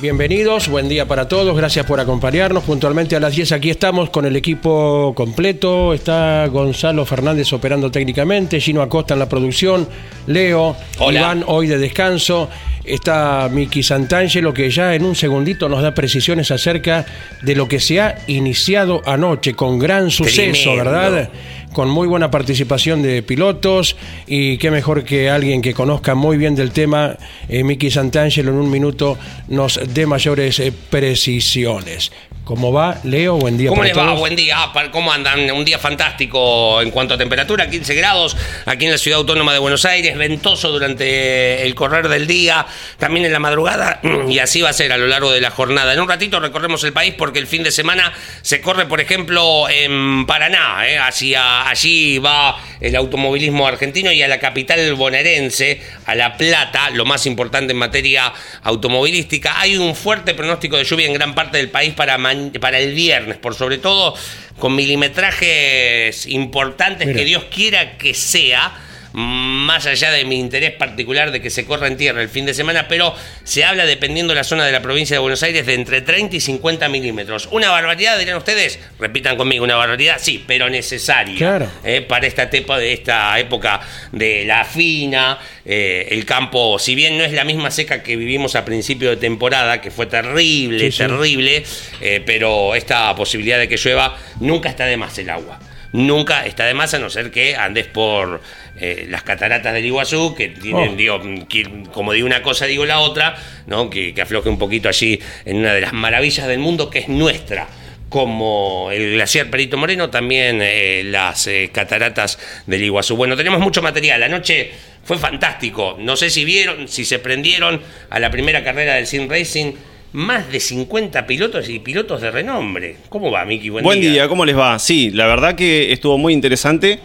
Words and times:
Bienvenidos, 0.00 0.68
buen 0.68 0.88
día 0.88 1.08
para 1.08 1.26
todos, 1.26 1.56
gracias 1.56 1.84
por 1.84 1.98
acompañarnos. 1.98 2.62
Puntualmente 2.62 3.16
a 3.16 3.20
las 3.20 3.34
10 3.34 3.50
aquí 3.50 3.68
estamos 3.68 4.10
con 4.10 4.26
el 4.26 4.36
equipo 4.36 5.12
completo. 5.12 5.92
Está 5.92 6.46
Gonzalo 6.46 7.04
Fernández 7.04 7.52
operando 7.52 7.90
técnicamente, 7.90 8.60
Gino 8.60 8.80
Acosta 8.80 9.14
en 9.14 9.18
la 9.18 9.28
producción, 9.28 9.88
Leo, 10.28 10.76
Iván 11.00 11.42
hoy 11.48 11.66
de 11.66 11.78
descanso. 11.78 12.48
Está 12.84 13.50
Miki 13.52 13.82
Santangelo 13.82 14.54
que 14.54 14.70
ya 14.70 14.94
en 14.94 15.04
un 15.04 15.16
segundito 15.16 15.68
nos 15.68 15.82
da 15.82 15.92
precisiones 15.92 16.52
acerca 16.52 17.04
de 17.42 17.56
lo 17.56 17.66
que 17.66 17.80
se 17.80 18.00
ha 18.00 18.18
iniciado 18.28 19.02
anoche 19.04 19.54
con 19.54 19.80
gran 19.80 20.12
suceso, 20.12 20.74
Tremendo. 20.74 20.84
¿verdad? 20.84 21.30
Con 21.72 21.90
muy 21.90 22.08
buena 22.08 22.30
participación 22.30 23.02
de 23.02 23.22
pilotos 23.22 23.96
y 24.26 24.58
qué 24.58 24.70
mejor 24.70 25.04
que 25.04 25.30
alguien 25.30 25.62
que 25.62 25.74
conozca 25.74 26.14
muy 26.14 26.36
bien 26.36 26.54
del 26.54 26.72
tema, 26.72 27.16
eh, 27.48 27.62
Miki 27.62 27.90
Santangelo 27.90 28.50
en 28.50 28.56
un 28.56 28.70
minuto 28.70 29.16
nos 29.48 29.78
dé 29.94 30.06
mayores 30.06 30.58
eh, 30.60 30.72
precisiones. 30.72 32.10
¿Cómo 32.48 32.72
va, 32.72 32.96
Leo? 33.04 33.36
Buen 33.36 33.58
día 33.58 33.68
¿Cómo 33.68 33.82
para 33.82 33.88
les 33.90 33.98
va? 33.98 34.06
todos. 34.06 34.20
Buen 34.20 34.34
día. 34.34 34.56
¿Cómo 34.90 35.12
andan? 35.12 35.50
Un 35.50 35.66
día 35.66 35.78
fantástico 35.78 36.80
en 36.80 36.90
cuanto 36.90 37.12
a 37.12 37.18
temperatura, 37.18 37.68
15 37.68 37.94
grados 37.94 38.38
aquí 38.64 38.86
en 38.86 38.92
la 38.92 38.96
ciudad 38.96 39.18
autónoma 39.18 39.52
de 39.52 39.58
Buenos 39.58 39.84
Aires, 39.84 40.16
ventoso 40.16 40.70
durante 40.70 41.66
el 41.66 41.74
correr 41.74 42.08
del 42.08 42.26
día, 42.26 42.64
también 42.96 43.26
en 43.26 43.32
la 43.34 43.38
madrugada, 43.38 44.00
y 44.30 44.38
así 44.38 44.62
va 44.62 44.70
a 44.70 44.72
ser 44.72 44.92
a 44.92 44.96
lo 44.96 45.06
largo 45.08 45.30
de 45.30 45.42
la 45.42 45.50
jornada. 45.50 45.92
En 45.92 46.00
un 46.00 46.08
ratito 46.08 46.40
recorremos 46.40 46.82
el 46.84 46.94
país 46.94 47.12
porque 47.18 47.38
el 47.38 47.46
fin 47.46 47.62
de 47.62 47.70
semana 47.70 48.14
se 48.40 48.62
corre, 48.62 48.86
por 48.86 49.02
ejemplo, 49.02 49.68
en 49.68 50.24
Paraná, 50.24 50.88
¿eh? 50.88 50.96
Hacia 50.96 51.68
allí 51.68 52.16
va 52.16 52.56
el 52.80 52.96
automovilismo 52.96 53.66
argentino 53.66 54.10
y 54.10 54.22
a 54.22 54.28
la 54.28 54.38
capital 54.40 54.94
bonaerense, 54.94 55.82
a 56.06 56.14
La 56.14 56.38
Plata, 56.38 56.88
lo 56.90 57.04
más 57.04 57.26
importante 57.26 57.72
en 57.74 57.78
materia 57.78 58.32
automovilística. 58.62 59.60
Hay 59.60 59.76
un 59.76 59.94
fuerte 59.94 60.32
pronóstico 60.32 60.78
de 60.78 60.84
lluvia 60.84 61.06
en 61.06 61.12
gran 61.12 61.34
parte 61.34 61.58
del 61.58 61.68
país 61.68 61.92
para, 61.92 62.16
ma- 62.16 62.37
para 62.60 62.78
el 62.78 62.94
viernes, 62.94 63.36
por 63.38 63.54
sobre 63.54 63.78
todo 63.78 64.14
con 64.58 64.74
milimetrajes 64.74 66.26
importantes 66.26 67.06
Mira. 67.06 67.18
que 67.18 67.24
Dios 67.24 67.44
quiera 67.44 67.96
que 67.96 68.14
sea. 68.14 68.72
Más 69.12 69.86
allá 69.86 70.10
de 70.10 70.24
mi 70.24 70.38
interés 70.38 70.72
particular 70.72 71.30
de 71.30 71.40
que 71.40 71.50
se 71.50 71.64
corra 71.64 71.86
en 71.86 71.96
tierra 71.96 72.22
el 72.22 72.28
fin 72.28 72.46
de 72.46 72.54
semana, 72.54 72.88
pero 72.88 73.14
se 73.44 73.64
habla, 73.64 73.86
dependiendo 73.86 74.32
de 74.32 74.36
la 74.36 74.44
zona 74.44 74.66
de 74.66 74.72
la 74.72 74.82
provincia 74.82 75.16
de 75.16 75.20
Buenos 75.20 75.42
Aires, 75.42 75.66
de 75.66 75.74
entre 75.74 76.02
30 76.02 76.36
y 76.36 76.40
50 76.40 76.88
milímetros. 76.88 77.48
Una 77.50 77.70
barbaridad, 77.70 78.18
dirán 78.18 78.36
ustedes. 78.36 78.78
Repitan 78.98 79.36
conmigo, 79.36 79.64
una 79.64 79.76
barbaridad, 79.76 80.16
sí, 80.20 80.44
pero 80.46 80.68
necesaria. 80.68 81.36
Claro. 81.36 81.70
Eh, 81.84 82.02
para 82.02 82.26
esta, 82.26 82.50
tepa, 82.50 82.78
de 82.78 82.92
esta 82.92 83.38
época 83.38 83.80
de 84.12 84.44
la 84.44 84.64
fina, 84.64 85.38
eh, 85.64 86.08
el 86.10 86.24
campo, 86.24 86.78
si 86.78 86.94
bien 86.94 87.16
no 87.16 87.24
es 87.24 87.32
la 87.32 87.44
misma 87.44 87.70
seca 87.70 88.02
que 88.02 88.16
vivimos 88.16 88.54
a 88.56 88.64
principio 88.64 89.10
de 89.10 89.16
temporada, 89.16 89.80
que 89.80 89.90
fue 89.90 90.06
terrible, 90.06 90.78
Sí, 90.80 90.92
sí. 90.92 90.98
terrible, 90.98 91.64
eh, 92.00 92.22
pero 92.24 92.74
esta 92.74 93.14
posibilidad 93.14 93.58
de 93.58 93.68
que 93.68 93.76
llueva, 93.76 94.16
nunca 94.40 94.68
está 94.68 94.84
de 94.86 94.96
más 94.96 95.16
el 95.18 95.30
agua. 95.30 95.58
Nunca 95.92 96.44
está 96.46 96.66
de 96.66 96.74
más 96.74 96.92
a 96.94 96.98
no 96.98 97.08
ser 97.10 97.30
que 97.30 97.56
andes 97.56 97.86
por 97.86 98.40
eh, 98.78 99.06
las 99.08 99.22
cataratas 99.22 99.72
del 99.72 99.84
Iguazú, 99.86 100.34
que 100.34 100.48
tienen, 100.48 100.90
Oh. 100.92 100.96
digo, 100.96 101.20
que 101.48 101.66
como 101.92 102.12
digo 102.12 102.26
una 102.26 102.42
cosa, 102.42 102.66
digo 102.66 102.84
la 102.84 103.00
otra, 103.00 103.36
¿no? 103.66 103.88
que, 103.88 104.14
que 104.14 104.22
afloje 104.22 104.48
un 104.48 104.58
poquito 104.58 104.88
allí 104.88 105.18
en 105.44 105.56
una 105.58 105.72
de 105.72 105.80
las 105.80 105.92
maravillas 105.92 106.46
del 106.46 106.58
mundo 106.58 106.90
que 106.90 107.00
es 107.00 107.08
nuestra 107.08 107.68
como 108.08 108.88
el 108.90 109.12
glaciar 109.14 109.50
Perito 109.50 109.76
Moreno, 109.76 110.08
también 110.08 110.60
eh, 110.62 111.02
las 111.04 111.46
eh, 111.46 111.70
cataratas 111.72 112.38
del 112.66 112.82
Iguazú. 112.82 113.16
Bueno, 113.16 113.36
tenemos 113.36 113.60
mucho 113.60 113.82
material. 113.82 114.22
Anoche 114.22 114.70
fue 115.04 115.18
fantástico. 115.18 115.96
No 116.00 116.16
sé 116.16 116.30
si 116.30 116.44
vieron, 116.44 116.88
si 116.88 117.04
se 117.04 117.18
prendieron 117.18 117.82
a 118.08 118.18
la 118.18 118.30
primera 118.30 118.64
carrera 118.64 118.94
del 118.94 119.06
Sim 119.06 119.28
Racing. 119.28 119.72
Más 120.12 120.50
de 120.50 120.58
50 120.60 121.26
pilotos 121.26 121.68
y 121.68 121.78
pilotos 121.80 122.20
de 122.22 122.30
renombre. 122.30 122.96
¿Cómo 123.08 123.30
va, 123.30 123.44
Miki? 123.44 123.68
Buen, 123.68 123.84
Buen 123.84 124.00
día. 124.00 124.26
¿cómo 124.28 124.44
les 124.44 124.56
va? 124.56 124.78
Sí, 124.78 125.10
la 125.10 125.26
verdad 125.26 125.54
que 125.54 125.92
estuvo 125.92 126.16
muy 126.16 126.32
interesante. 126.32 126.98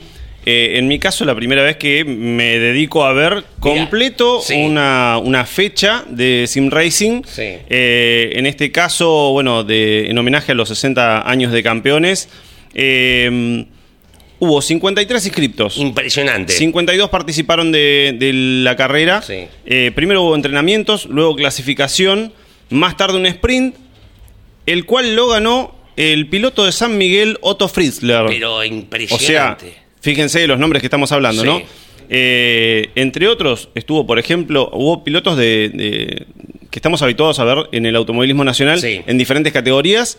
Eh, 0.45 0.73
en 0.77 0.87
mi 0.87 0.99
caso, 0.99 1.23
la 1.25 1.35
primera 1.35 1.63
vez 1.63 1.77
que 1.77 2.03
me 2.03 2.59
dedico 2.59 3.05
a 3.05 3.13
ver 3.13 3.43
completo 3.59 4.41
sí. 4.41 4.55
una, 4.55 5.17
una 5.17 5.45
fecha 5.45 6.03
de 6.09 6.45
Sim 6.47 6.69
Racing. 6.69 7.21
Sí. 7.25 7.43
Eh, 7.69 8.31
en 8.35 8.45
este 8.45 8.71
caso, 8.71 9.31
bueno, 9.31 9.63
de, 9.63 10.09
en 10.09 10.17
homenaje 10.17 10.51
a 10.53 10.55
los 10.55 10.69
60 10.69 11.29
años 11.29 11.51
de 11.51 11.63
campeones. 11.63 12.29
eh, 12.73 13.65
hubo 14.39 14.61
53 14.61 15.25
inscriptos. 15.25 15.77
Impresionante. 15.77 16.51
52 16.53 17.09
participaron 17.09 17.71
de, 17.71 18.13
de 18.17 18.33
la 18.33 18.75
carrera. 18.75 19.21
Sí. 19.21 19.45
Eh, 19.65 19.91
primero 19.95 20.21
hubo 20.23 20.35
entrenamientos, 20.35 21.05
luego 21.05 21.35
clasificación, 21.37 22.33
más 22.69 22.97
tarde 22.97 23.17
un 23.17 23.25
sprint, 23.25 23.75
el 24.65 24.85
cual 24.85 25.15
lo 25.15 25.27
ganó 25.27 25.75
el 25.95 26.27
piloto 26.27 26.65
de 26.65 26.71
San 26.71 26.97
Miguel, 26.97 27.37
Otto 27.41 27.67
Fritzler. 27.67 28.25
Pero 28.27 28.55
o 28.55 28.59
sea, 28.61 28.65
impresionante. 28.67 29.73
fíjense 30.01 30.47
los 30.47 30.57
nombres 30.57 30.81
que 30.81 30.87
estamos 30.87 31.11
hablando, 31.11 31.41
Sí. 31.43 31.47
¿no? 31.47 31.61
Eh, 32.09 32.89
entre 32.95 33.27
otros, 33.27 33.69
estuvo, 33.75 34.05
por 34.05 34.19
ejemplo, 34.19 34.69
hubo 34.73 35.03
pilotos 35.03 35.37
de, 35.37 35.69
de- 35.73 36.25
que 36.69 36.79
estamos 36.79 37.01
habituados 37.01 37.39
a 37.39 37.43
ver 37.43 37.69
en 37.71 37.85
el 37.85 37.95
automovilismo 37.95 38.43
nacional 38.43 38.79
Sí. 38.79 39.01
en 39.05 39.17
diferentes 39.17 39.53
categorías, 39.53 40.17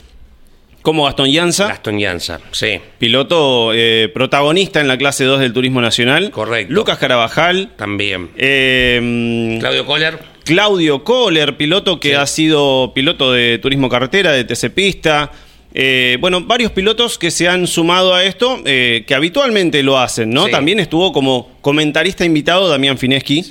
como 0.82 1.04
Gastón 1.04 1.30
Llanza, 1.30 1.68
Gastón 1.68 1.98
Llanza, 1.98 2.40
sí. 2.52 2.78
piloto 2.98 3.72
eh, 3.74 4.10
protagonista 4.12 4.80
en 4.80 4.88
la 4.88 4.96
clase 4.98 5.24
2 5.24 5.40
del 5.40 5.52
Turismo 5.52 5.80
Nacional. 5.80 6.30
Correcto. 6.30 6.72
Lucas 6.72 6.98
Carabajal. 6.98 7.70
También. 7.76 8.30
eh, 8.36 9.56
Claudio 9.60 9.86
Kohler. 9.86 10.18
Claudio 10.44 11.04
Kohler, 11.04 11.56
piloto 11.56 11.98
que 12.00 12.10
Sí. 12.10 12.14
ha 12.14 12.26
sido 12.26 12.92
piloto 12.94 13.32
de 13.32 13.58
turismo 13.58 13.88
carretera, 13.88 14.32
de 14.32 14.44
TC 14.44 14.70
Pista. 14.70 15.32
Eh, 15.72 16.18
bueno, 16.20 16.40
varios 16.42 16.70
pilotos 16.70 17.18
que 17.18 17.30
se 17.30 17.48
han 17.48 17.66
sumado 17.66 18.14
a 18.14 18.24
esto, 18.24 18.60
eh, 18.64 19.04
que 19.06 19.14
habitualmente 19.14 19.82
lo 19.82 19.98
hacen, 19.98 20.30
¿no? 20.30 20.44
Sí. 20.46 20.52
También 20.52 20.78
estuvo 20.78 21.12
como 21.12 21.50
comentarista 21.60 22.24
invitado 22.24 22.68
Damián 22.68 22.96
Fineschi, 22.96 23.44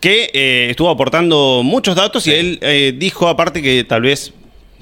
que 0.00 0.30
eh, 0.32 0.68
estuvo 0.70 0.90
aportando 0.90 1.62
muchos 1.64 1.96
datos 1.96 2.26
y 2.28 2.32
él 2.32 2.96
dijo 2.98 3.26
aparte 3.26 3.60
que 3.62 3.82
tal 3.82 4.02
vez 4.02 4.32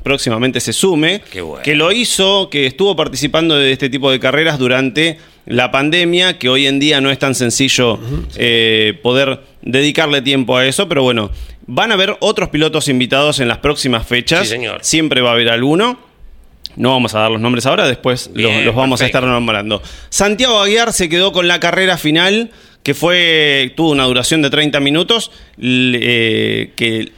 próximamente 0.03 0.61
se 0.61 0.73
sume, 0.73 1.23
bueno. 1.43 1.63
que 1.65 1.75
lo 1.75 1.91
hizo, 1.91 2.49
que 2.51 2.67
estuvo 2.67 2.95
participando 2.95 3.57
de 3.57 3.73
este 3.73 3.89
tipo 3.89 4.11
de 4.11 4.21
carreras 4.21 4.59
durante 4.59 5.19
la 5.47 5.71
pandemia, 5.71 6.39
que 6.39 6.49
hoy 6.49 6.67
en 6.67 6.79
día 6.81 7.01
no 7.01 7.11
es 7.11 7.19
tan 7.19 7.35
sencillo 7.35 7.99
eh, 8.37 8.99
poder 9.03 9.41
dedicarle 9.63 10.21
tiempo 10.23 10.57
a 10.57 10.67
eso, 10.67 10.89
pero 10.89 11.03
bueno, 11.03 11.31
van 11.67 11.91
a 11.91 11.95
haber 11.95 12.17
otros 12.21 12.49
pilotos 12.51 12.89
invitados 12.89 13.41
en 13.41 13.49
las 13.49 13.59
próximas 13.59 14.07
fechas, 14.07 14.43
Sí, 14.49 14.55
señor. 14.55 14.79
siempre 14.83 15.21
va 15.21 15.31
a 15.31 15.33
haber 15.35 15.49
alguno. 15.49 15.99
No 16.77 16.91
vamos 16.91 17.15
a 17.15 17.21
dar 17.21 17.31
los 17.31 17.41
nombres 17.41 17.65
ahora, 17.65 17.87
después 17.89 18.27
los, 18.35 18.53
Bien, 18.53 18.65
los 18.67 18.75
vamos 18.75 18.99
perfecto. 19.01 19.19
a 19.19 19.21
estar 19.21 19.33
nombrando. 19.33 19.83
Santiago 20.11 20.61
Aguiar 20.61 20.93
se 20.93 21.09
quedó 21.09 21.33
con 21.33 21.49
la 21.49 21.59
carrera 21.59 21.97
final, 21.97 22.51
que 22.83 22.93
fue 22.93 23.73
tuvo 23.77 23.93
una 23.93 24.05
duración 24.05 24.43
de 24.43 24.51
30 24.51 24.79
minutos, 24.81 25.31
eh, 25.59 26.73
que 26.77 27.13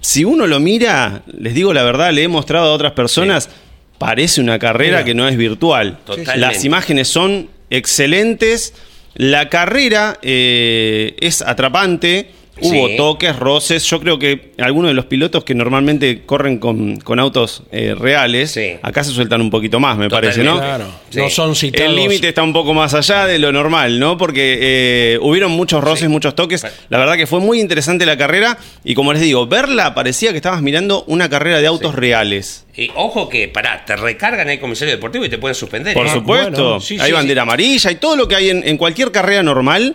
si 0.00 0.24
uno 0.24 0.46
lo 0.46 0.60
mira, 0.60 1.22
les 1.38 1.54
digo 1.54 1.74
la 1.74 1.82
verdad, 1.82 2.12
le 2.12 2.22
he 2.22 2.28
mostrado 2.28 2.70
a 2.70 2.72
otras 2.72 2.92
personas, 2.92 3.50
parece 3.98 4.40
una 4.40 4.58
carrera 4.58 4.98
Mira. 4.98 5.04
que 5.04 5.14
no 5.14 5.28
es 5.28 5.36
virtual. 5.36 5.98
Totalmente. 6.06 6.38
Las 6.38 6.64
imágenes 6.64 7.08
son 7.08 7.48
excelentes, 7.70 8.74
la 9.14 9.48
carrera 9.48 10.18
eh, 10.22 11.16
es 11.20 11.42
atrapante, 11.42 12.30
Hubo 12.58 12.88
Sí. 12.88 12.96
toques, 12.96 13.36
roces. 13.38 13.84
Yo 13.84 14.00
creo 14.00 14.18
que 14.18 14.52
algunos 14.58 14.90
de 14.90 14.94
los 14.94 15.04
pilotos 15.04 15.44
que 15.44 15.54
normalmente 15.54 16.22
corren 16.24 16.58
con, 16.58 16.96
con 16.96 17.18
autos 17.20 17.62
eh, 17.70 17.94
reales, 17.94 18.52
Sí. 18.52 18.76
acá 18.82 19.04
se 19.04 19.10
sueltan 19.10 19.42
un 19.42 19.50
poquito 19.50 19.78
más, 19.78 19.98
me 19.98 20.08
parece, 20.08 20.42
¿no? 20.42 20.56
Claro, 20.58 20.86
Sí. 21.10 21.18
no 21.18 21.28
son 21.28 21.54
citados. 21.54 21.90
El 21.90 21.96
límite 21.96 22.28
está 22.28 22.42
un 22.42 22.54
poco 22.54 22.72
más 22.72 22.94
allá 22.94 23.26
de 23.26 23.38
lo 23.38 23.52
normal, 23.52 23.98
¿no? 24.00 24.16
Porque 24.16 24.58
eh, 24.60 25.18
hubieron 25.20 25.52
muchos 25.52 25.84
roces, 25.84 26.04
Sí. 26.04 26.08
muchos 26.08 26.34
toques. 26.34 26.64
La 26.88 26.98
verdad 26.98 27.16
que 27.16 27.26
fue 27.26 27.40
muy 27.40 27.60
interesante 27.60 28.06
la 28.06 28.16
carrera 28.16 28.56
y 28.84 28.94
como 28.94 29.12
les 29.12 29.20
digo, 29.20 29.46
verla 29.46 29.94
parecía 29.94 30.30
que 30.30 30.36
estabas 30.38 30.62
mirando 30.62 31.04
una 31.08 31.28
carrera 31.28 31.60
de 31.60 31.66
autos 31.66 31.94
reales. 31.94 32.64
Y 32.74 32.90
ojo 32.94 33.28
que, 33.28 33.48
pará, 33.48 33.84
te 33.84 33.96
recargan 33.96 34.48
el 34.48 34.60
comisario 34.60 34.94
deportivo 34.94 35.24
y 35.24 35.28
te 35.28 35.36
pueden 35.38 35.54
suspender. 35.54 35.92
Por 35.94 36.06
¿eh? 36.06 36.10
supuesto, 36.10 36.62
bueno, 36.64 36.80
sí, 36.80 36.96
hay 37.00 37.08
sí, 37.08 37.12
bandera 37.12 37.42
amarilla 37.42 37.90
y 37.90 37.96
todo 37.96 38.16
lo 38.16 38.26
que 38.28 38.34
hay 38.36 38.48
en, 38.50 38.66
en 38.66 38.76
cualquier 38.78 39.12
carrera 39.12 39.42
normal, 39.42 39.94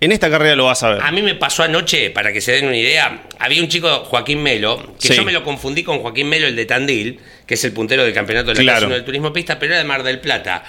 en 0.00 0.12
esta 0.12 0.28
carrera 0.30 0.54
lo 0.56 0.64
vas 0.66 0.82
a 0.82 0.90
ver. 0.90 1.02
A 1.02 1.10
mí 1.12 1.22
me 1.22 1.34
pasó 1.34 1.62
anoche, 1.62 2.10
para 2.10 2.32
que 2.32 2.40
se 2.40 2.52
den 2.52 2.66
una 2.66 2.76
idea, 2.76 3.22
había 3.38 3.62
un 3.62 3.68
chico, 3.68 3.88
Joaquín 4.04 4.42
Melo, 4.42 4.94
que 5.00 5.08
Sí. 5.08 5.14
yo 5.14 5.22
me 5.24 5.32
lo 5.32 5.42
confundí 5.42 5.82
con 5.82 6.00
Joaquín 6.00 6.28
Melo, 6.28 6.46
el 6.46 6.56
de 6.56 6.66
Tandil, 6.66 7.18
que 7.46 7.54
es 7.54 7.64
el 7.64 7.72
puntero 7.72 8.04
del 8.04 8.12
campeonato 8.12 8.48
de 8.48 8.54
la 8.56 8.60
Claro. 8.62 8.78
Clase 8.78 8.86
1 8.86 8.94
del 8.94 9.04
Turismo 9.04 9.32
Pista, 9.32 9.58
pero 9.58 9.72
era 9.72 9.82
de 9.82 9.88
Mar 9.88 10.02
del 10.02 10.20
Plata. 10.20 10.64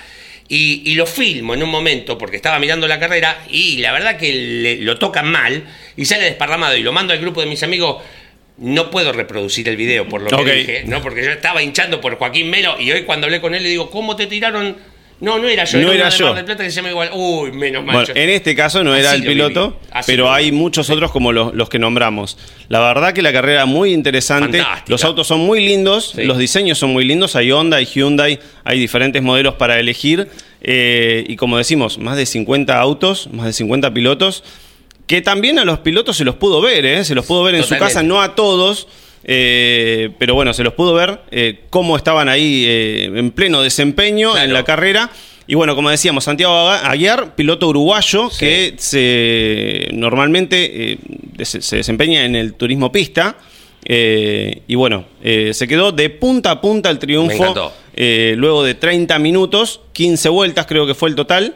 Y, 0.50 0.82
y 0.86 0.96
lo 0.96 1.06
filmo 1.06 1.54
en 1.56 1.62
un 1.64 1.70
momento 1.70 2.18
porque 2.18 2.38
estaba 2.38 2.58
mirando 2.58 2.88
la 2.88 3.00
carrera 3.02 3.44
y 3.50 3.80
la 3.80 3.92
verdad 3.92 4.16
que 4.18 4.32
le- 4.32 4.78
lo 4.78 4.98
tocan 4.98 5.30
mal 5.30 5.66
y 5.98 6.06
sale 6.06 6.24
desparramado 6.24 6.78
y 6.78 6.84
lo 6.84 6.94
mando 6.94 7.12
al 7.12 7.20
grupo 7.20 7.42
de 7.42 7.48
mis 7.48 7.62
amigos. 7.64 8.02
No 8.60 8.90
puedo 8.90 9.12
reproducir 9.12 9.68
el 9.68 9.76
video 9.76 10.08
por 10.08 10.22
lo 10.22 10.30
que 10.30 10.36
Ok. 10.36 10.48
dije, 10.50 10.84
¿no? 10.88 11.02
Porque 11.02 11.22
yo 11.24 11.32
estaba 11.32 11.62
hinchando 11.62 12.00
por 12.00 12.16
Joaquín 12.18 12.50
Melo 12.50 12.78
y 12.80 12.90
hoy 12.92 13.04
cuando 13.04 13.28
hablé 13.28 13.42
con 13.42 13.54
él 13.56 13.62
le 13.64 13.68
digo, 13.70 13.90
¿cómo 13.92 14.16
te 14.16 14.26
tiraron? 14.26 14.78
No, 15.20 15.40
no 15.40 15.48
era 15.48 15.64
yo, 15.66 15.80
No 15.80 15.92
era, 15.92 16.08
era 16.08 16.08
uno 16.08 16.12
de 16.12 16.18
yo. 16.20 16.26
Mar 16.28 16.36
del 16.36 16.46
Plata 16.46 16.64
que 16.64 16.70
se 16.70 16.76
llama 16.76 16.90
igual. 16.92 17.10
Uy, 17.14 17.52
menos 17.52 17.84
mal. 17.84 17.96
Bueno, 17.96 18.14
en 18.14 18.30
este 18.30 18.56
caso 18.56 18.84
no 18.84 18.96
era 18.96 19.10
Así 19.12 19.18
el 19.22 19.24
lo 19.26 19.30
piloto, 19.48 19.80
pero 20.06 20.32
hay 20.32 20.52
muchos 20.52 20.90
otros 20.92 21.12
como 21.12 21.32
los, 21.32 21.56
los 21.56 21.70
que 21.70 21.80
nombramos. 21.80 22.38
La 22.70 22.80
verdad 22.80 23.14
que 23.14 23.24
la 23.24 23.34
carrera 23.34 23.66
muy 23.66 23.94
interesante. 23.94 24.60
Fantástica. 24.60 24.92
Los 24.92 25.04
autos 25.04 25.26
son 25.28 25.40
muy 25.40 25.66
lindos, 25.66 26.14
Sí. 26.16 26.24
los 26.24 26.38
diseños 26.38 26.78
son 26.78 26.92
muy 26.92 27.04
lindos. 27.04 27.36
Hay 27.36 27.52
Honda, 27.52 27.78
hay 27.78 27.86
Hyundai, 27.86 28.40
hay 28.64 28.80
diferentes 28.80 29.22
modelos 29.24 29.56
para 29.56 29.80
elegir. 29.80 30.28
eh, 30.62 31.24
y 31.28 31.36
como 31.36 31.58
decimos, 31.58 31.98
más 31.98 32.16
de 32.18 32.26
50 32.26 32.78
autos, 32.80 33.28
más 33.32 33.46
de 33.48 33.54
50 33.54 33.94
pilotos. 33.94 34.44
Que 35.08 35.22
también 35.22 35.58
a 35.58 35.64
los 35.66 35.80
pilotos 35.80 36.18
se 36.18 36.26
los 36.26 36.36
pudo 36.36 36.60
ver, 36.62 36.86
¿eh? 36.86 37.06
se 37.06 37.16
los 37.16 37.26
pudo 37.26 37.42
ver 37.42 37.56
en 37.56 37.64
su 37.64 37.78
casa, 37.78 38.04
no 38.04 38.22
a 38.22 38.36
todos. 38.36 38.88
Eh, 39.30 40.10
pero 40.18 40.34
bueno, 40.36 40.54
se 40.54 40.64
los 40.64 40.74
pudo 40.74 40.94
ver 40.94 41.20
eh, 41.32 41.60
cómo 41.70 41.98
estaban 41.98 42.30
ahí 42.30 42.64
eh, 42.66 43.12
en 43.14 43.32
pleno 43.32 43.62
desempeño 43.62 44.32
Claro. 44.32 44.46
en 44.48 44.54
la 44.54 44.64
carrera. 44.64 45.12
Y 45.50 45.56
bueno, 45.56 45.76
como 45.76 45.90
decíamos, 45.90 46.24
Santiago 46.26 46.70
Aguiar, 46.70 47.36
piloto 47.36 47.68
uruguayo 47.70 48.30
Sí. 48.30 48.40
que 48.40 48.74
se 48.78 49.88
normalmente 49.94 50.98
se 51.44 51.76
desempeña 51.78 52.26
en 52.26 52.36
el 52.36 52.54
turismo 52.54 52.92
pista. 52.92 53.38
eh, 53.90 54.64
y 54.68 54.76
bueno, 54.76 55.06
eh, 55.24 55.54
se 55.54 55.66
quedó 55.68 55.94
de 55.94 56.10
punta 56.10 56.52
a 56.52 56.60
punta 56.62 56.90
el 56.90 57.00
triunfo. 57.00 57.72
eh, 57.96 58.34
luego 58.38 58.64
de 58.64 58.74
30 58.76 59.18
minutos, 59.20 59.80
15 59.94 60.28
vueltas 60.30 60.66
creo 60.66 60.86
que 60.86 60.94
fue 60.94 61.10
el 61.10 61.16
total. 61.16 61.56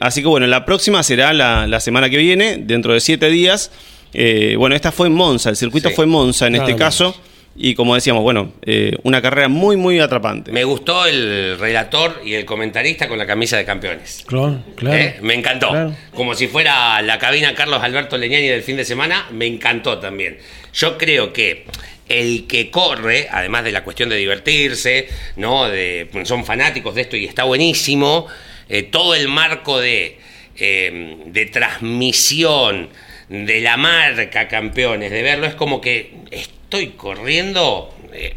Así 0.00 0.22
que 0.22 0.28
bueno, 0.28 0.46
la 0.46 0.64
próxima 0.64 1.02
será 1.02 1.32
la, 1.34 1.66
la 1.66 1.80
semana 1.80 2.08
que 2.10 2.16
viene, 2.18 2.56
dentro 2.58 2.92
de 2.94 3.00
7 3.00 3.28
días. 3.30 3.70
Eh, 4.14 4.54
bueno, 4.56 4.74
esta 4.74 4.92
fue 4.92 5.06
en 5.08 5.14
Monza, 5.14 5.50
el 5.50 5.56
circuito 5.56 5.88
Sí. 5.90 5.94
fue 5.94 6.04
en 6.04 6.10
Monza 6.10 6.46
en 6.46 6.52
Nada 6.54 6.64
este 6.64 6.74
menos. 6.74 6.86
caso. 6.86 7.20
Y 7.60 7.74
como 7.74 7.96
decíamos, 7.96 8.22
bueno, 8.22 8.52
eh, 8.62 8.92
una 9.02 9.20
carrera 9.20 9.48
muy, 9.48 9.76
muy 9.76 9.98
atrapante. 9.98 10.52
Me 10.52 10.62
gustó 10.62 11.06
el 11.06 11.58
relator 11.58 12.22
y 12.24 12.34
el 12.34 12.44
comentarista 12.44 13.08
con 13.08 13.18
la 13.18 13.26
camisa 13.26 13.56
de 13.56 13.64
campeones. 13.64 14.22
Claro, 14.28 14.62
claro. 14.76 14.96
¿Eh? 14.96 15.16
Me 15.22 15.34
encantó. 15.34 15.70
Claro. 15.70 15.92
Como 16.14 16.34
si 16.36 16.46
fuera 16.46 17.02
la 17.02 17.18
cabina 17.18 17.54
Carlos 17.56 17.82
Alberto 17.82 18.16
Leñani 18.16 18.46
del 18.46 18.62
fin 18.62 18.76
de 18.76 18.84
semana, 18.84 19.26
me 19.32 19.46
encantó 19.46 19.98
también. 19.98 20.38
Yo 20.72 20.96
creo 20.96 21.32
que 21.32 21.64
el 22.08 22.46
que 22.46 22.70
corre, 22.70 23.26
además 23.28 23.64
de 23.64 23.72
la 23.72 23.82
cuestión 23.82 24.08
de 24.08 24.14
divertirse, 24.16 25.08
¿no? 25.34 25.68
De, 25.68 26.08
son 26.22 26.44
fanáticos 26.44 26.94
de 26.94 27.00
esto 27.00 27.16
y 27.16 27.24
está 27.24 27.42
buenísimo, 27.42 28.28
eh, 28.68 28.84
todo 28.84 29.16
el 29.16 29.26
marco 29.26 29.80
de, 29.80 30.16
eh, 30.56 31.16
de 31.26 31.46
transmisión 31.46 32.88
de 33.28 33.60
la 33.60 33.76
marca 33.76 34.48
campeones, 34.48 35.10
de 35.10 35.22
verlo, 35.22 35.46
es 35.46 35.54
como 35.54 35.80
que 35.80 36.14
estoy 36.30 36.88
corriendo, 36.88 37.94
eh, 38.12 38.34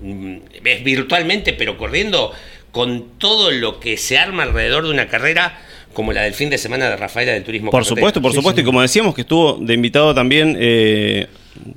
mm, 0.00 0.36
es 0.64 0.84
virtualmente, 0.84 1.52
pero 1.52 1.76
corriendo 1.76 2.32
con 2.70 3.18
todo 3.18 3.50
lo 3.50 3.80
que 3.80 3.96
se 3.96 4.16
arma 4.16 4.44
alrededor 4.44 4.84
de 4.84 4.90
una 4.90 5.08
carrera 5.08 5.60
como 5.92 6.12
la 6.12 6.22
del 6.22 6.34
fin 6.34 6.48
de 6.50 6.56
semana 6.56 6.88
de 6.88 6.96
Rafaela 6.96 7.32
del 7.32 7.42
Turismo 7.42 7.70
Por 7.72 7.80
Carretera. 7.82 7.96
supuesto, 7.96 8.22
por 8.22 8.30
Sí, 8.30 8.36
supuesto. 8.36 8.58
sí. 8.60 8.62
Y 8.62 8.64
como 8.64 8.80
decíamos 8.80 9.14
que 9.14 9.22
estuvo 9.22 9.54
de 9.60 9.74
invitado 9.74 10.14
también 10.14 10.56
eh, 10.60 11.26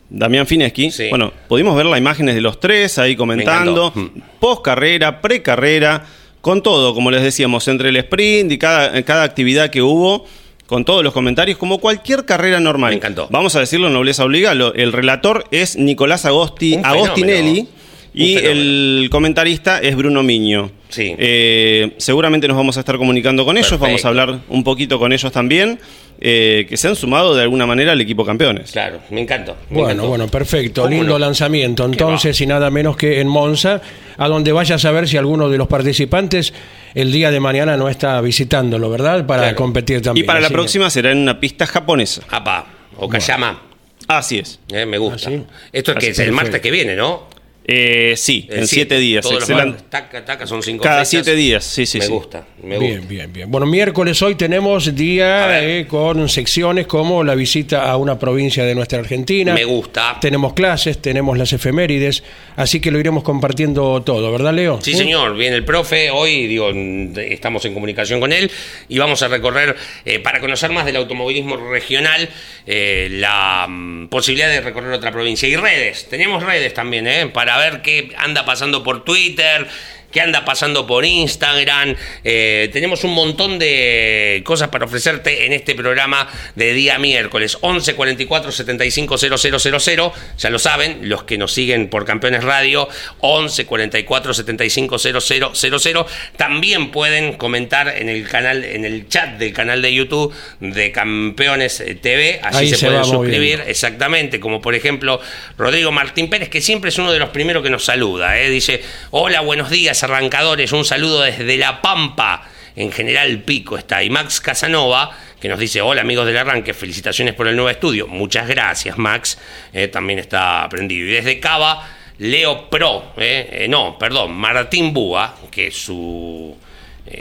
Damián 0.10 0.46
Fineski. 0.46 0.92
Sí. 0.92 1.10
Bueno, 1.10 1.34
pudimos 1.48 1.76
ver 1.76 1.88
las 1.88 1.98
imágenes 1.98 2.36
de 2.36 2.42
los 2.42 2.60
tres 2.60 3.00
ahí 3.00 3.16
comentando. 3.16 3.88
encantó. 3.96 4.22
Post 4.40 4.62
carrera, 4.64 5.20
pre 5.20 5.42
carrera, 5.42 6.06
con 6.42 6.62
todo, 6.62 6.94
como 6.94 7.10
les 7.10 7.24
decíamos, 7.24 7.68
entre 7.68 7.90
el 7.90 7.96
sprint 7.98 8.52
y 8.52 8.58
cada, 8.60 9.02
cada 9.04 9.24
actividad 9.24 9.72
que 9.72 9.82
hubo. 9.82 10.28
Con 10.68 10.86
todos 10.86 11.04
los 11.04 11.14
comentarios, 11.14 11.58
como 11.58 11.78
cualquier 11.80 12.26
carrera 12.26 12.60
normal. 12.60 12.92
Me 12.92 12.96
encantó. 12.98 13.28
Vamos 13.30 13.56
a 13.56 13.60
decirlo, 13.60 13.90
nobleza 13.90 14.24
obliga. 14.24 14.54
lo- 14.54 14.74
el 14.74 14.92
relator 14.94 15.44
es 15.52 15.78
Nicolás 15.78 16.26
Agosti, 16.26 16.80
Agostinelli. 16.84 17.68
Y 18.16 18.36
el 18.36 19.08
comentarista 19.12 19.80
es 19.80 19.96
Bruno 19.96 20.22
Miño. 20.22 20.70
Sí. 20.90 21.16
Eh, 21.18 21.94
seguramente 21.98 22.48
nos 22.48 22.56
vamos 22.56 22.78
a 22.78 22.82
estar 22.82 22.98
comunicando 23.00 23.44
con 23.44 23.58
ellos, 23.58 23.70
Perfecto. 23.70 23.86
vamos 23.88 24.06
a 24.06 24.08
hablar 24.08 24.40
un 24.50 24.64
poquito 24.64 25.00
con 25.00 25.12
ellos 25.12 25.32
también, 25.32 25.80
eh, 26.22 26.68
que 26.70 26.78
se 26.78 26.88
han 26.88 26.96
sumado 26.96 27.34
de 27.36 27.42
alguna 27.42 27.66
manera 27.66 27.94
al 27.94 28.00
equipo 28.02 28.24
campeones. 28.24 28.72
Claro, 28.72 29.00
me 29.10 29.22
encantó. 29.22 29.56
me 29.72 29.78
Bueno, 29.78 29.90
encantó. 29.94 30.08
bueno, 30.10 30.28
perfecto. 30.28 30.84
¿Cómo 30.84 30.94
Lindo 30.96 31.14
no? 31.14 31.20
lanzamiento. 31.20 31.86
Entonces, 31.86 32.40
y 32.40 32.46
nada 32.46 32.70
menos 32.70 32.96
que 32.98 33.20
en 33.20 33.28
Monza, 33.28 33.82
a 34.16 34.28
donde 34.28 34.52
vaya 34.52 34.76
a 34.76 34.80
saber 34.80 35.08
si 35.08 35.18
alguno 35.18 35.50
de 35.50 35.58
los 35.58 35.68
participantes 35.68 36.54
el 36.94 37.12
día 37.12 37.32
de 37.32 37.40
mañana 37.40 37.76
no 37.78 37.90
está 37.90 38.20
visitándolo, 38.22 38.90
¿verdad? 38.90 39.26
Para 39.26 39.44
Claro. 39.44 39.56
competir 39.58 39.98
Y 39.98 40.02
también. 40.02 40.26
para 40.26 40.40
la 40.40 40.48
que- 40.50 40.54
próxima 40.54 40.90
será 40.90 41.12
en 41.12 41.20
una 41.20 41.40
pista 41.40 41.66
japonesa. 41.66 42.22
Apa, 42.30 42.66
Okayama, 42.98 43.62
Así 44.08 44.40
es. 44.40 44.60
eh, 44.70 44.86
me 44.86 44.98
gusta. 44.98 45.30
¿Ah, 45.30 45.32
sí? 45.32 45.44
Esto 45.72 45.92
es 45.92 45.98
que 45.98 46.06
Así, 46.12 46.12
es 46.12 46.20
el 46.28 46.32
martes 46.32 46.62
que 46.62 46.72
viene, 46.72 46.96
¿no? 46.96 47.28
Eh, 47.66 48.16
sí, 48.18 48.46
en 48.52 48.68
siete 48.68 48.98
días. 49.00 49.24
Todos 49.24 49.36
los 49.36 49.44
excelente. 49.50 49.72
martes, 49.84 49.90
taca, 49.90 50.26
taca, 50.26 50.46
son 50.46 50.62
cinco 50.62 50.84
Cada 50.84 50.98
fechas. 51.06 51.10
siete 51.10 51.34
días, 51.36 51.64
sí, 51.64 51.86
sí, 51.86 52.00
me 52.00 52.06
sí. 52.06 52.12
gusta, 52.12 52.46
me 52.62 52.78
Bien, 52.78 52.96
gusta. 52.98 53.08
bien, 53.10 53.32
bien. 53.34 53.50
Bueno, 53.52 53.66
miércoles 53.66 54.22
hoy 54.22 54.36
tenemos 54.36 54.94
día 54.94 55.64
eh, 55.64 55.88
con 55.88 56.28
secciones 56.28 56.88
como 56.88 57.24
la 57.24 57.36
visita 57.36 57.90
a 57.90 57.96
una 57.96 58.20
provincia 58.20 58.66
de 58.66 58.76
nuestra 58.76 59.00
Argentina. 59.00 59.54
Me 59.54 59.64
gusta. 59.64 60.18
Tenemos 60.20 60.52
clases, 60.54 61.02
tenemos 61.02 61.38
las 61.38 61.54
efemérides, 61.54 62.24
así 62.58 62.82
que 62.82 62.92
lo 62.92 63.00
iremos 63.00 63.24
compartiendo 63.24 64.02
todo, 64.04 64.30
¿verdad, 64.32 64.54
Leo? 64.54 64.80
Sí, 64.82 64.94
señor, 64.94 65.36
viene 65.38 65.56
el 65.56 65.64
profe, 65.64 66.12
hoy 66.12 66.48
digo, 66.48 66.70
estamos 67.18 67.64
en 67.64 67.74
comunicación 67.74 68.20
con 68.20 68.34
él 68.34 68.52
y 68.90 68.98
vamos 68.98 69.22
a 69.24 69.30
recorrer, 69.30 69.78
eh, 70.04 70.20
para 70.20 70.42
conocer 70.42 70.70
más 70.72 70.86
del 70.86 70.98
automovilismo 70.98 71.56
regional, 71.56 72.28
eh, 72.68 73.08
la 73.10 73.68
mm, 73.70 74.08
posibilidad 74.10 74.50
de 74.50 74.60
recorrer 74.60 74.92
otra 74.92 75.12
provincia. 75.14 75.48
Y 75.48 75.56
redes, 75.56 76.08
tenemos 76.10 76.44
redes 76.44 76.74
también, 76.74 77.08
eh, 77.08 77.28
para 77.28 77.53
ver 77.58 77.82
qué 77.82 78.14
anda 78.18 78.46
pasando 78.46 78.84
por 78.84 79.04
Twitter, 79.04 79.68
qué 80.14 80.22
anda 80.22 80.46
pasando 80.46 80.88
por 80.88 81.04
Instagram. 81.04 81.96
Eh, 82.24 82.70
tenemos 82.72 83.04
un 83.04 83.14
montón 83.14 83.60
de 83.60 84.42
cosas 84.46 84.70
para 84.70 84.86
ofrecerte 84.86 85.46
en 85.46 85.54
este 85.54 85.76
programa 85.76 86.30
de 86.56 86.74
día 86.74 87.00
miércoles. 87.00 87.58
11 87.60 87.96
44 87.96 88.52
75 88.52 89.18
000. 89.18 90.14
Ya 90.38 90.50
lo 90.50 90.60
saben, 90.60 91.10
los 91.10 91.24
que 91.24 91.38
nos 91.38 91.52
siguen 91.52 91.90
por 91.90 92.06
Campeones 92.06 92.44
Radio, 92.44 92.88
11 93.20 93.66
44 93.66 94.34
75 94.34 94.98
000. 95.00 96.06
También 96.38 96.92
pueden 96.92 97.34
comentar 97.34 97.88
en 97.90 98.08
el 98.10 98.28
canal, 98.28 98.64
en 98.64 98.86
el 98.86 99.08
chat 99.10 99.38
del 99.38 99.52
canal 99.52 99.82
de 99.82 99.94
YouTube 99.94 100.34
de 100.60 100.92
Campeones 100.92 101.80
eh, 101.80 101.96
TV. 101.96 102.40
Allí 102.44 102.58
Ahí 102.58 102.70
se, 102.70 102.78
se 102.78 102.86
pueden 102.86 103.06
suscribir. 103.06 103.64
Exactamente, 103.66 104.40
como 104.40 104.62
por 104.62 104.76
ejemplo 104.76 105.20
Rodrigo 105.58 105.92
Martín 105.92 106.30
Pérez, 106.30 106.50
que 106.50 106.62
siempre 106.62 106.90
es 106.90 106.98
uno 107.00 107.12
de 107.12 107.20
los 107.20 107.30
primeros 107.30 107.64
que 107.64 107.70
nos 107.72 107.84
saluda. 107.84 108.40
¿eh? 108.40 108.50
Dice, 108.50 108.84
hola, 109.12 109.42
buenos 109.42 109.70
días, 109.70 110.03
arrancadores, 110.04 110.72
un 110.72 110.86
saludo 110.86 111.22
desde 111.22 111.58
La 111.58 111.82
Pampa. 111.82 112.48
En 112.76 112.92
general 112.92 113.40
Pico 113.44 113.78
está. 113.78 114.04
Y 114.04 114.10
Max 114.10 114.42
Casanova, 114.42 115.12
que 115.40 115.48
nos 115.48 115.60
dice, 115.60 115.82
hola 115.82 116.02
amigos 116.02 116.26
del 116.26 116.38
arranque, 116.38 116.74
felicitaciones 116.74 117.34
por 117.34 117.48
el 117.48 117.56
nuevo 117.56 117.70
estudio. 117.70 118.08
Muchas 118.08 118.48
gracias, 118.48 118.98
Max. 118.98 119.38
Eh, 119.72 119.88
también 119.88 120.20
está 120.20 120.64
aprendido. 120.64 121.08
Y 121.08 121.12
desde 121.12 121.40
Cava, 121.40 121.88
Leo 122.20 122.70
Pro, 122.70 123.14
eh, 123.18 123.50
eh, 123.52 123.68
no, 123.68 123.98
perdón, 123.98 124.34
Martín 124.34 124.94
Búa, 124.94 125.36
que 125.52 125.72
su 125.72 126.56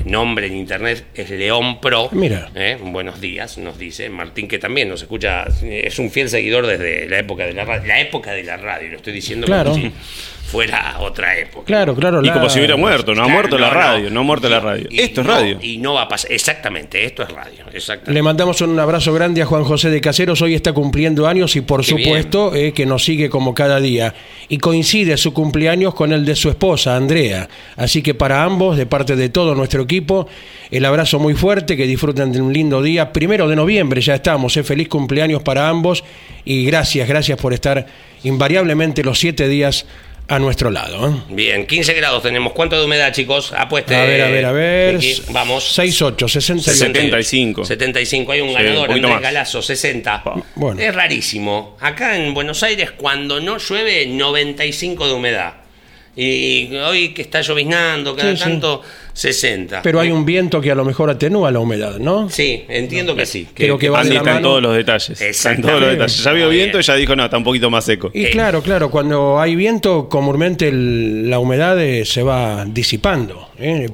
nombre 0.04 0.46
en 0.46 0.56
internet 0.56 1.06
es 1.14 1.30
León 1.30 1.80
Pro. 1.80 2.08
Mira. 2.12 2.50
Eh, 2.54 2.78
buenos 2.80 3.20
días, 3.20 3.58
nos 3.58 3.78
dice 3.78 4.08
Martín, 4.08 4.48
que 4.48 4.58
también 4.58 4.88
nos 4.88 5.02
escucha, 5.02 5.44
es 5.62 5.98
un 5.98 6.10
fiel 6.10 6.28
seguidor 6.28 6.66
desde 6.66 7.08
la 7.08 7.18
época 7.18 7.46
de 7.46 7.52
la 7.52 7.64
radio. 7.64 7.86
La 7.86 8.00
época 8.00 8.32
de 8.32 8.44
la 8.44 8.56
radio, 8.56 8.90
lo 8.90 8.96
estoy 8.96 9.12
diciendo 9.12 9.46
Claro. 9.46 9.74
Fuera 10.52 10.96
otra 11.00 11.36
época. 11.38 11.64
Claro, 11.64 11.94
claro. 11.94 12.22
Y 12.22 12.26
la- 12.26 12.34
como 12.34 12.50
si 12.50 12.58
hubiera 12.58 12.76
muerto, 12.76 13.14
no 13.14 13.24
ha 13.24 13.28
muerto 13.28 13.56
la 13.58 13.70
radio, 13.70 14.04
no. 14.04 14.10
no 14.16 14.20
ha 14.20 14.22
muerto 14.24 14.48
la 14.50 14.60
radio. 14.60 14.86
Y 14.90 15.00
Esto 15.00 15.22
es 15.22 15.26
no, 15.26 15.32
radio. 15.32 15.58
Y 15.62 15.78
no 15.78 15.94
va 15.94 16.02
a 16.02 16.08
pasar. 16.08 16.30
Exactamente, 16.30 17.04
esto 17.04 17.22
es 17.22 17.30
radio. 17.30 17.64
Exactamente. 17.72 18.12
Le 18.12 18.22
mandamos 18.22 18.60
un 18.60 18.78
abrazo 18.78 19.12
grande 19.14 19.40
a 19.42 19.46
Juan 19.46 19.64
José 19.64 19.88
de 19.90 20.00
Caseros. 20.00 20.42
Hoy 20.42 20.54
está 20.54 20.72
cumpliendo 20.74 21.26
años 21.26 21.56
y 21.56 21.62
por 21.62 21.80
Qué 21.80 21.86
supuesto 21.86 22.54
eh, 22.54 22.72
que 22.72 22.84
nos 22.86 23.02
sigue 23.04 23.30
como 23.30 23.54
cada 23.54 23.80
día. 23.80 24.14
Y 24.48 24.58
coincide 24.58 25.16
su 25.16 25.32
cumpleaños 25.32 25.94
con 25.94 26.12
el 26.12 26.24
de 26.26 26.36
su 26.36 26.50
esposa, 26.50 26.96
Andrea. 26.96 27.48
Así 27.76 28.02
que 28.02 28.12
para 28.14 28.44
ambos, 28.44 28.76
de 28.76 28.84
parte 28.86 29.16
de 29.16 29.30
todo 29.30 29.54
nuestro 29.54 29.82
equipo, 29.82 30.28
el 30.70 30.84
abrazo 30.84 31.18
muy 31.18 31.34
fuerte, 31.34 31.76
que 31.76 31.86
disfruten 31.86 32.30
de 32.32 32.40
un 32.42 32.52
lindo 32.52 32.82
día. 32.82 33.12
Primero 33.12 33.48
de 33.48 33.56
noviembre 33.56 34.00
ya 34.02 34.14
estamos. 34.16 34.54
eh, 34.56 34.62
feliz 34.62 34.88
cumpleaños 34.88 35.42
para 35.42 35.68
ambos. 35.68 36.04
Y 36.44 36.64
gracias, 36.66 37.08
gracias 37.08 37.38
por 37.40 37.52
estar 37.54 37.86
invariablemente 38.24 39.02
los 39.02 39.18
siete 39.18 39.48
días 39.48 39.86
a 40.28 40.38
nuestro 40.38 40.70
lado. 40.70 41.08
¿eh? 41.08 41.12
Bien, 41.30 41.66
15 41.66 41.94
grados 41.94 42.22
tenemos. 42.22 42.52
¿Cuánto 42.52 42.78
de 42.78 42.84
humedad, 42.84 43.12
chicos? 43.12 43.52
Apueste. 43.56 43.94
A 43.94 44.04
ver, 44.04 44.22
a 44.22 44.28
ver, 44.28 44.44
a 44.46 44.52
ver. 44.52 44.96
Aquí, 44.96 45.22
Vamos. 45.30 45.64
68, 45.74 46.28
68. 46.28 46.86
75. 46.86 47.64
75, 47.64 48.32
hay 48.32 48.40
un 48.40 48.48
Sí, 48.48 48.54
ganador, 48.54 48.80
un 48.80 48.86
poquito 48.86 49.06
Andrés 49.08 49.12
más. 49.14 49.22
Galazo, 49.22 49.62
60. 49.62 50.22
Bueno. 50.54 50.80
Es 50.80 50.94
rarísimo. 50.94 51.76
Acá 51.80 52.16
en 52.16 52.32
Buenos 52.34 52.62
Aires, 52.62 52.90
cuando 52.92 53.40
no 53.40 53.58
llueve, 53.58 54.06
95 54.06 55.06
de 55.06 55.12
humedad. 55.12 55.54
Y 56.14 56.74
hoy 56.76 57.08
que 57.14 57.22
está 57.22 57.40
lloviznando, 57.40 58.14
cada 58.14 58.32
Sí, 58.32 58.36
sí. 58.36 58.42
tanto, 58.44 58.82
60. 59.14 59.80
Pero 59.82 59.98
hay 59.98 60.10
un 60.10 60.26
viento 60.26 60.60
que 60.60 60.70
a 60.70 60.74
lo 60.74 60.84
mejor 60.84 61.08
atenúa 61.08 61.50
la 61.50 61.58
humedad, 61.58 61.98
¿no? 61.98 62.28
Sí, 62.28 62.64
entiendo 62.68 63.16
que 63.16 63.24
sí. 63.24 63.48
Creo 63.54 63.78
que 63.78 63.88
va 63.88 63.98
de 64.04 64.08
Andy 64.08 64.14
la 64.16 64.20
está 64.20 64.36
en 64.36 64.42
todos 64.42 64.62
los 64.62 64.74
detalles. 64.76 65.20
Está 65.22 65.52
en 65.52 65.62
todos 65.62 65.80
los 65.80 65.90
detalles. 65.90 66.22
Ya 66.22 66.32
vio 66.32 66.48
viento 66.50 66.78
y 66.78 66.82
ya 66.82 66.94
dijo, 66.96 67.16
no, 67.16 67.24
está 67.24 67.38
un 67.38 67.44
poquito 67.44 67.70
más 67.70 67.84
seco. 67.86 68.10
Y 68.12 68.26
Eh. 68.26 68.30
claro, 68.30 68.62
claro, 68.62 68.90
cuando 68.90 69.40
hay 69.40 69.56
viento, 69.56 70.08
comúnmente 70.10 70.68
el- 70.68 71.30
la 71.30 71.38
humedad 71.38 71.80
eh, 71.82 72.04
se 72.04 72.22
va 72.22 72.66
disipando. 72.66 73.48
¿eh? 73.58 73.88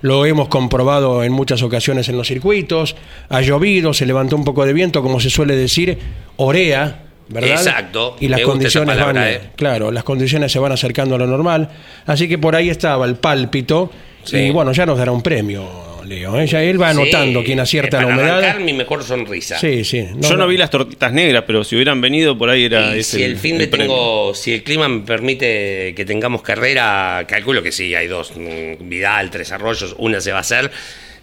Lo 0.00 0.24
hemos 0.24 0.48
comprobado 0.48 1.22
en 1.22 1.32
muchas 1.32 1.62
ocasiones 1.62 2.08
en 2.08 2.16
los 2.16 2.28
circuitos. 2.28 2.96
Ha 3.28 3.42
llovido, 3.42 3.92
se 3.92 4.06
levantó 4.06 4.36
un 4.36 4.44
poco 4.44 4.64
de 4.64 4.72
viento, 4.72 5.02
como 5.02 5.20
se 5.20 5.28
suele 5.28 5.54
decir, 5.54 5.98
orea. 6.36 7.04
¿Verdad? 7.28 7.50
Exacto, 7.50 8.16
Y 8.20 8.28
las 8.28 8.40
me 8.40 8.44
gusta 8.44 8.68
esa 8.68 8.80
condiciones 8.80 8.96
palabra, 8.96 9.20
van, 9.22 9.30
eh. 9.32 9.40
claro, 9.56 9.90
las 9.90 10.04
condiciones 10.04 10.50
se 10.52 10.58
van 10.58 10.72
acercando 10.72 11.14
a 11.14 11.18
lo 11.18 11.26
normal. 11.26 11.68
Así 12.06 12.28
que 12.28 12.38
por 12.38 12.54
ahí 12.56 12.70
estaba 12.70 13.06
el 13.06 13.16
pálpito. 13.16 13.90
Sí. 14.24 14.36
Y 14.36 14.50
bueno, 14.50 14.72
ya 14.72 14.84
nos 14.84 14.98
dará 14.98 15.12
un 15.12 15.22
premio, 15.22 15.86
Leo. 16.04 16.38
¿eh? 16.38 16.46
Ya 16.46 16.62
él 16.62 16.80
va 16.80 16.90
anotando 16.90 17.40
Sí, 17.40 17.46
quién 17.46 17.60
acierta 17.60 17.98
eh, 17.98 18.00
la 18.02 18.06
para 18.08 18.16
humedad. 18.18 18.38
arrancar 18.40 18.60
mi 18.62 18.72
mejor 18.74 19.02
sonrisa. 19.04 19.58
Sí, 19.58 19.84
sí. 19.84 20.06
Yo 20.20 20.36
no 20.36 20.46
vi 20.46 20.56
las 20.56 20.68
tortitas 20.70 21.12
negras, 21.12 21.44
pero 21.46 21.64
si 21.64 21.76
hubieran 21.76 22.00
venido 22.00 22.36
por 22.36 22.50
ahí 22.50 22.64
era 22.64 22.94
Y 22.94 23.00
ese 23.00 23.18
si 23.18 23.22
el 23.22 23.36
fin 23.38 23.56
de 23.58 23.66
tengo, 23.68 24.34
si 24.34 24.52
el 24.54 24.62
clima 24.62 24.88
me 24.88 25.00
permite 25.00 25.94
que 25.94 26.04
tengamos 26.04 26.42
carrera, 26.42 27.24
calculo 27.28 27.62
que 27.62 27.72
sí, 27.72 27.94
hay 27.94 28.06
dos, 28.06 28.32
mm, 28.36 28.88
Vidal, 28.88 29.30
Tres 29.30 29.52
Arroyos, 29.52 29.94
una 29.98 30.20
se 30.20 30.32
va 30.32 30.38
a 30.38 30.40
hacer. 30.42 30.70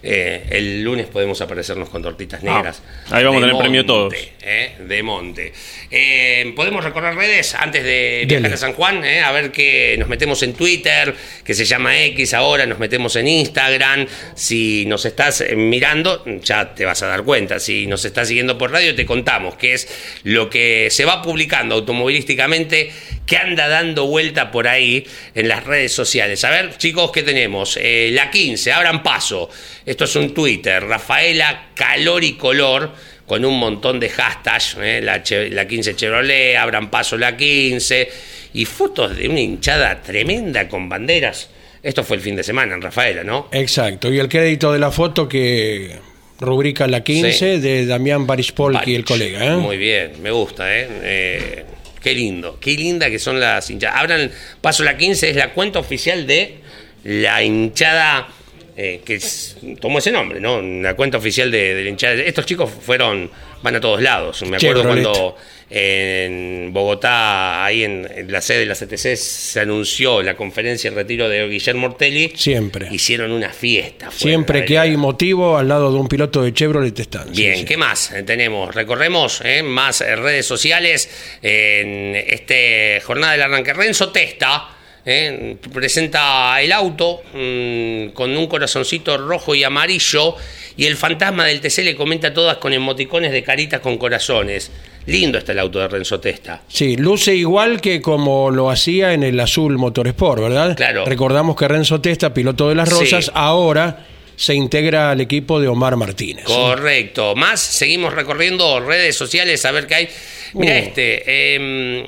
Eh, 0.02 0.46
el 0.50 0.82
lunes 0.82 1.06
podemos 1.06 1.40
aparecernos 1.40 1.88
con 1.88 2.02
tortitas 2.02 2.42
negras. 2.42 2.82
ahí 3.10 3.24
vamos 3.24 3.42
a 3.42 3.46
tener 3.46 3.58
premio 3.60 3.82
monte, 3.82 3.86
todos. 3.86 4.14
eh, 4.42 4.76
de 4.80 5.02
monte. 5.02 5.52
Eh, 5.90 6.52
podemos 6.54 6.84
recorrer 6.84 7.14
redes 7.14 7.54
antes 7.54 7.82
de 7.82 8.24
viajar 8.28 8.52
a 8.52 8.56
San 8.56 8.72
Juan, 8.74 9.04
eh, 9.04 9.20
a 9.20 9.32
ver 9.32 9.50
que 9.52 9.96
nos 9.98 10.08
metemos 10.08 10.42
en 10.42 10.54
Twitter, 10.54 11.14
que 11.44 11.54
se 11.54 11.64
llama 11.64 12.00
X 12.02 12.34
ahora, 12.34 12.66
nos 12.66 12.78
metemos 12.78 13.16
en 13.16 13.28
Instagram. 13.28 14.06
Si 14.34 14.84
nos 14.86 15.04
estás 15.04 15.44
mirando, 15.56 16.24
ya 16.42 16.74
te 16.74 16.84
vas 16.84 17.02
a 17.02 17.06
dar 17.06 17.22
cuenta. 17.22 17.58
Si 17.58 17.86
nos 17.86 18.04
estás 18.04 18.28
siguiendo 18.28 18.58
por 18.58 18.72
radio, 18.72 18.94
te 18.94 19.06
contamos 19.06 19.56
qué 19.56 19.74
es 19.74 19.88
lo 20.24 20.50
que 20.50 20.88
se 20.90 21.04
va 21.04 21.22
publicando 21.22 21.74
automovilísticamente, 21.74 22.90
que 23.26 23.36
anda 23.36 23.66
dando 23.68 24.06
vuelta 24.06 24.50
por 24.52 24.68
ahí 24.68 25.04
en 25.34 25.48
las 25.48 25.64
redes 25.64 25.92
sociales. 25.92 26.44
A 26.44 26.50
ver, 26.50 26.76
chicos, 26.78 27.10
¿qué 27.12 27.22
tenemos? 27.24 27.76
Eh, 27.82 28.10
la 28.12 28.30
15, 28.30 28.72
abran 28.72 29.02
paso. 29.02 29.50
Esto 29.84 30.04
es 30.04 30.14
un 30.16 30.32
Twitter, 30.32 30.82
Rafaela 30.84 31.70
Calor 31.74 32.22
y 32.24 32.34
Color 32.34 32.92
con 33.26 33.44
un 33.44 33.58
montón 33.58 33.98
de 33.98 34.08
hashtags, 34.08 34.76
¿eh? 34.80 35.00
la, 35.02 35.20
la 35.50 35.66
15 35.66 35.96
Chevrolet, 35.96 36.56
abran 36.56 36.88
paso 36.92 37.16
la 37.18 37.36
15, 37.36 38.08
y 38.54 38.64
fotos 38.64 39.16
de 39.16 39.28
una 39.28 39.40
hinchada 39.40 40.00
tremenda 40.00 40.68
con 40.68 40.88
banderas. 40.88 41.50
Esto 41.82 42.04
fue 42.04 42.18
el 42.18 42.22
fin 42.22 42.36
de 42.36 42.44
semana 42.44 42.74
en 42.74 42.82
Rafaela, 42.82 43.24
¿no? 43.24 43.48
Exacto, 43.50 44.12
y 44.12 44.20
el 44.20 44.28
crédito 44.28 44.72
de 44.72 44.78
la 44.78 44.92
foto 44.92 45.28
que 45.28 45.96
rubrica 46.38 46.86
la 46.86 47.02
15 47.02 47.32
Sí. 47.32 47.60
de 47.60 47.86
Damián 47.86 48.26
Barispolki, 48.28 48.94
el 48.94 49.02
Parich. 49.02 49.06
colega. 49.08 49.44
¿eh? 49.44 49.56
Muy 49.56 49.76
bien, 49.76 50.12
me 50.22 50.30
gusta, 50.30 50.72
¿eh? 50.78 50.86
Eh, 51.02 51.64
Qué 52.06 52.14
lindo, 52.14 52.56
qué 52.60 52.76
linda 52.76 53.10
que 53.10 53.18
son 53.18 53.40
las 53.40 53.68
hinchadas. 53.68 53.98
Abran 53.98 54.30
paso 54.60 54.84
la 54.84 54.96
15, 54.96 55.28
es 55.28 55.34
la 55.34 55.52
cuenta 55.52 55.80
oficial 55.80 56.24
de 56.24 56.58
la 57.02 57.42
hinchada 57.42 58.28
eh, 58.76 59.00
que 59.04 59.14
es- 59.14 59.56
tomó 59.80 59.98
ese 59.98 60.12
nombre, 60.12 60.40
¿no? 60.40 60.60
La 60.60 60.94
cuenta 60.94 61.18
oficial 61.18 61.50
de, 61.50 61.74
de 61.74 61.84
la 61.84 61.90
hinchada. 61.90 62.14
Estos 62.14 62.44
chicos 62.46 62.70
fueron, 62.70 63.30
van 63.62 63.76
a 63.76 63.80
todos 63.80 64.02
lados. 64.02 64.42
Me 64.42 64.56
acuerdo 64.56 64.82
Chevrolet. 64.82 65.02
cuando 65.04 65.36
en 65.68 66.72
Bogotá, 66.72 67.64
ahí 67.64 67.82
en, 67.84 68.06
en 68.14 68.30
la 68.30 68.40
sede 68.40 68.60
de 68.60 68.66
la 68.66 68.74
CTC, 68.74 69.16
se 69.16 69.60
anunció 69.60 70.22
la 70.22 70.36
conferencia 70.36 70.90
de 70.90 70.96
retiro 70.96 71.28
de 71.28 71.48
Guillermo 71.48 71.86
Ortelli. 71.88 72.32
Siempre. 72.36 72.88
Hicieron 72.90 73.32
una 73.32 73.50
fiesta. 73.50 74.10
Siempre 74.10 74.64
que 74.64 74.78
hay 74.78 74.96
motivo 74.96 75.56
al 75.56 75.68
lado 75.68 75.92
de 75.92 75.98
un 75.98 76.08
piloto 76.08 76.42
de 76.42 76.52
Chevrolet 76.52 76.98
están. 76.98 77.32
Bien, 77.32 77.56
sí. 77.58 77.64
¿qué 77.64 77.76
más 77.76 78.12
eh, 78.12 78.22
tenemos? 78.22 78.74
Recorremos 78.74 79.40
eh, 79.44 79.62
más 79.62 80.00
redes 80.00 80.46
sociales 80.46 81.08
en 81.42 82.14
este 82.14 83.00
jornada 83.04 83.32
del 83.32 83.42
arranque. 83.42 83.72
Renzo 83.72 84.10
Testa 84.12 84.75
eh, 85.06 85.56
presenta 85.72 86.60
el 86.60 86.72
auto 86.72 87.22
mm, 87.32 88.08
con 88.08 88.36
un 88.36 88.46
corazoncito 88.48 89.16
rojo 89.16 89.54
y 89.54 89.62
amarillo 89.64 90.34
y 90.76 90.84
el 90.86 90.96
fantasma 90.96 91.44
del 91.46 91.60
TC 91.60 91.78
le 91.84 91.94
comenta 91.96 92.34
todas 92.34 92.56
con 92.58 92.72
emoticones 92.72 93.30
de 93.32 93.42
caritas 93.42 93.80
con 93.80 93.96
corazones. 93.96 94.70
Lindo 95.06 95.38
está 95.38 95.52
el 95.52 95.60
auto 95.60 95.78
de 95.78 95.86
Renzo 95.86 96.18
Testa. 96.18 96.62
Sí, 96.66 96.96
luce 96.96 97.32
igual 97.34 97.80
que 97.80 98.02
como 98.02 98.50
lo 98.50 98.68
hacía 98.70 99.12
en 99.12 99.22
el 99.22 99.38
Azul 99.38 99.78
Motorsport, 99.78 100.42
¿verdad? 100.42 100.76
Claro. 100.76 101.04
Recordamos 101.04 101.54
que 101.54 101.68
Renzo 101.68 102.00
Testa, 102.00 102.34
piloto 102.34 102.68
de 102.68 102.74
las 102.74 102.88
Rosas, 102.90 103.26
Sí. 103.26 103.30
ahora 103.32 104.04
se 104.34 104.54
integra 104.56 105.12
al 105.12 105.20
equipo 105.20 105.60
de 105.60 105.68
Omar 105.68 105.94
Martínez. 105.96 106.44
Correcto. 106.44 107.36
Más, 107.36 107.60
seguimos 107.60 108.12
recorriendo 108.14 108.80
redes 108.80 109.14
sociales 109.16 109.64
a 109.64 109.70
ver 109.70 109.86
qué 109.86 109.94
hay. 109.94 110.08
Mira 110.54 110.74
Uh. 110.74 110.78
este. 110.78 111.22
eh, 111.26 112.06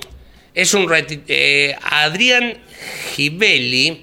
es 0.62 0.74
un. 0.74 0.86
eh, 1.28 1.74
Adrián 1.82 2.58
Gibelli 3.14 4.02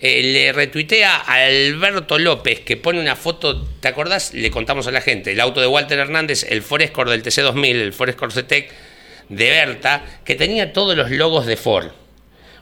eh, 0.00 0.22
le 0.22 0.52
retuitea 0.52 1.16
a 1.16 1.34
Alberto 1.46 2.18
López 2.18 2.60
que 2.60 2.76
pone 2.76 3.00
una 3.00 3.16
foto. 3.16 3.64
¿Te 3.80 3.88
acordás? 3.88 4.34
Le 4.34 4.50
contamos 4.50 4.86
a 4.86 4.90
la 4.90 5.00
gente. 5.00 5.32
El 5.32 5.40
auto 5.40 5.60
de 5.60 5.66
Walter 5.66 5.98
Hernández, 5.98 6.46
el 6.50 6.62
Forescore 6.62 7.10
del 7.10 7.22
TC2000, 7.22 7.70
el 7.80 7.92
Forescore 7.92 8.32
CTEC 8.42 8.70
de 9.28 9.50
Berta, 9.50 10.04
que 10.24 10.34
tenía 10.34 10.72
todos 10.72 10.96
los 10.96 11.10
logos 11.10 11.46
de 11.46 11.56
Ford. 11.56 11.88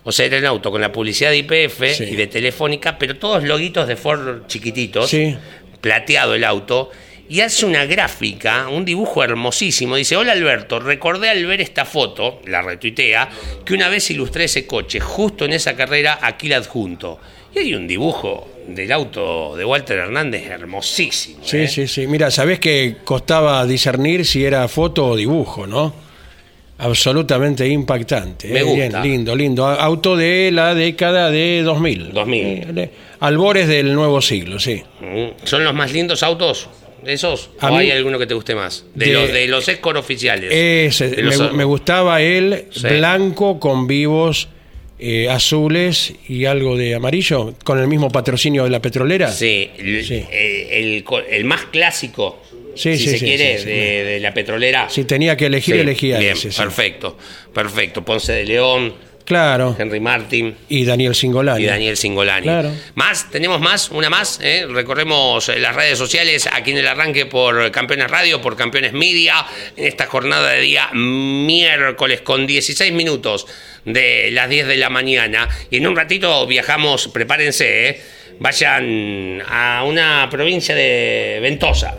O 0.04 0.12
sea, 0.12 0.26
era 0.26 0.38
un 0.38 0.46
auto 0.46 0.70
con 0.70 0.80
la 0.80 0.92
publicidad 0.92 1.30
de 1.30 1.38
IPF 1.38 1.94
Sí. 1.96 2.04
y 2.04 2.16
de 2.16 2.26
Telefónica, 2.26 2.98
pero 2.98 3.16
todos 3.16 3.42
loguitos 3.42 3.88
de 3.88 3.96
Ford 3.96 4.46
chiquititos 4.46 5.10
Sí. 5.10 5.36
plateado 5.80 6.34
el 6.34 6.44
auto, 6.44 6.90
y 7.28 7.40
hace 7.40 7.64
una 7.66 7.86
gráfica, 7.86 8.68
un 8.68 8.84
dibujo 8.84 9.22
hermosísimo. 9.22 9.96
Dice, 9.96 10.16
hola 10.16 10.32
Alberto, 10.32 10.78
recordé 10.80 11.30
al 11.30 11.44
ver 11.46 11.60
esta 11.60 11.84
foto, 11.84 12.40
la 12.46 12.62
retuitea, 12.62 13.28
que 13.64 13.74
una 13.74 13.88
vez 13.88 14.10
ilustré 14.10 14.44
ese 14.44 14.66
coche, 14.66 15.00
justo 15.00 15.44
en 15.44 15.52
esa 15.52 15.74
carrera, 15.74 16.18
aquí 16.20 16.48
la 16.48 16.56
adjunto. 16.56 17.18
Y 17.54 17.60
hay 17.60 17.74
un 17.74 17.86
dibujo 17.86 18.48
del 18.66 18.90
auto 18.92 19.56
de 19.56 19.64
Walter 19.64 19.98
Hernández 19.98 20.46
hermosísimo. 20.46 21.38
Sí, 21.44 21.58
¿eh? 21.58 21.68
sí, 21.68 21.86
sí. 21.86 22.06
Mira, 22.06 22.30
sabés 22.30 22.58
que 22.58 22.96
costaba 23.04 23.64
discernir 23.66 24.26
si 24.26 24.44
era 24.44 24.66
foto 24.68 25.06
o 25.06 25.16
dibujo, 25.16 25.66
¿no? 25.66 26.04
Absolutamente 26.78 27.66
impactante. 27.68 28.48
Me 28.48 28.60
¿eh? 28.60 28.62
gusta. 28.64 29.00
Bien, 29.00 29.02
lindo, 29.02 29.36
lindo. 29.36 29.66
Auto 29.66 30.16
de 30.16 30.50
la 30.52 30.74
década 30.74 31.30
de 31.30 31.62
2000. 31.62 32.12
2000. 32.12 32.78
Eh, 32.78 32.90
Albores 33.20 33.68
del 33.68 33.94
nuevo 33.94 34.20
siglo, 34.20 34.58
sí. 34.58 34.82
Mm, 35.00 35.44
¿Son 35.44 35.62
los 35.62 35.72
más 35.72 35.92
lindos 35.92 36.22
autos? 36.24 36.68
¿Esos? 37.06 37.50
A 37.60 37.70
¿O 37.70 37.74
mí- 37.76 37.78
hay 37.84 37.90
alguno 37.90 38.18
que 38.18 38.26
te 38.26 38.34
guste 38.34 38.54
más? 38.54 38.84
De, 38.94 39.06
de- 39.06 39.12
los 39.12 39.32
de 39.32 39.46
los 39.48 39.68
Escort 39.68 39.96
oficiales. 39.98 40.50
Ese, 40.52 41.08
De 41.10 41.22
me, 41.22 41.36
los- 41.36 41.52
me 41.52 41.64
gustaba 41.64 42.20
el 42.22 42.64
Sí. 42.70 42.86
blanco 42.88 43.58
con 43.60 43.86
vivos 43.86 44.48
eh, 44.98 45.28
azules 45.28 46.14
y 46.28 46.44
algo 46.44 46.76
de 46.76 46.94
amarillo, 46.94 47.54
con 47.64 47.78
el 47.78 47.88
mismo 47.88 48.10
patrocinio 48.10 48.64
de 48.64 48.70
la 48.70 48.80
petrolera. 48.80 49.30
Sí, 49.30 49.68
el, 49.76 50.04
Sí. 50.04 50.24
eh, 50.30 51.02
el 51.30 51.44
más 51.44 51.64
clásico, 51.66 52.40
Sí, 52.76 52.96
si 52.96 53.08
se 53.08 53.18
quiere, 53.18 53.62
de, 53.64 54.04
de 54.04 54.20
la 54.20 54.32
petrolera. 54.32 54.88
Si 54.88 55.04
tenía 55.04 55.36
que 55.36 55.46
elegir, 55.46 55.76
elegía 55.76 56.18
bien, 56.18 56.32
ese. 56.32 56.48
Perfecto, 56.50 57.16
perfecto. 57.52 58.04
Ponce 58.04 58.32
de 58.32 58.44
León, 58.44 58.94
Claro. 59.24 59.74
Henry 59.78 60.00
Martin. 60.00 60.56
Y 60.68 60.84
Daniel 60.84 61.14
Singolani. 61.14 61.64
Y 61.64 61.66
Daniel 61.66 61.96
Singolani. 61.96 62.42
Claro. 62.42 62.70
Más, 62.94 63.30
tenemos 63.30 63.60
más, 63.60 63.90
una 63.90 64.10
más. 64.10 64.38
¿eh? 64.42 64.66
Recorremos 64.68 65.48
eh, 65.48 65.58
las 65.58 65.74
redes 65.74 65.98
sociales 65.98 66.48
aquí 66.52 66.72
en 66.72 66.78
el 66.78 66.86
arranque 66.86 67.24
por 67.26 67.70
Campeones 67.70 68.10
Radio, 68.10 68.40
por 68.42 68.56
Campeones 68.56 68.92
Media, 68.92 69.46
en 69.76 69.86
esta 69.86 70.06
jornada 70.06 70.50
de 70.50 70.60
día 70.60 70.90
miércoles 70.92 72.20
con 72.20 72.46
16 72.46 72.92
minutos 72.92 73.46
de 73.84 74.30
las 74.30 74.48
10 74.48 74.66
de 74.66 74.76
la 74.76 74.90
mañana. 74.90 75.48
Y 75.70 75.78
en 75.78 75.86
un 75.86 75.96
ratito 75.96 76.46
viajamos, 76.46 77.08
prepárense, 77.08 77.88
¿eh? 77.88 78.00
vayan 78.38 79.42
a 79.48 79.84
una 79.84 80.28
provincia 80.30 80.74
de 80.74 81.38
Ventosa. 81.40 81.98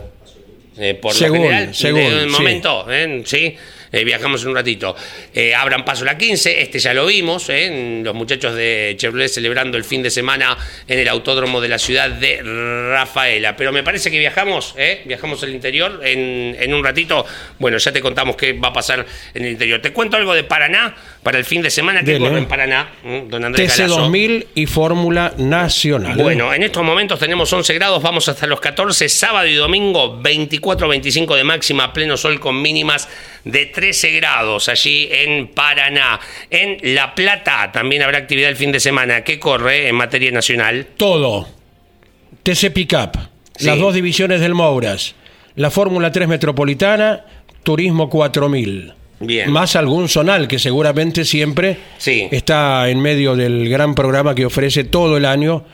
Eh, 0.78 0.94
por 0.94 1.14
Según, 1.14 1.38
lo 1.38 1.44
general, 1.44 1.74
según, 1.74 2.00
de 2.02 2.20
sí. 2.24 2.28
momento, 2.28 2.86
¿eh? 2.90 3.22
sí. 3.24 3.56
Eh, 3.92 4.04
viajamos 4.04 4.42
en 4.42 4.48
un 4.48 4.56
ratito. 4.56 4.94
Eh, 5.34 5.54
abran 5.54 5.84
paso 5.84 6.04
la 6.04 6.16
15, 6.18 6.62
este 6.62 6.78
ya 6.78 6.94
lo 6.94 7.06
vimos, 7.06 7.48
¿eh? 7.48 8.00
los 8.04 8.14
muchachos 8.14 8.54
de 8.54 8.94
Chevrolet 8.96 9.28
celebrando 9.28 9.76
el 9.76 9.84
fin 9.84 10.02
de 10.02 10.10
semana 10.10 10.56
en 10.86 10.98
el 10.98 11.08
autódromo 11.08 11.60
de 11.60 11.68
la 11.68 11.78
ciudad 11.78 12.10
de 12.10 12.42
Rafaela. 12.90 13.56
Pero 13.56 13.72
me 13.72 13.82
parece 13.82 14.10
que 14.10 14.18
viajamos, 14.18 14.74
¿eh? 14.76 15.02
viajamos 15.04 15.42
al 15.42 15.50
interior 15.50 16.00
en, 16.04 16.56
en 16.58 16.74
un 16.74 16.84
ratito. 16.84 17.24
Bueno, 17.58 17.78
ya 17.78 17.92
te 17.92 18.00
contamos 18.00 18.36
qué 18.36 18.52
va 18.52 18.68
a 18.68 18.72
pasar 18.72 19.06
en 19.34 19.44
el 19.44 19.52
interior. 19.52 19.80
Te 19.80 19.92
cuento 19.92 20.16
algo 20.16 20.34
de 20.34 20.44
Paraná 20.44 20.94
para 21.22 21.38
el 21.38 21.44
fin 21.44 21.62
de 21.62 21.70
semana. 21.70 22.00
¿Qué 22.00 22.12
Dele. 22.12 22.28
corre 22.28 22.38
en 22.38 22.46
Paraná? 22.46 22.90
¿Mm? 23.02 23.28
Don 23.28 23.44
Andrés 23.44 23.76
Galazo. 23.76 24.08
TC2000 24.08 24.46
y 24.54 24.66
Fórmula 24.66 25.34
Nacional. 25.36 26.16
Bueno, 26.16 26.52
en 26.52 26.62
estos 26.62 26.82
momentos 26.82 27.18
tenemos 27.18 27.52
11 27.52 27.74
grados, 27.74 28.02
vamos 28.02 28.28
hasta 28.28 28.46
los 28.46 28.60
14, 28.60 29.08
sábado 29.08 29.46
y 29.46 29.54
domingo 29.54 30.20
24-25 30.22 31.36
de 31.36 31.44
máxima, 31.44 31.92
pleno 31.92 32.16
sol 32.16 32.40
con 32.40 32.60
mínimas 32.60 33.08
de 33.44 33.72
13 33.86 34.10
grados 34.16 34.68
allí 34.68 35.08
en 35.12 35.46
Paraná. 35.46 36.18
En 36.50 36.78
La 36.96 37.14
Plata 37.14 37.70
también 37.70 38.02
habrá 38.02 38.18
actividad 38.18 38.50
el 38.50 38.56
fin 38.56 38.72
de 38.72 38.80
semana. 38.80 39.22
¿Qué 39.22 39.38
corre 39.38 39.86
en 39.86 39.94
materia 39.94 40.32
nacional? 40.32 40.88
Todo. 40.96 41.46
TC 42.42 42.72
Pickup, 42.72 43.16
Sí. 43.56 43.66
las 43.66 43.78
dos 43.78 43.94
divisiones 43.94 44.40
del 44.40 44.54
Mouras, 44.54 45.14
la 45.54 45.70
Fórmula 45.70 46.10
3 46.10 46.26
Metropolitana, 46.26 47.24
Turismo 47.62 48.10
4000. 48.10 48.92
Bien. 49.20 49.52
Más 49.52 49.76
algún 49.76 50.08
zonal 50.08 50.48
que 50.48 50.58
seguramente 50.58 51.24
siempre 51.24 51.76
Sí. 51.98 52.26
está 52.32 52.90
en 52.90 53.00
medio 53.00 53.36
del 53.36 53.68
gran 53.68 53.94
programa 53.94 54.34
que 54.34 54.46
ofrece 54.46 54.82
todo 54.82 55.16
el 55.16 55.24
año 55.24 55.64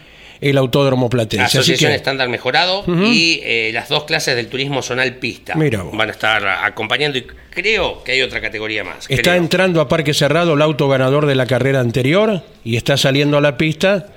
el 0.42 0.58
Autódromo 0.58 1.08
Platense. 1.08 1.44
Así 1.44 1.58
Asociación 1.58 1.92
que 1.92 1.96
Estándar 1.96 2.28
Mejorado 2.28 2.84
y 2.87 3.40
eh, 3.44 3.70
las 3.72 3.88
dos 3.88 4.04
clases 4.04 4.34
del 4.34 4.49
turismo 4.49 4.82
zonal 4.82 5.14
pista 5.14 5.54
Mira 5.54 5.84
van 5.84 6.08
a 6.08 6.12
estar 6.12 6.46
acompañando 6.46 7.16
y 7.16 7.26
creo 7.50 8.02
que 8.02 8.12
hay 8.12 8.22
otra 8.22 8.40
categoría 8.40 8.82
más. 8.82 9.06
está 9.08 9.22
creo. 9.22 9.34
entrando 9.34 9.80
a 9.80 9.88
Parque 9.88 10.12
Cerrado 10.12 10.54
el 10.54 10.62
auto 10.62 10.88
ganador 10.88 11.26
de 11.26 11.37
la 11.37 11.46
carrera 11.46 11.80
anterior 11.80 12.42
y 12.64 12.76
está 12.76 12.96
saliendo 12.96 13.38
a 13.38 13.40
la 13.40 13.56
pista 13.56 14.08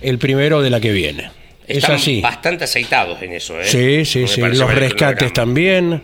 el 0.00 0.18
primero 0.18 0.62
de 0.62 0.70
la 0.70 0.80
que 0.80 0.90
viene. 0.90 1.30
Están 1.66 1.96
es 1.96 2.02
así. 2.02 2.20
bastante 2.20 2.64
aceitados 2.64 3.20
en 3.22 3.32
eso. 3.34 3.60
¿eh? 3.60 3.64
Sí, 3.64 4.04
sí, 4.04 4.26
sí. 4.26 4.40
Los 4.40 4.74
rescates 4.74 5.32
también. 5.32 6.02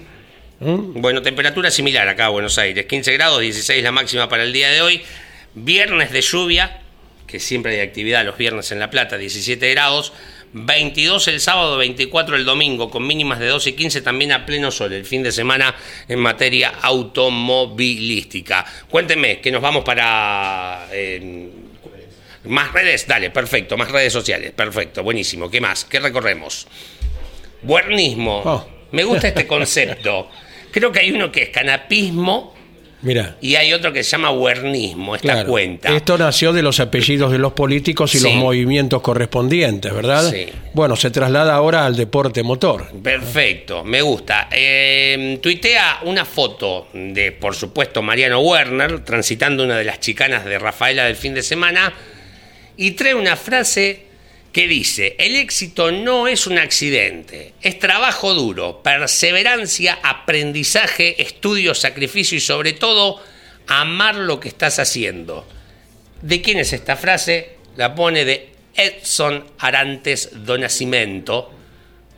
¿Mm? 0.61 1.01
Bueno, 1.01 1.23
temperatura 1.23 1.71
similar 1.71 2.07
acá 2.07 2.27
a 2.27 2.29
Buenos 2.29 2.59
Aires. 2.59 2.85
15 2.85 3.13
grados, 3.15 3.41
16 3.41 3.83
la 3.83 3.93
máxima 3.93 4.29
para 4.29 4.43
el 4.43 4.53
día 4.53 4.71
de 4.71 4.83
hoy. 4.83 5.03
Viernes 5.55 6.13
de 6.13 6.21
lluvia, 6.21 6.80
que 7.31 7.41
siempre 7.41 7.75
hay 7.75 7.81
actividad 7.81 8.25
los 8.25 8.37
viernes 8.37 8.71
en 8.73 8.79
La 8.79 8.91
Plata, 8.91 9.17
17 9.17 9.71
grados. 9.71 10.13
22 10.53 11.29
el 11.29 11.41
sábado, 11.41 11.77
24 11.77 12.35
el 12.35 12.45
domingo, 12.45 12.91
con 12.91 13.07
mínimas 13.07 13.39
de 13.39 13.47
12 13.47 13.71
y 13.71 13.73
15 13.75 14.03
también 14.03 14.33
a 14.33 14.45
pleno 14.45 14.73
sol, 14.73 14.93
el 14.93 15.05
fin 15.05 15.23
de 15.23 15.31
semana 15.31 15.75
en 16.09 16.19
materia 16.19 16.73
automovilística. 16.83 18.67
Cuéntenme, 18.89 19.41
que 19.41 19.53
nos 19.53 19.63
vamos 19.63 19.85
para... 19.85 20.89
eh, 20.93 21.49
más 22.45 22.73
redes, 22.73 23.07
dale, 23.07 23.31
perfecto, 23.31 23.77
más 23.77 23.91
redes 23.91 24.13
sociales, 24.13 24.53
perfecto, 24.53 25.03
buenísimo. 25.03 25.51
¿Qué 25.51 25.61
más? 25.61 25.85
¿Qué 25.85 26.01
recorremos? 26.01 26.67
Buernismo. 27.63 28.43
Oh. 28.45 28.67
Me 28.93 29.05
gusta 29.05 29.29
este 29.29 29.47
concepto. 29.47 30.31
Creo 30.73 30.91
que 30.91 31.01
hay 31.01 31.11
uno 31.11 31.31
que 31.31 31.43
es 31.43 31.49
canapismo 31.51 32.55
Mira. 33.03 33.37
y 33.41 33.55
hay 33.55 33.73
otro 33.73 33.93
que 33.93 34.03
se 34.05 34.11
llama 34.11 34.31
huernismo, 34.31 35.17
esta 35.17 35.33
Claro, 35.33 35.49
cuenta. 35.49 35.95
Esto 35.97 36.19
nació 36.19 36.53
de 36.53 36.63
los 36.63 36.81
apellidos 36.81 37.33
de 37.33 37.39
los 37.39 37.55
políticos 37.55 38.15
y 38.15 38.19
Sí. 38.19 38.25
los 38.25 38.35
movimientos 38.35 39.01
correspondientes, 39.01 39.93
¿verdad? 39.95 40.31
Sí. 40.31 40.47
Bueno, 40.75 40.97
se 40.97 41.11
traslada 41.11 41.55
ahora 41.55 41.87
al 41.87 41.97
deporte 41.97 42.43
motor. 42.43 42.91
Perfecto, 43.03 43.85
me 43.85 44.03
gusta. 44.03 44.49
Eh, 44.53 45.39
tuitea 45.43 46.01
una 46.03 46.25
foto 46.27 46.89
de, 46.93 47.33
por 47.33 47.55
supuesto, 47.55 48.03
Mariano 48.03 48.41
Werner 48.41 49.01
transitando 49.05 49.65
una 49.65 49.79
de 49.79 49.85
las 49.85 49.99
chicanas 50.01 50.45
de 50.45 50.59
Rafaela 50.59 51.05
del 51.07 51.17
fin 51.17 51.33
de 51.33 51.43
semana 51.43 51.93
y 52.77 52.91
trae 52.93 53.15
una 53.15 53.37
frase 53.37 54.10
que 54.53 54.67
dice, 54.67 55.15
el 55.19 55.37
éxito 55.37 55.93
no 55.93 56.27
es 56.27 56.47
un 56.47 56.59
accidente, 56.59 57.55
es 57.63 57.79
trabajo 57.79 58.35
duro, 58.35 58.83
perseverancia, 58.83 59.99
aprendizaje, 60.03 61.23
estudio, 61.23 61.75
sacrificio 61.75 62.37
y 62.37 62.41
sobre 62.41 62.73
todo 62.73 63.23
amar 63.69 64.17
lo 64.17 64.41
que 64.41 64.49
estás 64.49 64.79
haciendo. 64.79 65.47
¿De 66.23 66.43
quién 66.43 66.59
es 66.59 66.73
esta 66.73 66.97
frase? 66.97 67.57
La 67.77 67.95
pone 67.95 68.25
de 68.25 68.51
Edson 68.75 69.45
Arantes 69.59 70.31
do 70.45 70.59
Nascimento. 70.59 71.51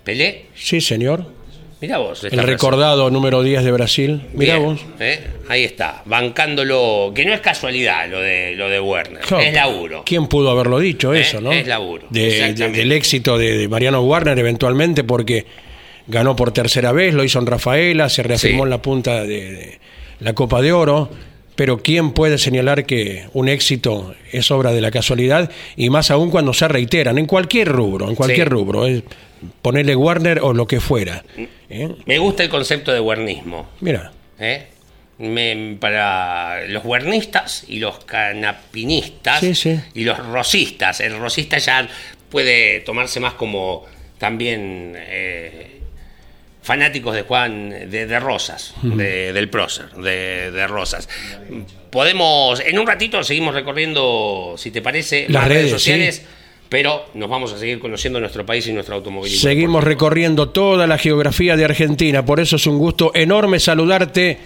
¿Pelé? 0.03 0.47
Sí, 0.55 0.81
señor. 0.81 1.42
Mira 1.83 1.99
vos. 1.99 2.23
El 2.25 2.39
recordado 2.45 3.11
número 3.11 3.43
10 3.43 3.65
de 3.65 3.73
Brasil. 3.73 4.23
Mira 4.33 4.55
Bien, 4.55 4.67
vos. 4.67 4.81
¿eh? 5.01 5.21
Ahí 5.49 5.65
está, 5.65 6.01
bancándolo, 6.07 7.13
que 7.15 7.25
no 7.27 7.35
es 7.35 7.41
casualidad 7.41 8.09
lo 8.09 8.21
de 8.21 8.55
lo 8.55 8.69
de 8.71 8.81
Werner, 8.81 9.23
es 9.41 9.53
laburo. 9.53 10.05
¿Quién 10.07 10.29
pudo 10.29 10.51
haberlo 10.51 10.79
dicho 10.79 11.13
Eh, 11.13 11.21
eso, 11.21 11.41
no? 11.41 11.53
es 11.53 11.67
laburo, 11.67 12.07
De- 12.11 12.53
del 12.55 12.93
éxito 12.93 13.37
de, 13.37 13.59
de 13.59 13.69
Mariano 13.69 14.01
Warner 14.03 14.39
eventualmente 14.39 15.03
porque 15.05 15.45
ganó 16.07 16.37
por 16.37 16.53
tercera 16.53 16.93
vez, 16.93 17.15
lo 17.15 17.25
hizo 17.25 17.39
en 17.41 17.47
Rafaela, 17.47 18.09
se 18.09 18.23
reafirmó 18.23 18.63
Sí. 18.63 18.65
en 18.65 18.71
la 18.71 18.81
punta 18.81 19.25
de 19.25 19.79
la 20.21 20.33
Copa 20.35 20.63
de 20.63 20.73
Oro. 20.73 21.11
Pero 21.63 21.81
¿quién 21.81 22.11
puede 22.11 22.39
señalar 22.39 22.87
que 22.87 23.27
un 23.35 23.49
éxito 23.49 24.17
es 24.33 24.51
obra 24.51 24.73
de 24.73 24.81
la 24.81 24.91
casualidad? 24.91 25.49
Y 25.77 25.91
más 25.91 26.11
aún 26.11 26.29
cuando 26.29 26.53
se 26.53 26.67
reiteran, 26.67 27.19
en 27.19 27.27
cualquier 27.27 27.69
rubro, 27.69 28.09
en 28.09 28.17
cualquier 28.17 28.49
Sí. 28.49 28.53
rubro. 28.53 28.85
Es 28.85 29.05
ponerle 29.63 29.95
Warner 29.95 30.41
o 30.43 30.55
lo 30.55 30.67
que 30.67 30.81
fuera. 30.81 31.23
¿eh? 31.71 31.89
Me 32.05 32.19
gusta 32.19 32.43
el 32.43 32.49
concepto 32.49 32.93
de 32.93 32.99
wernismo. 32.99 33.69
Mira, 33.81 34.11
¿eh? 34.41 34.67
Me- 35.19 35.77
para 35.79 36.67
los 36.67 36.85
wernistas 36.85 37.65
y 37.69 37.79
los 37.79 38.05
canapinistas 38.07 39.39
Sí, 39.39 39.55
sí. 39.55 39.79
y 39.95 40.03
los 40.03 40.19
rosistas. 40.19 40.99
El 40.99 41.17
rosista 41.17 41.59
ya 41.59 41.89
puede 42.29 42.81
tomarse 42.81 43.21
más 43.21 43.35
como 43.35 43.85
también 44.19 44.95
eh, 44.97 45.72
fanáticos 46.63 47.15
de 47.15 47.23
Juan 47.23 47.71
de, 47.91 48.07
de 48.07 48.21
Rosas, 48.21 48.75
de- 48.83 49.33
del 49.33 49.51
prócer, 49.51 49.91
de, 49.93 50.51
de 50.51 50.67
Rosas. 50.67 51.09
Podemos, 51.91 52.61
en 52.61 52.79
un 52.79 52.87
ratito 52.87 53.23
seguimos 53.25 53.55
recorriendo, 53.55 54.55
si 54.57 54.71
te 54.71 54.81
parece, 54.81 55.23
Las 55.29 55.43
las 55.43 55.49
redes, 55.49 55.59
redes, 55.65 55.73
sociales, 55.73 56.17
sí. 56.17 56.23
pero 56.69 57.05
nos 57.15 57.29
vamos 57.29 57.53
a 57.53 57.59
seguir 57.59 57.79
conociendo 57.81 58.19
nuestro 58.21 58.47
país 58.47 58.67
y 58.69 58.73
nuestro 58.73 58.95
automovilismo. 58.95 59.43
Seguimos 59.43 59.85
recorriendo 59.85 60.49
toda 60.51 60.87
la 60.87 60.97
geografía 60.99 61.57
de 61.57 61.65
Argentina, 61.65 62.25
por 62.25 62.41
eso 62.41 62.57
es 62.57 62.67
un 62.67 62.79
gusto 62.79 63.11
enorme 63.15 63.59
saludarte, 63.61 64.39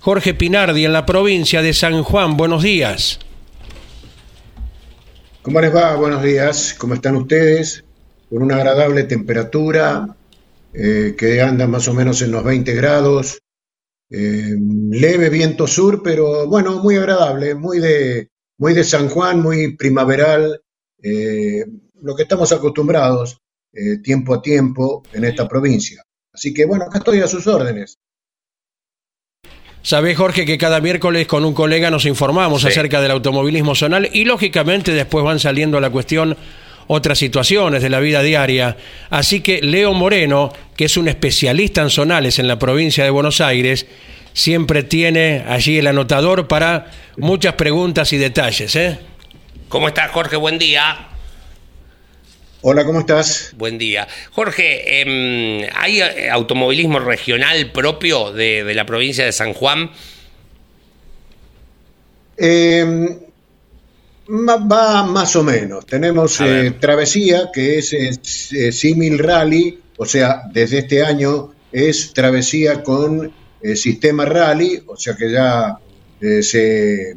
Jorge 0.00 0.32
Pinardi, 0.34 0.84
en 0.84 0.92
la 0.92 1.04
provincia 1.04 1.60
de 1.60 1.72
San 1.74 2.02
Juan. 2.02 2.36
Buenos 2.36 2.62
días. 2.62 3.18
¿Cómo 5.42 5.60
les 5.60 5.74
va? 5.74 5.94
Buenos 5.96 6.22
días. 6.22 6.74
¿Cómo 6.78 6.94
están 6.94 7.16
ustedes? 7.16 7.84
Con 8.30 8.42
una 8.42 8.56
agradable 8.56 9.04
temperatura 9.04 10.08
eh, 10.74 11.14
que 11.16 11.40
anda 11.40 11.66
más 11.66 11.88
o 11.88 11.94
menos 11.94 12.20
en 12.22 12.30
los 12.32 12.44
20 12.44 12.74
grados. 12.74 13.40
Eh, 14.10 14.54
leve 14.90 15.30
viento 15.30 15.66
sur, 15.66 16.02
pero 16.02 16.46
bueno, 16.46 16.78
muy 16.82 16.96
agradable, 16.96 17.54
muy 17.54 17.78
de, 17.80 18.28
muy 18.58 18.74
de 18.74 18.84
San 18.84 19.08
Juan, 19.08 19.40
muy 19.40 19.76
primaveral. 19.76 20.60
eh, 21.02 21.64
lo 22.02 22.14
que 22.14 22.22
estamos 22.24 22.52
acostumbrados 22.52 23.38
eh, 23.72 23.98
tiempo 24.02 24.34
a 24.34 24.42
tiempo 24.42 25.02
en 25.14 25.24
esta 25.24 25.48
provincia. 25.48 26.02
Así 26.32 26.52
que 26.52 26.66
bueno, 26.66 26.84
acá 26.84 26.98
estoy 26.98 27.20
a 27.20 27.26
sus 27.26 27.46
órdenes. 27.46 27.98
Sabés, 29.82 30.16
Jorge, 30.16 30.46
que 30.46 30.56
cada 30.56 30.80
miércoles 30.80 31.26
con 31.26 31.44
un 31.44 31.52
colega 31.54 31.90
nos 31.90 32.06
informamos 32.06 32.62
Sí. 32.62 32.68
acerca 32.68 33.00
del 33.02 33.10
automovilismo 33.10 33.74
zonal 33.74 34.08
y 34.12 34.24
lógicamente 34.24 34.92
después 34.92 35.24
van 35.24 35.38
saliendo 35.38 35.76
a 35.76 35.80
la 35.80 35.90
cuestión 35.90 36.36
otras 36.86 37.18
situaciones 37.18 37.82
de 37.82 37.90
la 37.90 38.00
vida 38.00 38.22
diaria. 38.22 38.76
Así 39.10 39.40
que 39.40 39.60
Leo 39.62 39.92
Moreno, 39.92 40.52
que 40.76 40.86
es 40.86 40.96
un 40.96 41.08
especialista 41.08 41.82
en 41.82 41.90
zonales 41.90 42.38
en 42.38 42.48
la 42.48 42.58
provincia 42.58 43.04
de 43.04 43.10
Buenos 43.10 43.40
Aires, 43.40 43.86
siempre 44.32 44.82
tiene 44.82 45.44
allí 45.48 45.78
el 45.78 45.86
anotador 45.86 46.48
para 46.48 46.90
muchas 47.16 47.54
preguntas 47.54 48.12
y 48.12 48.18
detalles. 48.18 48.74
¿eh? 48.76 48.98
¿Cómo 49.68 49.88
estás, 49.88 50.10
Jorge? 50.10 50.36
Buen 50.36 50.58
día. 50.58 51.08
Hola, 52.62 52.84
¿cómo 52.84 53.00
estás? 53.00 53.52
Buen 53.56 53.76
día. 53.76 54.08
Jorge, 54.32 55.02
em, 55.02 55.68
¿hay 55.74 56.00
eh, 56.00 56.30
automovilismo 56.30 56.98
regional 56.98 57.70
propio 57.72 58.32
de, 58.32 58.64
de 58.64 58.74
la 58.74 58.86
provincia 58.86 59.24
de 59.24 59.32
San 59.32 59.52
Juan? 59.52 59.90
Eh, 62.36 63.18
Va 64.28 65.02
más 65.02 65.36
o 65.36 65.42
menos. 65.42 65.84
Tenemos 65.86 66.40
eh, 66.40 66.74
Travesía, 66.80 67.50
que 67.52 67.78
es, 67.78 67.92
eh, 67.92 68.72
Simil 68.72 69.18
Rally, 69.18 69.80
o 69.96 70.06
sea, 70.06 70.42
desde 70.52 70.78
este 70.78 71.04
año 71.04 71.52
es 71.70 72.12
Travesía 72.12 72.82
con 72.82 73.32
Sistema 73.74 74.26
Rally, 74.26 74.82
o 74.86 74.96
sea 74.96 75.16
que 75.16 75.30
ya 75.32 75.78
se, 76.20 77.16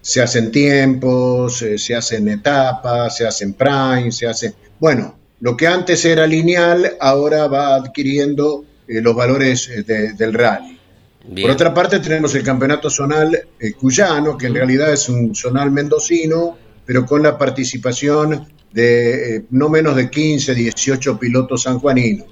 se, 0.00 0.22
hacen 0.22 0.52
tiempos, 0.52 1.64
se 1.76 1.94
hacen 1.96 2.28
etapas, 2.28 3.16
se 3.16 3.26
hacen 3.26 3.54
prime, 3.54 4.12
se 4.12 4.28
hacen... 4.28 4.54
Bueno, 4.78 5.18
lo 5.40 5.56
que 5.56 5.66
antes 5.66 6.04
era 6.04 6.24
lineal, 6.26 6.96
ahora 7.00 7.48
va 7.48 7.74
adquiriendo 7.74 8.64
los 8.86 9.14
valores 9.14 9.68
del 9.84 10.32
rally. 10.34 10.78
Por 11.22 11.50
otra 11.50 11.72
parte, 11.72 12.00
tenemos 12.00 12.34
el 12.34 12.42
campeonato 12.42 12.90
zonal 12.90 13.46
eh, 13.58 13.72
cuyano, 13.74 14.36
que 14.36 14.46
en 14.48 14.54
realidad 14.54 14.92
es 14.92 15.08
un 15.08 15.34
zonal 15.34 15.70
mendocino, 15.70 16.58
pero 16.84 17.06
con 17.06 17.22
la 17.22 17.38
participación 17.38 18.48
de 18.72 19.36
eh, 19.36 19.44
no 19.50 19.68
menos 19.68 19.94
de 19.94 20.10
15, 20.10 20.54
18 20.54 21.18
pilotos 21.18 21.62
sanjuaninos. 21.62 22.26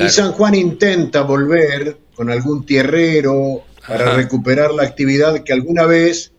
Y 0.00 0.08
San 0.08 0.32
Juan 0.32 0.54
intenta 0.54 1.22
volver 1.22 1.98
con 2.14 2.30
algún 2.30 2.64
tierrero 2.64 3.62
para 3.86 4.14
recuperar 4.14 4.72
la 4.72 4.84
actividad 4.84 5.42
que 5.42 5.52
alguna 5.52 5.86
vez 5.86 6.32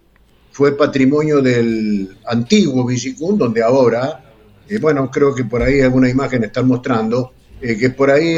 fue 0.51 0.77
patrimonio 0.77 1.41
del 1.41 2.17
antiguo 2.25 2.85
Bicicún, 2.85 3.37
donde 3.37 3.63
ahora, 3.63 4.23
eh, 4.67 4.77
bueno, 4.79 5.09
creo 5.09 5.33
que 5.33 5.45
por 5.45 5.61
ahí 5.61 5.81
alguna 5.81 6.09
imagen 6.09 6.43
están 6.43 6.67
mostrando, 6.67 7.33
que 7.61 7.89
por 7.89 8.09
ahí 8.09 8.37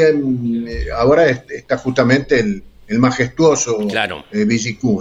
ahora 0.96 1.30
está 1.30 1.78
justamente 1.78 2.40
el, 2.40 2.64
el 2.88 2.98
majestuoso 2.98 3.78
claro. 3.88 4.24
Eh, 4.32 4.46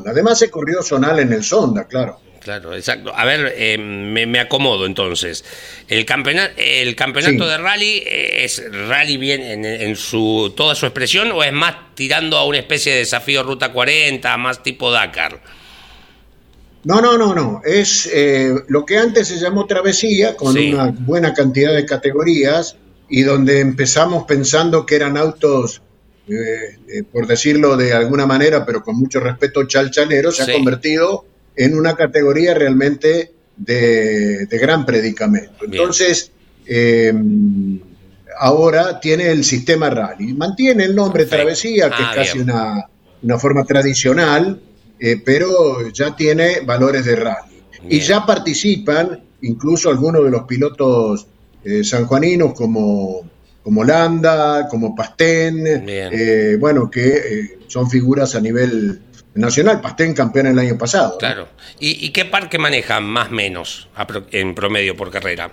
Además 0.05 0.39
se 0.39 0.49
corrió 0.49 0.81
Zonal 0.81 1.19
en 1.19 1.33
el 1.33 1.43
Sonda, 1.43 1.85
claro. 1.87 2.19
Claro, 2.39 2.75
exacto. 2.75 3.13
A 3.15 3.23
ver, 3.23 3.53
eh, 3.55 3.77
me, 3.77 4.39
acomodo 4.39 4.87
entonces. 4.87 5.45
El 5.87 6.05
campeonato, 6.05 6.53
el 6.57 6.95
campeonato 6.95 7.47
de 7.47 7.57
rally 7.59 8.01
eh, 8.03 8.43
es 8.45 8.63
rally 8.87 9.17
bien 9.17 9.63
en, 9.63 9.95
su 9.95 10.51
toda 10.57 10.73
su 10.73 10.87
expresión 10.87 11.31
o 11.33 11.43
es 11.43 11.53
más 11.53 11.75
tirando 11.93 12.37
a 12.37 12.45
una 12.45 12.57
especie 12.57 12.93
de 12.93 12.99
desafío 12.99 13.43
ruta 13.43 13.71
40, 13.71 14.37
más 14.37 14.63
tipo 14.63 14.89
Dakar. 14.89 15.39
No, 16.83 16.99
no, 16.99 17.15
no, 17.15 17.35
no. 17.35 17.61
Es 17.63 18.09
lo 18.69 18.85
que 18.87 18.97
antes 18.97 19.27
se 19.27 19.37
llamó 19.37 19.67
travesía, 19.67 20.35
con 20.35 20.57
una 20.57 20.87
buena 20.87 21.35
cantidad 21.35 21.75
de 21.75 21.85
categorías 21.85 22.75
y 23.07 23.21
donde 23.21 23.59
empezamos 23.59 24.23
pensando 24.23 24.87
que 24.87 24.95
eran 24.95 25.15
autos 25.15 25.83
eh, 26.31 26.77
eh, 26.87 27.03
por 27.03 27.27
decirlo 27.27 27.75
de 27.75 27.93
alguna 27.93 28.25
manera, 28.25 28.65
pero 28.65 28.83
con 28.83 28.97
mucho 28.97 29.19
respeto, 29.19 29.67
chalchalero, 29.67 30.31
se 30.31 30.43
ha 30.43 30.53
convertido 30.53 31.25
en 31.55 31.77
una 31.77 31.95
categoría 31.95 32.53
realmente 32.53 33.33
de, 33.57 34.47
gran 34.49 34.85
predicamento. 34.85 35.65
Entonces, 35.65 36.31
eh, 36.65 37.13
ahora 38.39 38.99
tiene 39.01 39.29
el 39.29 39.43
sistema 39.43 39.89
rally. 39.89 40.33
Mantiene 40.33 40.85
el 40.85 40.95
nombre 40.95 41.25
Travesía, 41.25 41.89
que 41.89 42.01
es 42.01 42.09
ah, 42.09 42.13
casi 42.15 42.39
una, 42.39 42.85
una, 43.21 43.37
forma 43.37 43.65
tradicional, 43.65 44.61
pero 45.25 45.89
ya 45.89 46.15
tiene 46.15 46.61
valores 46.61 47.03
de 47.05 47.15
rally. 47.17 47.61
Y 47.89 47.99
ya 47.99 48.25
participan 48.25 49.21
incluso 49.41 49.89
algunos 49.89 50.23
de 50.23 50.31
los 50.31 50.43
pilotos 50.43 51.27
sanjuaninos 51.83 52.53
como 52.53 53.29
como 53.63 53.83
Landa, 53.83 54.67
como 54.67 54.95
Pastén, 54.95 55.63
eh, 55.65 56.57
bueno, 56.59 56.89
que 56.89 57.07
eh, 57.07 57.59
son 57.67 57.89
figuras 57.89 58.35
a 58.35 58.41
nivel 58.41 59.01
nacional. 59.35 59.81
Pastén 59.81 60.13
campeón 60.13 60.47
el 60.47 60.59
año 60.59 60.77
pasado. 60.77 61.17
Claro. 61.17 61.47
¿Y, 61.79 62.09
qué 62.09 62.25
parque 62.25 62.57
manejan 62.57 63.03
más 63.03 63.29
o 63.29 63.31
menos 63.31 63.87
en 64.31 64.55
promedio 64.55 64.95
por 64.95 65.11
carrera? 65.11 65.51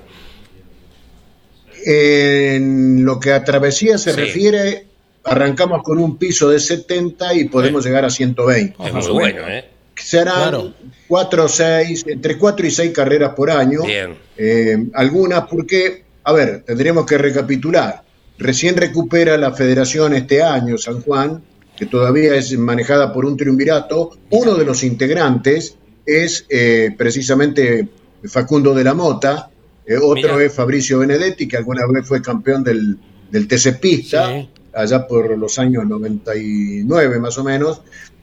En 1.84 3.04
lo 3.04 3.20
que 3.20 3.32
a 3.32 3.44
travesía 3.44 3.98
se 3.98 4.12
refiere, 4.12 4.86
arrancamos 5.24 5.82
con 5.82 5.98
un 5.98 6.16
piso 6.16 6.48
de 6.48 6.58
70 6.58 7.34
y 7.34 7.44
podemos 7.44 7.84
llegar 7.84 8.04
a 8.04 8.10
120. 8.10 8.76
Es 8.84 8.92
muy 8.92 9.06
bueno, 9.08 9.48
¿eh? 9.48 9.64
Serán 9.94 10.74
cuatro 11.08 11.46
o 11.46 11.48
seis, 11.48 12.04
entre 12.06 12.38
4 12.38 12.66
y 12.66 12.70
6 12.70 12.92
carreras 12.92 13.34
por 13.34 13.50
año. 13.50 13.82
Bien. 13.82 14.16
Eh, 14.36 14.76
algunas 14.94 15.48
porque 15.48 16.04
a 16.28 16.32
ver, 16.32 16.62
tendríamos 16.62 17.06
que 17.06 17.16
recapitular. 17.16 18.02
Recién 18.36 18.76
recupera 18.76 19.38
la 19.38 19.54
federación 19.54 20.12
este 20.12 20.42
año, 20.42 20.76
San 20.76 21.00
Juan, 21.00 21.42
que 21.74 21.86
todavía 21.86 22.34
es 22.34 22.56
manejada 22.58 23.14
por 23.14 23.24
un 23.24 23.34
triunvirato. 23.34 24.10
Uno 24.28 24.54
de 24.54 24.66
los 24.66 24.84
integrantes 24.84 25.78
es 26.04 26.44
eh, 26.50 26.94
precisamente 26.98 27.88
Facundo 28.24 28.74
de 28.74 28.84
la 28.84 28.92
Mota, 28.92 29.48
eh, 29.86 29.96
otro 29.96 30.38
es 30.38 30.52
Fabricio 30.52 30.98
Benedetti, 30.98 31.48
que 31.48 31.56
alguna 31.56 31.86
vez 31.90 32.06
fue 32.06 32.20
campeón 32.20 32.62
del, 32.62 32.98
del 33.30 33.48
TC 33.48 33.80
Pista, 33.80 34.46
allá 34.74 35.06
por 35.06 35.38
los 35.38 35.58
años 35.58 35.86
99 35.86 37.20
más 37.20 37.38
o 37.38 37.44
menos. 37.44 37.80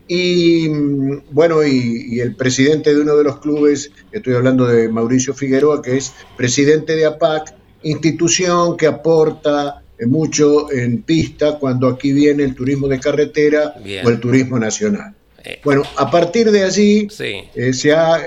Y 0.08 0.70
mm, 0.70 1.24
bueno, 1.32 1.65
y, 1.65 2.20
el 2.20 2.36
presidente 2.36 2.94
de 2.94 3.02
uno 3.02 3.15
de 3.15 3.24
los 3.24 3.39
clubes, 3.39 3.91
estoy 4.12 4.36
hablando 4.36 4.68
de 4.68 4.89
Mauricio 4.89 5.34
Figueroa, 5.34 5.82
que 5.82 5.98
es 5.98 6.13
presidente 6.38 6.96
de 6.96 7.08
APAC, 7.08 7.64
institución 7.86 8.76
que 8.76 8.88
aporta 8.88 9.82
eh, 9.98 10.06
mucho 10.06 10.71
en 10.71 11.04
pista 11.04 11.58
cuando 11.60 11.88
aquí 11.88 12.12
viene 12.12 12.43
el 12.43 12.56
turismo 12.56 12.88
de 12.88 13.00
carretera 13.00 13.76
o 14.04 14.10
el 14.10 14.19
turismo 14.19 14.60
nacional. 14.60 15.13
Eh. 15.43 15.60
Bueno, 15.63 15.84
a 15.95 16.10
partir 16.10 16.52
de 16.52 16.63
allí 16.63 17.08
eh, 17.19 17.74
se 17.74 17.93
ha 17.93 18.19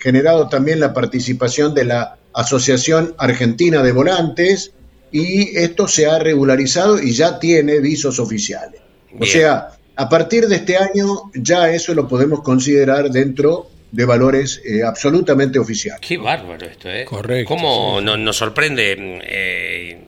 generado 0.00 0.48
también 0.48 0.80
la 0.80 0.92
participación 0.92 1.74
de 1.74 1.84
la 1.84 2.16
Asociación 2.32 3.14
Argentina 3.18 3.82
de 3.82 3.92
Volantes 3.92 4.72
y 5.12 5.58
esto 5.58 5.86
se 5.86 6.06
ha 6.06 6.18
regularizado 6.18 7.02
y 7.02 7.12
ya 7.12 7.38
tiene 7.38 7.80
visos 7.80 8.18
oficiales. 8.18 8.80
O 9.18 9.26
sea, 9.26 9.72
a 9.96 10.08
partir 10.08 10.46
de 10.48 10.56
este 10.56 10.76
año 10.76 11.30
ya 11.34 11.70
eso 11.70 11.92
lo 11.94 12.08
podemos 12.08 12.40
considerar 12.42 13.10
dentro 13.10 13.68
de 13.92 14.04
valores 14.04 14.62
eh, 14.64 14.82
absolutamente 14.84 15.58
oficiales. 15.58 16.00
Qué 16.06 16.16
bárbaro 16.16 16.66
esto, 16.66 16.88
¿eh? 16.88 17.04
Correcto. 17.04 17.48
¿Cómo 17.48 18.00
nos 18.00 18.36
sorprende? 18.36 18.96
Eh, 19.24 20.04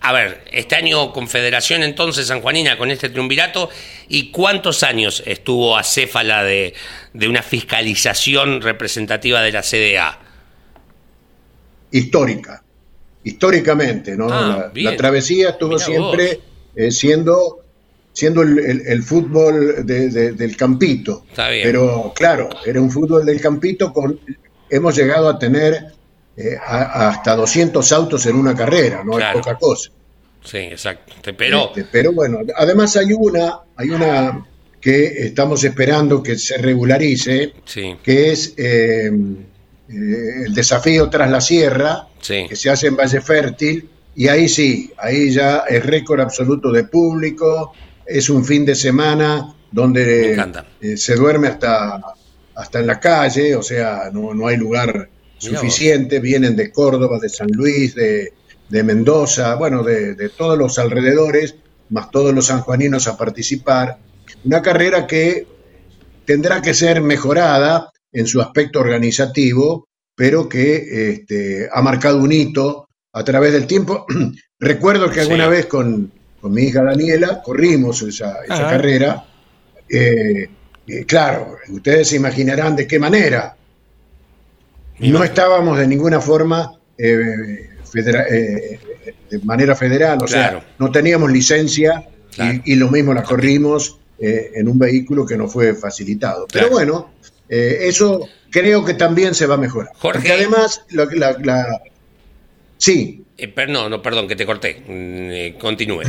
a 0.00 0.12
ver, 0.12 0.42
este 0.50 0.74
año 0.74 1.12
Confederación 1.12 1.82
entonces 1.82 2.26
Sanjuanina 2.26 2.76
con 2.76 2.90
este 2.90 3.08
triunvirato, 3.08 3.70
¿y 4.08 4.30
cuántos 4.30 4.82
años 4.82 5.22
estuvo 5.26 5.76
acéfala 5.76 6.44
de, 6.44 6.74
de 7.12 7.28
una 7.28 7.42
fiscalización 7.42 8.60
representativa 8.60 9.40
de 9.40 9.52
la 9.52 9.62
CDA? 9.62 10.18
Histórica, 11.90 12.62
históricamente, 13.24 14.16
¿no? 14.16 14.28
Ah, 14.30 14.70
la, 14.74 14.96
travesía 14.96 15.50
estuvo 15.50 15.78
siempre 15.78 16.40
eh, 16.74 16.90
siendo 16.90 17.61
siendo 18.12 18.42
el, 18.42 19.02
fútbol 19.02 19.86
del 19.86 20.56
campito. 20.56 21.24
Pero 21.34 22.12
claro, 22.14 22.48
era 22.64 22.80
un 22.80 22.90
fútbol 22.90 23.24
del 23.24 23.40
campito 23.40 23.92
con... 23.92 24.20
Hemos 24.68 24.96
llegado 24.96 25.28
a 25.28 25.38
tener 25.38 25.92
eh, 26.36 26.56
hasta 26.64 27.36
200 27.36 27.92
autos 27.92 28.24
en 28.26 28.36
una 28.36 28.54
carrera, 28.54 29.02
no 29.04 29.18
es 29.18 29.24
poca 29.34 29.56
cosa. 29.56 29.90
Sí, 30.44 30.58
exacto. 30.58 31.12
Pero... 31.36 31.68
Este, 31.68 31.86
pero 31.90 32.12
bueno, 32.12 32.38
además 32.56 32.96
hay 32.96 33.12
una, 33.12 33.60
hay 33.76 33.90
una 33.90 34.46
que 34.80 35.26
estamos 35.26 35.62
esperando 35.62 36.22
que 36.22 36.36
se 36.36 36.58
regularice, 36.58 37.52
que 38.02 38.32
es 38.32 38.54
eh, 38.56 39.10
eh, 39.88 40.44
el 40.46 40.54
desafío 40.54 41.08
tras 41.08 41.30
la 41.30 41.40
sierra, 41.40 42.08
que 42.20 42.56
se 42.56 42.68
hace 42.68 42.88
en 42.88 42.96
Valle 42.96 43.20
Fértil, 43.20 43.88
y 44.14 44.28
ahí 44.28 44.48
sí, 44.48 44.92
ahí 44.98 45.30
ya 45.30 45.58
es 45.68 45.86
récord 45.86 46.20
absoluto 46.20 46.72
de 46.72 46.84
público, 46.84 47.72
es 48.12 48.30
un 48.30 48.44
fin 48.44 48.64
de 48.64 48.74
semana 48.74 49.54
donde 49.70 50.36
eh, 50.80 50.96
se 50.96 51.14
duerme 51.14 51.48
hasta, 51.48 52.00
hasta 52.54 52.80
en 52.80 52.86
la 52.86 53.00
calle, 53.00 53.56
o 53.56 53.62
sea, 53.62 54.10
no, 54.12 54.46
hay 54.46 54.56
lugar 54.56 55.08
suficiente, 55.38 56.20
vienen 56.20 56.54
de 56.54 56.70
Córdoba, 56.70 57.18
de 57.20 57.28
San 57.28 57.48
Luis, 57.50 57.94
de, 57.94 58.32
Mendoza, 58.70 59.54
bueno, 59.56 59.82
de, 59.82 60.30
todos 60.30 60.56
los 60.56 60.78
alrededores, 60.78 61.56
más 61.90 62.10
todos 62.10 62.34
los 62.34 62.46
sanjuaninos 62.46 63.06
a 63.06 63.16
participar. 63.16 63.98
Una 64.44 64.62
carrera 64.62 65.06
que 65.06 65.46
tendrá 66.24 66.62
que 66.62 66.72
ser 66.72 67.02
mejorada 67.02 67.90
en 68.12 68.26
su 68.26 68.40
aspecto 68.40 68.80
organizativo, 68.80 69.88
pero 70.14 70.48
que 70.48 71.10
este, 71.10 71.68
ha 71.70 71.82
marcado 71.82 72.18
un 72.18 72.32
hito 72.32 72.88
a 73.12 73.24
través 73.24 73.52
del 73.52 73.66
tiempo. 73.66 74.06
Recuerdo 74.58 75.10
que 75.10 75.20
alguna 75.20 75.48
vez 75.48 75.66
con, 75.66 76.12
con 76.42 76.52
mi 76.52 76.64
hija 76.64 76.82
Daniela, 76.82 77.40
corrimos 77.40 78.02
esa, 78.02 78.42
esa 78.44 78.68
carrera. 78.68 79.24
Eh, 79.88 80.48
eh, 80.88 81.04
claro, 81.06 81.56
ustedes 81.68 82.08
se 82.08 82.16
imaginarán 82.16 82.74
de 82.74 82.84
qué 82.84 82.98
manera. 82.98 83.56
No 84.98 85.22
estábamos 85.22 85.78
de 85.78 85.86
ninguna 85.86 86.20
forma 86.20 86.76
eh, 86.98 87.68
de 87.94 89.38
manera 89.44 89.76
federal, 89.76 90.18
o 90.20 90.26
sea, 90.26 90.64
no 90.80 90.90
teníamos 90.90 91.30
licencia 91.30 92.08
y, 92.64 92.74
lo 92.74 92.90
mismo 92.90 93.14
la 93.14 93.22
corrimos 93.22 93.98
en 94.18 94.68
un 94.68 94.78
vehículo 94.78 95.24
que 95.24 95.36
no 95.36 95.46
fue 95.48 95.74
facilitado. 95.74 96.48
Pero 96.52 96.70
bueno, 96.70 97.12
eso 97.48 98.28
creo 98.50 98.84
que 98.84 98.94
también 98.94 99.36
se 99.36 99.46
va 99.46 99.54
a 99.54 99.58
mejorar. 99.58 99.92
Jorge. 99.96 100.18
Porque 100.18 100.32
además, 100.32 100.82
la- 100.90 101.80
sí. 102.86 103.18
Eh, 103.38 103.48
per- 103.48 103.68
no, 103.70 103.88
no, 103.88 104.00
perdón, 104.02 104.28
que 104.28 104.36
te 104.36 104.44
corté. 104.46 104.82
Mm, 104.86 105.30
eh, 105.30 105.56
continúe. 105.58 106.02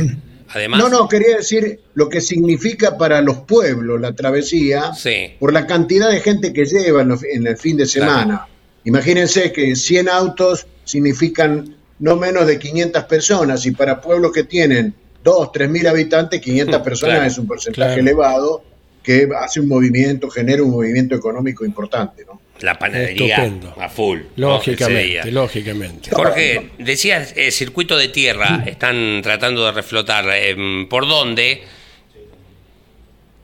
Además, 0.50 0.78
No, 0.78 0.88
no, 0.88 1.08
quería 1.08 1.38
decir 1.38 1.80
lo 1.94 2.08
que 2.08 2.20
significa 2.20 2.96
para 2.98 3.20
los 3.22 3.38
pueblos 3.40 4.00
la 4.00 4.14
travesía 4.14 4.92
Sí. 4.94 5.32
por 5.40 5.52
la 5.52 5.66
cantidad 5.66 6.10
de 6.10 6.20
gente 6.20 6.52
que 6.52 6.64
lleva 6.66 7.02
en, 7.02 7.08
los- 7.08 7.24
en 7.24 7.46
el 7.46 7.56
fin 7.56 7.76
de 7.76 7.86
semana. 7.86 8.46
Imagínense 8.84 9.50
que 9.52 9.74
100 9.74 10.08
autos 10.08 10.66
significan 10.84 11.74
no 11.98 12.16
menos 12.16 12.46
de 12.46 12.58
500 12.58 13.04
personas 13.04 13.64
y 13.66 13.70
para 13.70 14.00
pueblos 14.00 14.32
que 14.32 14.44
tienen 14.44 14.94
2, 15.24 15.50
3 15.52 15.70
mil 15.70 15.86
habitantes, 15.86 16.40
500 16.40 16.80
Mm, 16.80 16.84
personas 16.84 17.14
claro, 17.16 17.26
es 17.30 17.38
un 17.38 17.46
porcentaje 17.46 17.94
claro. 17.94 18.00
elevado 18.02 18.64
que 19.02 19.28
hace 19.38 19.60
un 19.60 19.68
movimiento, 19.68 20.28
genera 20.30 20.62
un 20.62 20.70
movimiento 20.70 21.14
económico 21.14 21.64
importante. 21.64 22.24
¿no? 22.26 22.40
La 22.60 22.78
panadería 22.78 23.36
Estupendo. 23.36 23.74
a 23.80 23.88
full. 23.88 24.20
Lógicamente, 24.36 25.30
lógicamente. 25.32 26.10
Jorge, 26.12 26.70
decías, 26.78 27.32
eh, 27.36 27.50
circuito 27.50 27.96
de 27.96 28.08
tierra, 28.08 28.62
están 28.66 29.20
tratando 29.22 29.64
de 29.66 29.72
reflotar. 29.72 30.24
eh, 30.32 30.86
¿Por 30.88 31.06
dónde? 31.08 31.62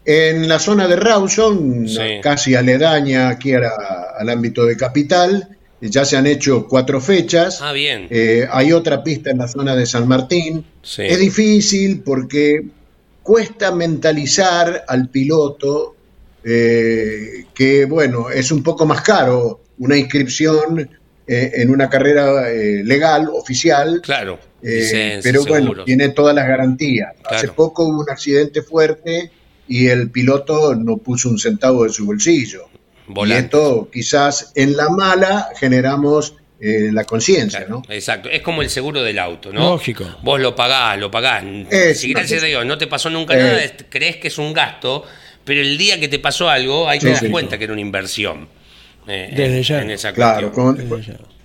En 0.05 0.49
la 0.49 0.59
zona 0.59 0.89
de 0.89 0.97
Rawson, 0.97 1.87
Sí. 1.87 2.21
casi 2.23 2.55
aledaña 2.55 3.29
aquí 3.29 3.53
a 3.53 3.61
la- 3.61 4.15
al 4.19 4.29
ámbito 4.31 4.65
de 4.65 4.77
capital, 4.77 5.49
ya 5.81 6.05
se 6.05 6.17
han 6.17 6.27
hecho 6.27 6.67
cuatro 6.69 7.01
fechas. 7.01 7.61
Ah, 7.63 7.73
bien. 7.73 8.07
Eh, 8.11 8.47
hay 8.51 8.73
otra 8.73 9.03
pista 9.05 9.31
en 9.31 9.39
la 9.39 9.49
zona 9.49 9.77
de 9.77 9.87
San 9.87 10.09
Martín. 10.09 10.65
Sí. 10.83 11.03
Es 11.03 11.19
difícil 11.19 12.03
porque 12.03 12.63
cuesta 13.23 13.73
mentalizar 13.73 14.85
al 14.89 15.09
piloto 15.09 15.97
eh, 16.45 17.45
que, 17.55 17.85
bueno, 17.85 18.31
es 18.31 18.51
un 18.51 18.63
poco 18.63 18.87
más 18.87 19.03
caro 19.03 19.63
una 19.79 19.97
inscripción 19.97 20.91
eh, 21.27 21.53
en 21.55 21.71
una 21.71 21.89
carrera 21.89 22.51
eh, 22.51 22.83
legal, 22.85 23.29
oficial, 23.33 24.01
Claro. 24.03 24.39
eh, 24.63 24.71
licencia, 24.81 25.21
pero 25.33 25.45
bueno, 25.45 25.85
tiene 25.85 26.09
todas 26.11 26.35
las 26.35 26.47
garantías. 26.49 27.15
Hace 27.25 27.49
poco 27.49 27.85
hubo 27.85 28.01
un 28.01 28.11
accidente 28.11 28.63
fuerte 28.63 29.31
y 29.69 29.87
el 29.89 30.11
piloto 30.11 30.75
no 30.75 30.97
puso 30.97 31.29
un 31.29 31.39
centavo 31.39 31.85
de 31.85 31.91
su 31.91 32.05
bolsillo. 32.07 32.69
Volantes. 33.07 33.43
Y 33.43 33.45
esto 33.45 33.89
quizás 33.93 34.53
en 34.55 34.77
la 34.77 34.89
mala 34.89 35.49
generamos 35.59 36.35
eh, 36.61 36.91
la 36.93 37.05
conciencia, 37.05 37.61
Claro, 37.61 37.83
¿no? 37.89 37.95
Exacto, 37.95 38.29
es 38.29 38.43
como 38.43 38.61
el 38.63 38.69
seguro 38.69 39.03
del 39.03 39.19
auto, 39.19 39.51
¿no? 39.53 39.61
Lógico. 39.71 40.05
Vos 40.23 40.39
lo 40.41 40.55
pagás, 40.55 40.99
lo 40.99 41.11
pagás. 41.11 41.43
Es- 41.71 42.01
si 42.01 42.13
gracias 42.13 42.43
a 42.43 42.47
Dios 42.47 42.67
no 42.67 42.77
te 42.77 42.87
pasó 42.87 43.09
nunca 43.09 43.35
Eh. 43.35 43.39
nada, 43.43 43.65
es- 43.65 43.73
crees 43.89 44.17
que 44.17 44.29
es 44.29 44.37
un 44.37 44.53
gasto, 44.53 45.05
pero 45.45 45.61
el 45.61 45.77
día 45.79 45.99
que 46.01 46.09
te 46.09 46.19
pasó 46.19 46.49
algo, 46.49 46.89
ahí 46.89 46.99
te 46.99 47.07
Sí, 47.07 47.13
das 47.13 47.21
sí. 47.21 47.29
cuenta 47.31 47.59
que 47.59 47.65
era 47.65 47.73
una 47.73 47.83
inversión. 47.83 48.49
eh, 49.09 49.33
Desde 49.35 49.63
ya. 49.63 49.83
En 49.83 49.91
esa 49.91 50.13
Claro, 50.13 50.53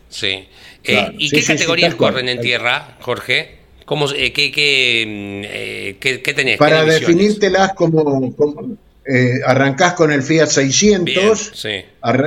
Sí. 0.10 0.45
Eh, 0.84 1.12
¿Y 1.17 1.29
sí, 1.29 1.36
qué 1.38 1.43
categorías 1.43 1.95
corren 1.95 2.29
en 2.29 2.39
tierra, 2.39 2.97
Jorge? 3.01 3.55
¿Cómo, 3.86 4.08
eh, 4.12 4.31
qué, 4.34 4.51
qué, 4.51 5.03
mm, 5.08 5.43
eh, 5.47 5.97
qué- 5.99 6.21
qué 6.21 6.34
tenés? 6.34 6.53
¿Qué 6.55 6.58
para 6.60 6.84
definírtelas 6.86 7.73
como, 7.73 8.36
como, 8.36 8.77
eh, 9.08 9.34
arrancás 9.45 9.93
con 9.93 10.12
el 10.12 10.21
Fiat 10.23 10.47
600, 10.47 11.13
Bien, 11.13 11.36
sí. 11.53 11.69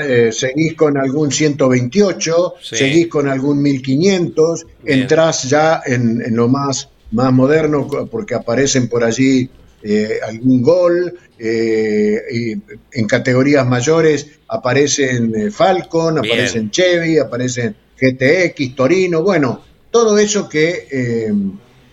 eh, 0.08 0.30
seguís 0.32 0.74
con 0.74 0.96
algún 0.96 1.30
128, 1.32 2.54
Sí. 2.62 2.76
seguís 2.76 3.08
con 3.08 3.28
algún 3.28 3.60
1500, 3.62 4.64
Bien. 4.82 5.00
entrás 5.00 5.44
ya 5.48 5.82
en, 5.86 6.22
en 6.24 6.36
lo 6.36 6.48
más, 6.48 6.88
más 7.10 7.32
moderno 7.32 7.88
porque 8.10 8.34
aparecen 8.34 8.88
por 8.88 9.02
allí 9.04 9.48
eh, 9.82 10.18
algún 10.26 10.62
gol, 10.62 11.14
eh, 11.38 12.16
y 12.32 12.52
en 12.98 13.06
categorías 13.06 13.66
mayores 13.66 14.26
aparecen 14.48 15.32
eh, 15.36 15.50
Falcon, 15.50 16.14
Bien. 16.20 16.26
aparecen 16.32 16.70
Chevy, 16.70 17.18
aparecen 17.18 17.76
GTX, 18.00 18.74
Torino, 18.74 19.22
bueno, 19.22 19.64
todo 19.90 20.18
eso 20.18 20.48
que, 20.48 20.86
eh, 20.90 21.32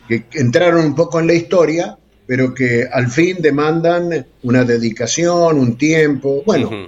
que 0.07 0.23
entraron 0.39 0.85
un 0.85 0.95
poco 0.95 1.19
en 1.19 1.27
la 1.27 1.33
historia, 1.33 1.97
pero 2.27 2.53
que 2.53 2.85
al 2.91 3.09
fin 3.11 3.37
demandan 3.39 4.25
una 4.43 4.63
dedicación, 4.63 5.57
un 5.59 5.77
tiempo, 5.77 6.41
bueno, 6.45 6.67
Ujú. 6.67 6.87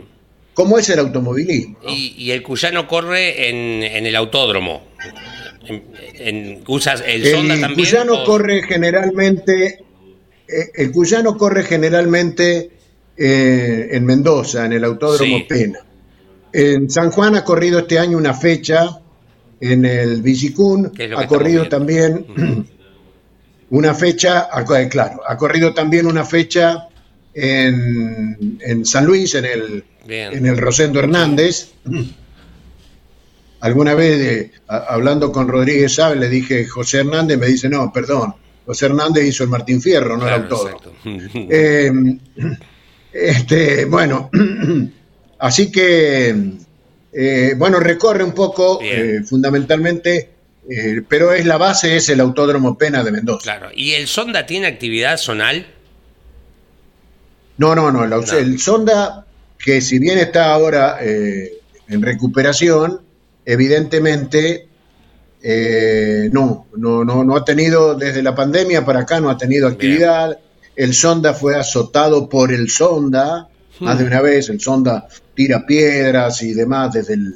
como 0.53 0.79
es 0.79 0.89
el 0.89 0.99
automovilismo. 0.99 1.77
¿no? 1.83 1.89
Y, 1.91 2.15
y 2.17 2.31
el 2.31 2.41
cuyano 2.41 2.87
corre 2.87 3.49
en, 3.49 3.83
en 3.83 4.05
el 4.07 4.15
autódromo. 4.15 4.81
En- 5.67 5.83
en- 6.15 6.63
¿Usas 6.67 7.03
el, 7.05 7.25
Sonda 7.27 7.53
El 7.55 7.61
también? 7.61 7.79
cuyano 7.87 8.23
o- 8.23 8.25
corre 8.25 8.63
generalmente, 8.63 9.83
el 10.47 10.91
cuyano 10.91 11.37
corre 11.37 11.63
generalmente 11.63 12.71
eh, 13.17 13.89
en 13.91 14.05
Mendoza, 14.05 14.65
en 14.65 14.73
el 14.73 14.83
Autódromo 14.83 15.37
Sí. 15.39 15.45
Pena. 15.47 15.79
En 16.53 16.89
San 16.89 17.11
Juan 17.11 17.35
ha 17.35 17.43
corrido 17.43 17.79
este 17.79 17.99
año 17.99 18.17
una 18.17 18.33
fecha 18.33 18.99
en 19.59 19.85
el 19.85 20.21
Villicún, 20.21 20.91
que 20.91 21.11
ha 21.15 21.27
corrido 21.27 21.67
también 21.67 22.25
una 23.69 23.93
fecha, 23.93 24.47
ha 24.51 24.63
co- 24.63 24.75
eh, 24.75 24.87
claro, 24.87 25.21
ha 25.27 25.35
corrido 25.37 25.73
también 25.73 26.05
una 26.07 26.23
fecha 26.23 26.87
en, 27.33 28.57
en 28.61 28.85
San 28.85 29.05
Luis, 29.05 29.35
en 29.35 29.45
el, 29.45 29.83
Bien. 30.07 30.33
en 30.33 30.45
el 30.45 30.57
Rosendo 30.57 30.99
Hernández. 30.99 31.71
Alguna 33.59 33.95
vez, 33.95 34.19
eh, 34.21 34.51
hablando 34.67 35.31
con 35.31 35.47
Rodríguez 35.47 35.95
Sabe, 35.95 36.15
le 36.15 36.29
dije 36.29 36.65
José 36.67 36.99
Hernández, 36.99 37.37
me 37.39 37.47
dice, 37.47 37.67
no, 37.67 37.91
perdón, 37.91 38.35
José 38.67 38.87
Hernández 38.87 39.25
hizo 39.25 39.45
el 39.45 39.49
Martín 39.49 39.81
Fierro, 39.81 40.17
no 40.17 40.25
Claro, 40.25 40.45
el 40.45 40.51
exacto. 40.51 40.93
Eh, 41.49 41.91
este, 43.13 43.85
bueno, 43.85 44.29
así 45.39 45.71
que, 45.71 46.35
eh, 47.13 47.53
bueno, 47.57 47.79
recorre 47.79 48.25
un 48.25 48.33
poco, 48.33 48.79
eh, 48.81 49.21
fundamentalmente, 49.25 50.29
eh, 50.69 51.01
pero 51.07 51.31
es 51.31 51.45
la 51.45 51.57
base, 51.57 51.95
es 51.95 52.09
el 52.09 52.19
Autódromo 52.19 52.77
Pena 52.77 53.05
de 53.05 53.11
Mendoza. 53.11 53.41
Claro. 53.41 53.69
¿Y 53.73 53.93
el 53.93 54.05
Sonda 54.05 54.45
tiene 54.45 54.67
actividad 54.67 55.17
zonal? 55.17 55.65
No, 57.55 57.73
no, 57.73 57.89
no, 57.89 58.03
el, 58.03 58.09
No. 58.09 58.17
el 58.17 58.59
Sonda, 58.59 59.25
que 59.57 59.79
si 59.79 59.97
bien 59.97 60.19
está 60.19 60.51
ahora 60.53 60.97
en 61.01 62.01
recuperación, 62.01 62.99
evidentemente 63.45 64.66
eh, 65.49 66.29
no, 66.33 66.67
no, 66.75 67.05
no, 67.05 67.23
no 67.23 67.35
ha 67.37 67.45
tenido, 67.45 67.95
desde 67.95 68.21
la 68.21 68.35
pandemia 68.35 68.83
para 68.83 68.99
acá 69.01 69.21
no 69.21 69.29
ha 69.29 69.37
tenido 69.37 69.65
actividad. 69.69 70.37
El 70.75 70.93
Sonda 70.93 71.33
fue 71.33 71.55
azotado 71.55 72.27
por 72.27 72.51
el 72.51 72.69
Sonda, 72.69 73.47
más 73.79 73.97
de 73.97 74.03
una 74.05 74.21
vez, 74.21 74.49
el 74.49 74.59
Sonda 74.59 75.07
tira 75.33 75.65
piedras 75.65 76.41
y 76.41 76.53
demás 76.53 76.91
desde, 76.93 77.13
el- 77.13 77.35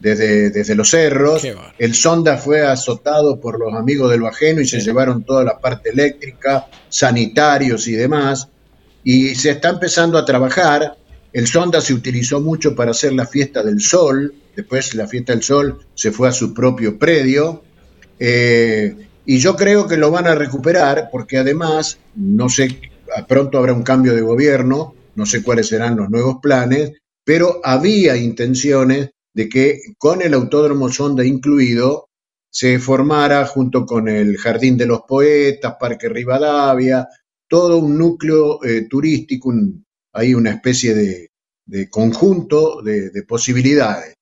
desde, 0.00 0.48
desde 0.50 0.74
los 0.74 0.88
cerros. 0.88 1.42
El 1.78 1.94
Sonda 1.94 2.38
fue 2.38 2.62
azotado 2.66 3.38
por 3.38 3.58
los 3.60 3.74
amigos 3.74 4.10
del 4.10 4.22
Bajeno 4.22 4.62
y 4.62 4.66
se 4.66 4.78
llevaron 4.80 5.22
toda 5.24 5.44
la 5.44 5.58
parte 5.58 5.90
eléctrica, 5.90 6.66
sanitarios 6.88 7.86
y 7.88 7.92
demás 7.92 8.48
y 9.04 9.34
se 9.34 9.50
está 9.50 9.68
empezando 9.68 10.16
a 10.16 10.24
trabajar. 10.24 10.96
El 11.34 11.46
Sonda 11.48 11.80
se 11.82 11.92
utilizó 11.92 12.40
mucho 12.40 12.74
para 12.74 12.92
hacer 12.92 13.12
la 13.12 13.26
fiesta 13.26 13.62
del 13.62 13.80
sol, 13.80 14.32
después 14.56 14.94
la 14.94 15.06
fiesta 15.08 15.32
del 15.34 15.42
sol 15.42 15.80
se 15.94 16.12
fue 16.12 16.28
a 16.28 16.32
su 16.32 16.54
propio 16.54 16.98
predio, 16.98 17.62
eh, 18.18 18.96
y 19.26 19.38
yo 19.38 19.56
creo 19.56 19.86
que 19.88 19.96
lo 19.96 20.10
van 20.10 20.26
a 20.28 20.34
recuperar 20.36 21.08
porque 21.10 21.38
además, 21.38 21.98
no 22.14 22.48
sé, 22.48 22.78
pronto 23.26 23.58
habrá 23.58 23.72
un 23.72 23.82
cambio 23.82 24.14
de 24.14 24.20
gobierno, 24.22 24.94
no 25.16 25.26
sé 25.26 25.42
cuáles 25.42 25.68
serán 25.68 25.96
los 25.96 26.08
nuevos 26.08 26.36
planes, 26.40 26.92
pero 27.24 27.60
había 27.64 28.16
intenciones 28.16 29.10
de 29.34 29.48
que 29.48 29.80
con 29.98 30.22
el 30.22 30.34
Autódromo 30.34 30.88
Sonda 30.88 31.24
incluido 31.24 32.08
se 32.48 32.78
formara 32.78 33.44
junto 33.46 33.84
con 33.84 34.08
el 34.08 34.36
Jardín 34.36 34.76
de 34.76 34.86
los 34.86 35.00
Poetas, 35.08 35.74
Parque 35.80 36.08
Rivadavia, 36.08 37.08
todo 37.48 37.78
un 37.78 37.98
núcleo 37.98 38.62
eh, 38.64 38.86
turístico, 38.88 39.48
un- 39.48 39.83
hay 40.14 40.32
una 40.34 40.50
especie 40.50 40.94
de, 40.94 41.30
de 41.66 41.90
conjunto 41.90 42.80
de, 42.82 43.10
de 43.10 43.22
posibilidades. 43.24 44.14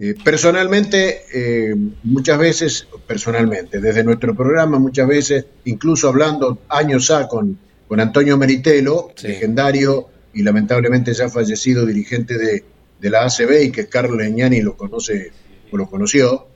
Eh, 0.00 0.14
personalmente, 0.22 1.22
eh, 1.34 1.74
muchas 2.04 2.38
veces, 2.38 2.86
personalmente, 3.06 3.80
desde 3.80 4.04
nuestro 4.04 4.34
programa, 4.34 4.78
muchas 4.78 5.08
veces, 5.08 5.46
incluso 5.64 6.08
hablando 6.08 6.58
años 6.68 7.10
A 7.10 7.26
con, 7.26 7.58
con 7.88 7.98
Antonio 8.00 8.36
Meritelo, 8.38 9.10
Sí. 9.16 9.28
legendario 9.28 10.08
y 10.34 10.42
lamentablemente 10.42 11.12
ya 11.14 11.28
fallecido 11.28 11.84
dirigente 11.86 12.38
de, 12.38 12.64
de 13.00 13.10
la 13.10 13.24
ACB 13.24 13.62
y 13.64 13.72
que 13.72 13.88
Carlos 13.88 14.18
Leñani 14.18 14.60
lo 14.60 14.76
conoce 14.76 15.32
o 15.72 15.76
lo 15.76 15.88
conoció, 15.90 16.46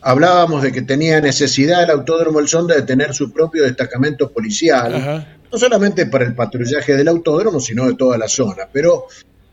hablábamos 0.00 0.62
de 0.62 0.72
que 0.72 0.82
tenía 0.82 1.20
necesidad 1.20 1.82
el 1.84 1.90
Autódromo 1.90 2.40
El 2.40 2.48
Sonda 2.48 2.74
de 2.74 2.82
tener 2.82 3.14
su 3.14 3.32
propio 3.32 3.62
destacamento 3.64 4.30
policial, 4.32 4.94
Ajá. 4.94 5.36
No 5.52 5.58
solamente 5.58 6.06
para 6.06 6.24
el 6.24 6.34
patrullaje 6.34 6.96
del 6.96 7.08
autódromo, 7.08 7.60
sino 7.60 7.86
de 7.86 7.94
toda 7.94 8.16
la 8.18 8.26
zona, 8.28 8.68
pero 8.72 9.06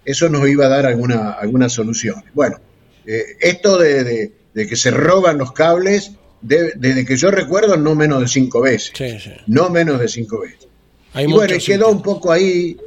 eso 0.05 0.29
nos 0.29 0.47
iba 0.47 0.65
a 0.65 0.69
dar 0.69 0.85
alguna, 0.85 1.31
alguna 1.31 1.67
solución. 1.69 2.23
Bueno, 2.33 2.57
eh, 3.05 3.23
esto 3.41 3.77
de, 3.77 4.03
de- 4.03 4.31
de 4.53 4.67
que 4.67 4.75
se 4.75 4.89
roban 4.91 5.37
los 5.37 5.51
cables, 5.51 6.11
de- 6.41 6.71
desde 6.75 7.05
que 7.05 7.17
yo 7.17 7.29
recuerdo, 7.31 7.77
no 7.77 7.93
menos 7.95 8.21
de 8.21 8.27
cinco 8.27 8.61
veces, 8.61 8.91
Sí, 8.95 9.19
sí. 9.19 9.31
no 9.47 9.69
menos 9.69 9.99
de 9.99 10.07
cinco 10.07 10.39
veces. 10.41 10.67
Hay 11.13 11.25
y 11.25 11.31
bueno, 11.31 11.53
y 11.55 11.59
quedó 11.59 11.89
un 11.89 12.01
poco 12.01 12.31
ahí, 12.31 12.77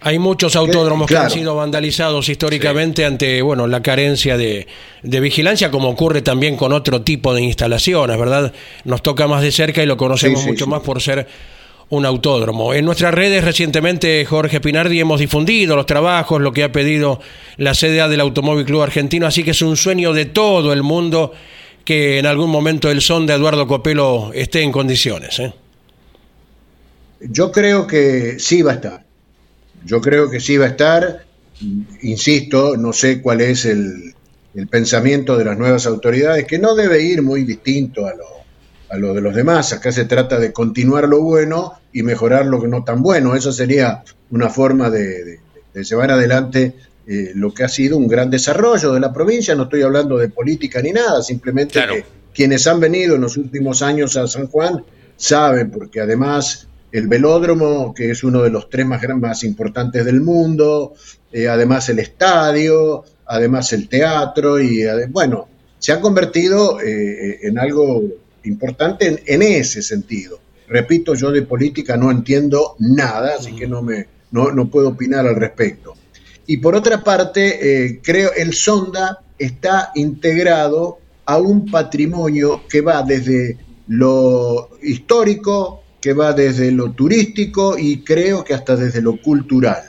Hay 0.00 0.18
muchos 0.20 0.54
autódromos 0.54 1.08
que 1.08 1.16
han 1.16 1.28
sido 1.28 1.56
vandalizados 1.56 2.28
históricamente 2.28 3.04
ante 3.04 3.42
bueno 3.42 3.66
la 3.66 3.82
carencia 3.82 4.36
de, 4.36 4.68
de 5.02 5.20
vigilancia, 5.20 5.72
como 5.72 5.88
ocurre 5.88 6.22
también 6.22 6.56
con 6.56 6.72
otro 6.72 7.02
tipo 7.02 7.34
de 7.34 7.42
instalaciones, 7.42 8.16
¿verdad? 8.16 8.52
Nos 8.84 9.02
toca 9.02 9.26
más 9.26 9.42
de 9.42 9.50
cerca 9.50 9.82
y 9.82 9.86
lo 9.86 9.96
conocemos 9.96 10.38
Sí, 10.40 10.44
sí, 10.46 10.50
mucho 10.52 10.64
sí. 10.66 10.70
más 10.70 10.82
por 10.82 11.02
ser 11.02 11.26
un 11.90 12.04
autódromo. 12.04 12.74
En 12.74 12.84
nuestras 12.84 13.14
redes 13.14 13.42
recientemente, 13.44 14.24
Jorge 14.26 14.60
Pinardi, 14.60 15.00
hemos 15.00 15.20
difundido 15.20 15.74
los 15.74 15.86
trabajos, 15.86 16.40
lo 16.40 16.52
que 16.52 16.64
ha 16.64 16.72
pedido 16.72 17.20
la 17.56 17.72
CDA 17.72 18.08
del 18.08 18.20
Automóvil 18.20 18.66
Club 18.66 18.82
Argentino, 18.82 19.26
así 19.26 19.42
que 19.42 19.52
es 19.52 19.62
un 19.62 19.76
sueño 19.76 20.12
de 20.12 20.26
todo 20.26 20.72
el 20.72 20.82
mundo 20.82 21.32
que 21.84 22.18
en 22.18 22.26
algún 22.26 22.50
momento 22.50 22.90
el 22.90 23.00
son 23.00 23.26
de 23.26 23.34
Eduardo 23.34 23.66
Copelo 23.66 24.30
esté 24.34 24.62
en 24.62 24.72
condiciones. 24.72 25.38
¿eh? 25.38 25.54
Yo 27.20 27.50
creo 27.50 27.86
que 27.86 28.38
sí 28.38 28.60
va 28.60 28.72
a 28.72 28.74
estar. 28.74 29.04
Yo 29.86 30.00
creo 30.00 30.28
que 30.30 30.40
sí 30.40 30.58
va 30.58 30.66
a 30.66 30.68
estar. 30.68 31.24
Insisto, 32.02 32.76
no 32.76 32.92
sé 32.92 33.22
cuál 33.22 33.40
es 33.40 33.64
el, 33.64 34.14
el 34.54 34.68
pensamiento 34.68 35.38
de 35.38 35.46
las 35.46 35.56
nuevas 35.56 35.86
autoridades, 35.86 36.44
que 36.46 36.58
no 36.58 36.74
debe 36.74 37.02
ir 37.02 37.22
muy 37.22 37.44
distinto 37.44 38.06
a 38.06 38.14
lo, 38.14 38.37
a 38.90 38.96
lo 38.96 39.14
de 39.14 39.20
los 39.20 39.34
demás. 39.34 39.72
Acá 39.72 39.92
se 39.92 40.04
trata 40.04 40.38
de 40.38 40.52
continuar 40.52 41.08
lo 41.08 41.20
bueno 41.22 41.74
y 41.92 42.02
mejorar 42.02 42.46
lo 42.46 42.60
que 42.60 42.68
no 42.68 42.84
tan 42.84 43.02
bueno. 43.02 43.34
Eso 43.34 43.52
sería 43.52 44.02
una 44.30 44.48
forma 44.50 44.90
de, 44.90 45.24
de- 45.24 45.40
de 45.74 45.84
llevar 45.84 46.10
adelante 46.10 46.74
eh, 47.06 47.32
lo 47.34 47.52
que 47.54 47.62
ha 47.64 47.68
sido 47.68 47.96
un 47.98 48.08
gran 48.08 48.30
desarrollo 48.30 48.92
de 48.92 49.00
la 49.00 49.12
provincia. 49.12 49.54
No 49.54 49.64
estoy 49.64 49.82
hablando 49.82 50.16
de 50.18 50.28
política 50.28 50.80
ni 50.82 50.92
nada, 50.92 51.22
simplemente 51.22 51.72
Claro. 51.74 51.94
que 51.94 52.04
quienes 52.34 52.66
han 52.66 52.80
venido 52.80 53.14
en 53.16 53.20
los 53.22 53.36
últimos 53.36 53.82
años 53.82 54.16
a 54.16 54.26
San 54.26 54.46
Juan 54.48 54.82
saben, 55.16 55.70
porque 55.70 56.00
además 56.00 56.68
el 56.92 57.06
velódromo, 57.08 57.92
que 57.94 58.10
es 58.10 58.24
uno 58.24 58.42
de 58.42 58.50
los 58.50 58.70
tres 58.70 58.86
más, 58.86 59.02
más 59.18 59.44
importantes 59.44 60.04
del 60.04 60.20
mundo, 60.22 60.94
eh, 61.32 61.48
además 61.48 61.88
el 61.90 61.98
estadio, 61.98 63.04
además 63.26 63.72
el 63.74 63.88
teatro, 63.88 64.58
y 64.58 64.82
ade- 64.82 65.08
bueno, 65.10 65.48
se 65.78 65.92
ha 65.92 66.00
convertido 66.00 66.80
eh, 66.80 67.40
en 67.42 67.58
algo 67.58 68.02
importante 68.44 69.06
en, 69.06 69.20
en 69.26 69.42
ese 69.42 69.82
sentido. 69.82 70.38
Repito, 70.68 71.14
yo 71.14 71.30
de 71.30 71.42
política 71.42 71.96
no 71.96 72.10
entiendo 72.10 72.76
nada, 72.78 73.34
así 73.38 73.54
que 73.54 73.66
no, 73.66 73.82
me, 73.82 74.06
no, 74.30 74.50
no 74.52 74.68
puedo 74.68 74.88
opinar 74.90 75.26
al 75.26 75.36
respecto. 75.36 75.94
Y 76.46 76.58
por 76.58 76.74
otra 76.74 77.02
parte, 77.02 77.86
eh, 77.86 78.00
creo 78.02 78.30
el 78.36 78.52
Sonda 78.54 79.20
está 79.38 79.90
integrado 79.94 80.98
a 81.24 81.38
un 81.38 81.66
patrimonio 81.70 82.62
que 82.68 82.80
va 82.80 83.02
desde 83.02 83.56
lo 83.88 84.70
histórico, 84.82 85.82
que 86.00 86.12
va 86.12 86.32
desde 86.32 86.70
lo 86.70 86.92
turístico 86.92 87.76
y 87.78 87.98
creo 88.02 88.44
que 88.44 88.54
hasta 88.54 88.76
desde 88.76 89.00
lo 89.02 89.20
cultural. 89.20 89.82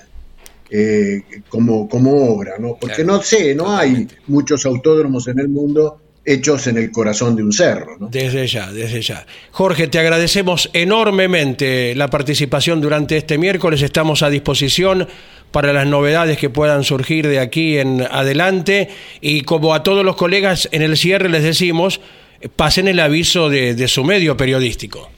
eh, 0.72 1.24
como, 1.50 1.90
como 1.90 2.32
obra, 2.34 2.58
¿no? 2.60 2.78
Porque 2.80 2.98
Claro, 3.04 3.14
no 3.18 3.24
sé, 3.24 3.56
no 3.56 3.76
hay 3.76 4.08
muchos 4.28 4.66
autódromos 4.66 5.28
en 5.28 5.40
el 5.40 5.50
mundo 5.50 6.00
hechos 6.30 6.68
en 6.68 6.78
el 6.78 6.92
corazón 6.92 7.36
de 7.36 7.44
un 7.44 7.52
cerro, 7.52 7.98
¿no? 8.00 8.08
Desde 8.08 8.46
ya, 8.46 8.72
desde 8.72 9.02
ya. 9.02 9.26
Jorge, 9.52 9.88
te 9.88 9.98
agradecemos 9.98 10.70
enormemente 10.74 11.96
la 11.96 12.08
participación 12.10 12.82
durante 12.82 13.18
este 13.18 13.38
miércoles. 13.38 13.82
Estamos 13.82 14.22
a 14.22 14.30
disposición 14.30 15.08
para 15.52 15.74
las 15.74 15.88
novedades 15.88 16.38
que 16.38 16.50
puedan 16.50 16.84
surgir 16.84 17.28
de 17.28 17.40
aquí 17.40 17.78
en 17.78 18.02
adelante. 18.02 18.90
Y 19.22 19.42
como 19.42 19.74
a 19.74 19.82
todos 19.82 20.06
los 20.06 20.16
colegas 20.16 20.70
en 20.72 20.84
el 20.84 20.98
cierre 20.98 21.30
les 21.30 21.44
decimos, 21.44 22.00
eh, 22.42 22.50
pasen 22.50 22.88
el 22.88 23.00
aviso 23.00 23.50
de, 23.50 23.74
de 23.74 23.88
su 23.88 24.04
medio 24.04 24.38
periodístico. 24.38 25.10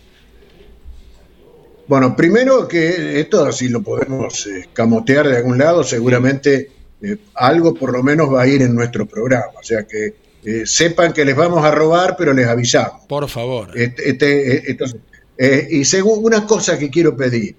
Bueno, 1.88 2.16
primero 2.16 2.70
que 2.70 3.20
esto, 3.20 3.52
si 3.52 3.68
lo 3.68 3.82
podemos 3.82 4.48
eh, 4.48 4.70
camotear 4.72 5.28
de 5.28 5.38
algún 5.38 5.58
lado, 5.58 5.84
seguramente 5.84 6.72
eh, 7.02 7.18
algo 7.34 7.74
por 7.74 7.92
lo 7.92 8.02
menos 8.02 8.34
va 8.34 8.44
a 8.44 8.48
ir 8.48 8.62
en 8.62 8.74
nuestro 8.74 9.06
programa. 9.06 9.52
O 9.60 9.64
sea 9.64 9.84
que 9.84 10.21
eh, 10.44 10.64
sepan 10.66 11.14
que 11.14 11.26
les 11.26 11.36
vamos 11.36 11.64
a 11.64 11.72
robar, 11.72 12.16
pero 12.18 12.34
les 12.34 12.48
avisamos. 12.48 13.06
Por 13.08 13.28
favor. 13.30 13.78
Este, 13.78 14.10
este, 14.10 14.56
eh, 14.56 14.64
entonces, 14.68 15.00
eh, 15.38 15.68
y 15.72 15.86
según 15.86 16.24
una 16.24 16.46
cosa 16.46 16.78
que 16.78 16.90
quiero 16.90 17.16
pedir, 17.16 17.56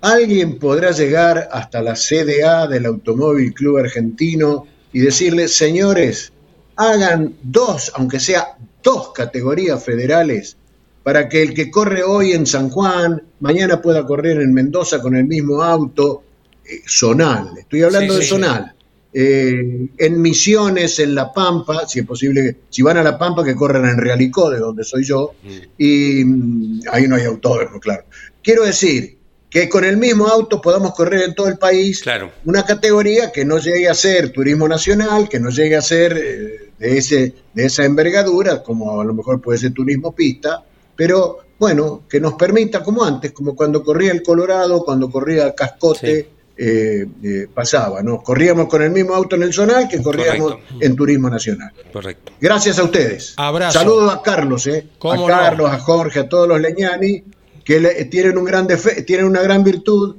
alguien 0.00 0.58
podrá 0.58 0.90
llegar 0.92 1.48
hasta 1.52 1.82
la 1.82 1.94
CDA 1.94 2.66
del 2.66 2.86
Automóvil 2.86 3.52
Club 3.54 3.78
Argentino 3.78 4.66
y 4.92 5.00
decirle, 5.00 5.48
señores, 5.48 6.32
hagan 6.76 7.34
dos, 7.42 7.92
aunque 7.94 8.20
sea 8.20 8.56
dos 8.82 9.12
categorías 9.12 9.82
federales, 9.84 10.56
para 11.02 11.28
que 11.28 11.42
el 11.42 11.54
que 11.54 11.70
corre 11.70 12.02
hoy 12.02 12.32
en 12.32 12.46
San 12.46 12.70
Juan, 12.70 13.22
mañana 13.40 13.80
pueda 13.80 14.04
correr 14.04 14.40
en 14.40 14.52
Mendoza 14.52 15.00
con 15.00 15.16
el 15.16 15.24
mismo 15.24 15.62
auto, 15.62 16.22
eh, 16.64 16.80
zonal, 16.86 17.50
estoy 17.58 17.82
hablando 17.82 18.14
Sí, 18.14 18.18
de 18.18 18.24
sí, 18.24 18.30
zonal. 18.30 18.74
Eh, 19.18 19.88
en 19.96 20.20
Misiones, 20.20 20.98
en 20.98 21.14
La 21.14 21.32
Pampa, 21.32 21.88
si 21.88 22.00
es 22.00 22.06
posible, 22.06 22.54
si 22.68 22.82
van 22.82 22.98
a 22.98 23.02
La 23.02 23.16
Pampa, 23.16 23.42
que 23.42 23.54
corran 23.54 23.86
en 23.86 23.96
Realicó, 23.96 24.50
de 24.50 24.58
donde 24.58 24.84
soy 24.84 25.04
yo, 25.04 25.32
y 25.78 26.22
mm, 26.22 26.80
ahí 26.92 27.08
no 27.08 27.16
hay 27.16 27.24
autódromo, 27.24 27.80
claro. 27.80 28.04
Quiero 28.42 28.64
decir 28.66 29.16
que 29.48 29.70
con 29.70 29.84
el 29.86 29.96
mismo 29.96 30.26
auto 30.26 30.60
podamos 30.60 30.92
correr 30.94 31.22
en 31.22 31.34
todo 31.34 31.48
el 31.48 31.56
país 31.56 32.02
Claro. 32.02 32.30
una 32.44 32.62
categoría 32.66 33.32
que 33.32 33.46
no 33.46 33.56
llegue 33.56 33.88
a 33.88 33.94
ser 33.94 34.32
turismo 34.32 34.68
nacional, 34.68 35.30
que 35.30 35.40
no 35.40 35.48
llegue 35.48 35.76
a 35.76 35.80
ser 35.80 36.12
eh, 36.18 36.70
de, 36.78 36.98
ese, 36.98 37.32
de 37.54 37.64
esa 37.64 37.86
envergadura, 37.86 38.62
como 38.62 39.00
a 39.00 39.04
lo 39.06 39.14
mejor 39.14 39.40
puede 39.40 39.56
ser 39.58 39.72
turismo 39.72 40.14
pista, 40.14 40.62
pero 40.94 41.38
bueno, 41.58 42.02
que 42.06 42.20
nos 42.20 42.34
permita, 42.34 42.82
como 42.82 43.02
antes, 43.02 43.32
como 43.32 43.56
cuando 43.56 43.82
corría 43.82 44.12
el 44.12 44.22
Colorado, 44.22 44.84
cuando 44.84 45.10
corría 45.10 45.46
el 45.46 45.54
Cascote, 45.54 46.20
Sí. 46.22 46.28
Eh, 46.58 47.06
eh, 47.22 47.46
pasaba, 47.52 48.02
¿no? 48.02 48.22
Corríamos 48.22 48.66
con 48.68 48.82
el 48.82 48.90
mismo 48.90 49.14
auto 49.14 49.36
en 49.36 49.42
el 49.42 49.52
zonal 49.52 49.88
que 49.88 50.00
corríamos 50.02 50.52
Correcto. 50.54 50.74
en 50.80 50.96
turismo 50.96 51.28
nacional. 51.28 51.70
Correcto. 51.92 52.32
Gracias 52.40 52.78
a 52.78 52.84
ustedes. 52.84 53.34
Abrazo. 53.36 53.78
Saludos 53.78 54.14
a 54.14 54.22
Carlos, 54.22 54.66
¿eh? 54.66 54.86
a. 54.98 55.26
Carlos, 55.26 55.70
a 55.70 55.78
Jorge, 55.78 56.20
a 56.20 56.28
todos 56.28 56.48
los 56.48 56.60
leñani, 56.60 57.22
que 57.64 57.80
le- 57.80 58.04
tienen, 58.06 58.38
un 58.38 58.44
gran 58.44 58.66
defe- 58.66 59.04
tienen 59.04 59.26
una 59.26 59.42
gran 59.42 59.62
virtud, 59.64 60.16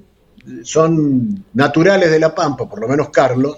son 0.63 1.43
naturales 1.54 2.12
de 2.12 2.19
La 2.19 2.34
Pampa, 2.36 2.69
por 2.69 2.80
lo 2.82 2.88
menos 2.88 3.10
Carlos, 3.10 3.58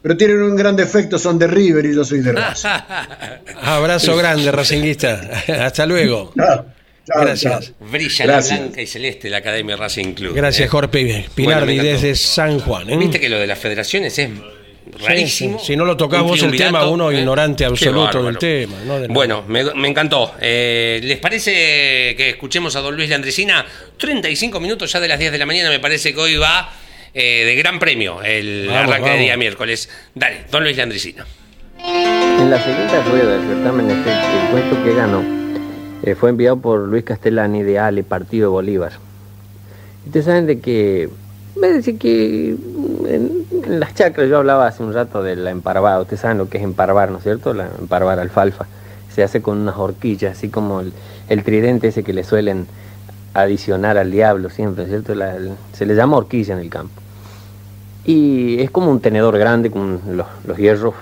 pero 0.00 0.16
tienen 0.16 0.42
un 0.42 0.54
gran 0.54 0.76
defecto, 0.76 1.18
son 1.18 1.38
de 1.38 1.46
River 1.46 1.84
y 1.86 1.94
yo 1.94 2.04
soy 2.04 2.20
de 2.20 2.32
Racing. 2.32 2.68
Abrazo 3.62 4.16
grande, 4.16 4.50
Racinguista. 4.52 5.20
Hasta 5.64 5.86
luego. 5.86 6.32
Chao, 7.06 7.22
Gracias. 7.22 7.66
chao. 7.66 7.74
Brilla 7.90 8.24
Gracias. 8.26 8.58
la 8.58 8.64
blanca 8.66 8.82
y 8.82 8.86
celeste 8.86 9.30
la 9.30 9.38
Academia 9.38 9.76
Racing 9.76 10.12
Club. 10.14 10.34
Gracias, 10.34 10.66
¿eh? 10.66 10.68
Jorge 10.68 10.88
Pinardi, 11.34 11.74
Bueno, 11.76 11.82
desde 11.82 12.14
San 12.14 12.58
Juan. 12.60 12.90
¿eh? 12.90 12.96
Viste 12.96 13.20
que 13.20 13.28
lo 13.28 13.38
de 13.38 13.46
las 13.46 13.58
federaciones 13.58 14.18
es 14.18 14.30
rarísimo. 15.02 15.58
sí. 15.58 15.66
Si 15.68 15.76
no 15.76 15.84
lo 15.84 15.96
tocás 15.96 16.20
Un 16.22 16.28
vos 16.28 16.42
el 16.42 16.56
tema, 16.56 16.86
uno 16.88 17.10
ignorante 17.10 17.64
Qué 17.64 17.68
absoluto 17.68 18.22
del 18.22 18.38
tema, 18.38 18.76
¿no? 18.86 18.98
De 19.00 19.08
la- 19.08 19.14
Bueno, 19.14 19.44
me, 19.48 19.64
me 19.74 19.88
encantó. 19.88 20.34
Eh, 20.40 21.00
¿Les 21.02 21.18
parece 21.18 21.52
que 22.16 22.30
escuchemos 22.30 22.76
a 22.76 22.80
don 22.80 22.94
Luis 22.96 23.08
Landresina? 23.10 23.64
35 23.98 24.60
minutos 24.60 24.92
ya 24.92 25.00
de 25.00 25.08
las 25.08 25.18
10 25.18 25.32
de 25.32 25.38
la 25.38 25.46
mañana, 25.46 25.70
me 25.70 25.80
parece 25.80 26.12
que 26.14 26.20
hoy 26.20 26.36
va 26.36 26.70
eh, 27.14 27.44
de 27.46 27.54
gran 27.54 27.78
premio 27.78 28.22
el 28.22 28.66
Vamos, 28.68 28.92
arranque 28.92 29.10
de 29.10 29.18
día 29.18 29.36
miércoles. 29.36 29.88
Dale, 30.14 30.44
don 30.50 30.62
Luis 30.64 30.76
Landresina. 30.76 31.24
En 31.78 32.50
la 32.50 32.62
segunda 32.62 33.02
rueda 33.04 33.38
del 33.38 33.46
certamen, 33.48 33.90
el 33.90 34.50
puesto 34.50 34.84
que 34.84 34.94
ganó 34.94 35.43
eh, 36.04 36.14
fue 36.14 36.28
enviado 36.28 36.58
por 36.58 36.80
Luis 36.80 37.02
Castellani 37.02 37.62
de 37.62 37.78
Ale, 37.78 38.04
Partido 38.04 38.50
Bolívar. 38.50 38.92
Ustedes 40.04 40.26
saben 40.26 40.44
de 40.44 40.60
que, 40.60 41.08
me 41.58 41.68
decir 41.68 41.98
que 41.98 42.54
mm, 42.58 43.06
en, 43.06 43.78
las 43.78 43.94
chacras, 43.94 44.28
yo 44.28 44.36
hablaba 44.36 44.66
hace 44.66 44.82
un 44.82 44.92
rato 44.92 45.22
de 45.22 45.34
la 45.34 45.50
emparvada, 45.50 46.02
ustedes 46.02 46.20
saben 46.20 46.36
lo 46.36 46.50
que 46.50 46.58
es 46.58 46.64
emparvar, 46.64 47.10
¿no 47.10 47.18
es 47.18 47.22
cierto? 47.22 47.54
La 47.54 47.70
emparvar 47.80 48.18
alfalfa. 48.18 48.66
Se 49.14 49.22
hace 49.22 49.40
con 49.40 49.58
unas 49.58 49.78
horquillas, 49.78 50.36
así 50.36 50.50
como 50.50 50.82
el, 50.82 51.42
tridente 51.42 51.88
ese 51.88 52.02
que 52.02 52.12
le 52.12 52.22
suelen 52.22 52.66
adicionar 53.32 53.96
al 53.96 54.10
diablo 54.10 54.50
siempre, 54.50 54.86
¿cierto? 54.86 55.14
Se 55.72 55.86
le 55.86 55.94
llama 55.94 56.18
horquilla 56.18 56.52
en 56.52 56.60
el 56.60 56.68
campo. 56.68 57.00
Y 58.04 58.60
es 58.60 58.70
como 58.70 58.90
un 58.90 59.00
tenedor 59.00 59.38
grande 59.38 59.70
con 59.70 60.02
los, 60.10 60.26
los 60.46 60.58
hierros 60.58 60.92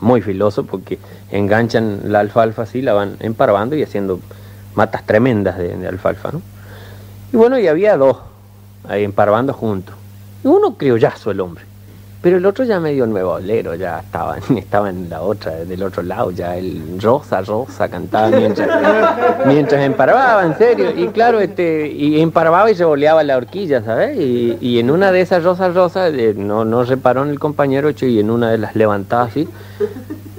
muy 0.00 0.22
filosos 0.22 0.64
porque 0.70 1.00
enganchan 1.32 2.12
la 2.12 2.20
alfalfa 2.20 2.62
así, 2.62 2.80
la 2.80 2.92
van 2.92 3.16
emparvando 3.18 3.74
y 3.74 3.82
haciendo 3.82 4.20
matas 4.74 5.04
tremendas 5.04 5.58
de, 5.58 5.86
alfalfa, 5.86 6.32
¿no? 6.32 6.42
Y 7.32 7.36
bueno, 7.36 7.58
y 7.58 7.66
había 7.66 7.96
dos 7.96 8.18
ahí 8.88 9.04
emparvando 9.04 9.52
juntos. 9.52 9.94
Uno 10.44 10.74
criollazo 10.76 11.30
el 11.30 11.40
hombre, 11.40 11.64
pero 12.20 12.36
el 12.36 12.46
otro 12.46 12.64
ya 12.64 12.78
medio 12.78 13.06
nuevolero, 13.06 13.74
ya 13.74 14.00
estaba, 14.00 14.38
estaba 14.56 14.90
en 14.90 15.08
la 15.10 15.22
otra, 15.22 15.52
del 15.52 15.82
otro 15.82 16.02
lado, 16.02 16.30
ya 16.30 16.56
el 16.56 17.00
rosa, 17.00 17.42
rosa 17.42 17.88
cantaba 17.88 18.28
mientras, 18.28 18.68
mientras 19.46 19.82
emparvaba, 19.82 20.44
en 20.46 20.56
serio. 20.56 20.90
Y 20.96 21.08
claro, 21.08 21.40
este, 21.40 21.88
y 21.88 22.20
emparvaba 22.20 22.70
y 22.70 22.74
revoleaba 22.74 23.22
la 23.24 23.36
horquilla, 23.36 23.82
¿sabes? 23.82 24.18
Y, 24.18 24.78
en 24.78 24.90
una 24.90 25.12
de 25.12 25.20
esas 25.20 25.42
rosas 25.44 25.74
rosas, 25.74 26.12
eh, 26.14 26.34
no, 26.36 26.64
no 26.64 26.84
reparó 26.84 27.22
en 27.22 27.30
el 27.30 27.38
compañero, 27.38 27.90
y 27.90 28.20
en 28.20 28.30
una 28.30 28.50
de 28.50 28.58
las 28.58 28.76
levantaba 28.76 29.24
así, 29.24 29.48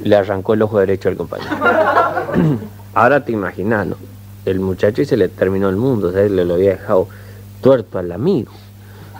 le 0.03 0.15
arrancó 0.15 0.53
el 0.53 0.61
ojo 0.61 0.79
derecho 0.79 1.09
al 1.09 1.15
compañero. 1.15 1.51
Ahora 2.93 3.23
te 3.23 3.31
imaginas, 3.31 3.87
¿no? 3.87 4.12
El 4.45 4.59
muchacho 4.59 5.01
y 5.01 5.05
se 5.05 5.17
le 5.17 5.29
terminó 5.29 5.69
el 5.69 5.75
mundo, 5.75 6.11
¿sabes? 6.11 6.31
Le 6.31 6.45
lo 6.45 6.55
había 6.55 6.71
dejado 6.71 7.07
tuerto 7.61 7.97
al 7.99 8.11
amigo. 8.11 8.51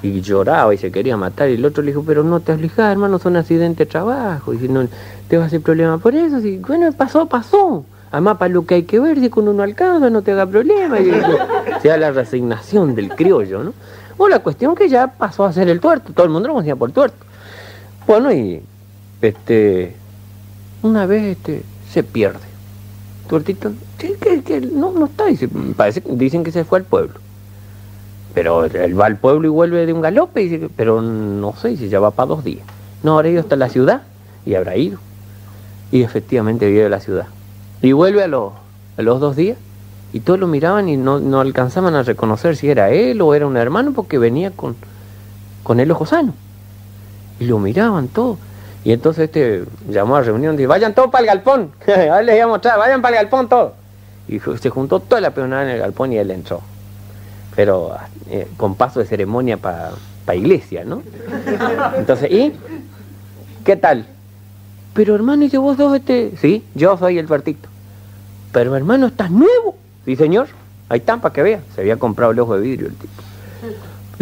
y 0.02 0.20
lloraba 0.22 0.74
y 0.74 0.78
se 0.78 0.92
quería 0.92 1.16
matar. 1.16 1.50
Y 1.50 1.54
el 1.54 1.66
otro 1.66 1.82
le 1.82 1.92
dijo, 1.92 2.04
pero 2.06 2.24
no 2.24 2.42
te 2.42 2.52
aflijas, 2.52 2.92
hermano, 2.92 3.20
son 3.20 3.38
accidentes 3.38 3.88
de 3.88 3.92
trabajo. 3.92 4.54
Y 4.54 4.60
si 4.60 4.68
no 4.68 4.86
te 5.30 5.38
va 5.38 5.46
a 5.46 5.48
hacer 5.48 5.62
problema 5.62 5.98
por 5.98 6.14
eso. 6.14 6.40
Y, 6.40 6.58
bueno, 6.58 6.92
pasó, 6.92 7.26
pasó. 7.28 7.86
Además, 8.12 8.38
para 8.38 8.54
lo 8.54 8.66
que 8.66 8.76
hay 8.76 8.84
que 8.84 9.00
ver, 9.00 9.20
si 9.20 9.30
con 9.30 9.48
uno 9.48 9.64
alcanza, 9.64 10.10
no 10.10 10.22
te 10.22 10.34
haga 10.34 10.46
problema. 10.46 11.00
Y, 11.00 11.10
o 11.10 11.82
sea, 11.82 11.98
la 11.98 12.12
resignación 12.12 12.96
del 12.96 13.10
criollo, 13.10 13.64
¿no? 13.64 13.74
Bueno, 14.18 14.36
la 14.36 14.44
cuestión 14.44 14.76
que 14.76 14.90
ya 14.90 15.08
pasó 15.08 15.46
a 15.46 15.54
ser 15.54 15.70
el 15.70 15.80
tuerto. 15.80 16.14
Todo 16.14 16.26
el 16.26 16.32
mundo 16.32 16.50
lo 16.50 16.54
conocía 16.56 16.76
por 16.76 16.92
tuerto. 16.92 17.18
Bueno, 18.06 18.32
y 18.32 18.62
este 19.22 19.96
una 20.84 21.06
vez 21.06 21.38
este 21.38 21.64
se 21.90 22.04
pierde. 22.04 22.53
Tuertito, 23.28 23.72
sí, 24.00 24.16
que, 24.46 24.62
no, 24.62 24.92
no 24.92 25.06
está, 25.06 25.26
dicen 26.10 26.44
que 26.44 26.52
se 26.52 26.66
fue 26.66 26.80
al 26.80 26.86
pueblo. 26.86 27.14
Pero 28.34 28.66
él 28.66 29.00
va 29.00 29.06
al 29.06 29.18
pueblo 29.18 29.48
y 29.48 29.52
vuelve 29.52 29.86
de 29.86 29.94
un 29.94 30.02
galope, 30.02 30.42
dice, 30.42 30.70
pero 30.76 31.02
no 31.02 31.54
sé 31.56 31.78
si 31.78 31.90
ya 31.90 32.00
va 32.00 32.12
para 32.12 32.28
dos 32.28 32.44
días. 32.44 32.66
No, 33.04 33.16
habrá 33.16 33.30
ido 33.30 33.42
hasta 33.42 33.56
la 33.56 33.70
ciudad 33.70 34.02
y 34.46 34.56
habrá 34.56 34.76
ido. 34.76 35.00
Y 35.92 36.02
efectivamente 36.02 36.68
vive 36.68 36.90
la 36.90 37.00
ciudad. 37.00 37.28
Y 37.82 37.92
vuelve 37.92 38.24
a, 38.24 38.28
los 38.28 39.20
dos 39.20 39.36
días 39.36 39.58
y 40.12 40.20
todos 40.20 40.40
lo 40.40 40.48
miraban 40.48 40.90
y 40.90 40.98
no, 40.98 41.20
no 41.20 41.40
alcanzaban 41.40 41.96
a 41.96 42.04
reconocer 42.04 42.56
si 42.56 42.70
era 42.70 42.92
él 42.92 43.22
o 43.22 43.34
era 43.34 43.46
un 43.46 43.58
hermano 43.58 43.94
porque 43.94 44.18
venía 44.18 44.52
con, 44.52 44.76
con 45.64 45.80
el 45.80 45.92
ojo 45.92 46.06
sano. 46.06 46.34
Y 47.40 47.46
lo 47.46 47.60
miraban 47.60 48.08
todos. 48.08 48.38
Y 48.86 48.92
entonces 48.92 49.26
este 49.26 49.64
llamó 49.90 50.18
a 50.18 50.22
reunión 50.22 50.56
y 50.56 50.60
dijo, 50.60 50.70
vayan 50.70 50.94
todos 50.94 51.10
para 51.10 51.22
el 51.22 51.28
galpón. 51.28 51.72
Ahora 51.88 52.22
les 52.22 52.36
voy 52.36 52.42
a 52.42 52.48
mostrar, 52.48 52.78
vayan 52.78 53.02
para 53.02 53.18
el 53.18 53.24
galpón 53.24 53.48
todos. 53.48 53.74
Y 54.28 54.40
se 54.40 54.70
juntó 54.70 55.00
toda 55.00 55.22
la 55.22 55.32
peonada 55.32 55.64
en 55.64 55.70
el 55.70 55.80
galpón 55.80 56.12
y 56.14 56.18
él 56.18 56.32
entró. 56.32 56.62
Pero 57.56 57.96
eh, 58.30 58.48
con 58.58 58.76
paso 58.76 59.00
de 59.00 59.06
ceremonia 59.06 59.58
para 59.58 59.92
pa 60.26 60.36
iglesia, 60.36 60.84
¿no? 60.86 61.02
Entonces, 61.98 62.32
¿y? 62.32 62.54
¿Qué 63.64 63.76
tal? 63.76 64.06
Pero 64.94 65.16
hermano, 65.16 65.46
¿y 65.46 65.58
vos 65.58 65.78
dos 65.78 65.96
este? 65.96 66.34
Sí, 66.40 66.64
yo 66.76 66.98
soy 66.98 67.18
el 67.18 67.28
tuertito. 67.28 67.70
Pero 68.52 68.76
hermano, 68.76 69.08
¿estás 69.08 69.32
nuevo? 69.32 69.76
Sí, 70.06 70.16
señor. 70.16 70.48
Ahí 70.90 71.00
están 71.00 71.22
para 71.22 71.34
que 71.34 71.42
vea. 71.42 71.62
Se 71.74 71.82
había 71.82 71.98
comprado 71.98 72.32
el 72.32 72.40
ojo 72.40 72.56
de 72.56 72.62
vidrio 72.62 72.88
el 72.88 72.96
tipo. 72.96 73.24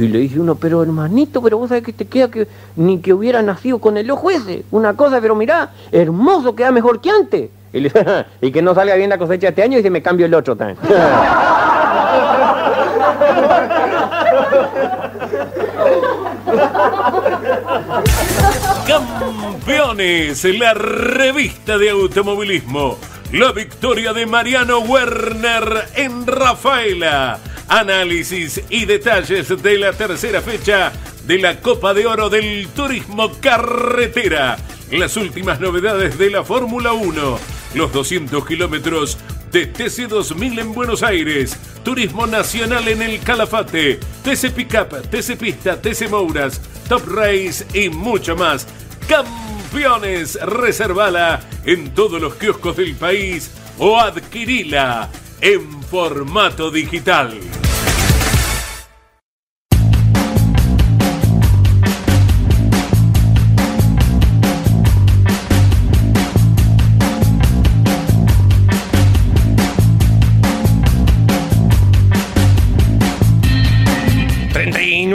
Y 0.01 0.07
le 0.07 0.17
dice 0.17 0.39
uno, 0.39 0.55
pero 0.55 0.81
hermanito, 0.81 1.43
pero 1.43 1.59
vos 1.59 1.69
sabés 1.69 1.83
que 1.83 1.93
te 1.93 2.05
queda 2.05 2.31
que 2.31 2.47
ni 2.75 2.99
que 2.99 3.13
hubiera 3.13 3.43
nacido 3.43 3.77
con 3.77 3.97
el 3.97 4.09
ojo 4.09 4.31
ese. 4.31 4.63
Una 4.71 4.95
cosa, 4.95 5.21
pero 5.21 5.35
mirá, 5.35 5.69
hermoso, 5.91 6.55
queda 6.55 6.71
mejor 6.71 7.01
que 7.01 7.11
antes. 7.11 7.51
Y, 7.71 7.81
le, 7.81 7.91
y 8.41 8.51
que 8.51 8.63
no 8.63 8.73
salga 8.73 8.95
bien 8.95 9.11
la 9.11 9.19
cosecha 9.19 9.49
este 9.49 9.61
año 9.61 9.77
y 9.77 9.83
se 9.83 9.91
me 9.91 10.01
cambio 10.01 10.25
el 10.25 10.33
otro 10.33 10.55
también. 10.55 10.79
Campeones, 18.87 20.43
la 20.57 20.73
revista 20.73 21.77
de 21.77 21.91
automovilismo. 21.91 22.97
La 23.33 23.51
victoria 23.51 24.13
de 24.13 24.25
Mariano 24.25 24.79
Werner 24.79 25.89
en 25.95 26.25
Rafaela. 26.25 27.39
Análisis 27.71 28.61
y 28.69 28.83
detalles 28.83 29.47
de 29.63 29.77
la 29.77 29.93
tercera 29.93 30.41
fecha 30.41 30.91
de 31.25 31.39
la 31.39 31.61
Copa 31.61 31.93
de 31.93 32.05
Oro 32.05 32.29
del 32.29 32.67
Turismo 32.67 33.31
Carretera. 33.39 34.57
Las 34.91 35.15
últimas 35.15 35.61
novedades 35.61 36.17
de 36.17 36.29
la 36.29 36.43
Fórmula 36.43 36.91
1. 36.91 37.39
Los 37.75 37.93
200 37.93 38.45
kilómetros 38.45 39.17
de 39.53 39.71
TC2000 39.71 40.59
en 40.59 40.73
Buenos 40.73 41.01
Aires. 41.01 41.57
Turismo 41.81 42.27
Nacional 42.27 42.89
en 42.89 43.03
el 43.03 43.21
Calafate. 43.21 44.01
TC 44.21 44.51
Pickup, 44.51 45.09
TC 45.09 45.37
Pista, 45.37 45.81
TC 45.81 46.09
Mouras, 46.09 46.59
Top 46.89 47.07
Race 47.07 47.65
y 47.73 47.87
mucho 47.87 48.35
más. 48.35 48.67
Campeones, 49.07 50.37
reservala 50.41 51.39
en 51.63 51.93
todos 51.93 52.21
los 52.21 52.35
kioscos 52.35 52.75
del 52.75 52.95
país 52.95 53.49
o 53.79 53.97
adquirila 53.97 55.09
en 55.41 55.81
formato 55.83 56.69
digital. 56.69 57.39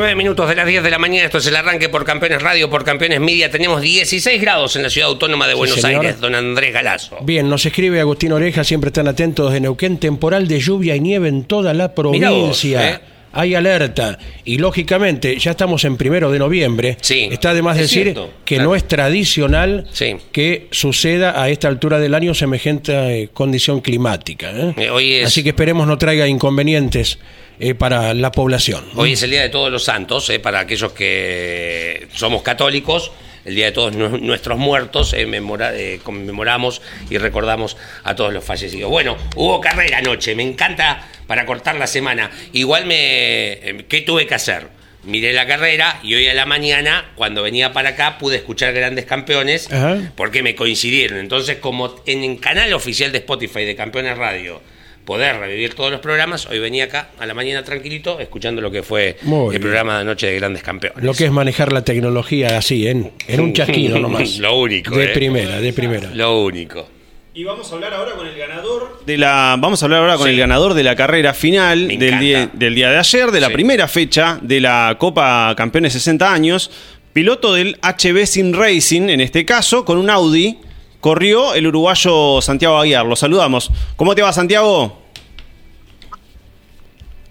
Nueve 0.06 0.18
minutos 0.22 0.48
de 0.48 0.54
las 0.54 0.68
10 0.68 0.84
de 0.84 0.90
la 0.92 1.00
mañana, 1.00 1.24
esto 1.26 1.38
es 1.38 1.46
el 1.48 1.56
arranque 1.56 1.88
por 1.88 2.04
Campeones 2.04 2.40
Radio, 2.40 2.70
por 2.70 2.84
Campeones 2.84 3.18
Media. 3.18 3.50
Tenemos 3.50 3.82
16 3.82 4.40
grados 4.40 4.76
en 4.76 4.84
la 4.84 4.88
ciudad 4.88 5.08
autónoma 5.08 5.48
de 5.48 5.54
Buenos 5.54 5.80
señor. 5.80 6.02
Aires, 6.06 6.20
don 6.20 6.32
Andrés 6.36 6.72
Galazo. 6.72 7.16
Bien, 7.22 7.48
nos 7.50 7.66
escribe 7.66 7.98
Agustín 7.98 8.30
Oreja, 8.30 8.62
siempre 8.62 8.90
están 8.90 9.08
atentos 9.08 9.52
de 9.52 9.58
Neuquén, 9.58 9.98
temporal 9.98 10.46
de 10.46 10.60
lluvia 10.60 10.94
y 10.94 11.00
nieve 11.00 11.26
en 11.28 11.42
toda 11.42 11.74
la 11.74 11.92
provincia. 11.92 12.30
vos, 12.30 12.64
¿eh? 12.66 13.00
Hay 13.32 13.56
alerta 13.56 14.16
y 14.44 14.58
lógicamente 14.58 15.36
ya 15.40 15.50
estamos 15.50 15.84
en 15.84 15.96
primero 15.96 16.30
de 16.30 16.38
noviembre. 16.38 16.96
Sí, 17.00 17.28
Está 17.32 17.52
de 17.52 17.62
más 17.62 17.74
es 17.76 17.82
decir 17.82 18.04
cierto, 18.04 18.30
que 18.44 18.54
claro. 18.54 18.70
no 18.70 18.76
es 18.76 18.86
tradicional 18.86 19.88
Sí. 19.92 20.14
que 20.30 20.68
suceda 20.70 21.42
a 21.42 21.48
esta 21.50 21.66
altura 21.66 21.98
del 21.98 22.14
año 22.14 22.32
semejante 22.32 22.92
eh, 23.24 23.28
condición 23.34 23.80
climática. 23.80 24.52
¿eh? 24.52 24.74
Eh, 24.76 24.90
hoy 24.90 25.14
es- 25.16 25.26
Así 25.26 25.42
que 25.42 25.48
esperemos 25.48 25.88
no 25.88 25.98
traiga 25.98 26.28
inconvenientes 26.28 27.18
eh, 27.58 27.74
para 27.74 28.14
la 28.14 28.32
población. 28.32 28.84
Hoy 28.94 29.12
es 29.12 29.22
el 29.22 29.30
Día 29.30 29.42
de 29.42 29.48
Todos 29.48 29.70
los 29.70 29.84
Santos, 29.84 30.28
eh, 30.30 30.38
para 30.38 30.60
aquellos 30.60 30.92
que 30.92 32.08
somos 32.14 32.42
católicos. 32.42 33.12
El 33.44 33.54
Día 33.54 33.66
de 33.66 33.72
Todos 33.72 33.94
Nu- 33.94 34.18
Nuestros 34.18 34.58
Muertos, 34.58 35.12
eh, 35.12 35.24
memora- 35.24 35.72
conmemoramos 36.02 36.82
y 37.10 37.18
recordamos 37.18 37.76
a 38.02 38.16
todos 38.16 38.32
los 38.32 38.42
fallecidos. 38.44 38.90
Bueno, 38.90 39.16
hubo 39.36 39.60
carrera 39.60 39.98
anoche, 39.98 40.34
me 40.34 40.42
encanta 40.42 41.06
para 41.28 41.46
cortar 41.46 41.76
la 41.76 41.86
semana. 41.86 42.30
Igual 42.52 42.86
me... 42.86 43.52
eh, 43.52 43.84
¿Qué 43.88 44.00
tuve 44.00 44.26
que 44.26 44.34
hacer? 44.34 44.66
Miré 45.04 45.32
la 45.32 45.46
carrera 45.46 46.00
y 46.02 46.14
hoy 46.16 46.26
a 46.26 46.34
la 46.34 46.44
mañana, 46.46 47.12
cuando 47.14 47.40
venía 47.44 47.72
para 47.72 47.90
acá, 47.90 48.18
pude 48.18 48.34
escuchar 48.38 48.72
grandes 48.74 49.04
campeones 49.04 49.70
Ajá. 49.72 49.96
porque 50.16 50.42
me 50.42 50.56
coincidieron. 50.56 51.20
Entonces, 51.20 51.58
como 51.58 51.94
en 52.06 52.24
el 52.24 52.40
canal 52.40 52.72
oficial 52.72 53.12
de 53.12 53.18
Spotify 53.18 53.64
de 53.64 53.76
Campeones 53.76 54.18
Radio 54.18 54.60
poder 55.06 55.38
revivir 55.38 55.72
todos 55.74 55.90
los 55.90 56.00
programas, 56.00 56.44
hoy 56.46 56.58
venía 56.58 56.84
acá 56.84 57.08
a 57.18 57.24
la 57.24 57.32
mañana 57.32 57.62
tranquilito, 57.64 58.20
escuchando 58.20 58.60
lo 58.60 58.70
que 58.70 58.82
fue 58.82 59.16
Muy 59.22 59.46
el 59.46 59.50
bien. 59.52 59.62
programa 59.62 59.94
de 59.94 60.00
anoche 60.02 60.26
de 60.26 60.34
grandes 60.34 60.62
campeones. 60.62 61.02
Lo 61.02 61.14
que 61.14 61.24
es 61.24 61.30
manejar 61.30 61.72
la 61.72 61.82
tecnología 61.84 62.58
así, 62.58 62.86
en, 62.88 63.12
en 63.28 63.40
un 63.40 63.52
chasquido 63.54 63.98
nomás. 64.00 64.38
Lo 64.38 64.58
único, 64.58 64.94
De 64.94 65.06
eh. 65.06 65.08
primera, 65.14 65.60
de 65.60 65.72
primera. 65.72 66.10
Lo 66.12 66.42
único. 66.42 66.88
Y 67.32 67.44
vamos 67.44 67.70
a 67.70 67.74
hablar 67.74 67.92
ahora 67.94 68.12
con 68.12 68.26
el 68.26 68.36
ganador 68.36 69.02
de 69.04 69.18
la 69.18 69.56
vamos 69.58 69.82
a 69.82 69.86
hablar 69.86 70.00
ahora 70.00 70.16
con 70.16 70.24
Sí. 70.26 70.32
el 70.32 70.38
ganador 70.38 70.72
de 70.74 70.82
la 70.82 70.96
carrera 70.96 71.34
final 71.34 71.86
del 71.86 72.18
día, 72.18 72.50
del 72.52 72.74
día 72.74 72.90
de 72.90 72.98
ayer, 72.98 73.30
de 73.30 73.40
la 73.40 73.48
Sí. 73.48 73.52
primera 73.52 73.86
fecha 73.88 74.38
de 74.40 74.58
la 74.60 74.96
Copa 74.98 75.54
Campeones 75.56 75.92
60 75.92 76.32
años, 76.32 76.70
piloto 77.12 77.52
del 77.54 77.78
HB 77.82 78.26
Sin 78.26 78.54
Racing 78.54 79.10
en 79.10 79.20
este 79.20 79.44
caso 79.44 79.84
con 79.84 79.98
un 79.98 80.08
Audi 80.10 80.58
corrió 81.00 81.54
el 81.54 81.66
uruguayo 81.66 82.40
Santiago 82.42 82.78
Aguiar. 82.78 83.06
Lo 83.06 83.16
saludamos. 83.16 83.70
¿Cómo 83.96 84.14
te 84.14 84.22
va 84.22 84.32
Santiago? 84.32 85.02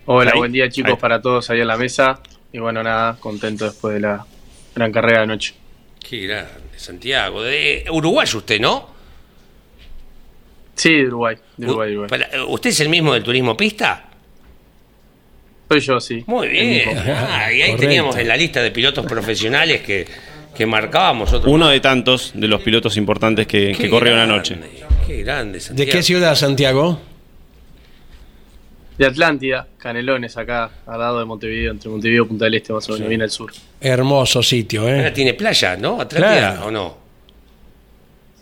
Hola, 0.06 0.32
Ahí, 0.34 0.38
buen 0.40 0.52
día 0.52 0.70
chicos 0.70 0.92
ahí. 0.92 0.98
para 0.98 1.22
todos 1.22 1.50
ahí 1.50 1.62
en 1.62 1.68
la 1.68 1.78
mesa. 1.78 2.20
Y 2.52 2.60
bueno, 2.60 2.84
nada, 2.84 3.18
contento 3.20 3.66
después 3.66 3.96
de 3.96 4.02
la 4.02 4.26
gran 4.76 4.92
carrera 4.92 5.20
de 5.20 5.24
anoche. 5.24 5.54
Qué 6.08 6.28
grande, 6.28 6.52
Santiago. 6.78 7.42
De 7.42 7.86
Uruguayo 7.92 8.38
usted, 8.38 8.60
¿no? 8.60 8.94
Sí, 10.76 10.94
de 10.94 11.08
Uruguay, 11.08 11.36
de 11.58 11.66
Uruguay, 11.66 11.90
de 11.90 11.98
U- 11.98 12.02
Uruguay. 12.04 12.10
para- 12.30 12.46
¿Usted 12.46 12.70
es 12.70 12.80
el 12.82 12.90
mismo 12.90 13.14
del 13.14 13.24
turismo 13.24 13.58
pista? 13.58 14.04
Soy 15.70 15.80
yo, 15.80 16.00
sí. 16.00 16.24
Muy 16.28 16.50
bien. 16.50 16.90
Ah, 17.10 17.52
y 17.52 17.56
ahí 17.56 17.72
Correcto. 17.72 17.80
teníamos 17.82 18.16
en 18.18 18.28
la 18.28 18.38
lista 18.38 18.62
de 18.62 18.70
pilotos 18.72 19.06
profesionales 19.08 19.82
que, 19.82 20.06
que 20.56 20.66
marcábamos 20.66 21.34
otro. 21.34 21.52
Uno 21.52 21.68
de 21.70 21.80
tantos 21.80 22.32
de 22.34 22.48
los 22.48 22.62
pilotos 22.62 22.98
importantes 22.98 23.46
que, 23.48 23.74
que 23.78 23.90
corrieron 23.90 24.20
anoche. 24.22 24.58
Qué 25.06 25.22
grande, 25.24 25.54
¿De 25.54 25.60
Santiago. 25.62 25.92
qué 25.92 26.02
ciudad, 26.04 26.36
Santiago? 26.36 27.00
De 28.98 29.06
Atlántida, 29.06 29.68
Canelones, 29.78 30.38
acá 30.38 30.72
al 30.88 31.00
lado 31.00 31.20
de 31.20 31.26
Montevideo, 31.26 31.72
entre 31.72 31.90
Montevideo 31.90 32.24
y 32.24 32.28
Punta 32.28 32.46
del 32.46 32.54
Este, 32.56 32.72
más 32.72 32.88
o 32.90 32.94
menos, 32.94 33.10
bien 33.10 33.22
al 33.22 33.30
sur. 33.30 33.52
Hermoso 33.82 34.42
sitio, 34.42 34.82
Ahora 34.84 35.10
¿eh? 35.10 35.12
tiene 35.12 35.34
playa, 35.34 35.76
¿no? 35.76 36.00
Atlántida, 36.00 36.54
Claro. 36.56 36.66
¿o 36.68 36.72
no? 36.72 36.98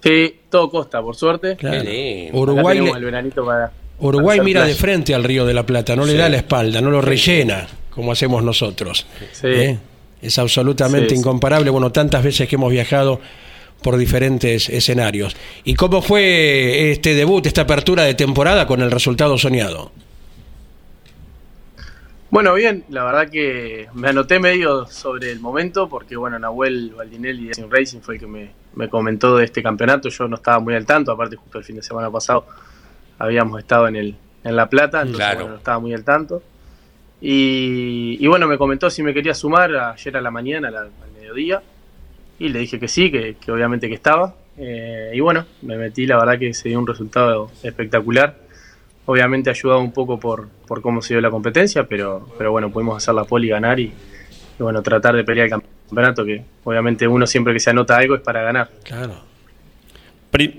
Sí, 0.04 0.36
todo 0.50 0.70
costa, 0.70 1.02
por 1.02 1.16
suerte. 1.16 1.56
Claro. 1.56 1.82
Uruguay, 2.34 2.78
tenemos 2.78 2.94
le- 2.94 3.00
el 3.00 3.06
veranito 3.06 3.44
para. 3.46 3.72
Uruguay 4.00 4.38
para 4.38 4.46
mira 4.46 4.66
de 4.66 4.76
frente 4.76 5.16
al 5.16 5.24
río 5.24 5.44
de 5.46 5.54
la 5.56 5.66
Plata, 5.66 5.96
no 5.96 6.06
le 6.06 6.12
Sí. 6.12 6.18
da 6.18 6.30
la 6.30 6.38
espalda, 6.38 6.82
no 6.82 6.92
lo 6.92 7.02
rellena 7.02 7.66
como 7.90 8.12
hacemos 8.12 8.44
nosotros. 8.44 9.08
Sí. 9.32 9.48
¿eh? 9.48 9.80
Es 10.24 10.40
absolutamente 10.40 11.10
Sí, 11.10 11.16
sí. 11.16 11.20
incomparable. 11.20 11.70
Bueno, 11.70 11.92
tantas 11.92 12.24
veces 12.24 12.48
que 12.48 12.56
hemos 12.56 12.72
viajado 12.72 13.20
por 13.82 13.98
diferentes 13.98 14.70
escenarios. 14.70 15.36
¿Y 15.66 15.74
cómo 15.76 16.02
fue 16.02 16.92
este 16.92 17.14
debut, 17.14 17.46
esta 17.46 17.62
apertura 17.64 18.04
de 18.04 18.14
temporada 18.14 18.66
con 18.66 18.82
el 18.82 18.90
resultado 18.90 19.38
soñado? 19.38 19.92
Bueno, 22.30 22.54
bien, 22.56 22.84
la 22.90 23.04
verdad 23.04 23.30
que 23.30 23.88
me 23.94 24.10
anoté 24.10 24.40
medio 24.40 24.88
sobre 24.88 25.32
el 25.32 25.40
momento 25.40 25.88
porque, 25.88 26.16
bueno, 26.16 26.40
Nahuel 26.40 26.94
Baldinelli 26.98 27.50
de 27.50 27.68
Racing 27.70 28.00
fue 28.00 28.16
el 28.16 28.20
que 28.22 28.26
me, 28.28 28.52
me 28.74 28.90
comentó 28.90 29.38
de 29.38 29.46
este 29.46 29.62
campeonato. 29.62 30.10
Yo 30.10 30.28
no 30.28 30.38
estaba 30.38 30.60
muy 30.60 30.74
al 30.74 30.86
tanto, 30.86 31.12
aparte 31.12 31.36
justo 31.36 31.60
el 31.60 31.64
fin 31.64 31.76
de 31.76 31.84
semana 31.84 32.10
pasado 32.10 32.46
habíamos 33.20 33.60
estado 33.60 33.88
en, 33.88 33.96
el, 33.98 34.16
en 34.44 34.56
La 34.56 34.68
Plata, 34.68 35.02
entonces 35.02 35.18
Claro. 35.18 35.36
bueno, 35.42 35.52
no 35.52 35.58
estaba 35.58 35.80
muy 35.80 35.94
al 35.94 36.04
tanto. 36.04 36.42
Y, 37.26 38.18
y 38.20 38.28
bueno, 38.28 38.50
me 38.50 38.58
comentó 38.58 38.90
si 38.90 39.02
me 39.02 39.14
quería 39.14 39.34
sumar 39.34 39.74
ayer 39.74 40.18
a 40.18 40.20
la 40.20 40.30
mañana, 40.30 40.68
al 40.68 40.92
mediodía, 41.18 41.64
y 42.38 42.50
le 42.50 42.60
dije 42.60 42.78
que 42.82 42.90
sí, 42.90 43.10
que, 43.10 43.38
obviamente 43.50 43.88
que 43.88 43.96
estaba. 43.96 44.36
Eh, 44.58 45.12
y 45.14 45.22
bueno, 45.22 45.46
me 45.62 45.78
metí, 45.78 46.06
la 46.06 46.18
verdad 46.18 46.38
que 46.38 46.54
se 46.54 46.68
dio 46.68 46.78
un 46.80 46.86
resultado 46.86 47.50
espectacular. 47.64 48.36
Obviamente 49.06 49.50
ayudado 49.50 49.80
un 49.80 49.94
poco 49.94 50.20
por, 50.20 50.50
por 50.68 50.82
cómo 50.82 51.02
se 51.02 51.14
dio 51.14 51.22
la 51.22 51.32
competencia, 51.32 51.86
pero, 51.86 52.28
pero 52.38 52.52
bueno, 52.52 52.70
pudimos 52.70 52.98
hacer 52.98 53.14
la 53.14 53.24
poli 53.24 53.48
ganar 53.48 53.80
y, 53.80 53.94
bueno, 54.60 54.82
tratar 54.82 55.16
de 55.16 55.24
pelear 55.24 55.46
el 55.46 55.52
campeonato, 55.52 56.26
que 56.26 56.44
obviamente 56.66 57.08
uno 57.08 57.26
siempre 57.26 57.54
que 57.54 57.62
se 57.62 57.70
anota 57.70 57.96
algo 57.96 58.16
es 58.16 58.22
para 58.22 58.44
ganar. 58.44 58.70
Claro. 58.84 59.16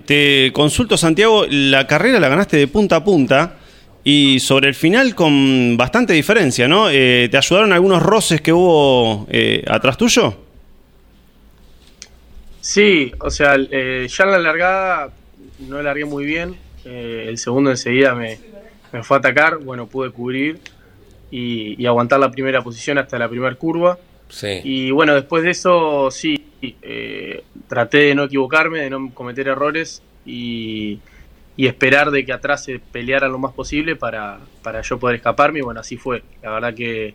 Te 0.06 0.50
consulto, 0.54 0.96
Santiago, 0.96 1.44
la 1.46 1.86
carrera 1.86 2.18
la 2.20 2.28
ganaste 2.28 2.56
de 2.56 2.68
punta 2.68 2.96
a 2.96 3.04
punta 3.04 3.56
y 4.04 4.38
sobre 4.40 4.68
el 4.68 4.74
final 4.74 5.14
con 5.14 5.76
bastante 5.76 6.12
diferencia, 6.12 6.68
¿no? 6.68 6.90
Eh, 6.90 7.28
¿Te 7.30 7.36
ayudaron 7.38 7.72
algunos 7.72 8.02
roces 8.02 8.40
que 8.42 8.52
hubo 8.52 9.26
eh, 9.30 9.64
atrás 9.66 9.96
tuyo? 9.96 10.36
Sí, 12.60 13.12
o 13.18 13.30
sea, 13.30 13.56
eh, 13.58 14.06
ya 14.08 14.24
en 14.24 14.30
la 14.30 14.38
largada 14.38 15.10
no 15.68 15.82
largué 15.82 16.04
muy 16.04 16.24
bien. 16.24 16.54
eh, 16.84 17.26
el 17.28 17.38
segundo 17.38 17.70
enseguida 17.70 18.14
me, 18.14 18.38
me 18.92 19.02
fue 19.02 19.16
a 19.16 19.20
atacar. 19.20 19.58
Bueno, 19.58 19.86
pude 19.86 20.10
cubrir 20.10 20.58
y, 21.30 21.80
y 21.82 21.86
aguantar 21.86 22.20
la 22.20 22.30
primera 22.30 22.62
posición 22.62 22.98
hasta 22.98 23.18
la 23.18 23.28
primera 23.28 23.54
curva. 23.54 23.98
Sí. 24.28 24.60
Y 24.64 24.90
bueno, 24.90 25.14
después 25.14 25.44
de 25.44 25.50
eso 25.50 26.10
sí, 26.10 26.46
eh, 26.62 27.42
traté 27.68 27.98
de 27.98 28.14
no 28.14 28.24
equivocarme, 28.24 28.80
de 28.80 28.90
no 28.90 29.10
cometer 29.12 29.48
errores 29.48 30.02
y, 30.26 30.98
y 31.56 31.66
esperar 31.66 32.10
de 32.10 32.24
que 32.24 32.32
atrás 32.32 32.64
se 32.64 32.78
pelearan 32.78 33.30
lo 33.30 33.38
más 33.38 33.52
posible 33.52 33.96
para, 33.96 34.40
para 34.62 34.80
yo 34.82 34.98
poder 34.98 35.16
escaparme. 35.16 35.60
Y 35.60 35.62
bueno, 35.62 35.80
así 35.80 35.96
fue. 35.96 36.22
La 36.42 36.50
verdad 36.50 36.74
que, 36.74 37.14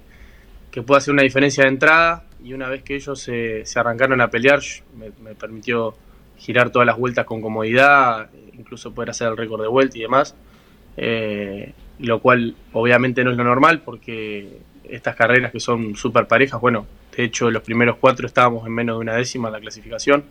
que 0.72 0.82
pude 0.82 0.98
hacer 0.98 1.14
una 1.14 1.24
diferencia 1.24 1.64
de 1.64 1.70
entrada 1.70 2.24
y 2.44 2.54
una 2.54 2.70
vez 2.70 2.84
que 2.84 2.96
ellos 2.96 3.20
se, 3.20 3.66
se 3.66 3.80
arrancaron 3.80 4.22
a 4.22 4.30
pelear, 4.30 4.62
me 4.96 5.36
permitió 5.36 5.96
girar 6.40 6.70
todas 6.72 6.86
las 6.86 6.98
vueltas 6.98 7.26
con 7.26 7.42
comodidad, 7.42 8.30
incluso 8.58 8.94
poder 8.94 9.12
hacer 9.12 9.28
el 9.28 9.38
récord 9.38 9.62
de 9.62 9.68
vuelta 9.68 9.98
y 9.98 10.02
demás. 10.02 10.36
Eh, 10.98 11.74
lo 12.00 12.20
cual 12.20 12.56
obviamente 12.74 13.24
no 13.24 13.32
es 13.32 13.38
lo 13.38 13.44
normal 13.44 13.82
porque 13.82 14.60
estas 14.84 15.16
carreras 15.16 15.52
que 15.52 15.60
son 15.60 15.96
súper 15.96 16.28
parejas, 16.28 16.60
bueno, 16.60 16.88
de 17.16 17.24
hecho 17.26 17.52
los 17.52 17.62
primeros 17.62 17.98
cuatro 17.98 18.26
estábamos 18.26 18.66
en 18.66 18.74
menos 18.74 18.98
de 18.98 19.02
una 19.02 19.16
décima 19.16 19.50
en 19.50 19.54
la 19.54 19.60
clasificación. 19.60 20.24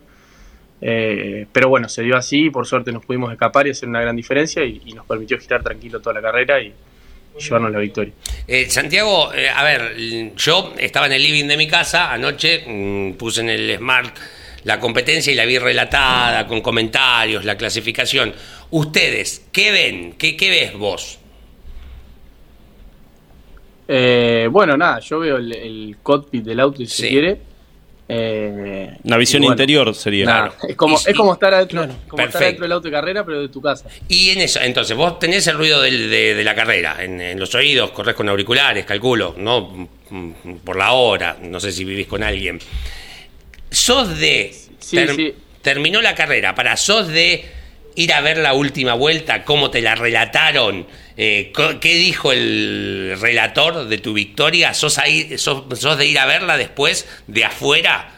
Eh, 0.81 1.45
pero 1.51 1.67
bueno, 1.69 1.89
se 1.89 2.03
dio 2.03 2.15
así 2.15 2.45
y 2.45 2.49
por 2.49 2.65
suerte 2.65 2.91
nos 2.91 3.05
pudimos 3.05 3.31
escapar 3.31 3.67
y 3.67 3.71
hacer 3.71 3.89
una 3.89 3.99
gran 4.01 4.15
diferencia 4.15 4.63
y, 4.63 4.81
y 4.85 4.93
nos 4.93 5.05
permitió 5.05 5.37
girar 5.37 5.61
tranquilo 5.61 5.99
toda 5.99 6.13
la 6.15 6.21
carrera 6.21 6.61
y, 6.61 6.67
y 6.67 7.41
llevarnos 7.43 7.71
la 7.71 7.79
victoria. 7.79 8.13
Eh, 8.47 8.69
Santiago, 8.69 9.33
eh, 9.33 9.49
a 9.49 9.63
ver, 9.63 10.31
yo 10.37 10.73
estaba 10.77 11.05
en 11.07 11.13
el 11.13 11.21
living 11.23 11.45
de 11.47 11.57
mi 11.57 11.67
casa 11.67 12.13
anoche, 12.13 12.63
mm, 12.65 13.13
puse 13.17 13.41
en 13.41 13.49
el 13.49 13.77
Smart 13.77 14.15
la 14.65 14.79
competencia 14.79 15.31
y 15.31 15.35
la 15.35 15.45
vi 15.45 15.57
relatada, 15.57 16.45
con 16.47 16.61
comentarios, 16.61 17.45
la 17.45 17.57
clasificación. 17.57 18.33
Ustedes, 18.71 19.47
¿qué 19.51 19.71
ven? 19.71 20.13
¿Qué, 20.17 20.35
qué 20.37 20.49
ves 20.49 20.73
vos? 20.77 21.17
Eh, 23.87 24.47
bueno, 24.51 24.77
nada, 24.77 24.99
yo 24.99 25.19
veo 25.19 25.37
el, 25.37 25.51
el 25.53 25.97
cockpit 26.03 26.43
del 26.43 26.59
auto 26.59 26.77
si 26.77 26.87
Sí. 26.87 27.01
se 27.03 27.09
quiere. 27.09 27.37
Eh, 28.11 28.89
Una 29.03 29.17
visión 29.17 29.41
bueno, 29.43 29.53
interior 29.53 29.93
sería. 29.93 30.25
nada, 30.25 30.53
es 30.67 30.75
como, 30.75 30.97
Y- 30.97 31.11
es 31.11 31.15
como 31.15 31.31
estar 31.33 31.53
adentro, 31.53 31.83
Claro. 31.83 31.93
como 32.07 32.23
estar 32.23 32.31
Perfecto. 32.31 32.45
dentro 32.45 32.63
del 32.63 32.71
auto 32.71 32.87
de 32.87 32.91
carrera, 32.91 33.23
pero 33.23 33.39
de 33.41 33.49
tu 33.49 33.61
casa. 33.61 33.85
Y 34.07 34.29
en 34.31 34.41
eso, 34.41 34.59
entonces, 34.61 34.97
vos 34.97 35.19
tenés 35.19 35.45
el 35.45 35.55
ruido 35.57 35.79
del- 35.79 36.09
de, 36.09 36.33
de 36.33 36.43
la 36.43 36.55
carrera 36.55 36.97
en, 37.03 37.21
en 37.21 37.39
los 37.39 37.53
oídos, 37.53 37.91
corres 37.91 38.15
con 38.15 38.27
auriculares, 38.27 38.83
calculo, 38.85 39.35
¿no? 39.37 39.87
Por 40.63 40.75
la 40.75 40.93
hora, 40.93 41.37
no 41.39 41.59
sé 41.59 41.71
si 41.71 41.85
vivís 41.85 42.07
con 42.07 42.23
alguien. 42.23 42.59
¿Sos 43.69 44.17
de. 44.17 44.55
Sí, 44.79 44.97
sí. 45.15 45.35
Terminó 45.61 46.01
la 46.01 46.15
carrera, 46.15 46.55
para 46.55 46.75
sos 46.77 47.09
de 47.09 47.45
ir 47.99 48.13
a 48.13 48.21
ver 48.21 48.37
la 48.37 48.53
última 48.53 48.93
vuelta, 48.93 49.43
cómo 49.43 49.69
te 49.69 49.81
la 49.81 49.93
relataron, 49.93 50.87
eh, 51.17 51.51
qué 51.81 51.95
dijo 51.95 52.31
el 52.31 53.17
relator 53.19 53.89
de 53.89 53.97
tu 53.97 54.13
victoria, 54.13 54.73
¿Sos, 54.73 54.97
ahí, 54.97 55.37
sos, 55.37 55.65
sos 55.77 55.97
de 55.97 56.05
ir 56.05 56.17
a 56.17 56.25
verla 56.25 56.55
después 56.55 57.07
de 57.27 57.43
afuera? 57.43 58.09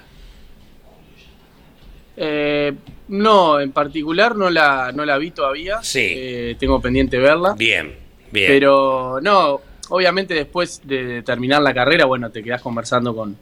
Eh, 2.15 2.73
no, 3.07 3.59
en 3.59 3.71
particular 3.71 4.35
no 4.35 4.51
la, 4.51 4.91
no 4.93 5.03
la 5.03 5.17
vi 5.17 5.31
todavía. 5.31 5.81
Sí. 5.81 6.13
Eh, 6.15 6.55
tengo 6.59 6.79
pendiente 6.79 7.17
verla. 7.17 7.55
Bien, 7.57 7.95
bien. 8.31 8.47
Pero 8.47 9.19
no, 9.19 9.61
obviamente 9.89 10.35
después 10.35 10.81
de 10.83 11.23
terminar 11.23 11.63
la 11.63 11.73
carrera, 11.73 12.05
bueno, 12.05 12.29
te 12.29 12.43
quedás 12.43 12.61
conversando 12.61 13.15
con, 13.15 13.35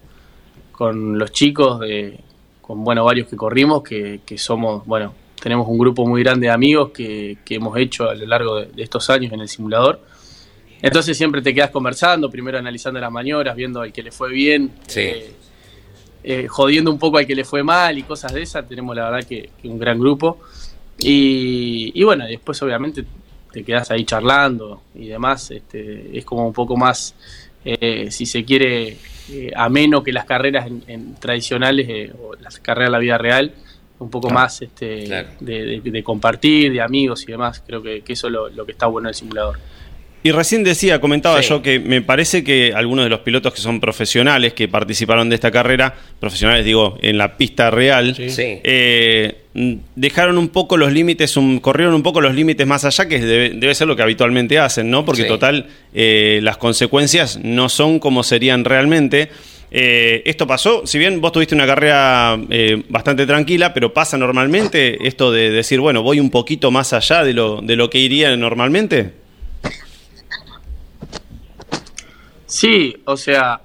con 0.72 1.20
los 1.20 1.34
chicos, 1.34 1.82
de, 1.82 2.18
con 2.62 2.82
bueno, 2.82 3.04
varios 3.04 3.28
que 3.28 3.36
corrimos, 3.36 3.84
que, 3.84 4.22
que 4.26 4.38
somos, 4.38 4.86
bueno, 4.86 5.14
tenemos 5.42 5.68
un 5.68 5.78
grupo 5.78 6.06
muy 6.06 6.24
grande 6.24 6.48
de 6.48 6.54
amigos 6.54 6.92
que, 6.92 7.38
que 7.46 7.56
hemos 7.56 7.78
hecho 7.78 8.10
a 8.10 8.16
lo 8.16 8.26
largo 8.26 8.60
de, 8.62 8.66
de 8.68 8.84
estos 8.84 9.10
años 9.10 9.32
en 9.34 9.42
el 9.42 9.48
simulador. 9.50 10.02
Entonces 10.82 11.18
siempre 11.18 11.42
te 11.42 11.54
quedas 11.54 11.72
conversando, 11.72 12.30
primero 12.30 12.58
analizando 12.58 13.00
las 13.00 13.12
maniobras, 13.12 13.56
viendo 13.56 13.82
al 13.82 13.92
que 13.92 14.02
le 14.04 14.12
fue 14.12 14.32
bien, 14.32 14.72
Sí. 14.88 15.02
eh, 15.02 15.32
eh, 16.24 16.48
jodiendo 16.48 16.92
un 16.92 17.00
poco 17.00 17.18
al 17.18 17.26
que 17.28 17.36
le 17.36 17.44
fue 17.44 17.64
mal 17.64 17.98
y 17.98 18.04
cosas 18.04 18.34
de 18.34 18.42
esas. 18.42 18.68
Tenemos 18.68 18.96
la 18.96 19.10
verdad 19.10 19.28
que, 19.28 19.50
que 19.62 19.68
un 19.68 19.78
gran 19.80 20.00
grupo. 20.00 20.40
Y, 21.00 21.92
y 21.94 22.04
bueno, 22.04 22.26
después 22.26 22.62
obviamente 22.62 23.06
te 23.52 23.64
quedas 23.64 23.90
ahí 23.92 24.04
charlando 24.06 24.82
y 24.96 25.08
demás. 25.08 25.52
Este, 25.52 26.18
es 26.18 26.26
como 26.26 26.46
un 26.48 26.54
poco 26.54 26.76
más, 26.78 27.16
eh, 27.66 28.10
si 28.12 28.26
se 28.26 28.44
quiere, 28.44 28.98
ameno 29.56 30.04
que 30.04 30.12
las 30.12 30.26
carreras 30.26 30.68
en- 30.68 30.84
en 30.88 31.16
tradicionales 31.16 32.12
o 32.22 32.36
las 32.36 32.60
carreras 32.60 32.88
de 32.90 32.92
la 32.92 33.00
vida 33.00 33.18
real. 33.18 33.54
Un 34.00 34.10
poco 34.10 34.30
Claro. 34.30 34.42
más 34.44 34.62
este, 34.62 35.04
Claro. 35.06 35.28
de, 35.42 35.82
de- 35.84 35.92
de 35.92 36.04
compartir, 36.04 36.72
de 36.72 36.82
amigos 36.82 37.24
y 37.24 37.32
demás. 37.32 37.62
Creo 37.66 37.84
que, 37.84 38.02
que 38.02 38.14
eso 38.14 38.28
es 38.28 38.34
lo, 38.34 38.50
lo 38.50 38.66
que 38.66 38.72
está 38.72 38.88
bueno 38.88 39.08
del 39.10 39.16
simulador. 39.16 39.60
Y 40.22 40.32
recién 40.32 40.66
decía, 40.66 41.00
comentaba 41.00 41.42
Sí. 41.42 41.48
yo 41.50 41.62
que 41.62 41.80
me 41.80 42.02
parece 42.02 42.44
que 42.44 42.74
algunos 42.76 43.06
de 43.06 43.10
los 43.10 43.22
pilotos 43.22 43.54
que 43.54 43.62
son 43.62 43.80
profesionales, 43.80 44.54
que 44.54 44.68
participaron 44.68 45.30
de 45.30 45.36
esta 45.36 45.50
carrera, 45.50 45.96
profesionales 46.20 46.66
digo, 46.66 46.98
en 47.02 47.18
la 47.18 47.38
pista 47.38 47.72
real, 47.72 48.14
Sí. 48.16 48.30
Eh, 48.38 49.38
dejaron 49.96 50.38
un 50.38 50.50
poco 50.50 50.76
los 50.76 50.92
límites, 50.92 51.38
un- 51.38 51.60
corrieron 51.60 51.94
un 51.94 52.04
poco 52.04 52.20
los 52.20 52.36
límites 52.36 52.68
más 52.68 52.84
allá, 52.84 53.08
que 53.08 53.20
debe, 53.20 53.50
debe 53.52 53.74
ser 53.74 53.88
lo 53.88 53.96
que 53.96 54.02
habitualmente 54.04 54.60
hacen, 54.60 54.90
¿no? 54.92 55.06
Porque 55.06 55.22
Sí. 55.24 55.28
total, 55.30 55.68
eh, 55.94 56.40
las 56.44 56.58
consecuencias 56.58 57.40
no 57.42 57.70
son 57.70 58.00
como 58.00 58.24
serían 58.24 58.66
realmente. 58.66 59.30
Eh, 59.72 60.24
esto 60.26 60.48
pasó, 60.48 60.88
si 60.88 60.98
bien 60.98 61.22
vos 61.22 61.32
tuviste 61.32 61.54
una 61.54 61.68
carrera 61.68 62.38
eh, 62.50 62.84
bastante 62.90 63.26
tranquila, 63.28 63.74
pero 63.74 63.94
pasa 63.94 64.18
normalmente 64.18 65.08
esto 65.08 65.32
de 65.32 65.52
decir, 65.52 65.80
bueno, 65.80 66.02
voy 66.02 66.20
un 66.20 66.32
poquito 66.32 66.72
más 66.72 66.94
allá 66.94 67.24
de 67.24 67.34
lo, 67.34 67.62
de 67.62 67.76
lo 67.76 67.90
que 67.90 68.00
iría 68.00 68.36
normalmente. 68.36 69.14
Sí, 72.48 72.96
o 73.06 73.16
sea, 73.16 73.62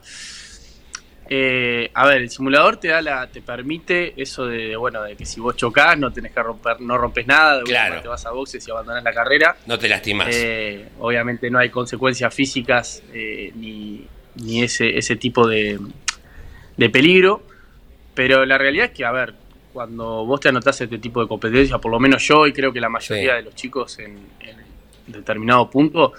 eh, 1.28 1.90
a 1.94 2.06
ver, 2.06 2.18
el 2.18 2.30
simulador 2.30 2.76
te 2.76 2.88
da 2.88 3.00
la, 3.00 3.26
te 3.28 3.40
permite 3.40 4.12
eso 4.20 4.46
de, 4.46 4.76
bueno, 4.76 5.02
de 5.02 5.16
que 5.16 5.24
si 5.24 5.40
vos 5.40 5.56
chocás 5.56 5.98
no 5.98 6.12
tenés 6.12 6.32
que 6.32 6.42
romper, 6.42 6.80
no 6.82 6.98
rompes 6.98 7.26
nada, 7.26 7.58
de 7.58 7.64
Claro. 7.64 8.02
te 8.02 8.08
vas 8.08 8.26
a 8.26 8.30
boxes 8.30 8.66
y 8.68 8.70
abandonás 8.70 9.02
la 9.02 9.12
carrera. 9.12 9.56
No 9.66 9.78
te 9.78 9.88
lastimás. 9.88 10.28
Eh, 10.30 10.86
obviamente 11.00 11.50
no 11.50 11.58
hay 11.58 11.70
consecuencias 11.70 12.32
físicas 12.34 13.02
eh, 13.14 13.52
ni, 13.54 14.06
ni 14.36 14.62
ese, 14.62 14.98
ese 14.98 15.16
tipo 15.16 15.46
de, 15.46 15.78
de 16.76 16.90
peligro, 16.90 17.42
pero 18.14 18.44
la 18.44 18.58
realidad 18.58 18.86
es 18.86 18.92
que, 18.92 19.04
a 19.04 19.12
ver, 19.12 19.34
cuando 19.72 20.24
vos 20.24 20.40
te 20.40 20.48
anotás 20.48 20.80
este 20.80 20.98
tipo 20.98 21.20
de 21.20 21.26
competencia, 21.28 21.78
por 21.78 21.90
lo 21.90 21.98
menos 21.98 22.22
yo 22.26 22.46
y 22.46 22.52
creo 22.52 22.72
que 22.72 22.80
la 22.80 22.88
mayoría 22.88 23.32
Sí. 23.32 23.36
de 23.38 23.42
los 23.42 23.54
chicos 23.54 23.98
en, 23.98 24.18
en 24.40 24.56
determinado 25.06 25.68
punto, 25.68 26.12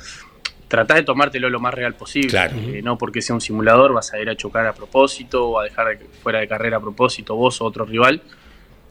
tratá 0.67 0.95
de 0.95 1.03
tomártelo 1.03 1.49
lo 1.49 1.59
más 1.59 1.73
real 1.73 1.93
posible. 1.95 2.29
Claro. 2.29 2.55
Eh, 2.57 2.81
no 2.83 2.97
porque 2.97 3.21
sea 3.21 3.33
un 3.35 3.41
simulador 3.41 3.93
vas 3.93 4.13
a 4.13 4.19
ir 4.19 4.29
a 4.29 4.35
chocar 4.35 4.65
a 4.67 4.73
propósito 4.73 5.47
o 5.47 5.59
a 5.59 5.63
dejar 5.63 5.97
de- 5.97 6.05
fuera 6.21 6.39
de 6.39 6.47
carrera 6.47 6.77
a 6.77 6.81
propósito 6.81 7.35
vos 7.35 7.61
o 7.61 7.65
otro 7.65 7.85
rival. 7.85 8.21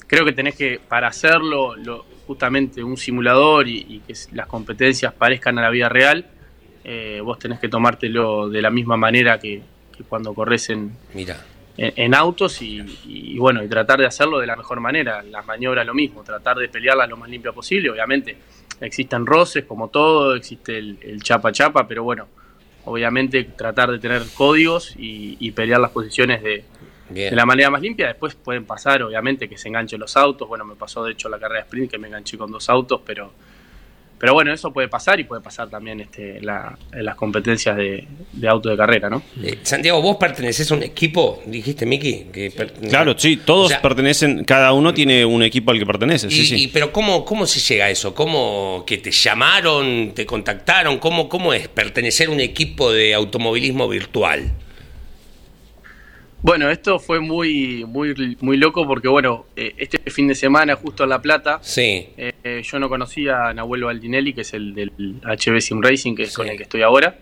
Creo 0.07 0.25
que 0.25 0.33
tenés 0.33 0.55
que, 0.57 0.81
para 0.89 1.09
hacerlo, 1.09 1.77
lo- 1.77 2.07
justamente 2.27 2.83
un 2.83 2.97
simulador 2.97 3.69
y, 3.69 3.85
y 3.89 4.01
que 4.07 4.15
las 4.33 4.47
competencias 4.47 5.13
parezcan 5.13 5.59
a 5.59 5.63
la 5.63 5.71
vida 5.71 5.89
real, 5.91 6.27
eh, 6.85 7.21
vos 7.23 7.39
tenés 7.39 7.59
que 7.59 7.69
tomártelo 7.69 8.49
de 8.49 8.63
la 8.63 8.71
misma 8.71 8.97
manera 8.97 9.39
que, 9.39 9.63
que 9.97 10.05
cuando 10.05 10.35
corres 10.35 10.71
en, 10.71 10.93
Mira. 11.15 11.43
en, 11.77 11.93
en 11.97 12.15
autos 12.15 12.63
y, 12.63 12.81
y, 13.07 13.39
bueno, 13.39 13.63
y 13.65 13.69
tratar 13.69 13.99
de 13.99 14.07
hacerlo 14.07 14.39
de 14.39 14.47
la 14.47 14.55
mejor 14.57 14.81
manera. 14.81 15.23
Las 15.23 15.45
maniobras 15.47 15.87
lo 15.87 15.95
mismo, 15.95 16.23
tratar 16.23 16.57
de 16.59 16.69
pelearlas 16.69 17.09
lo 17.09 17.17
más 17.17 17.29
limpia 17.31 17.53
posible. 17.53 17.91
Obviamente 17.91 18.37
existen 18.81 19.25
roces 19.25 19.65
como 19.65 19.89
todo, 19.89 20.35
existe 20.35 20.77
el, 20.79 20.99
el 21.01 21.23
chapa 21.23 21.53
chapa, 21.53 21.87
pero 21.89 22.03
bueno, 22.03 22.29
obviamente 22.85 23.45
tratar 23.45 23.91
de 23.91 23.99
tener 23.99 24.23
códigos 24.37 24.95
y, 24.99 25.37
y 25.41 25.53
pelear 25.53 25.81
las 25.81 25.91
posiciones 25.91 26.43
de, 26.43 26.65
de 27.09 27.31
la 27.31 27.47
manera 27.47 27.71
más 27.71 27.81
limpia. 27.81 28.09
Después 28.09 28.35
pueden 28.35 28.67
pasar, 28.67 29.03
obviamente, 29.03 29.49
que 29.49 29.57
se 29.57 29.69
enganchen 29.69 30.01
los 30.01 30.17
autos. 30.17 30.47
Bueno, 30.49 30.65
me 30.65 30.75
pasó 30.75 31.05
de 31.05 31.13
hecho 31.13 31.29
la 31.29 31.39
carrera 31.39 31.61
de 31.61 31.67
sprint 31.67 31.91
que 31.91 31.99
me 31.99 32.09
enganché 32.09 32.37
con 32.37 32.51
dos 32.51 32.69
autos, 32.69 33.01
pero, 33.07 33.33
pero 34.25 34.33
bueno, 34.33 34.55
eso 34.55 34.73
puede 34.73 34.89
pasar 34.89 35.21
y 35.21 35.25
puede 35.25 35.43
pasar 35.43 35.69
también 35.69 36.01
este, 36.01 36.41
la- 36.41 36.79
en 36.95 37.05
las 37.05 37.15
competencias 37.15 37.77
de, 37.77 38.07
de 38.33 38.49
auto 38.49 38.71
de 38.71 38.77
carrera, 38.79 39.11
¿no? 39.11 39.23
Eh, 39.43 39.59
Santiago, 39.63 40.01
vos 40.01 40.17
pertenecés 40.17 40.71
a 40.71 40.75
un 40.77 40.83
equipo, 40.83 41.43
dijiste, 41.45 41.85
Miki. 41.85 42.29
Que 42.33 42.51
Claro, 42.89 43.15
sí, 43.19 43.37
todos 43.45 43.67
O 43.67 43.69
sea, 43.69 43.83
pertenecen, 43.83 44.45
cada 44.45 44.73
uno 44.73 44.95
tiene 44.95 45.27
un 45.27 45.43
equipo 45.43 45.73
al 45.73 45.79
que 45.79 45.85
pertenece, 45.85 46.31
sí, 46.31 46.47
sí. 46.47 46.55
y- 46.65 46.69
pero 46.69 46.91
¿cómo, 46.91 47.23
¿cómo 47.27 47.45
se 47.47 47.61
llega 47.61 47.85
a 47.85 47.91
eso? 47.91 48.15
¿Cómo 48.15 48.85
que 48.87 48.97
te 48.97 49.11
llamaron, 49.11 50.13
te 50.15 50.25
contactaron? 50.25 50.97
¿Cómo, 50.99 51.29
¿Cómo 51.29 51.53
es 51.53 51.69
pertenecer 51.69 52.29
a 52.29 52.31
un 52.31 52.41
equipo 52.41 52.91
de 52.93 53.13
automovilismo 53.13 53.89
virtual? 53.89 54.53
Bueno, 56.47 56.69
esto 56.69 56.99
fue 56.99 57.21
muy, 57.21 57.87
muy, 57.87 58.37
muy 58.43 58.59
loco 58.59 58.87
porque, 58.87 59.09
bueno, 59.09 59.47
eh, 59.57 59.75
este 59.79 59.99
fin 60.11 60.29
de 60.29 60.35
semana, 60.35 60.77
justo 60.77 61.05
en 61.05 61.09
La 61.09 61.23
Plata, 61.23 61.59
Sí, 61.63 62.07
eh, 62.19 62.61
yo 62.63 62.79
no 62.79 62.91
conocía 62.91 63.47
a 63.49 63.55
Nahuel 63.55 63.85
Baldinelli, 63.85 64.35
que 64.35 64.43
es 64.43 64.53
el 64.53 64.75
del 64.75 64.93
HB 65.23 65.59
Sim 65.63 65.81
Racing, 65.81 66.15
que 66.15 66.25
es 66.25 66.29
Sí. 66.33 66.37
con 66.37 66.47
el 66.49 66.59
que 66.59 66.65
estoy 66.65 66.83
ahora. 66.83 67.17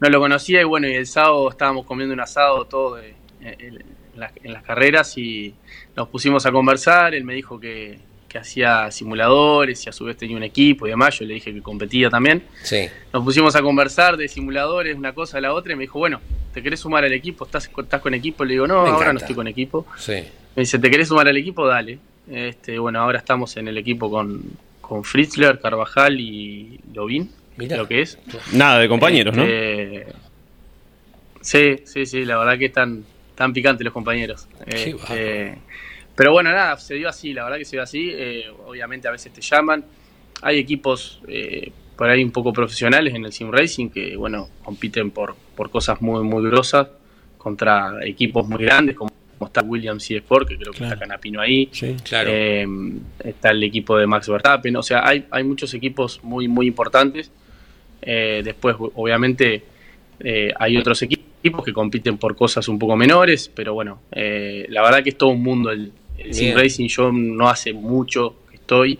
No 0.00 0.10
lo 0.10 0.20
conocía 0.20 0.60
y 0.60 0.64
bueno, 0.64 0.86
y 0.86 0.92
el 0.92 1.06
sábado 1.06 1.48
estábamos 1.48 1.86
comiendo 1.86 2.12
un 2.12 2.20
asado 2.20 2.66
todo 2.66 2.96
de- 2.96 3.14
en, 3.40 3.82
las, 4.16 4.32
en 4.44 4.52
las 4.52 4.62
carreras 4.62 5.16
y 5.16 5.54
nos 5.96 6.08
pusimos 6.10 6.44
a 6.44 6.52
conversar. 6.52 7.14
Él 7.14 7.24
me 7.24 7.32
dijo 7.32 7.58
que, 7.58 8.00
que 8.32 8.38
hacía 8.38 8.90
simuladores 8.90 9.84
y 9.84 9.90
a 9.90 9.92
su 9.92 10.06
vez 10.06 10.16
tenía 10.16 10.36
un 10.36 10.42
equipo 10.42 10.86
y 10.86 10.90
demás. 10.90 11.18
Yo 11.18 11.26
le 11.26 11.34
dije 11.34 11.52
que 11.52 11.60
competía 11.60 12.08
también. 12.08 12.42
sí. 12.62 12.86
Nos 13.12 13.22
pusimos 13.22 13.54
a 13.54 13.60
conversar 13.60 14.16
de 14.16 14.26
simuladores, 14.26 14.96
una 14.96 15.12
cosa 15.12 15.36
a 15.36 15.40
la 15.42 15.52
otra, 15.52 15.74
y 15.74 15.76
me 15.76 15.82
dijo, 15.82 15.98
bueno, 15.98 16.20
¿te 16.54 16.62
querés 16.62 16.80
sumar 16.80 17.04
al 17.04 17.12
equipo? 17.12 17.44
¿Estás, 17.44 17.70
estás 17.76 18.00
con 18.00 18.14
equipo? 18.14 18.42
Le 18.44 18.54
digo, 18.54 18.66
no, 18.66 18.84
Me 18.84 18.88
ahora 18.88 19.12
no 19.12 19.18
estoy 19.18 19.34
con 19.34 19.46
equipo. 19.46 19.86
Sí. 19.98 20.14
Me 20.56 20.62
dice, 20.62 20.78
¿te 20.78 20.90
querés 20.90 21.08
sumar 21.08 21.28
al 21.28 21.36
equipo? 21.36 21.66
Dale. 21.66 21.98
Este, 22.30 22.78
bueno, 22.78 23.00
ahora 23.00 23.18
estamos 23.18 23.54
en 23.58 23.68
el 23.68 23.76
equipo 23.76 24.10
con, 24.10 24.42
con 24.80 25.04
Fritzler, 25.04 25.60
Carvajal 25.60 26.18
y 26.18 26.80
Lovín, 26.94 27.30
Mirá. 27.58 27.76
lo 27.76 27.86
que 27.86 28.00
es. 28.00 28.18
Nada 28.52 28.78
de 28.78 28.88
compañeros, 28.88 29.36
¿no? 29.36 29.42
Este, 29.42 30.06
Sí, 31.42 31.76
sí, 31.84 32.06
sí, 32.06 32.24
la 32.24 32.38
verdad 32.38 32.56
que 32.56 32.66
están 32.66 33.04
tan 33.34 33.52
picantes 33.52 33.84
los 33.84 33.92
compañeros. 33.92 34.46
Qué 34.64 34.90
Este, 34.90 35.58
pero 36.14 36.32
bueno, 36.32 36.50
nada, 36.50 36.76
se 36.78 36.94
dio 36.94 37.08
así, 37.08 37.32
la 37.32 37.44
verdad 37.44 37.58
que 37.58 37.64
se 37.64 37.76
dio 37.76 37.82
así. 37.82 38.10
eh, 38.12 38.44
obviamente 38.66 39.08
a 39.08 39.10
veces 39.10 39.32
te 39.32 39.40
llaman. 39.40 39.84
Hay 40.42 40.58
equipos 40.58 41.20
eh, 41.28 41.70
por 41.96 42.08
ahí 42.10 42.22
un 42.24 42.32
poco 42.32 42.52
profesionales 42.52 43.14
en 43.14 43.24
el 43.24 43.32
Sim 43.32 43.50
Racing 43.50 43.88
que, 43.90 44.16
bueno, 44.16 44.48
compiten 44.64 45.10
por, 45.10 45.36
por 45.56 45.70
cosas 45.70 46.00
muy, 46.02 46.22
muy 46.24 46.42
grosas 46.50 46.88
contra 47.38 48.04
equipos 48.04 48.46
muy 48.48 48.62
grandes 48.64 48.96
como, 48.96 49.10
como 49.38 49.46
está 49.48 49.62
Williams 49.62 50.10
y 50.10 50.16
Sport, 50.16 50.48
que 50.48 50.56
creo 50.56 50.72
que 50.72 50.78
Claro. 50.78 50.94
está 50.94 51.04
Canapino 51.06 51.40
ahí. 51.40 51.68
Sí. 51.72 51.96
Claro. 52.04 52.30
Eh, 52.32 52.66
está 53.24 53.50
el 53.50 53.62
equipo 53.62 53.96
de 53.98 54.06
Max 54.06 54.28
Verstappen, 54.28 54.74
o 54.76 54.82
sea, 54.82 55.06
hay, 55.06 55.26
hay 55.30 55.44
muchos 55.44 55.72
equipos 55.74 56.20
muy, 56.22 56.48
muy 56.48 56.66
importantes. 56.66 57.30
Eh, 58.00 58.42
después, 58.44 58.74
obviamente, 58.78 59.62
eh, 60.20 60.52
hay 60.58 60.76
otros 60.76 61.00
equipos 61.02 61.64
que 61.64 61.72
compiten 61.72 62.18
por 62.18 62.34
cosas 62.36 62.66
un 62.68 62.78
poco 62.78 62.96
menores, 62.96 63.50
pero 63.54 63.74
bueno, 63.74 64.00
eh, 64.12 64.66
la 64.68 64.82
verdad 64.82 65.02
que 65.02 65.10
es 65.10 65.18
todo 65.18 65.30
un 65.30 65.42
mundo 65.42 65.70
el, 65.70 65.92
Bien. 66.30 66.56
Racing. 66.56 66.88
Yo 66.88 67.12
no 67.12 67.48
hace 67.48 67.72
mucho 67.72 68.36
que 68.50 68.56
estoy, 68.56 68.98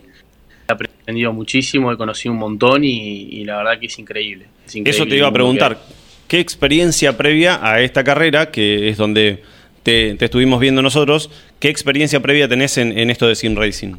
he 0.67 0.71
aprendido 0.71 1.33
muchísimo, 1.33 1.91
he 1.91 1.97
conocido 1.97 2.33
un 2.33 2.39
montón 2.39 2.83
y, 2.83 3.23
y 3.31 3.45
la 3.45 3.57
verdad 3.57 3.79
que 3.79 3.87
es 3.87 3.99
increíble. 3.99 4.45
es 4.65 4.75
Eso 4.75 5.05
te 5.05 5.17
iba 5.17 5.27
a 5.27 5.33
preguntar. 5.33 5.79
¿Qué 6.27 6.39
experiencia 6.39 7.15
previa 7.17 7.59
a 7.61 7.81
esta 7.81 8.03
carrera, 8.03 8.49
que 8.49 8.89
es 8.89 8.97
donde 8.97 9.43
te, 9.83 10.15
te 10.15 10.25
estuvimos 10.25 10.59
viendo 10.59 10.81
nosotros, 10.81 11.29
qué 11.59 11.69
experiencia 11.69 12.21
previa 12.21 12.47
tenés 12.47 12.77
en, 12.77 12.97
en 12.97 13.09
esto 13.09 13.27
de 13.27 13.35
Sim 13.35 13.55
Racing? 13.55 13.95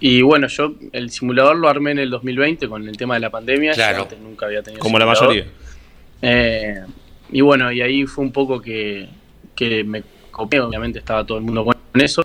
Y 0.00 0.22
bueno, 0.22 0.46
yo 0.48 0.74
el 0.92 1.10
simulador 1.10 1.56
lo 1.56 1.68
armé 1.68 1.90
en 1.90 1.98
el 1.98 2.10
2020 2.10 2.68
con 2.68 2.88
el 2.88 2.96
tema 2.96 3.14
de 3.14 3.20
la 3.20 3.30
pandemia. 3.30 3.72
Claro. 3.72 4.02
antes 4.02 4.18
nunca 4.18 4.46
había 4.46 4.62
tenido 4.62 4.80
Como 4.80 4.98
la 4.98 5.06
mayoría. 5.06 5.46
Eh, 6.22 6.80
y 7.30 7.40
bueno, 7.42 7.70
y 7.70 7.82
ahí 7.82 8.06
fue 8.06 8.24
un 8.24 8.32
poco 8.32 8.60
que, 8.60 9.08
que 9.54 9.84
me 9.84 10.02
obviamente 10.42 10.98
estaba 10.98 11.24
todo 11.24 11.38
el 11.38 11.44
mundo 11.44 11.64
con 11.64 11.74
eso. 12.00 12.24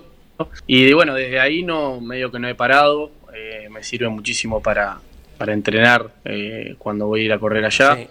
Y 0.68 0.91
bueno, 0.93 1.13
desde 1.13 1.39
ahí 1.39 1.63
no 1.63 2.01
medio 2.01 2.32
que 2.32 2.39
no 2.39 2.47
he 2.47 2.55
parado, 2.55 3.11
eh, 3.34 3.68
me 3.70 3.84
sirve 3.84 4.09
muchísimo 4.09 4.61
para, 4.61 4.99
para 5.38 5.53
entrenar 5.53 6.09
eh, 6.26 6.76
cuando 6.78 7.07
voy 7.07 7.22
a 7.22 7.24
ir 7.24 7.34
a 7.34 7.39
correr 7.39 7.63
allá. 7.66 7.95
Sí. 7.95 8.07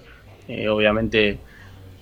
Eh, 0.49 0.69
obviamente, 0.69 1.39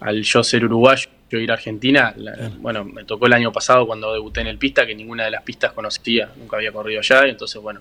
al 0.01 0.23
yo 0.23 0.43
ser 0.43 0.65
uruguayo, 0.65 1.09
yo 1.31 1.39
ir 1.39 1.51
a 1.51 1.55
Argentina, 1.55 2.13
la- 2.17 2.51
bueno, 2.59 2.85
me 2.85 3.05
tocó 3.05 3.27
el 3.27 3.33
año 3.33 3.53
pasado 3.53 3.87
cuando 3.87 4.13
debuté 4.13 4.41
en 4.43 4.49
el 4.49 4.59
pista, 4.59 4.87
que 4.87 4.95
ninguna 4.95 5.25
de 5.25 5.31
las 5.31 5.43
pistas 5.43 5.73
conocía, 5.73 6.31
nunca 6.37 6.57
había 6.57 6.73
corrido 6.73 7.01
allá, 7.01 7.27
y 7.27 7.31
entonces, 7.31 7.61
bueno, 7.63 7.81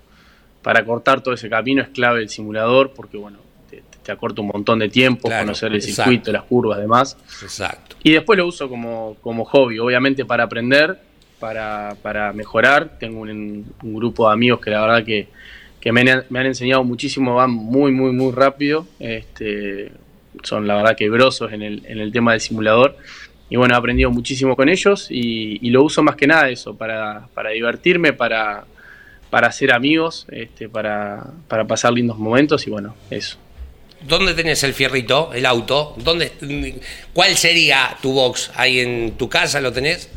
para 0.62 0.86
cortar 0.86 1.22
todo 1.22 1.34
ese 1.34 1.50
camino 1.50 1.82
es 1.82 1.90
clave 1.90 2.22
el 2.22 2.30
simulador, 2.30 2.92
porque, 2.92 3.18
bueno, 3.18 3.40
te, 3.70 3.84
te 4.04 4.12
acorta 4.12 4.42
un 4.42 4.48
montón 4.48 4.80
de 4.80 4.90
tiempo, 4.90 5.28
Claro, 5.28 5.46
conocer 5.46 5.70
el 5.72 5.76
exacto. 5.78 6.04
circuito, 6.12 6.32
las 6.32 6.44
curvas, 6.44 6.80
demás. 6.80 7.18
Exacto. 7.42 7.91
Y 8.04 8.12
después 8.12 8.38
lo 8.38 8.48
uso 8.48 8.68
como, 8.68 9.16
como 9.22 9.46
hobby, 9.46 9.80
obviamente 9.80 10.26
para 10.26 10.44
aprender, 10.44 11.00
para, 11.40 11.96
para 12.02 12.34
mejorar. 12.34 12.98
Tengo 13.00 13.22
un, 13.22 13.66
grupo 13.82 14.28
de 14.28 14.34
amigos 14.34 14.60
que 14.60 14.72
la 14.72 14.82
verdad 14.82 15.06
que, 15.06 15.28
que 15.80 15.92
me, 15.92 16.02
han, 16.10 16.24
me 16.30 16.40
han 16.40 16.48
enseñado 16.48 16.84
muchísimo, 16.84 17.36
van 17.36 17.52
muy, 17.52 17.92
muy, 17.92 18.12
muy 18.12 18.32
rápido. 18.32 18.88
Este, 19.00 19.92
son 20.44 20.68
la 20.68 20.76
verdad 20.78 20.96
que 20.96 21.10
grosos 21.10 21.52
en 21.54 21.62
el, 21.62 21.84
en 21.86 22.00
el 22.00 22.12
tema 22.12 22.32
del 22.32 22.42
simulador. 22.42 22.98
Y 23.50 23.58
bueno, 23.58 23.76
he 23.76 23.78
aprendido 23.78 24.10
muchísimo 24.12 24.56
con 24.56 24.70
ellos 24.70 25.08
y, 25.12 25.60
y 25.62 25.72
lo 25.72 25.84
uso 25.84 26.02
más 26.02 26.16
que 26.16 26.26
nada 26.26 26.50
eso, 26.50 26.76
para, 26.78 27.28
para 27.34 27.50
divertirme, 27.50 28.14
para, 28.14 28.64
para 29.30 29.48
hacer 29.48 29.74
amigos, 29.74 30.26
este, 30.32 30.70
para, 30.70 31.26
para 31.50 31.68
pasar 31.68 31.92
lindos 31.92 32.18
momentos 32.18 32.66
y 32.66 32.70
bueno, 32.70 32.96
eso. 33.10 33.38
¿Dónde 34.08 34.34
tenés 34.34 34.64
el 34.64 34.74
fierrito, 34.74 35.32
el 35.34 35.46
auto? 35.46 35.96
¿Dónde, 35.98 36.32
¿Cuál 37.14 37.36
sería 37.38 37.96
tu 38.02 38.14
box? 38.14 38.52
¿Ahí 38.56 38.80
en 38.80 39.12
tu 39.18 39.30
casa 39.30 39.62
lo 39.62 39.72
tenés? 39.72 40.10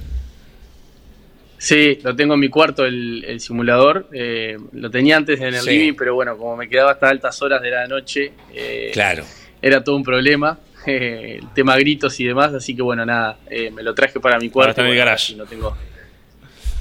Sí, 1.59 1.99
lo 2.03 2.15
tengo 2.15 2.35
en 2.35 2.41
mi 2.41 2.49
cuarto 2.49 2.85
el, 2.85 3.25
el 3.27 3.41
simulador. 3.41 4.09
eh, 4.13 4.57
lo 4.73 4.91
tenía 4.91 5.17
antes 5.17 5.39
en 5.41 5.55
el 5.55 5.61
Sí. 5.63 5.71
living, 5.71 5.95
pero 5.95 6.15
bueno, 6.15 6.37
como 6.37 6.57
me 6.57 6.69
quedaba 6.69 6.93
hasta 6.93 7.09
altas 7.09 7.41
horas 7.43 7.63
de 7.63 7.71
la 7.71 7.87
noche, 7.87 8.33
eh, 8.53 8.91
Claro. 8.93 9.25
era 9.63 9.83
todo 9.83 9.97
un 9.97 10.03
problema. 10.05 10.59
eh, 10.87 11.39
el 11.41 11.49
tema 11.55 11.77
gritos 11.79 12.19
y 12.21 12.25
demás, 12.25 12.53
así 12.53 12.77
que 12.77 12.83
bueno, 12.83 13.07
nada, 13.07 13.39
eh, 13.49 13.71
me 13.71 13.83
lo 13.83 13.95
traje 13.95 14.21
para 14.21 14.39
mi 14.39 14.51
cuarto. 14.51 14.71
está 14.73 14.83
en 14.83 14.89
el 14.89 14.97
garage. 14.97 15.35
No 15.37 15.47
tengo, 15.47 15.75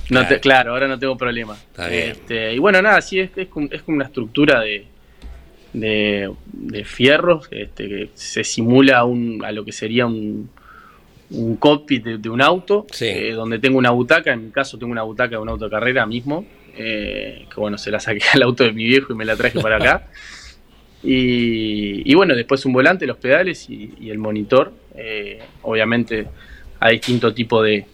no 0.10 0.22
te- 0.22 0.26
Claro. 0.28 0.41
claro, 0.41 0.72
ahora 0.74 0.88
no 0.89 0.99
tengo 0.99 1.18
problema. 1.18 1.56
Está 1.56 1.88
bien. 1.88 2.10
Este, 2.12 2.54
y 2.54 2.60
bueno, 2.60 2.82
nada, 2.82 3.01
sí, 3.01 3.20
es, 3.22 3.30
es, 3.38 3.47
como, 3.47 3.70
es 3.72 3.82
como 3.84 3.95
una 3.95 4.06
estructura 4.06 4.60
de, 4.60 4.86
de, 5.74 6.32
de 6.51 6.86
fierros 6.86 7.47
este, 7.51 7.88
que 7.89 8.09
se 8.13 8.43
simula 8.43 9.03
un, 9.05 9.43
a 9.43 9.51
lo 9.51 9.65
que 9.65 9.71
sería 9.71 10.05
un, 10.05 10.49
un 11.32 11.55
cockpit 11.57 12.03
de, 12.03 12.17
de 12.19 12.30
un 12.30 12.41
auto, 12.41 12.86
Sí. 12.91 13.05
eh, 13.07 13.32
donde 13.32 13.57
tengo 13.59 13.78
una 13.80 13.89
butaca, 13.91 14.32
en 14.34 14.45
mi 14.45 14.51
caso 14.51 14.78
tengo 14.78 14.91
una 14.91 15.01
butaca 15.03 15.36
de 15.38 15.41
un 15.41 15.49
auto 15.49 15.65
de 15.65 15.71
carrera 15.71 16.05
mismo, 16.05 16.45
eh, 16.78 17.45
que 17.53 17.59
bueno, 17.59 17.78
se 17.78 17.89
la 17.91 17.99
saqué 17.99 18.21
al 18.34 18.43
auto 18.43 18.63
de 18.63 18.71
mi 18.71 18.84
viejo 18.86 19.13
y 19.13 19.15
me 19.15 19.26
la 19.26 19.36
traje 19.36 19.59
para 19.59 19.78
acá. 19.78 20.07
Y, 21.05 22.09
y 22.09 22.15
bueno, 22.15 22.34
después 22.34 22.65
un 22.65 22.71
volante, 22.71 23.05
los 23.05 23.17
pedales 23.17 23.69
y, 23.69 23.93
y 23.99 24.09
el 24.09 24.17
monitor. 24.19 24.71
eh, 24.95 25.39
obviamente 25.63 26.28
a 26.80 26.89
distinto 26.91 27.34
tipo 27.34 27.61
de, 27.61 27.86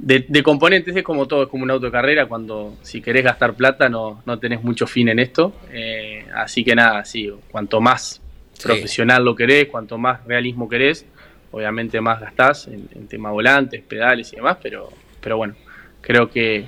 de, 0.00 0.24
de 0.28 0.42
componentes, 0.42 0.94
es 0.96 1.02
como 1.02 1.26
todo, 1.26 1.44
es 1.44 1.48
como 1.48 1.64
un 1.64 1.70
auto 1.70 1.86
de 1.86 1.92
carrera, 1.92 2.26
cuando 2.26 2.76
si 2.82 3.00
querés 3.00 3.24
gastar 3.24 3.54
plata 3.54 3.88
no, 3.88 4.22
no 4.26 4.38
tenés 4.38 4.62
mucho 4.62 4.86
fin 4.86 5.08
en 5.08 5.18
esto. 5.18 5.52
eh, 5.72 6.24
así 6.34 6.64
que 6.64 6.74
nada, 6.74 7.04
sí, 7.04 7.30
cuanto 7.50 7.80
más 7.80 8.20
Sí. 8.52 8.64
profesional 8.66 9.24
lo 9.24 9.36
querés, 9.36 9.68
cuanto 9.68 9.98
más 9.98 10.24
realismo 10.26 10.68
querés, 10.68 11.06
obviamente 11.52 12.00
más 12.00 12.20
gastás 12.20 12.66
en, 12.66 12.88
en 12.92 13.06
tema 13.06 13.30
volantes, 13.30 13.82
pedales 13.82 14.32
y 14.32 14.36
demás, 14.36 14.58
pero, 14.60 14.88
pero 15.20 15.36
bueno, 15.36 15.54
creo 16.00 16.28
que, 16.28 16.64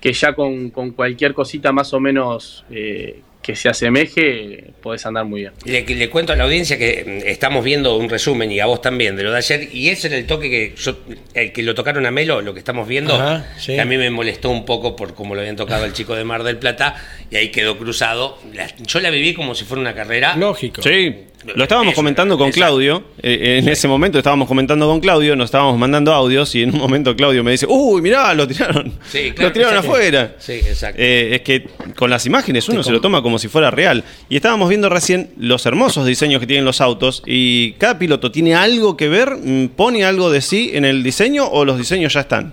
que 0.00 0.12
ya 0.12 0.32
con, 0.32 0.70
con 0.70 0.90
cualquier 0.90 1.34
cosita 1.34 1.70
más 1.70 1.94
o 1.94 2.00
menos 2.00 2.64
eh, 2.70 3.20
que 3.48 3.56
se 3.56 3.70
asemeje, 3.70 4.72
podés 4.82 5.06
andar 5.06 5.24
muy 5.24 5.40
bien. 5.40 5.52
Le, 5.64 5.80
le 5.82 6.10
cuento 6.10 6.34
a 6.34 6.36
la 6.36 6.44
audiencia 6.44 6.76
que 6.76 7.22
mm, 7.24 7.26
estamos 7.26 7.64
viendo 7.64 7.96
un 7.96 8.10
resumen 8.10 8.52
y 8.52 8.60
a 8.60 8.66
vos 8.66 8.82
también 8.82 9.16
de 9.16 9.22
lo 9.22 9.30
de 9.32 9.38
ayer 9.38 9.70
y 9.72 9.88
ese 9.88 10.08
era 10.08 10.18
el 10.18 10.26
toque 10.26 10.50
que 10.50 10.74
yo, 10.76 10.98
el 11.32 11.50
que 11.52 11.62
lo 11.62 11.74
tocaron 11.74 12.04
a 12.04 12.10
Melo, 12.10 12.42
lo 12.42 12.52
que 12.52 12.58
estamos 12.58 12.86
viendo, 12.86 13.14
Ajá, 13.14 13.46
sí. 13.58 13.72
que 13.74 13.80
a 13.80 13.86
mí 13.86 13.96
me 13.96 14.10
molestó 14.10 14.50
un 14.50 14.66
poco 14.66 14.94
por 14.96 15.14
cómo 15.14 15.34
lo 15.34 15.40
habían 15.40 15.56
tocado 15.56 15.86
el 15.86 15.94
chico 15.94 16.14
de 16.14 16.24
Mar 16.24 16.42
del 16.42 16.58
Plata 16.58 16.94
y 17.30 17.36
ahí 17.36 17.48
quedó 17.48 17.78
cruzado. 17.78 18.38
La- 18.52 18.68
yo 18.86 19.00
la 19.00 19.08
viví 19.08 19.32
como 19.32 19.54
si 19.54 19.64
fuera 19.64 19.80
una 19.80 19.94
carrera. 19.94 20.36
Lógico. 20.36 20.82
Sí, 20.82 21.16
Lo 21.44 21.62
estábamos 21.62 21.92
Eso, 21.92 22.00
comentando 22.00 22.36
con. 22.36 22.50
Claudio, 22.50 23.04
eh, 23.22 23.60
en 23.62 23.68
ese 23.68 23.86
momento 23.86 24.18
estábamos 24.18 24.48
comentando 24.48 24.88
con 24.88 24.98
Claudio, 24.98 25.36
nos 25.36 25.46
estábamos 25.46 25.78
mandando 25.78 26.12
audios 26.12 26.52
y 26.56 26.62
en 26.62 26.74
un 26.74 26.80
momento 26.80 27.14
Claudio 27.14 27.44
me 27.44 27.52
dice, 27.52 27.66
uy, 27.68 28.02
mirá, 28.02 28.34
lo 28.34 28.48
tiraron, 28.48 28.92
Sí, 29.06 29.30
claro, 29.30 29.48
lo 29.48 29.52
tiraron 29.52 29.76
exacto. 29.76 29.92
afuera. 29.92 30.34
Sí, 30.38 30.52
exacto. 30.54 31.00
Eh, 31.00 31.36
es 31.36 31.40
que 31.42 31.68
con 31.94 32.10
las 32.10 32.26
imágenes 32.26 32.68
uno 32.68 32.82
se 32.82 32.90
lo 32.90 33.00
toma 33.00 33.22
como 33.22 33.38
si 33.38 33.46
fuera 33.46 33.70
real. 33.70 34.02
Y 34.28 34.34
estábamos 34.36 34.68
viendo 34.68 34.88
recién 34.88 35.30
los 35.38 35.64
hermosos 35.64 36.06
diseños 36.06 36.40
que 36.40 36.46
tienen 36.48 36.64
los 36.64 36.80
autos 36.80 37.22
y 37.24 37.72
cada 37.74 37.98
piloto 38.00 38.32
tiene 38.32 38.56
algo 38.56 38.96
que 38.96 39.08
ver, 39.08 39.36
mm, 39.36 39.68
pone 39.68 40.04
algo 40.04 40.30
de 40.30 40.40
sí 40.40 40.72
en 40.74 40.84
el 40.84 41.04
diseño 41.04 41.46
o 41.46 41.64
los 41.64 41.78
diseños 41.78 42.14
ya 42.14 42.20
están. 42.20 42.52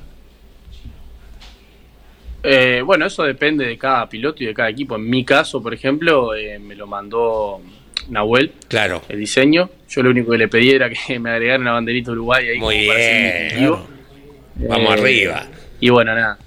Eh, 2.44 2.84
bueno, 2.86 3.08
eso 3.08 3.24
depende 3.24 3.66
de 3.66 3.76
cada 3.78 4.08
piloto 4.08 4.44
y 4.44 4.46
de 4.46 4.54
cada 4.54 4.70
equipo. 4.70 4.96
En 4.96 5.10
mi 5.10 5.26
caso, 5.26 5.64
por 5.64 5.74
ejemplo, 5.74 6.36
eh, 6.36 6.60
me 6.60 6.76
lo 6.76 6.86
mandó 6.86 7.60
Nahuel, 8.10 8.52
Claro. 8.68 9.02
el 9.10 9.20
diseño. 9.20 9.70
Yo 9.90 10.04
lo 10.04 10.10
único 10.10 10.32
que 10.32 10.38
le 10.38 10.48
pedí 10.48 10.72
era 10.72 10.90
que 10.90 11.20
me 11.20 11.30
agregaran 11.32 11.62
una 11.62 11.74
banderita 11.74 12.12
Uruguay 12.12 12.48
ahí 12.50 12.60
Muy 12.60 12.78
bien, 12.80 13.34
distintivo. 13.44 13.88
Vamos 14.56 14.90
Eh, 14.96 15.00
arriba. 15.02 15.46
Y 15.80 15.90
bueno, 15.90 16.16
nada. 16.16 16.38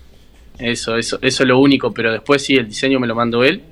Eso, 0.58 0.96
eso, 0.96 1.18
eso 1.22 1.42
es 1.44 1.48
lo 1.48 1.58
único, 1.58 1.92
pero 1.94 2.10
después 2.12 2.44
sí, 2.44 2.56
el 2.56 2.66
diseño 2.68 2.98
me 2.98 3.06
lo 3.06 3.14
mandó 3.14 3.44
él. 3.44 3.62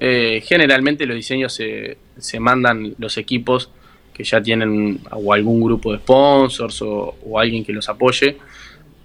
Eh, 0.00 0.40
generalmente 0.44 1.04
los 1.06 1.16
diseños 1.16 1.52
se, 1.52 1.96
se 2.16 2.38
mandan 2.38 2.94
los 2.98 3.16
equipos 3.18 3.70
que 4.14 4.22
ya 4.24 4.40
tienen 4.40 5.00
o 5.10 5.32
algún 5.32 5.60
grupo 5.62 5.92
de 5.92 5.98
sponsors 5.98 6.82
o, 6.82 7.16
o 7.24 7.38
alguien 7.40 7.64
que 7.64 7.72
los 7.72 7.88
apoye. 7.88 8.36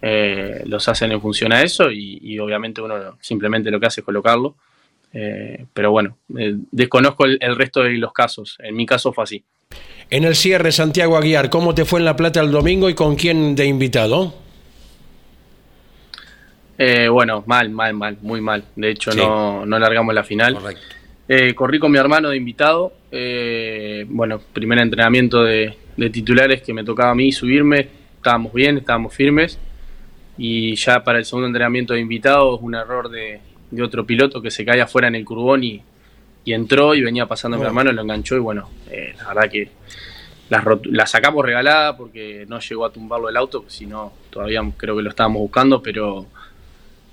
eh, 0.02 0.62
los 0.66 0.88
hacen 0.90 1.12
en 1.14 1.22
función 1.22 1.54
a 1.54 1.62
eso 1.62 1.90
y, 1.90 2.20
y 2.22 2.38
obviamente 2.38 2.82
uno 2.82 3.18
simplemente 3.22 3.72
lo 3.72 3.80
que 3.80 3.86
hace 3.88 4.02
es 4.02 4.06
colocarlo. 4.06 4.56
Eh, 5.14 5.66
pero 5.74 5.92
bueno, 5.92 6.18
eh, 6.38 6.56
desconozco 6.72 7.26
el, 7.26 7.38
el 7.40 7.56
resto 7.56 7.84
de 7.84 7.92
los 7.94 8.12
casos. 8.14 8.58
En 8.60 8.76
mi 8.76 8.86
caso 8.86 9.14
fue 9.14 9.24
así. 9.24 9.44
En 10.10 10.24
el 10.24 10.36
cierre, 10.36 10.72
Santiago 10.72 11.18
Aguiar, 11.18 11.50
¿cómo 11.50 11.74
te 11.76 11.86
fue 11.86 12.00
en 12.00 12.06
La 12.06 12.16
Plata 12.16 12.42
el 12.42 12.52
domingo 12.52 12.90
y 12.90 12.94
con 12.94 13.16
quién 13.16 13.56
de 13.56 13.66
invitado? 13.66 14.34
Eh, 16.78 17.08
bueno, 17.08 17.44
mal, 17.46 17.70
mal, 17.70 17.94
mal, 17.94 18.18
muy 18.22 18.42
mal. 18.42 18.64
De 18.76 18.90
hecho, 18.92 19.12
Sí. 19.12 19.20
no, 19.20 19.66
no 19.66 19.80
largamos 19.80 20.14
la 20.14 20.24
final. 20.24 20.56
Correcto. 20.56 20.82
Corrí 21.56 21.80
con 21.80 21.92
mi 21.92 21.98
hermano 21.98 22.30
de 22.30 22.38
invitado. 22.38 22.94
eh, 23.12 24.06
bueno, 24.10 24.40
primer 24.54 24.80
entrenamiento 24.80 25.44
de, 25.44 25.78
de 25.98 26.10
titulares 26.10 26.62
que 26.64 26.74
me 26.74 26.84
tocaba 26.84 27.12
a 27.12 27.16
mí 27.16 27.32
subirme. 27.32 27.88
Estábamos 28.18 28.54
bien, 28.54 28.78
estábamos 28.78 29.14
firmes. 29.14 29.60
Y 30.38 30.76
ya 30.76 31.04
para 31.04 31.20
el 31.20 31.26
segundo 31.26 31.48
entrenamiento 31.48 31.94
de 31.94 32.00
invitado, 32.00 32.58
un 32.58 32.74
error 32.76 33.10
de, 33.10 33.40
de 33.76 33.84
otro 33.84 34.06
piloto 34.06 34.42
que 34.42 34.52
se 34.52 34.64
cae 34.66 34.82
afuera 34.82 35.08
en 35.08 35.16
el 35.16 35.26
curbón 35.26 35.64
y, 35.64 35.82
y 36.46 36.54
entró 36.54 36.94
y 36.96 37.02
venía 37.02 37.26
pasando 37.26 37.58
mi 37.58 37.64
Oh. 37.64 37.68
hermano, 37.68 37.92
lo 37.92 38.02
enganchó. 38.02 38.36
Y 38.36 38.40
bueno, 38.40 38.70
eh, 38.90 39.14
la 39.18 39.28
verdad 39.34 39.50
que 39.52 39.70
la, 40.50 40.80
la 40.92 41.06
sacamos 41.08 41.44
regalada 41.46 41.96
porque 41.98 42.46
no 42.48 42.60
llegó 42.60 42.86
a 42.86 42.92
tumbarlo 42.94 43.30
el 43.30 43.38
auto, 43.38 43.66
si 43.68 43.86
no, 43.86 44.14
todavía 44.30 44.62
creo 44.78 44.96
que 44.96 45.02
lo 45.04 45.10
estábamos 45.10 45.42
buscando, 45.42 45.82
pero 45.82 46.28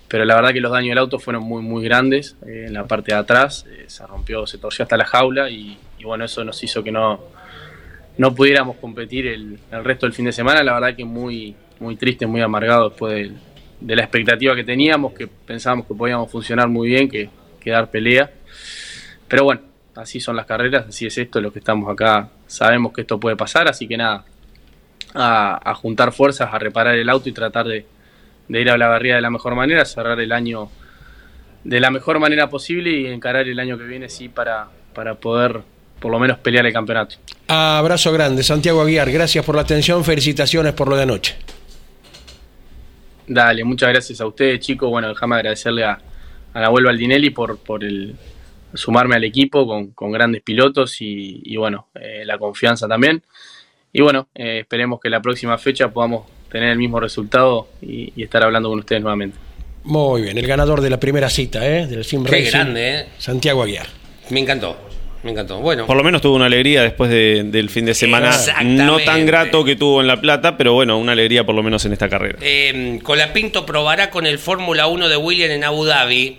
pero 0.08 0.24
la 0.24 0.34
verdad 0.34 0.52
que 0.52 0.60
los 0.60 0.72
daños 0.72 0.88
del 0.90 0.98
auto 0.98 1.20
fueron 1.20 1.44
muy 1.44 1.62
muy 1.62 1.84
grandes 1.84 2.36
eh, 2.44 2.64
en 2.66 2.72
la 2.74 2.84
parte 2.88 3.12
de 3.12 3.18
atrás 3.18 3.64
eh, 3.70 3.84
se 3.86 4.04
rompió 4.04 4.44
se 4.44 4.58
torció 4.58 4.82
hasta 4.82 4.96
la 4.96 5.04
jaula 5.04 5.48
y, 5.50 5.78
y 6.00 6.02
bueno 6.04 6.24
eso 6.24 6.42
nos 6.44 6.60
hizo 6.64 6.82
que 6.82 6.90
no 6.90 7.20
no 8.18 8.34
pudiéramos 8.34 8.76
competir 8.78 9.28
el, 9.28 9.60
el 9.70 9.84
resto 9.84 10.06
del 10.06 10.12
fin 10.12 10.24
de 10.24 10.32
semana 10.32 10.64
la 10.64 10.74
verdad 10.74 10.96
que 10.96 11.04
muy 11.04 11.54
muy 11.78 11.94
triste 11.94 12.26
muy 12.26 12.40
amargado 12.40 12.88
después 12.88 13.14
del- 13.14 13.36
de, 13.80 13.96
la 13.96 14.02
expectativa 14.02 14.54
que 14.54 14.64
teníamos 14.64 15.12
que 15.12 15.26
pensábamos 15.26 15.86
que 15.86 15.94
podíamos 15.94 16.30
funcionar 16.30 16.68
muy 16.68 16.88
bien 16.88 17.08
que, 17.08 17.30
que 17.60 17.70
dar 17.70 17.90
pelea 17.90 18.30
pero 19.28 19.44
bueno 19.44 19.62
así 19.94 20.20
son 20.20 20.36
las 20.36 20.46
carreras 20.46 20.86
así 20.88 21.06
es 21.06 21.18
esto 21.18 21.40
lo 21.40 21.52
que 21.52 21.58
estamos 21.58 21.90
acá 21.90 22.28
sabemos 22.46 22.92
que 22.92 23.02
esto 23.02 23.18
puede 23.18 23.36
pasar 23.36 23.68
así 23.68 23.86
que 23.86 23.96
nada 23.96 24.24
a, 25.14 25.70
a 25.70 25.74
juntar 25.74 26.12
fuerzas 26.12 26.48
a 26.52 26.58
reparar 26.58 26.94
el 26.96 27.08
auto 27.08 27.28
y 27.28 27.32
tratar 27.32 27.66
de 27.66 27.84
ir 28.48 28.70
a 28.70 28.76
la 28.76 28.88
barriga 28.88 29.16
de 29.16 29.20
la 29.20 29.30
mejor 29.30 29.54
manera, 29.54 29.84
cerrar 29.84 30.18
el 30.20 30.32
año 30.32 30.70
de 31.64 31.80
la 31.80 31.90
mejor 31.90 32.18
manera 32.18 32.48
posible 32.48 32.90
y 32.90 33.06
encarar 33.06 33.48
el 33.48 33.58
año 33.58 33.76
que 33.78 33.84
viene 33.84 34.08
sí 34.08 34.28
para, 34.28 34.68
para 34.94 35.14
poder 35.14 35.60
por 36.00 36.10
lo 36.10 36.18
menos 36.18 36.38
pelear 36.38 36.64
el 36.66 36.72
campeonato. 36.72 37.16
Abrazo 37.48 38.12
grande, 38.12 38.42
Santiago 38.42 38.80
Aguiar, 38.80 39.10
gracias 39.10 39.44
por 39.44 39.54
la 39.54 39.62
atención, 39.62 40.04
felicitaciones 40.04 40.72
por 40.72 40.88
lo 40.88 40.96
de 40.96 41.02
anoche. 41.02 41.36
Dale, 43.32 43.62
muchas 43.62 43.90
gracias 43.90 44.20
a 44.20 44.26
ustedes 44.26 44.58
chicos, 44.58 44.90
bueno, 44.90 45.08
déjame 45.08 45.36
agradecerle 45.36 45.84
a, 45.84 46.00
a 46.52 46.60
Nahuel 46.60 46.86
Baldinelli 46.86 47.30
por, 47.30 47.58
por 47.58 47.84
el 47.84 48.16
sumarme 48.74 49.14
al 49.14 49.22
equipo 49.22 49.68
con, 49.68 49.92
con 49.92 50.10
grandes 50.10 50.42
pilotos 50.42 51.00
y, 51.00 51.40
y 51.44 51.56
bueno, 51.56 51.86
eh, 51.94 52.24
la 52.26 52.38
confianza 52.38 52.88
también. 52.88 53.22
Y 53.92 54.02
bueno, 54.02 54.26
eh, 54.34 54.58
esperemos 54.62 54.98
que 55.00 55.08
la 55.08 55.22
próxima 55.22 55.56
fecha 55.58 55.92
podamos 55.92 56.26
tener 56.50 56.70
el 56.70 56.78
mismo 56.78 56.98
resultado 56.98 57.68
y, 57.80 58.12
y 58.16 58.24
estar 58.24 58.42
hablando 58.42 58.68
con 58.68 58.80
ustedes 58.80 59.00
nuevamente. 59.00 59.38
Muy 59.84 60.22
bien, 60.22 60.36
el 60.36 60.48
ganador 60.48 60.80
de 60.80 60.90
la 60.90 60.98
primera 60.98 61.30
cita, 61.30 61.64
¿eh? 61.64 61.86
del 61.86 62.04
Sim 62.04 62.24
Qué 62.24 62.32
Racing, 62.32 62.50
grande, 62.50 62.98
¿eh? 62.98 63.06
Santiago 63.18 63.62
Aguiar. 63.62 63.86
Me 64.30 64.40
encantó. 64.40 64.76
Me 65.22 65.32
encantó. 65.32 65.58
Bueno. 65.58 65.86
Por 65.86 65.96
lo 65.98 66.02
menos 66.02 66.22
tuvo 66.22 66.34
una 66.36 66.46
alegría 66.46 66.82
después 66.82 67.10
de- 67.10 67.42
del 67.44 67.68
fin 67.68 67.84
de 67.84 67.92
semana 67.94 68.34
no 68.64 68.98
tan 69.00 69.26
grato 69.26 69.64
que 69.64 69.76
tuvo 69.76 70.00
en 70.00 70.06
La 70.06 70.18
Plata, 70.20 70.56
pero 70.56 70.72
bueno, 70.72 70.96
una 70.96 71.12
alegría 71.12 71.44
por 71.44 71.54
lo 71.54 71.62
menos 71.62 71.84
en 71.84 71.92
esta 71.92 72.08
carrera. 72.08 72.38
Eh, 72.40 72.98
Colapinto 73.02 73.66
probará 73.66 74.08
con 74.10 74.26
el 74.26 74.38
Fórmula 74.38 74.86
1 74.86 75.08
de 75.10 75.16
William 75.18 75.50
en 75.50 75.64
Abu 75.64 75.84
Dhabi. 75.84 76.38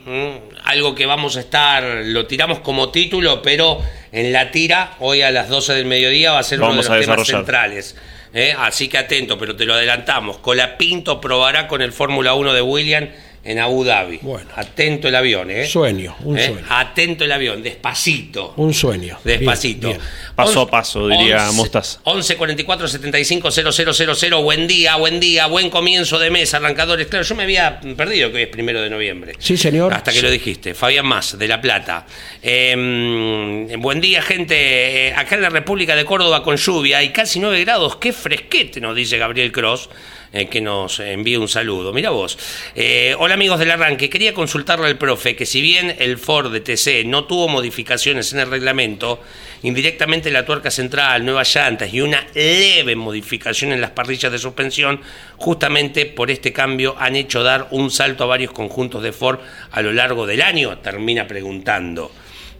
Algo 0.64 0.96
que 0.96 1.06
vamos 1.06 1.38
a 1.38 1.42
estar, 1.42 1.84
lo 2.06 2.26
tiramos 2.26 2.60
como 2.60 2.90
título, 2.90 3.42
pero 3.44 3.80
en 4.12 4.32
la 4.34 4.50
tira, 4.52 4.94
hoy 5.00 5.22
a 5.22 5.30
las 5.32 5.48
12 5.50 5.74
del 5.74 5.86
mediodía, 5.86 6.32
va 6.32 6.40
a 6.40 6.44
ser 6.44 6.60
uno 6.60 6.72
de 6.72 6.78
los 6.78 6.88
temas 6.88 7.28
centrales. 7.28 7.96
¿eh? 8.34 8.56
Así 8.58 8.88
que 8.88 8.98
atento, 8.98 9.38
pero 9.38 9.56
te 9.56 9.66
lo 9.66 9.74
adelantamos. 9.76 10.38
Colapinto 10.38 11.20
probará 11.22 11.68
con 11.68 11.82
el 11.82 11.92
Fórmula 11.92 12.34
1 12.34 12.54
de 12.54 12.62
William 12.62 13.10
en 13.44 13.58
Abu 13.60 13.84
Dhabi. 13.84 14.20
Bueno. 14.22 14.50
Atento 14.56 15.08
el 15.08 15.16
avión, 15.16 15.50
¿eh? 15.50 15.66
Sueño, 15.66 16.16
un 16.24 16.38
¿Eh? 16.38 16.46
sueño. 16.48 16.66
Atento 16.70 17.24
el 17.26 17.32
avión, 17.32 17.64
despacito. 17.64 18.54
Un 18.58 18.74
sueño. 18.74 19.18
Despacito. 19.24 19.88
Bien, 19.88 20.00
bien. 20.00 20.10
Paso 20.36 20.60
a 20.60 20.62
Once- 20.64 20.72
paso, 20.72 21.08
diría 21.08 21.46
once- 21.46 21.56
Mostaza. 21.58 22.00
11 22.04 22.36
44 22.38 22.88
75 22.88 23.50
000. 23.52 24.42
Buen 24.44 24.68
día, 24.68 24.96
buen 24.98 25.20
día, 25.20 25.48
buen 25.48 25.70
comienzo 25.70 26.20
de 26.20 26.30
mes, 26.30 26.54
arrancadores. 26.54 27.08
Claro, 27.08 27.26
yo 27.26 27.36
me 27.36 27.44
había 27.44 27.80
perdido 27.98 28.30
que 28.30 28.38
hoy 28.38 28.44
es 28.44 28.50
primero 28.50 28.82
de 28.82 28.89
noviembre. 28.89 29.34
Sí, 29.39 29.58
señor. 29.58 29.94
Hasta 29.94 30.12
que 30.12 30.18
Sí. 30.20 30.24
lo 30.24 30.30
dijiste. 30.32 30.74
Fabián 30.76 31.06
Más, 31.08 31.38
de 31.38 31.48
La 31.48 31.60
Plata. 31.60 32.06
Eh, 32.44 33.76
buen 33.80 34.02
día, 34.02 34.22
gente. 34.22 35.08
Eh, 35.08 35.14
acá 35.16 35.36
en 35.36 35.42
la 35.42 35.50
República 35.50 35.96
de 35.96 36.06
Córdoba 36.06 36.44
con 36.44 36.58
lluvia 36.58 37.02
y 37.04 37.10
casi 37.10 37.39
9 37.39 37.60
grados. 37.64 37.96
Qué 37.98 38.14
fresquete, 38.14 38.80
nos 38.82 38.96
dice 38.96 39.18
Gabriel 39.18 39.52
Cross. 39.52 39.89
Eh, 40.34 40.48
que 40.48 40.62
nos 40.62 41.00
envíe 41.00 41.36
un 41.36 41.48
saludo. 41.48 41.92
Mira 41.92 42.10
vos. 42.10 42.38
Eh, 42.76 43.16
hola 43.20 43.34
amigos 43.34 43.60
del 43.60 43.72
arranque. 43.72 44.10
Quería 44.10 44.34
consultarle 44.34 44.88
al 44.88 44.98
profe 44.98 45.36
que 45.36 45.46
si 45.46 45.62
bien 45.62 45.96
el 46.00 46.18
Ford 46.18 46.52
de 46.52 46.62
TC 46.62 47.06
no 47.06 47.26
tuvo 47.26 47.48
modificaciones 47.48 48.32
en 48.32 48.40
el 48.40 48.50
reglamento, 48.50 49.22
indirectamente 49.64 50.32
la 50.32 50.46
tuerca 50.46 50.72
central, 50.72 51.26
nuevas 51.26 51.54
llantas 51.54 51.94
y 51.94 52.02
una 52.02 52.26
leve 52.34 52.96
modificación 52.96 53.74
en 53.74 53.82
las 53.82 53.92
parrillas 53.92 54.32
de 54.32 54.40
suspensión, 54.40 55.02
justamente 55.38 56.06
por 56.06 56.32
este 56.32 56.54
cambio 56.54 56.96
han 56.98 57.16
hecho 57.16 57.44
dar 57.44 57.68
un 57.72 57.92
salto 57.92 58.24
a 58.24 58.28
varios 58.28 58.52
conjuntos 58.52 59.04
de 59.04 59.12
Ford 59.12 59.40
a 59.72 59.82
lo 59.82 59.92
largo 59.92 60.26
del 60.26 60.42
año, 60.42 60.78
termina 60.78 61.28
preguntando. 61.28 62.12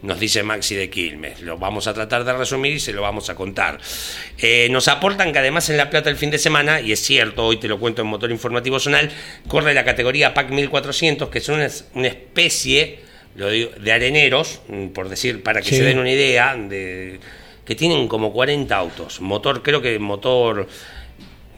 Nos 0.04 0.20
dice 0.20 0.41
Maxi 0.41 0.76
de 0.76 0.89
Quilmes. 0.89 1.41
Lo 1.41 1.58
vamos 1.58 1.86
a 1.88 1.93
tratar 1.93 2.24
de 2.24 2.34
resumir 2.34 2.74
y 2.74 2.80
se 2.80 2.91
lo 2.91 3.04
vamos 3.04 3.30
a 3.30 3.36
contar. 3.36 3.80
Eh, 4.39 4.68
nos 4.72 4.88
aportan 4.88 5.32
que 5.32 5.39
además 5.39 5.70
en 5.70 5.78
La 5.78 5.89
Plata 5.91 6.10
el 6.10 6.16
fin 6.18 6.32
de 6.32 6.39
semana, 6.39 6.82
y 6.82 6.91
es 6.91 6.99
cierto, 7.02 7.45
hoy 7.45 7.58
te 7.58 7.68
lo 7.68 7.80
cuento 7.80 8.02
en 8.02 8.08
Motor 8.08 8.32
Informativo 8.32 8.80
Zonal, 8.80 9.12
corre 9.47 9.74
la 9.76 9.84
categoría 9.86 10.34
PAC 10.34 10.49
1400, 10.49 11.30
que 11.30 11.39
son 11.39 11.56
una, 11.56 11.68
una 11.93 12.08
especie 12.08 12.99
lo 13.36 13.49
digo, 13.49 13.70
de 13.80 13.91
areneros, 13.93 14.62
mm, 14.68 14.88
por 14.88 15.08
decir, 15.08 15.41
para 15.43 15.62
que 15.62 15.70
Sí. 15.70 15.76
se 15.78 15.84
den 15.84 15.99
una 15.99 16.12
idea, 16.12 16.56
de, 16.58 17.20
que 17.64 17.76
tienen 17.76 18.08
como 18.10 18.34
40 18.34 18.76
autos. 18.76 19.22
Motor, 19.22 19.62
creo 19.64 19.82
que 19.82 19.97
motor. 19.99 20.68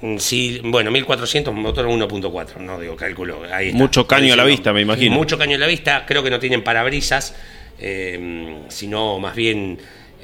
mm, 0.01 0.17
Sí, 0.17 0.59
bueno, 0.65 0.91
1400, 0.91 1.53
motor 1.53 1.87
1.4, 1.87 2.59
no 2.59 2.77
digo, 2.79 2.95
cálculo. 2.97 3.41
Ahí 3.51 3.67
está. 3.67 3.77
Mucho 3.77 4.05
caño 4.05 4.33
a 4.33 4.35
la 4.35 4.43
vista, 4.43 4.73
me 4.73 4.81
imagino. 4.81 5.15
Mucho 5.15 5.37
caño 5.37 5.55
a 5.55 5.59
la 5.59 5.65
vista, 5.67 6.05
creo 6.05 6.21
que 6.21 6.29
no 6.29 6.39
tienen 6.39 6.61
parabrisas, 6.63 7.33
eh, 7.79 8.57
sino 8.69 9.19
más 9.19 9.35
bien 9.35 9.77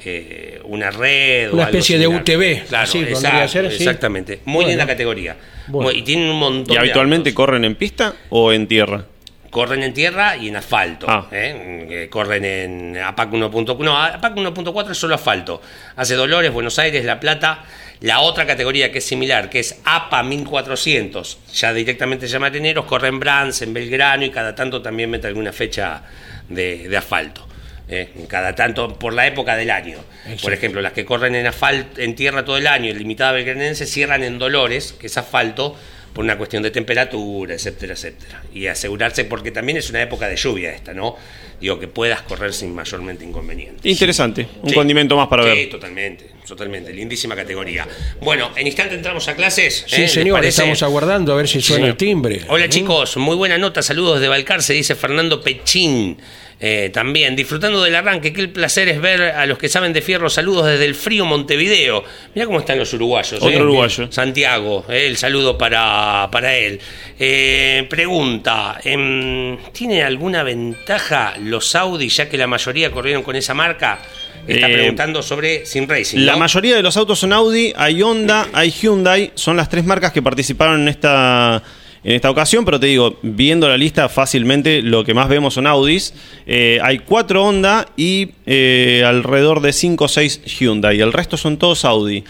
eh, 0.04 0.60
una 0.66 0.92
red. 0.92 1.50
o 1.50 1.54
Una 1.54 1.66
algo 1.66 1.78
especie 1.78 1.98
de. 1.98 2.08
UTV, 2.08 2.68
Claro, 2.68 2.84
así 2.84 3.00
exacto, 3.00 3.70
sí. 3.70 3.76
exactamente. 3.78 4.40
Muy 4.46 4.56
Bueno. 4.56 4.70
linda 4.70 4.88
categoría. 4.88 5.36
Bueno. 5.68 5.92
Y 5.92 6.02
tienen 6.04 6.30
un 6.30 6.40
montón 6.40 6.72
¿Y 6.72 6.76
de 6.76 6.80
habitualmente 6.80 7.30
autos. 7.30 7.36
corren 7.36 7.66
en 7.66 7.76
pista 7.76 8.14
o 8.30 8.52
en 8.54 8.68
tierra? 8.68 9.06
Corren 9.50 9.82
en 9.82 9.94
tierra 9.94 10.38
y 10.38 10.48
en 10.48 10.56
asfalto. 10.58 11.08
Ah. 11.10 11.28
¿eh? 11.32 12.08
Corren 12.12 12.46
en 12.46 12.98
APAC 12.98 13.32
1.4. 13.32 13.80
No, 13.80 13.98
APAC 13.98 14.36
1.4 14.36 14.92
es 14.92 14.98
solo 14.98 15.16
asfalto. 15.16 15.60
Hace 15.96 16.14
Dolores, 16.16 16.52
Buenos 16.54 16.78
Aires, 16.80 17.04
La 17.04 17.20
Plata. 17.20 17.64
La 18.02 18.22
otra 18.22 18.46
categoría 18.46 18.92
que 18.94 19.00
es 19.00 19.06
similar, 19.06 19.50
que 19.50 19.60
es 19.60 19.82
APA 19.84 20.24
1400, 20.24 21.38
ya 21.54 21.74
directamente 21.74 22.28
se 22.28 22.32
llama 22.34 22.48
Areneros, 22.48 22.86
corre 22.86 23.10
en 23.10 23.20
Brans, 23.20 23.62
en 23.62 23.74
Belgrano 23.74 24.24
y 24.24 24.30
cada 24.30 24.56
tanto 24.56 24.82
también 24.82 25.10
mete 25.10 25.28
alguna 25.28 25.52
fecha 25.52 26.02
de, 26.50 26.88
de 26.90 26.98
asfalto. 26.98 27.48
eh, 27.90 28.10
cada 28.28 28.54
tanto 28.54 28.98
por 29.00 29.14
la 29.14 29.26
época 29.28 29.56
del 29.56 29.72
año. 29.72 29.98
Por 30.42 30.54
ejemplo, 30.54 30.82
las 30.82 30.94
que 30.94 31.06
corren 31.06 31.36
en 31.36 31.48
asfalto, 31.48 32.00
en 32.00 32.16
tierra 32.16 32.46
todo 32.46 32.58
el 32.58 32.68
año, 32.68 32.92
el 32.92 32.98
limitada 33.00 33.32
belgranense, 33.32 33.86
cierran 33.88 34.24
en 34.24 34.38
Dolores, 34.38 34.94
que 34.94 35.08
es 35.08 35.18
asfalto, 35.18 35.76
por 36.14 36.24
una 36.24 36.38
cuestión 36.38 36.62
de 36.62 36.72
temperatura, 36.72 37.56
etcétera, 37.56 37.94
etcétera. 37.94 38.44
Y 38.54 38.68
asegurarse, 38.68 39.26
porque 39.26 39.52
también 39.52 39.78
es 39.78 39.90
una 39.90 40.02
época 40.02 40.28
de 40.28 40.36
lluvia 40.36 40.72
esta, 40.72 40.94
¿no? 40.94 41.18
Digo, 41.60 41.80
que 41.80 41.88
puedas 41.88 42.22
correr 42.22 42.54
sin 42.54 42.74
mayormente 42.74 43.24
inconveniente. 43.26 43.88
Interesante, 43.90 44.48
un 44.62 44.70
Sí. 44.70 44.76
condimento 44.76 45.18
más 45.18 45.28
para 45.28 45.44
sí, 45.44 45.50
ver. 45.50 45.70
totalmente, 45.70 46.26
totalmente, 46.48 46.94
lindísima 46.94 47.36
categoría. 47.36 47.88
Bueno, 48.22 48.52
en 48.56 48.66
instante 48.68 48.96
entramos 48.96 49.28
a 49.28 49.36
clases. 49.36 49.84
Sí, 49.88 49.96
¿eh? 49.98 50.00
¿Les 50.02 50.12
señor, 50.14 50.46
estamos 50.46 50.82
aguardando 50.84 51.34
a 51.34 51.36
ver 51.36 51.48
si 51.48 51.62
suena 51.62 51.86
Sí. 51.86 51.90
el 51.92 51.98
timbre. 51.98 52.42
Hola 52.48 52.68
¿Mm? 52.68 52.70
chicos, 52.70 53.18
muy 53.18 53.36
buena 53.36 53.58
nota, 53.58 53.82
saludos 53.82 54.22
de 54.22 54.28
Balcarce, 54.30 54.74
dice 54.74 54.96
Fernando 54.96 55.42
Pechín. 55.42 56.18
Eh, 56.62 56.90
también, 56.94 57.38
disfrutando 57.38 57.82
del 57.82 57.96
arranque, 57.96 58.34
qué 58.34 58.50
placer 58.50 58.90
es 58.90 59.00
ver 59.00 59.22
a 59.22 59.46
los 59.46 59.58
que 59.58 59.70
saben 59.70 59.94
de 59.94 60.02
fierro, 60.02 60.30
saludos 60.30 60.66
desde 60.66 60.84
el 60.84 60.94
frío 60.94 61.24
Montevideo. 61.24 62.04
Mira 62.36 62.46
cómo 62.48 62.60
están 62.60 62.78
los 62.78 62.92
uruguayos. 62.94 63.42
Otro 63.42 63.50
¿eh? 63.50 63.62
uruguayo. 63.62 64.12
Santiago, 64.12 64.84
eh, 64.90 65.08
el 65.08 65.16
saludo 65.16 65.58
para, 65.58 66.28
para 66.30 66.58
él. 66.58 66.82
Eh, 67.18 67.88
pregunta, 67.90 68.78
em, 68.84 69.58
¿tiene 69.72 70.04
alguna 70.04 70.44
ventaja 70.44 71.36
los 71.50 71.76
Audi 71.76 72.08
ya 72.10 72.30
que 72.30 72.38
la 72.38 72.48
mayoría 72.48 72.92
corrieron 72.92 73.24
con 73.24 73.36
esa 73.36 73.54
marca? 73.54 74.00
Está 74.48 74.70
Eh, 74.70 74.74
preguntando 74.74 75.22
sobre 75.22 75.66
Sin 75.66 75.88
Racing. 75.88 76.20
La 76.20 76.38
mayoría 76.38 76.76
de 76.76 76.82
los 76.82 76.96
autos 76.98 77.20
son 77.20 77.34
Audi, 77.34 77.74
hay 77.76 78.02
Honda, 78.02 78.48
hay 78.54 78.72
Hyundai, 78.72 79.32
son 79.36 79.58
las 79.58 79.70
tres 79.70 79.84
marcas 79.86 80.12
que 80.12 80.22
participaron 80.22 80.82
en 80.82 80.88
esta, 80.88 81.62
en 82.04 82.16
esta 82.16 82.30
ocasión, 82.32 82.64
pero 82.66 82.80
te 82.80 82.88
digo, 82.88 83.20
viendo 83.22 83.68
la 83.68 83.78
lista 83.78 84.08
fácilmente 84.10 84.82
lo 84.82 85.04
que 85.04 85.14
más 85.14 85.28
vemos 85.30 85.54
son 85.56 85.68
Audis, 85.68 86.14
Eh, 86.48 86.80
hay 86.82 87.00
cuatro 87.00 87.44
Honda 87.44 87.88
y 87.98 88.30
eh, 88.48 89.04
alrededor 89.06 89.62
de 89.62 89.72
cinco 89.74 90.06
o 90.06 90.08
seis 90.08 90.42
Hyundai, 90.46 91.00
el 91.02 91.14
resto 91.14 91.36
son 91.38 91.58
todos 91.58 91.84
Audi. 91.86 92.24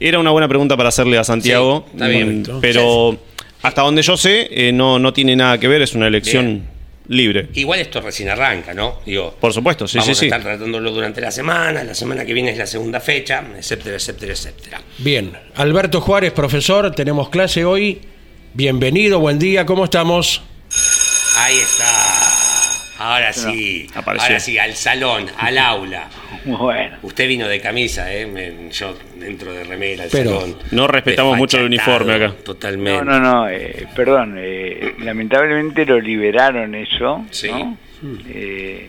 Era 0.00 0.20
una 0.20 0.30
buena 0.30 0.46
pregunta 0.48 0.76
para 0.76 0.90
hacerle 0.90 1.18
a 1.18 1.24
Santiago, 1.24 1.84
Sí, 1.86 1.90
está 1.94 2.06
bien. 2.08 2.44
pero 2.60 3.18
hasta 3.62 3.82
donde 3.82 4.02
yo 4.02 4.16
sé 4.16 4.48
eh, 4.52 4.72
no, 4.72 4.98
no 5.00 5.12
tiene 5.12 5.34
nada 5.34 5.58
que 5.58 5.66
ver, 5.68 5.82
es 5.82 5.94
una 5.94 6.06
elección 6.06 6.46
Bien. 6.46 6.77
Libre. 7.08 7.48
Igual 7.54 7.80
esto 7.80 8.00
recién 8.00 8.28
arranca, 8.28 8.74
¿no? 8.74 9.00
Digo, 9.04 9.34
Por 9.40 9.52
supuesto, 9.52 9.88
sí, 9.88 9.98
Vamos 9.98 10.06
sí, 10.06 10.12
a 10.12 10.14
sí. 10.14 10.26
estar 10.26 10.42
tratándolo 10.42 10.90
durante 10.92 11.20
la 11.20 11.30
semana, 11.30 11.82
la 11.84 11.94
semana 11.94 12.24
que 12.24 12.32
viene 12.32 12.50
es 12.50 12.58
la 12.58 12.66
segunda 12.66 13.00
fecha, 13.00 13.44
etcétera, 13.56 13.96
etcétera, 13.96 14.32
etcétera. 14.32 14.82
Bien, 14.98 15.32
Alberto 15.56 16.00
Juárez, 16.00 16.32
profesor, 16.32 16.94
tenemos 16.94 17.28
clase 17.30 17.64
hoy. 17.64 18.00
Bienvenido, 18.54 19.20
buen 19.20 19.38
día, 19.38 19.66
¿cómo 19.66 19.84
estamos? 19.84 20.42
Ahí 21.36 21.58
está. 21.58 22.17
Ahora 22.98 23.32
sí, 23.32 23.86
apareció. 23.94 24.26
ahora 24.26 24.40
sí, 24.40 24.58
al 24.58 24.74
salón, 24.74 25.26
al 25.38 25.56
aula. 25.58 26.08
Bueno, 26.44 26.96
Usted 27.02 27.28
vino 27.28 27.46
de 27.48 27.60
camisa, 27.60 28.12
¿eh? 28.12 28.26
Me- 28.26 28.70
yo 28.70 28.96
dentro 29.16 29.52
de 29.52 29.64
remera, 29.64 30.04
al 30.04 30.10
Pero 30.10 30.40
salón. 30.40 30.56
no 30.72 30.86
respetamos 30.86 31.36
mucho 31.36 31.58
el 31.58 31.68
Desfachatado, 31.70 32.04
uniforme 32.04 32.24
acá. 32.26 32.34
Totalmente. 32.44 33.04
no, 33.04 33.20
no, 33.20 33.20
no, 33.20 33.48
eh, 33.48 33.86
perdón, 33.94 34.34
eh, 34.38 34.94
lamentablemente 35.00 35.84
lo 35.86 36.00
liberaron 36.00 36.74
eso, 36.74 37.24
Sí. 37.30 37.48
¿no? 37.48 37.76
Eh, 38.28 38.88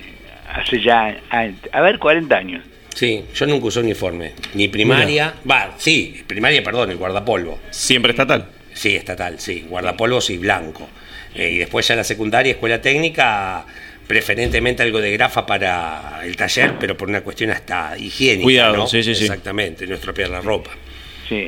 hace 0.54 0.82
ya, 0.82 1.18
a, 1.30 1.48
a 1.72 1.82
ver, 1.82 2.00
40 2.00 2.36
años. 2.36 2.64
Sí, 2.94 3.24
yo 3.34 3.46
nunca 3.46 3.68
usé 3.68 3.80
uniforme. 3.80 4.34
Ni 4.56 4.68
primaria, 4.68 5.34
va, 5.50 5.74
sí, 5.78 6.24
primaria, 6.28 6.64
perdón, 6.64 6.90
el 6.92 6.98
guardapolvo. 6.98 7.60
Siempre 7.70 8.12
estatal. 8.12 8.48
Sí, 8.74 8.96
estatal, 8.96 9.40
sí, 9.40 9.66
guardapolvos 9.70 10.30
y 10.30 10.38
blanco. 10.38 10.88
Eh, 11.36 11.52
y 11.52 11.58
después 11.60 11.88
ya 11.88 11.96
la 11.96 12.04
secundaria, 12.04 12.52
escuela 12.54 12.82
técnica, 12.82 13.66
preferentemente 14.10 14.82
algo 14.82 15.00
de 15.02 15.12
grafa 15.12 15.46
para 15.46 16.22
el 16.24 16.36
taller, 16.36 16.74
pero 16.80 16.98
por 16.98 17.08
una 17.10 17.22
cuestión 17.22 17.52
hasta 17.52 17.96
higiénica. 17.96 18.42
Cuidado, 18.44 18.78
¿no? 18.78 18.88
sí, 18.88 19.04
sí, 19.04 19.14
sí. 19.14 19.26
Exactamente, 19.26 19.86
no 19.86 19.94
estropear 19.94 20.32
la 20.32 20.42
ropa. 20.42 20.72
Sí. 21.30 21.48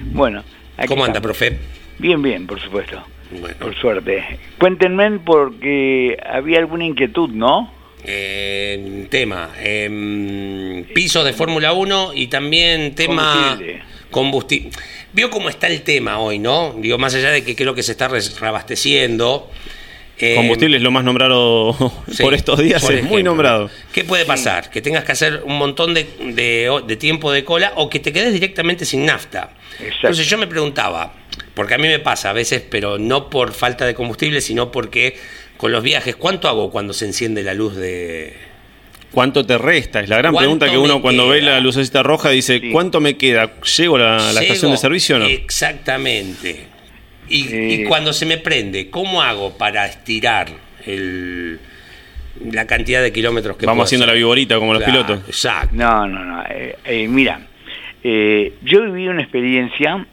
Bueno. 0.00 0.42
aquí 0.76 0.88
¿Cómo 0.88 1.04
anda, 1.04 1.18
estamos. 1.20 1.38
profe? 1.38 1.56
Bien, 2.00 2.20
bien, 2.20 2.48
por 2.48 2.60
supuesto. 2.60 3.00
Bueno, 3.40 3.54
Por 3.60 3.76
suerte. 3.76 4.24
Cuéntenme 4.58 5.20
porque 5.20 6.18
había 6.28 6.58
alguna 6.58 6.84
inquietud, 6.84 7.30
¿no? 7.30 7.72
eh, 8.04 9.06
tema, 9.08 9.50
em, 9.62 10.82
pisos 10.92 11.24
de 11.24 11.32
Fórmula 11.32 11.74
1 11.74 12.10
y 12.12 12.26
también 12.26 12.96
tema 12.96 13.54
Combustible. 13.54 13.82
combustible. 14.10 14.70
Vio 15.12 15.30
cómo 15.30 15.48
está 15.48 15.68
el 15.68 15.82
tema 15.82 16.18
hoy, 16.18 16.40
¿no? 16.40 16.74
Digo, 16.76 16.98
más 16.98 17.14
allá 17.14 17.30
de 17.30 17.44
que 17.44 17.54
creo 17.54 17.72
que 17.72 17.84
se 17.84 17.92
está 17.92 18.08
reabasteciendo. 18.08 19.48
Eh, 20.18 20.34
Combustible 20.36 20.76
es 20.76 20.82
lo 20.82 20.90
más 20.90 21.02
nombrado 21.04 21.76
Sí, 22.10 22.22
por 22.22 22.34
estos 22.34 22.58
días, 22.60 22.82
por 22.82 22.94
es 22.94 23.02
muy 23.04 23.22
nombrado. 23.22 23.70
¿Qué 23.92 24.04
puede 24.04 24.24
pasar? 24.24 24.70
Que 24.70 24.80
tengas 24.80 25.04
que 25.04 25.12
hacer 25.12 25.42
un 25.44 25.58
montón 25.58 25.92
de, 25.94 26.04
de- 26.20 26.82
de 26.86 26.96
tiempo 26.96 27.32
de 27.32 27.44
cola 27.44 27.72
o 27.76 27.88
que 27.90 27.98
te 28.00 28.12
quedes 28.12 28.32
directamente 28.32 28.84
sin 28.84 29.04
nafta. 29.06 29.50
Exacto. 29.74 29.94
Entonces 30.08 30.28
yo 30.28 30.38
me 30.38 30.46
preguntaba, 30.46 31.12
porque 31.54 31.74
a 31.74 31.78
mí 31.78 31.88
me 31.88 31.98
pasa 31.98 32.30
a 32.30 32.32
veces, 32.32 32.62
pero 32.68 32.98
no 32.98 33.28
por 33.30 33.52
falta 33.52 33.86
de 33.86 33.94
combustible, 33.94 34.40
sino 34.40 34.70
porque 34.70 35.16
con 35.56 35.72
los 35.72 35.82
viajes, 35.82 36.14
¿cuánto 36.16 36.48
hago 36.48 36.70
cuando 36.70 36.92
se 36.92 37.06
enciende 37.06 37.42
la 37.42 37.54
luz 37.54 37.74
de... 37.76 38.34
¿Cuánto 39.12 39.46
te 39.46 39.56
resta? 39.58 40.00
Es 40.00 40.08
la 40.08 40.16
gran 40.18 40.32
¿Cuánto 40.32 40.44
pregunta 40.58 40.70
que 40.70 40.76
uno 40.78 41.00
cuando 41.00 41.28
ve 41.28 41.40
la 41.40 41.60
lucecita 41.60 42.02
roja 42.02 42.30
dice, 42.30 42.58
Sí. 42.60 42.70
¿cuánto 42.72 43.00
me 43.00 43.16
queda? 43.16 43.52
¿Llego 43.76 43.94
a 43.96 43.98
la, 44.00 44.32
la 44.32 44.42
estación 44.42 44.72
de 44.72 44.76
servicio 44.76 45.16
o 45.16 45.18
no? 45.20 45.26
Exactamente. 45.26 46.66
Y, 47.28 47.56
y 47.56 47.84
cuando 47.84 48.12
se 48.12 48.26
me 48.26 48.38
prende, 48.38 48.90
¿cómo 48.90 49.22
hago 49.22 49.56
para 49.56 49.86
estirar 49.86 50.48
el, 50.86 51.58
la 52.50 52.66
cantidad 52.66 53.02
de 53.02 53.12
kilómetros 53.12 53.56
que 53.56 53.66
Vamos 53.66 53.84
haciendo 53.86 54.04
hacer? 54.04 54.14
la 54.14 54.18
viborita 54.18 54.58
como 54.58 54.74
los 54.74 54.82
pilotos. 54.82 55.20
Exacto. 55.26 55.74
No, 55.74 56.06
no, 56.06 56.24
no. 56.24 56.42
eh, 56.50 56.76
eh, 56.84 57.08
mira, 57.08 57.40
eh, 58.02 58.54
yo 58.62 58.84
viví 58.84 59.08
una 59.08 59.22
experiencia, 59.22 60.06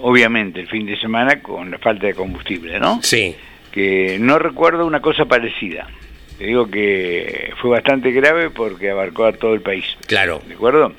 obviamente, 0.00 0.60
el 0.60 0.68
fin 0.68 0.86
de 0.86 0.98
semana 1.00 1.40
con 1.40 1.70
la 1.70 1.78
falta 1.78 2.06
de 2.06 2.14
combustible, 2.14 2.78
¿no? 2.78 3.00
Sí. 3.02 3.34
Que 3.72 4.18
no 4.20 4.38
recuerdo 4.38 4.86
una 4.86 5.00
cosa 5.00 5.24
parecida. 5.24 5.88
Te 6.36 6.44
digo 6.46 6.70
que 6.70 7.52
fue 7.60 7.70
bastante 7.70 8.12
grave 8.12 8.50
porque 8.50 8.90
abarcó 8.90 9.24
a 9.24 9.32
todo 9.32 9.54
el 9.54 9.60
país. 9.60 9.84
Claro. 10.06 10.40
¿De 10.46 10.54
acuerdo? 10.54 10.92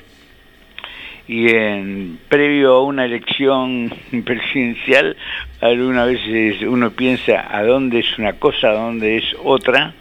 Y 1.32 1.48
en 1.48 2.18
previo 2.28 2.72
a 2.74 2.82
una 2.82 3.04
elección 3.04 3.94
presidencial, 4.24 5.16
algunas 5.60 6.08
veces 6.08 6.60
uno 6.62 6.90
piensa 6.90 7.46
a 7.56 7.62
dónde 7.62 8.00
es 8.00 8.18
una 8.18 8.32
cosa, 8.32 8.70
a 8.70 8.72
dónde 8.72 9.18
es 9.18 9.36
otra, 9.44 9.94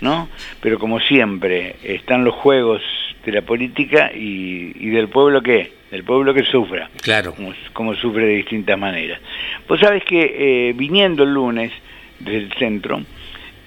¿no? 0.00 0.28
Pero 0.60 0.80
como 0.80 0.98
siempre, 0.98 1.76
están 1.84 2.24
los 2.24 2.34
juegos 2.34 2.82
de 3.24 3.30
la 3.30 3.42
política 3.42 4.10
y, 4.12 4.72
y 4.74 4.88
del 4.90 5.06
pueblo 5.08 5.40
que, 5.40 5.72
del 5.92 6.02
pueblo 6.02 6.34
que 6.34 6.42
sufra, 6.42 6.90
Claro. 7.00 7.32
como, 7.36 7.54
como 7.72 7.94
sufre 7.94 8.26
de 8.26 8.34
distintas 8.38 8.76
maneras. 8.76 9.20
Vos 9.68 9.78
sabés 9.78 10.02
que 10.02 10.34
eh, 10.68 10.72
viniendo 10.72 11.22
el 11.22 11.32
lunes 11.32 11.70
desde 12.18 12.38
el 12.38 12.52
centro, 12.54 13.02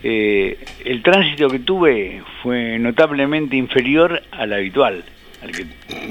eh, 0.04 0.58
el 0.84 1.02
tránsito 1.02 1.48
que 1.48 1.60
tuve 1.60 2.22
fue 2.44 2.78
notablemente 2.78 3.56
inferior 3.56 4.22
al 4.32 4.52
habitual, 4.52 5.06
que 5.52 5.64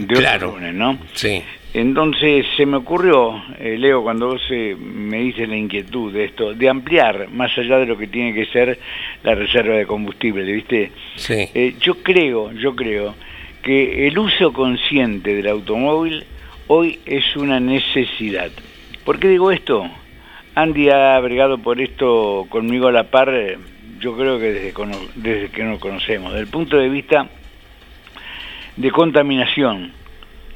otros 0.03 0.19
Claro. 0.19 0.59
¿no? 0.73 0.99
Sí. 1.15 1.43
Entonces 1.75 2.47
se 2.57 2.67
me 2.67 2.77
ocurrió, 2.77 3.43
eh, 3.59 3.77
Leo, 3.77 4.05
cuando 4.05 4.29
vos 4.29 4.43
eh, 4.51 4.77
me 4.79 5.19
dices 5.19 5.49
la 5.49 5.57
inquietud 5.57 6.13
de 6.13 6.27
esto, 6.27 6.55
de 6.55 6.69
ampliar 6.69 7.29
más 7.31 7.51
allá 7.59 7.79
de 7.79 7.87
lo 7.87 7.99
que 7.99 8.07
tiene 8.07 8.33
que 8.33 8.47
ser 8.47 8.79
la 9.25 9.35
reserva 9.35 9.75
de 9.75 9.85
combustible, 9.85 10.45
¿viste? 10.53 10.93
Sí. 11.17 11.49
Eh, 11.53 11.75
yo 11.81 11.95
creo, 12.01 12.53
yo 12.53 12.77
creo 12.77 13.17
que 13.61 14.07
el 14.07 14.17
uso 14.17 14.53
consciente 14.53 15.35
del 15.35 15.49
automóvil 15.49 16.25
hoy 16.69 17.01
es 17.07 17.35
una 17.35 17.59
necesidad. 17.59 18.53
¿Por 19.05 19.19
qué 19.19 19.27
digo 19.27 19.51
esto? 19.51 19.91
Andy 20.55 20.91
ha 20.91 21.19
bregado 21.19 21.59
por 21.59 21.81
esto 21.81 22.47
conmigo 22.51 22.87
a 22.87 22.93
la 22.93 23.11
par, 23.11 23.33
yo 23.99 24.17
creo 24.17 24.39
que 24.39 24.53
desde, 24.53 24.75
desde 25.17 25.49
que 25.49 25.65
nos 25.65 25.81
conocemos, 25.81 26.31
desde 26.31 26.45
el 26.45 26.51
punto 26.51 26.77
de 26.77 26.89
vista 26.89 27.29
de 28.77 28.91
contaminación, 28.91 29.93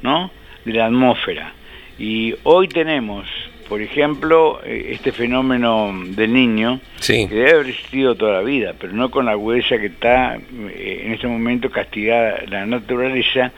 ¿no? 0.01 0.31
De 0.65 0.73
la 0.73 0.85
atmósfera. 0.87 1.53
Y 1.97 2.33
hoy 2.43 2.67
tenemos, 2.67 3.27
por 3.67 3.81
ejemplo, 3.81 4.61
eh, 4.63 4.89
este 4.91 5.11
fenómeno 5.11 5.91
del 6.15 6.33
niño, 6.33 6.79
Sí. 6.99 7.27
que 7.27 7.35
debe 7.35 7.51
haber 7.51 7.67
existido 7.69 8.15
toda 8.15 8.33
la 8.33 8.41
vida, 8.41 8.73
pero 8.79 8.93
no 8.93 9.09
con 9.11 9.25
la 9.25 9.31
agudeza 9.31 9.77
que 9.77 9.87
está 9.87 10.35
eh, 10.37 11.01
en 11.05 11.13
este 11.13 11.27
momento 11.27 11.69
castigada 11.69 12.41
la 12.47 12.65
naturaleza, 12.65 13.51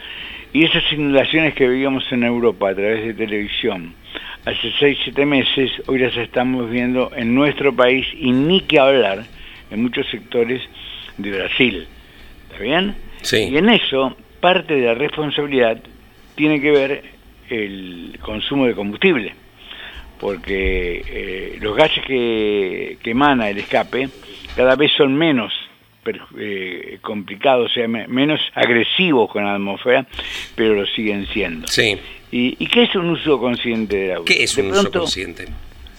y 0.53 0.66
esas 0.66 0.84
inundaciones 0.91 1.53
que 1.53 1.68
veíamos 1.68 2.03
en 2.12 2.24
Europa 2.24 2.70
a 2.70 2.76
través 2.76 3.05
de 3.05 3.14
televisión 3.14 3.93
hace 4.43 4.72
6, 4.80 4.97
7 5.05 5.26
meses, 5.26 5.72
hoy 5.88 5.99
las 5.99 6.18
estamos 6.18 6.70
viendo 6.70 7.12
en 7.16 7.34
nuestro 7.36 7.74
país 7.76 8.05
y 8.20 8.32
ni 8.32 8.62
que 8.62 8.80
hablar 8.80 9.24
en 9.70 9.84
muchos 9.84 10.07
sectores 10.09 10.62
de 11.18 11.32
Brasil. 11.32 11.88
¿Está 12.49 12.64
bien? 12.64 12.95
Sí. 13.22 13.49
Y 13.51 13.57
en 13.57 13.70
eso, 13.70 14.18
parte 14.41 14.75
de 14.75 14.85
la 14.87 14.93
responsabilidad 14.95 15.81
tiene 16.35 16.59
que 16.59 16.71
ver 16.71 17.03
el 17.49 18.17
consumo 18.21 18.65
de 18.65 18.73
combustible, 18.73 19.33
porque 20.19 21.03
eh, 21.07 21.57
los 21.61 21.75
gases 21.75 22.03
que, 22.05 22.97
que 23.01 23.11
emana 23.11 23.49
el 23.49 23.57
escape 23.59 24.09
cada 24.55 24.75
vez 24.75 24.91
son 24.97 25.15
menos 25.15 25.53
eh, 26.37 26.97
complicados, 27.01 27.71
o 27.71 27.73
sea, 27.73 27.87
me- 27.87 28.07
menos 28.07 28.39
agresivos 28.55 29.29
con 29.31 29.43
la 29.45 29.55
atmósfera, 29.55 30.05
pero 30.55 30.73
lo 30.75 30.85
siguen 30.87 31.27
siendo. 31.27 31.67
Sí. 31.67 31.97
¿Y, 32.31 32.55
y 32.59 32.67
qué 32.67 32.83
es 32.83 32.95
un 32.95 33.09
uso 33.09 33.39
consciente 33.39 33.95
del 33.97 34.11
auto? 34.11 34.25
¿Qué 34.25 34.43
es 34.43 34.55
De 34.55 34.61
un 34.63 34.71
uso 34.71 34.91
consciente? 34.91 35.45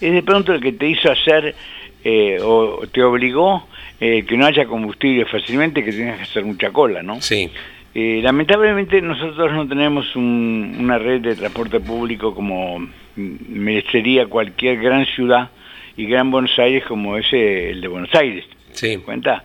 Es 0.01 0.11
de 0.13 0.23
pronto 0.23 0.53
el 0.53 0.59
que 0.61 0.73
te 0.73 0.89
hizo 0.89 1.09
hacer 1.11 1.55
eh, 2.03 2.37
o 2.41 2.81
te 2.91 3.01
obligó 3.03 3.67
eh, 4.01 4.25
que 4.27 4.35
no 4.35 4.45
haya 4.45 4.65
combustible 4.65 5.25
fácilmente, 5.25 5.83
que 5.85 5.91
tengas 5.93 6.17
que 6.17 6.23
hacer 6.23 6.43
mucha 6.43 6.71
cola, 6.71 7.01
¿no? 7.01 7.21
Sí. 7.21 7.49
Eh, 7.95 8.21
lamentablemente 8.23 9.01
nosotros 9.01 9.51
no 9.53 9.67
tenemos 9.67 10.15
un- 10.15 10.75
una 10.79 10.97
red 10.97 11.21
de 11.21 11.35
transporte 11.35 11.79
público 11.79 12.33
como 12.33 12.87
merecería 13.15 14.25
cualquier 14.25 14.79
gran 14.81 15.05
ciudad 15.05 15.51
y 15.95 16.05
gran 16.07 16.31
Buenos 16.31 16.57
Aires 16.57 16.83
como 16.85 17.17
es 17.17 17.25
eh, 17.31 17.69
el 17.71 17.81
de 17.81 17.87
Buenos 17.87 18.13
Aires. 18.15 18.45
Sí. 18.71 18.97
cuenta? 18.97 19.43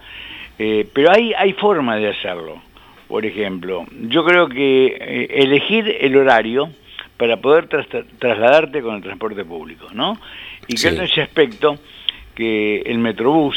Eh, 0.58 0.88
pero 0.94 1.10
hay, 1.12 1.34
hay 1.34 1.52
forma 1.52 1.96
de 1.96 2.08
hacerlo. 2.08 2.62
Por 3.06 3.26
ejemplo, 3.26 3.86
yo 4.08 4.24
creo 4.24 4.48
que 4.48 4.86
eh, 4.98 5.26
elegir 5.30 5.96
el 6.00 6.16
horario 6.16 6.70
para 7.18 7.36
poder 7.38 7.68
tras- 7.68 7.86
trasladarte 8.18 8.80
con 8.80 8.96
el 8.96 9.02
transporte 9.02 9.44
público, 9.44 9.88
¿no? 9.92 10.18
Y 10.66 10.76
Sí. 10.78 10.88
creo 10.88 11.00
en 11.00 11.04
ese 11.04 11.20
aspecto 11.20 11.78
que 12.34 12.80
el 12.86 12.98
Metrobús, 12.98 13.56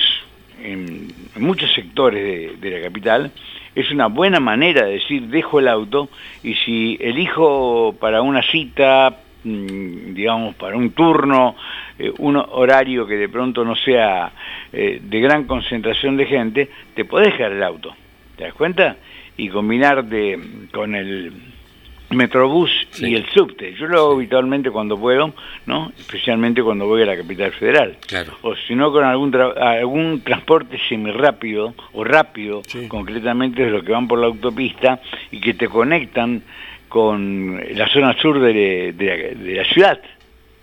en, 0.64 1.08
muchos 1.38 1.74
sectores 1.74 2.60
de, 2.60 2.70
la 2.70 2.82
capital, 2.82 3.32
es 3.76 3.92
una 3.92 4.08
buena 4.08 4.40
manera 4.40 4.86
de 4.86 4.94
decir, 4.94 5.24
dejo 5.28 5.60
el 5.60 5.68
auto 5.68 6.10
y 6.44 6.56
si 6.56 6.98
elijo 7.00 7.96
para 8.00 8.22
una 8.22 8.42
cita, 8.44 9.18
mm, 9.44 10.14
digamos, 10.14 10.56
para 10.56 10.76
un 10.76 10.92
turno, 10.92 11.56
eh, 11.98 12.12
un 12.20 12.36
horario 12.38 13.08
que 13.08 13.16
de 13.16 13.30
pronto 13.30 13.64
no 13.64 13.76
sea 13.76 14.32
eh, 14.74 15.00
de 15.02 15.20
gran 15.20 15.46
concentración 15.46 16.18
de 16.18 16.26
gente, 16.26 16.70
te 16.96 17.06
podés 17.06 17.32
dejar 17.32 17.52
el 17.54 17.64
auto, 17.64 17.96
¿te 18.36 18.44
das 18.44 18.54
cuenta? 18.54 18.98
Y 19.38 19.50
combinar 19.50 20.06
de, 20.06 20.68
con 20.72 20.94
el 20.96 21.51
Metrobús 22.12 22.70
Sí. 22.92 23.08
y 23.10 23.16
el 23.16 23.26
subte. 23.30 23.74
Yo 23.76 23.88
lo 23.88 23.98
hago 24.00 24.14
habitualmente 24.16 24.70
cuando 24.72 24.98
puedo, 25.00 25.34
¿no? 25.66 25.92
Especialmente 25.98 26.62
cuando 26.64 26.86
voy 26.88 27.02
a 27.04 27.06
la 27.06 27.18
capital 27.18 27.52
federal. 27.54 27.98
Claro. 28.08 28.34
O 28.42 28.56
si 28.56 28.76
no, 28.76 28.92
con 28.92 29.04
algún, 29.04 29.32
tra- 29.32 29.58
algún 29.58 30.22
transporte 30.22 30.78
semirápido 30.90 31.74
o 31.94 32.04
rápido, 32.04 32.62
concretamente 32.88 33.64
de 33.64 33.72
los 33.72 33.84
que 33.84 33.92
van 33.92 34.08
por 34.08 34.20
la 34.20 34.28
autopista 34.28 35.02
y 35.32 35.40
que 35.40 35.54
te 35.54 35.68
conectan 35.68 36.42
con 36.90 37.60
la 37.74 37.88
zona 37.88 38.14
sur 38.22 38.40
de, 38.40 38.94
de 38.94 39.06
la- 39.06 39.40
de 39.44 39.56
la 39.56 39.66
ciudad. 39.66 40.00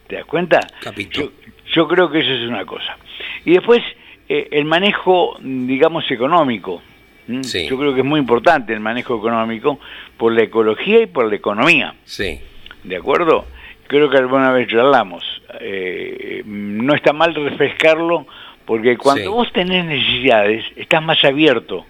¿Te 0.07 0.17
das 0.17 0.25
cuenta? 0.27 0.61
Capito. 0.81 1.21
Yo, 1.23 1.31
yo 1.75 1.89
creo 1.89 2.11
que 2.11 2.21
eso 2.21 2.33
es 2.33 2.49
una 2.49 2.65
cosa. 2.65 2.97
Y 3.45 3.53
después, 3.53 3.83
eh, 4.29 4.49
el 4.53 4.65
manejo, 4.67 5.37
digamos, 5.41 6.11
económico. 6.11 6.83
Yo 7.29 7.79
creo 7.79 7.95
que 7.95 8.01
es 8.01 8.07
muy 8.07 8.18
importante 8.20 8.72
el 8.72 8.81
manejo 8.81 9.16
económico 9.18 9.79
por 10.16 10.33
la 10.33 10.43
ecología 10.43 11.03
y 11.03 11.07
por 11.07 11.29
la 11.29 11.37
economía. 11.37 11.95
Sí. 12.05 12.41
¿De 12.85 12.97
acuerdo? 12.97 13.45
Creo 13.87 14.09
que 14.11 14.16
alguna 14.16 14.51
vez 14.53 14.68
ya 14.70 14.81
hablamos. 14.81 15.22
Eh, 15.61 16.43
no 16.47 16.95
está 16.95 17.12
mal 17.12 17.35
refrescarlo 17.35 18.26
porque 18.64 18.97
cuando 18.97 19.22
Sí. 19.22 19.29
vos 19.29 19.53
tenés 19.53 19.85
necesidades, 19.85 20.64
estás 20.76 21.03
más 21.03 21.22
abierto 21.24 21.87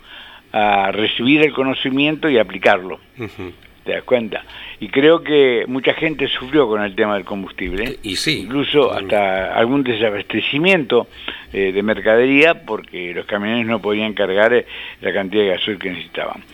a 0.53 0.91
recibir 0.93 1.43
el 1.43 1.53
conocimiento 1.53 2.28
y 2.28 2.39
aplicarlo. 2.39 3.01
¿Te 3.89 3.95
das 3.95 4.05
cuenta? 4.05 4.45
Y 4.80 4.89
creo 4.89 5.22
que 5.22 5.64
mucha 5.66 5.95
gente 5.95 6.28
sufrió 6.28 6.68
con 6.68 6.82
el 6.82 6.95
tema 6.95 7.14
del 7.14 7.24
combustible. 7.24 7.99
Y 8.03 8.16
sí, 8.16 8.41
Incluso 8.41 8.93
hasta 8.93 9.55
algún 9.55 9.82
desabastecimiento 9.82 11.09
eh, 11.55 11.72
de 11.72 11.82
mercadería 11.82 12.66
porque 12.66 13.14
los 13.14 13.24
camiones 13.24 13.64
no 13.64 13.80
podían 13.80 14.12
cargar 14.12 14.53
eh, 14.53 14.66
la 15.01 15.11
cantidad 15.14 15.45
de 15.45 15.49
gasoil 15.53 15.78
que 15.78 15.89
necesitaban. 15.89 16.45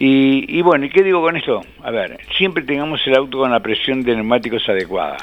Y, 0.00 0.46
y 0.48 0.62
bueno, 0.62 0.86
¿y 0.86 0.90
qué 0.90 1.04
digo 1.04 1.22
con 1.22 1.36
esto? 1.36 1.64
A 1.84 1.92
ver, 1.92 2.18
siempre 2.36 2.64
tengamos 2.64 3.00
el 3.06 3.14
auto 3.14 3.38
con 3.38 3.52
la 3.52 3.60
presión 3.60 4.02
de 4.02 4.16
neumáticos 4.16 4.68
adecuada. 4.68 5.18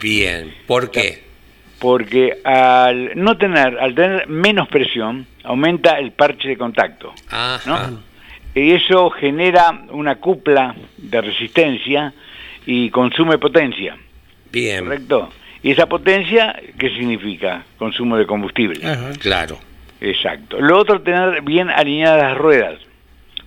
Bien. 0.00 0.52
¿Por 0.66 0.90
qué? 0.90 1.22
Porque 1.78 2.38
al 2.42 3.12
no 3.14 3.38
tener, 3.38 3.78
al 3.78 3.94
tener 3.94 4.26
menos 4.26 4.66
presión, 4.66 5.28
aumenta 5.44 5.96
el 6.00 6.10
parche 6.10 6.48
de 6.48 6.58
contacto. 6.58 7.14
Ajá. 7.30 7.88
¿no? 7.88 8.07
Y 8.60 8.72
eso 8.72 9.10
genera 9.10 9.82
una 9.90 10.16
cupla 10.16 10.74
de 10.96 11.20
resistencia 11.20 12.12
y 12.66 12.90
consume 12.90 13.38
potencia, 13.38 13.96
Bien. 14.52 14.84
¿correcto? 14.84 15.30
Y 15.62 15.72
esa 15.72 15.86
potencia, 15.86 16.54
¿qué 16.78 16.90
significa? 16.90 17.64
Consumo 17.78 18.16
de 18.16 18.26
combustible. 18.26 18.86
Ajá. 18.86 19.10
Claro. 19.20 19.58
Exacto. 20.00 20.60
Lo 20.60 20.78
otro, 20.78 21.00
tener 21.02 21.42
bien 21.42 21.68
alineadas 21.70 22.22
las 22.22 22.38
ruedas. 22.38 22.78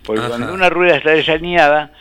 Porque 0.04 0.20
Ajá. 0.20 0.30
cuando 0.30 0.54
una 0.54 0.70
rueda 0.70 0.98
está 0.98 1.12
desalineada, 1.12 1.94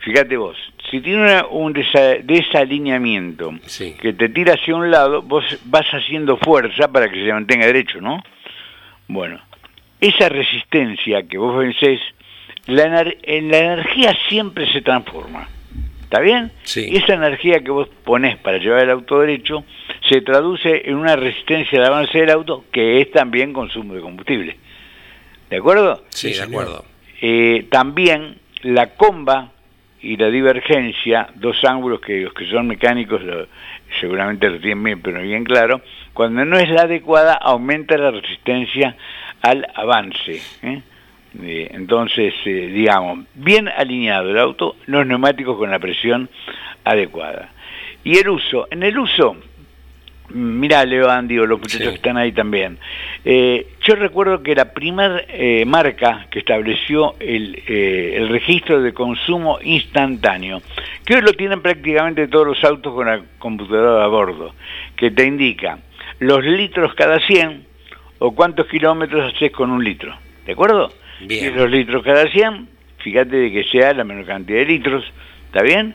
fíjate 0.00 0.36
vos, 0.36 0.56
si 0.90 1.00
tiene 1.00 1.22
una- 1.22 1.46
un 1.46 1.72
desa- 1.72 2.20
desalineamiento 2.22 3.52
Sí. 3.66 3.94
que 4.00 4.12
te 4.12 4.28
tira 4.28 4.54
hacia 4.54 4.74
un 4.74 4.90
lado, 4.90 5.22
vos 5.22 5.44
vas 5.64 5.86
haciendo 5.92 6.36
fuerza 6.36 6.88
para 6.92 7.08
que 7.08 7.24
se 7.24 7.32
mantenga 7.32 7.66
derecho, 7.66 8.00
¿no? 8.00 8.22
Bueno, 9.08 9.40
esa 10.00 10.28
resistencia 10.28 11.22
que 11.26 11.38
vos 11.38 11.56
vencés, 11.56 12.00
la, 12.66 12.84
ener- 12.86 13.18
la 13.50 13.58
energía 13.58 14.16
siempre 14.28 14.70
se 14.72 14.80
transforma. 14.82 15.48
¿Está 16.02 16.20
bien? 16.20 16.52
Sí. 16.62 16.86
Y 16.90 16.96
esa 16.98 17.14
energía 17.14 17.60
que 17.60 17.70
vos 17.70 17.88
ponés 18.04 18.36
para 18.38 18.58
llevar 18.58 18.84
el 18.84 18.90
auto 18.90 19.20
derecho 19.20 19.64
se 20.08 20.20
traduce 20.20 20.88
en 20.88 20.94
una 20.96 21.16
resistencia 21.16 21.78
al 21.80 21.86
avance 21.86 22.16
del 22.18 22.30
auto 22.30 22.64
que 22.70 23.00
es 23.00 23.10
también 23.10 23.52
consumo 23.52 23.94
de 23.94 24.00
combustible. 24.00 24.56
¿De 25.50 25.56
acuerdo? 25.56 26.04
Sí, 26.10 26.32
de 26.32 26.42
acuerdo. 26.42 26.84
Eh, 27.20 27.66
también 27.70 28.36
la 28.62 28.94
comba 28.94 29.50
y 30.00 30.16
la 30.16 30.28
divergencia, 30.28 31.28
dos 31.34 31.56
ángulos 31.64 32.00
que 32.00 32.20
los 32.20 32.34
que 32.34 32.46
son 32.48 32.66
mecánicos 32.68 33.22
lo- 33.22 33.46
seguramente 34.00 34.48
lo 34.50 34.58
tienen 34.60 34.84
bien, 34.84 35.00
pero 35.02 35.20
bien 35.22 35.42
claro, 35.44 35.80
cuando 36.12 36.44
no 36.44 36.58
es 36.58 36.68
la 36.70 36.82
adecuada 36.82 37.34
aumenta 37.34 37.96
la 37.96 38.10
resistencia 38.10 38.94
al 39.42 39.66
avance. 39.74 40.40
¿eh? 40.62 40.82
Eh, 41.42 41.68
entonces, 41.72 42.32
eh, 42.44 42.50
digamos, 42.72 43.26
bien 43.34 43.68
alineado 43.68 44.30
el 44.30 44.38
auto, 44.38 44.76
los 44.86 45.06
neumáticos 45.06 45.56
con 45.58 45.70
la 45.70 45.78
presión 45.78 46.28
adecuada. 46.84 47.50
Y 48.04 48.18
el 48.18 48.28
uso, 48.28 48.68
en 48.70 48.82
el 48.82 48.98
uso, 48.98 49.36
Mira, 50.30 50.86
Leo 50.86 51.10
Andy 51.10 51.38
o 51.38 51.44
los 51.46 51.58
muchachos 51.60 51.82
Sí. 51.84 51.88
que 51.90 51.94
están 51.96 52.16
ahí 52.16 52.32
también. 52.32 52.78
Eh, 53.26 53.66
yo 53.82 53.94
recuerdo 53.94 54.42
que 54.42 54.54
la 54.54 54.72
primera 54.72 55.22
marca 55.66 56.26
que 56.30 56.38
estableció 56.38 57.14
el, 57.20 57.62
eh, 57.68 58.14
el 58.16 58.30
registro 58.30 58.80
de 58.80 58.94
consumo 58.94 59.58
instantáneo, 59.62 60.62
que 61.04 61.16
hoy 61.16 61.20
lo 61.20 61.34
tienen 61.34 61.60
prácticamente 61.60 62.26
todos 62.26 62.46
los 62.46 62.64
autos 62.64 62.94
con 62.94 63.06
la 63.06 63.20
computadora 63.38 64.02
a 64.02 64.08
bordo, 64.08 64.54
que 64.96 65.10
te 65.10 65.26
indica 65.26 65.78
los 66.20 66.42
litros 66.42 66.94
cada 66.94 67.20
100 67.20 67.66
o 68.18 68.34
cuántos 68.34 68.66
kilómetros 68.66 69.30
haces 69.34 69.52
con 69.52 69.70
un 69.70 69.84
litro. 69.84 70.16
¿De 70.46 70.52
acuerdo? 70.52 70.90
Bien. 71.20 71.52
Y 71.52 71.56
los 71.56 71.70
litros 71.70 72.02
cada 72.02 72.28
100, 72.30 72.68
fíjate 72.98 73.36
de 73.36 73.52
que 73.52 73.64
sea 73.64 73.92
la 73.94 74.04
menor 74.04 74.26
cantidad 74.26 74.58
de 74.58 74.66
litros. 74.66 75.04
¿Está 75.46 75.62
bien? 75.62 75.94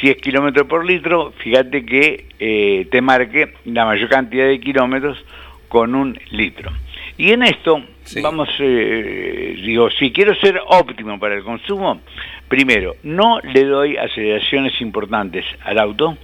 Si 0.00 0.08
es 0.10 0.16
kilómetro 0.16 0.66
por 0.68 0.84
litro, 0.84 1.32
fíjate 1.38 1.84
que 1.86 2.26
eh, 2.38 2.86
te 2.90 3.00
marque 3.00 3.54
la 3.64 3.84
mayor 3.86 4.08
cantidad 4.08 4.46
de 4.46 4.60
kilómetros 4.60 5.24
con 5.68 5.94
un 5.94 6.18
litro. 6.30 6.70
Y 7.18 7.30
en 7.32 7.42
esto, 7.44 7.82
Sí. 8.04 8.20
vamos, 8.20 8.48
eh, 8.58 9.56
digo, 9.64 9.90
si 9.90 10.12
quiero 10.12 10.34
ser 10.36 10.60
óptimo 10.66 11.18
para 11.18 11.34
el 11.34 11.42
consumo, 11.42 12.00
primero, 12.48 12.94
no 13.02 13.40
le 13.40 13.64
doy 13.64 13.96
aceleraciones 13.96 14.78
importantes 14.80 15.44
al 15.64 15.78
auto, 15.78 16.16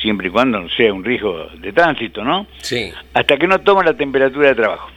siempre 0.00 0.28
y 0.28 0.30
cuando 0.30 0.60
no 0.60 0.68
sea 0.70 0.92
un 0.94 1.04
riesgo 1.04 1.48
de 1.58 1.72
tránsito, 1.72 2.22
¿no? 2.24 2.46
Sí. 2.58 2.90
Hasta 3.14 3.36
que 3.36 3.46
no 3.48 3.58
toma 3.58 3.82
la 3.82 3.94
temperatura 3.96 4.48
de 4.50 4.54
trabajo. 4.54 4.90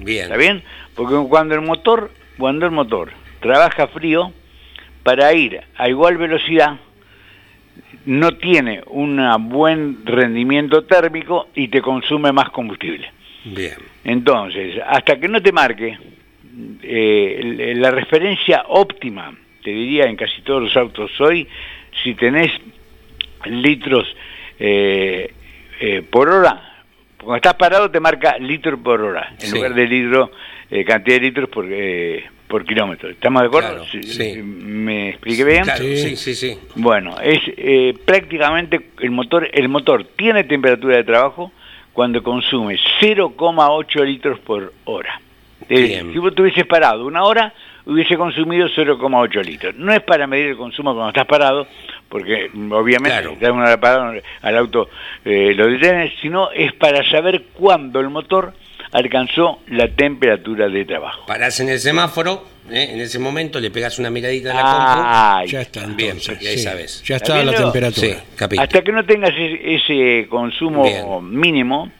Bien. 0.00 0.24
¿Está 0.24 0.36
bien? 0.36 0.62
Porque 0.94 1.16
cuando 1.28 1.54
el 1.54 1.62
motor, 1.62 2.10
cuando 2.38 2.66
el 2.66 2.72
motor 2.72 3.10
trabaja 3.40 3.88
frío, 3.88 4.32
para 5.02 5.32
ir 5.32 5.60
a 5.76 5.88
igual 5.88 6.16
velocidad, 6.16 6.78
no 8.06 8.32
tiene 8.32 8.82
un 8.86 9.18
buen 9.48 10.04
rendimiento 10.04 10.84
térmico 10.84 11.48
y 11.54 11.68
te 11.68 11.80
consume 11.80 12.32
más 12.32 12.50
combustible. 12.50 13.10
Bien. 13.44 13.74
Entonces, 14.04 14.80
hasta 14.86 15.18
que 15.18 15.28
no 15.28 15.40
te 15.40 15.52
marque 15.52 15.98
eh, 16.82 17.74
la 17.76 17.90
referencia 17.90 18.64
óptima, 18.68 19.34
te 19.62 19.70
diría 19.70 20.04
en 20.04 20.16
casi 20.16 20.42
todos 20.42 20.62
los 20.62 20.76
autos 20.76 21.10
hoy, 21.20 21.46
si 22.02 22.14
tenés 22.14 22.52
litros 23.46 24.06
eh, 24.58 25.32
eh, 25.80 26.02
por 26.02 26.28
hora, 26.28 26.69
cuando 27.20 27.36
estás 27.36 27.54
parado 27.54 27.90
te 27.90 28.00
marca 28.00 28.36
litro 28.38 28.78
por 28.82 29.00
hora, 29.00 29.34
en 29.40 29.46
Sí. 29.46 29.54
lugar 29.54 29.74
de 29.74 29.86
litro, 29.86 30.30
eh, 30.70 30.84
cantidad 30.84 31.16
de 31.16 31.20
litros 31.22 31.48
por, 31.48 31.66
eh, 31.70 32.24
por 32.48 32.64
kilómetro. 32.64 33.10
¿Estamos 33.10 33.42
de 33.42 33.48
acuerdo? 33.48 33.68
Claro, 33.84 33.84
sí. 34.02 34.42
¿Me 34.42 35.10
expliqué 35.10 35.44
bien? 35.44 35.62
Claro, 35.64 35.82
Sí. 35.84 35.96
sí, 35.96 36.16
sí, 36.16 36.34
sí. 36.34 36.58
Bueno, 36.76 37.16
es 37.22 37.40
eh, 37.56 37.94
prácticamente 38.04 38.80
el 39.00 39.10
motor, 39.10 39.48
el 39.52 39.68
motor 39.68 40.04
tiene 40.16 40.44
temperatura 40.44 40.96
de 40.96 41.04
trabajo 41.04 41.52
cuando 41.92 42.22
consume 42.22 42.76
0,8 43.00 44.04
litros 44.04 44.38
por 44.40 44.72
hora. 44.84 45.20
Eh, 45.68 46.02
si 46.12 46.18
vos 46.18 46.34
te 46.34 46.42
hubieses 46.42 46.66
parado 46.66 47.06
una 47.06 47.22
hora, 47.24 47.52
hubiese 47.86 48.16
consumido 48.16 48.68
0,8 48.68 49.44
litros. 49.44 49.74
No 49.76 49.92
es 49.92 50.00
para 50.02 50.26
medir 50.26 50.48
el 50.50 50.56
consumo 50.56 50.92
cuando 50.92 51.08
estás 51.10 51.26
parado, 51.26 51.66
porque 52.08 52.50
mm, 52.52 52.72
obviamente 52.72 53.10
Claro. 53.20 53.36
si 53.38 53.44
una 53.46 53.64
hora 53.64 53.80
parado 53.80 54.12
al 54.42 54.56
auto 54.56 54.88
eh, 55.24 55.52
lo 55.54 55.66
detienes, 55.68 56.12
sino 56.20 56.50
es 56.52 56.72
para 56.74 57.08
saber 57.10 57.44
cuándo 57.54 58.00
el 58.00 58.10
motor 58.10 58.52
alcanzó 58.92 59.60
la 59.68 59.88
temperatura 59.88 60.68
de 60.68 60.84
trabajo. 60.84 61.24
Parás 61.26 61.60
en 61.60 61.68
el 61.68 61.78
semáforo, 61.78 62.44
¿eh? 62.70 62.88
en 62.92 63.00
ese 63.00 63.18
momento 63.20 63.60
le 63.60 63.70
pegas 63.70 63.98
una 64.00 64.10
miradita 64.10 64.50
a 64.50 64.54
la 64.54 64.62
compu. 64.62 65.02
Ah, 65.06 65.42
Ya 65.46 65.60
está, 65.60 65.86
Bien, 65.86 66.10
entonces. 66.18 66.42
y 66.42 66.46
ahí 66.48 66.56
sí. 66.58 66.64
sabes. 66.64 67.02
Ya 67.04 67.16
¿Está 67.16 67.44
la 67.44 67.52
temperatura. 67.54 68.16
Sí. 68.36 68.56
Hasta 68.58 68.82
que 68.82 68.90
no 68.92 69.04
tengas 69.04 69.30
ese, 69.30 69.74
ese 69.76 70.28
consumo 70.28 70.82
Bien. 70.82 71.06
mínimo, 71.30 71.90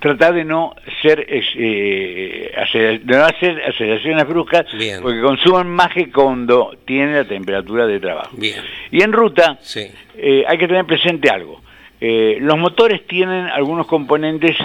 tratar 0.00 0.34
de 0.34 0.44
no 0.44 0.74
ser 1.02 1.20
eh, 1.28 1.42
eh, 1.56 2.52
aceler- 2.56 3.00
de 3.02 3.16
no 3.16 3.24
hacer 3.24 3.62
aceleraciones 3.64 4.26
bruscas, 4.28 4.66
Bien. 4.76 5.00
porque 5.02 5.20
consumen 5.20 5.68
más 5.68 5.92
que 5.92 6.10
cuando 6.10 6.76
tiene 6.84 7.12
la 7.14 7.24
temperatura 7.24 7.86
de 7.86 7.98
trabajo. 8.00 8.36
Bien. 8.36 8.56
Y 8.90 9.02
en 9.02 9.12
ruta 9.12 9.58
Sí. 9.60 9.86
eh, 10.16 10.44
hay 10.46 10.58
que 10.58 10.68
tener 10.68 10.84
presente 10.84 11.28
algo. 11.30 11.60
Eh, 12.00 12.38
los 12.40 12.56
motores 12.58 13.06
tienen 13.06 13.46
algunos 13.46 13.86
componentes 13.86 14.56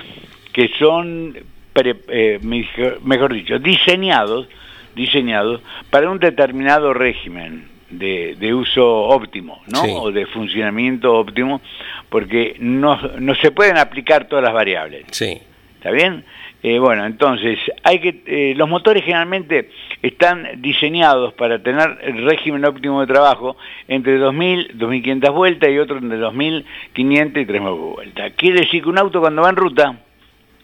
que 0.52 0.70
son, 0.78 1.36
pre- 1.74 1.96
eh, 2.10 2.40
mejor, 2.44 3.00
mejor 3.04 3.34
dicho, 3.34 3.58
diseñados, 3.58 4.48
diseñados 4.96 5.62
para 5.90 6.12
un 6.12 6.20
determinado 6.20 6.94
régimen 6.94 7.73
de, 7.98 8.36
de 8.40 8.54
uso 8.54 8.86
óptimo, 8.86 9.62
¿no? 9.68 9.84
Sí. 9.84 9.94
O 9.96 10.12
de 10.12 10.26
funcionamiento 10.28 11.14
óptimo, 11.14 11.62
porque 12.10 12.56
no, 12.60 13.00
no 13.20 13.36
se 13.36 13.52
pueden 13.52 13.78
aplicar 13.78 14.28
todas 14.28 14.44
las 14.44 14.54
variables. 14.54 15.06
Sí. 15.12 15.40
¿Está 15.76 15.92
bien? 15.92 16.24
Eh, 16.64 16.80
bueno, 16.80 17.06
entonces, 17.06 17.60
hay 17.84 18.00
que 18.00 18.24
eh, 18.26 18.54
los 18.56 18.70
motores 18.70 19.04
generalmente 19.04 19.70
están 20.02 20.62
diseñados 20.62 21.34
para 21.34 21.62
tener 21.62 22.00
el 22.04 22.24
régimen 22.26 22.64
óptimo 22.64 23.02
de 23.02 23.08
trabajo 23.08 23.58
entre 23.90 24.18
2.000, 24.18 24.78
2.500 24.78 25.34
vueltas 25.34 25.70
y 25.70 25.78
otro 25.78 25.98
entre 25.98 26.18
2.500 26.18 26.64
y 26.96 27.46
3.000 27.46 27.94
vueltas. 27.96 28.32
Quiere 28.38 28.62
decir 28.62 28.82
que 28.82 28.90
un 28.90 28.98
auto 28.98 29.20
cuando 29.20 29.42
va 29.42 29.50
en 29.50 29.58
ruta, 29.58 29.98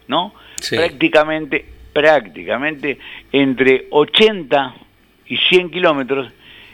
¿no? 0.08 0.34
Sí. 0.56 0.78
Prácticamente, 0.78 1.66
prácticamente 1.92 2.98
entre 3.34 3.88
80 3.90 4.76
y 5.28 5.36
100 5.36 5.70
kilómetros 5.70 6.32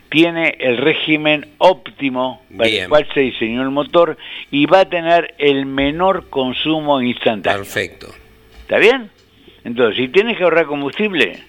tiene 0.10 0.56
el 0.60 0.78
régimen 0.78 1.48
óptimo 1.58 2.44
para 2.56 2.70
Bien. 2.70 2.84
el 2.84 2.90
cual 2.90 3.08
se 3.14 3.20
diseñó 3.22 3.62
el 3.64 3.72
motor 3.72 4.18
y 4.52 4.66
va 4.66 4.82
a 4.82 4.90
tener 4.90 5.34
el 5.38 5.66
menor 5.66 6.30
consumo 6.30 7.02
instantáneo. 7.02 7.60
Perfecto. 7.64 8.08
¿Está 8.62 8.78
bien? 8.78 9.10
Entonces, 9.64 9.98
si 9.98 10.08
tienes 10.10 10.38
que 10.38 10.44
ahorrar 10.44 10.66
combustible, 10.68 11.40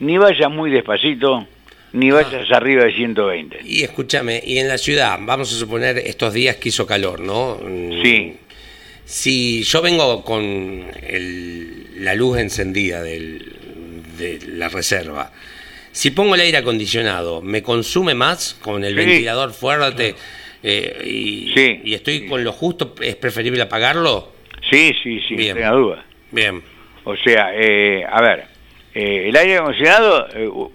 ni 0.00 0.18
vayas 0.18 0.50
muy 0.50 0.70
despacito, 0.70 1.46
ni 1.92 2.10
vayas 2.10 2.50
arriba 2.50 2.84
de 2.84 2.92
120. 2.94 3.60
Y 3.64 3.84
escúchame, 3.84 4.42
y 4.44 4.58
en 4.58 4.66
la 4.68 4.76
ciudad, 4.78 5.16
vamos 5.22 5.52
a 5.54 5.56
suponer 5.58 5.98
estos 5.98 6.34
días 6.34 6.56
que 6.56 6.70
hizo 6.70 6.86
calor, 6.86 7.20
¿no? 7.20 7.58
Mm, 7.62 8.02
Sí. 8.02 8.36
Si 9.06 9.62
yo 9.64 9.82
vengo 9.82 10.24
con 10.24 10.42
el- 10.42 12.02
la 12.04 12.14
luz 12.14 12.38
encendida 12.38 13.02
del- 13.02 13.52
de 14.18 14.38
la 14.46 14.68
reserva, 14.70 15.30
si 15.94 16.10
pongo 16.10 16.34
el 16.34 16.40
aire 16.40 16.58
acondicionado, 16.58 17.40
¿me 17.40 17.62
consume 17.62 18.14
más 18.14 18.54
con 18.60 18.82
el 18.84 18.90
Sí. 18.90 18.96
ventilador 18.96 19.52
fuerte 19.52 20.16
eh, 20.62 21.02
y, 21.06 21.52
Sí. 21.54 21.80
y 21.84 21.94
estoy 21.94 22.26
con 22.26 22.42
lo 22.42 22.50
justo? 22.52 22.94
¿Es 23.00 23.14
preferible 23.16 23.62
apagarlo? 23.62 24.32
Sí, 24.68 24.92
sí, 25.02 25.20
sí, 25.28 25.36
Bien. 25.36 25.60
no 25.60 25.76
duda. 25.76 26.04
Bien, 26.32 26.62
O 27.04 27.14
sea, 27.16 27.50
eh, 27.54 28.02
a 28.10 28.20
ver, 28.22 28.46
eh, 28.94 29.26
el 29.28 29.36
aire 29.36 29.58
acondicionado 29.58 30.26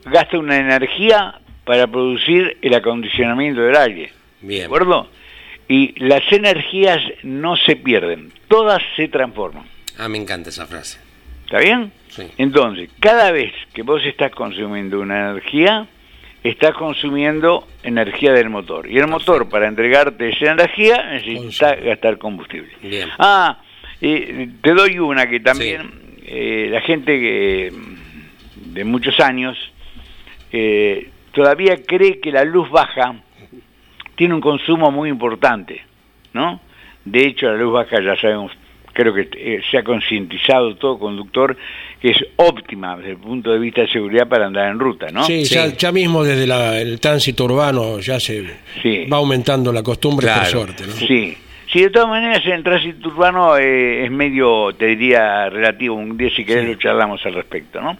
gasta 0.05 0.37
una 0.37 0.57
energía 0.57 1.41
para 1.65 1.85
producir 1.87 2.55
el 2.61 2.73
acondicionamiento 2.75 3.61
del 3.61 3.75
aire. 3.75 4.11
¿De 4.41 4.47
bien. 4.47 4.65
acuerdo? 4.67 5.09
Y 5.67 5.93
las 6.03 6.21
energías 6.31 6.99
no 7.23 7.57
se 7.57 7.75
pierden, 7.75 8.31
todas 8.47 8.81
se 8.95 9.07
transforman. 9.07 9.65
Ah, 9.97 10.07
me 10.07 10.17
encanta 10.17 10.49
esa 10.49 10.65
frase. 10.65 10.99
¿Está 11.49 11.61
bien? 11.61 11.91
Sí. 12.09 12.27
Entonces, 12.37 12.91
cada 12.99 13.31
vez 13.31 13.51
que 13.73 13.81
vos 13.81 14.05
estás 14.05 14.31
consumiendo 14.31 14.99
una 14.99 15.31
energía, 15.31 15.87
estás 16.43 16.75
consumiendo 16.75 17.67
energía 17.81 18.33
del 18.33 18.51
motor. 18.51 18.87
Y 18.87 18.99
el 18.99 19.07
motor, 19.07 19.49
para 19.49 19.67
entregarte 19.67 20.29
esa 20.29 20.51
energía, 20.51 21.03
necesita 21.09 21.69
Consume. 21.69 21.89
gastar 21.89 22.17
combustible. 22.19 22.69
Bien. 22.83 23.09
Ah, 23.17 23.57
eh, 23.99 24.47
te 24.61 24.73
doy 24.75 24.99
una 24.99 25.27
que 25.27 25.39
también 25.39 25.89
eh, 26.23 26.67
la 26.69 26.81
gente 26.81 27.19
que, 27.19 27.73
de 28.67 28.83
muchos 28.83 29.19
años 29.19 29.57
eh, 30.51 31.09
todavía 31.31 31.77
cree 31.83 32.19
que 32.19 32.31
la 32.31 32.43
luz 32.43 32.69
baja 32.69 33.15
tiene 34.13 34.35
un 34.35 34.41
consumo 34.41 34.91
muy 34.91 35.09
importante, 35.09 35.81
¿no? 36.31 36.61
De 37.05 37.25
hecho, 37.25 37.47
la 37.47 37.57
luz 37.57 37.73
baja 37.73 37.99
ya 38.03 38.15
sabemos, 38.17 38.51
creo 38.99 39.13
que 39.13 39.29
eh, 39.35 39.61
se 39.71 39.77
ha 39.77 39.83
concientizado 39.83 40.75
todo 40.75 40.99
conductor 40.99 41.55
que 42.01 42.11
es 42.11 42.17
óptima 42.37 42.95
desde 42.97 43.11
el 43.11 43.17
punto 43.17 43.51
de 43.51 43.59
vista 43.59 43.81
de 43.81 43.87
seguridad 43.89 44.27
para 44.27 44.45
andar 44.47 44.69
en 44.69 44.79
ruta, 44.79 45.07
¿no? 45.11 45.23
Sí, 45.23 45.45
Sí. 45.45 45.55
Ya, 45.55 45.67
ya 45.75 45.91
mismo 45.91 46.23
desde 46.23 46.45
la- 46.47 46.79
el 46.79 46.99
tránsito 46.99 47.45
urbano 47.45 47.99
ya 47.99 48.19
se 48.19 48.45
Sí. 48.81 49.05
va 49.11 49.17
aumentando 49.17 49.71
la 49.71 49.83
costumbre 49.83 50.27
por 50.27 50.33
Claro. 50.35 50.49
suerte. 50.49 50.85
¿no? 50.87 50.93
Sí. 50.93 51.37
Sí, 51.71 51.81
de 51.81 51.89
todas 51.91 52.09
maneras 52.09 52.43
en 52.45 52.53
el 52.53 52.63
tránsito 52.63 53.09
urbano 53.09 53.55
eh, 53.57 54.03
es 54.05 54.11
medio, 54.11 54.73
te 54.73 54.87
diría, 54.87 55.49
relativo. 55.49 55.95
Un 55.95 56.17
día 56.17 56.29
si 56.35 56.43
querés 56.43 56.67
lo 56.67 56.73
charlamos 56.75 57.23
al 57.27 57.35
respecto, 57.35 57.79
¿no? 57.79 57.95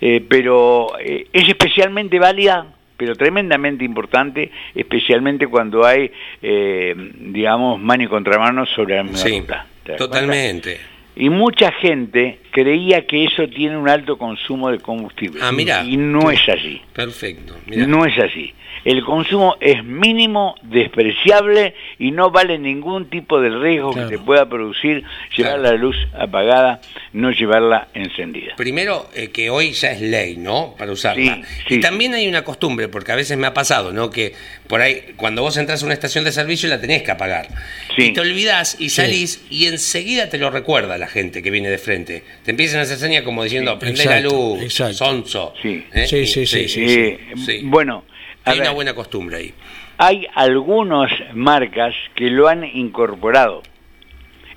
Eh, 0.00 0.24
pero 0.26 0.92
eh, 0.98 1.26
es 1.32 1.46
especialmente 1.48 2.18
válida, 2.18 2.66
pero 2.96 3.14
tremendamente 3.14 3.84
importante, 3.84 4.50
especialmente 4.74 5.46
cuando 5.46 5.84
hay, 5.84 6.10
eh, 6.40 6.94
digamos, 7.18 7.78
mano 7.80 8.04
y 8.04 8.06
contramano 8.06 8.64
sobre 8.66 8.96
la 8.96 9.02
misma 9.02 9.18
Sí, 9.18 9.40
ruta. 9.40 9.66
Totalmente. 9.96 10.78
Y 11.16 11.28
mucha 11.28 11.72
gente 11.72 12.38
creía 12.52 13.06
que 13.06 13.24
eso 13.24 13.48
tiene 13.48 13.76
un 13.76 13.88
alto 13.88 14.16
consumo 14.16 14.70
de 14.70 14.78
combustible. 14.78 15.40
Ah, 15.42 15.50
mirá. 15.50 15.82
Y 15.84 15.96
no 15.96 16.30
es 16.30 16.40
así. 16.48 16.80
Perfecto. 16.92 17.56
Mirá. 17.66 17.86
No 17.88 18.06
es 18.06 18.16
así. 18.18 18.54
El 18.84 19.04
consumo 19.04 19.54
es 19.60 19.84
mínimo, 19.84 20.56
despreciable 20.62 21.74
y 22.00 22.10
no 22.10 22.30
vale 22.32 22.58
ningún 22.58 23.08
tipo 23.08 23.40
de 23.40 23.50
riesgo 23.50 23.92
Claro. 23.92 24.08
que 24.08 24.16
te 24.16 24.22
pueda 24.22 24.48
producir 24.48 25.04
llevar 25.36 25.60
Claro. 25.60 25.62
la 25.62 25.72
luz 25.74 25.96
apagada, 26.18 26.80
no 27.12 27.30
llevarla 27.30 27.88
encendida. 27.94 28.54
Primero, 28.56 29.08
eh, 29.14 29.28
que 29.28 29.50
hoy 29.50 29.70
ya 29.72 29.92
es 29.92 30.00
ley, 30.00 30.36
¿no? 30.36 30.74
Para 30.76 30.90
usarla. 30.90 31.36
Sí, 31.36 31.42
sí, 31.68 31.74
y 31.76 31.80
también 31.80 32.14
hay 32.14 32.26
una 32.26 32.42
costumbre, 32.42 32.88
porque 32.88 33.12
a 33.12 33.16
veces 33.16 33.38
me 33.38 33.46
ha 33.46 33.54
pasado, 33.54 33.92
¿no? 33.92 34.10
Que 34.10 34.34
por 34.66 34.80
ahí, 34.80 35.12
cuando 35.16 35.42
vos 35.42 35.56
entras 35.58 35.82
a 35.82 35.84
una 35.84 35.94
estación 35.94 36.24
de 36.24 36.32
servicio, 36.32 36.68
la 36.68 36.80
tenés 36.80 37.02
que 37.04 37.10
apagar. 37.12 37.46
Sí. 37.94 38.06
Y 38.06 38.12
te 38.14 38.20
olvidás 38.20 38.80
y 38.80 38.88
salís 38.90 39.44
y 39.48 39.66
enseguida 39.66 40.28
te 40.28 40.38
lo 40.38 40.50
recuerda 40.50 40.98
la 40.98 41.06
gente 41.06 41.40
que 41.42 41.50
viene 41.50 41.68
de 41.70 41.78
frente. 41.78 42.24
Te 42.44 42.50
empiezan 42.50 42.80
a 42.80 42.82
hacer 42.82 42.96
señas 42.98 43.22
como 43.22 43.44
diciendo, 43.44 43.78
prende 43.78 44.04
la 44.04 44.20
luz, 44.20 44.60
exacto. 44.62 44.94
sonso. 44.94 45.54
Sí. 45.62 45.84
¿Eh? 45.92 46.06
Sí, 46.06 46.26
sí, 46.26 46.46
sí, 46.46 46.68
sí, 46.68 46.84
Eh, 46.84 47.18
sí. 47.36 47.60
Bueno, 47.64 48.04
Hay 48.44 48.58
una 48.58 48.70
buena 48.72 48.94
costumbre 48.94 49.36
ahí. 49.36 49.54
hay 49.98 50.26
algunas 50.34 51.10
marcas 51.34 51.94
que 52.16 52.24
lo 52.30 52.48
han 52.48 52.64
incorporado. 52.64 53.62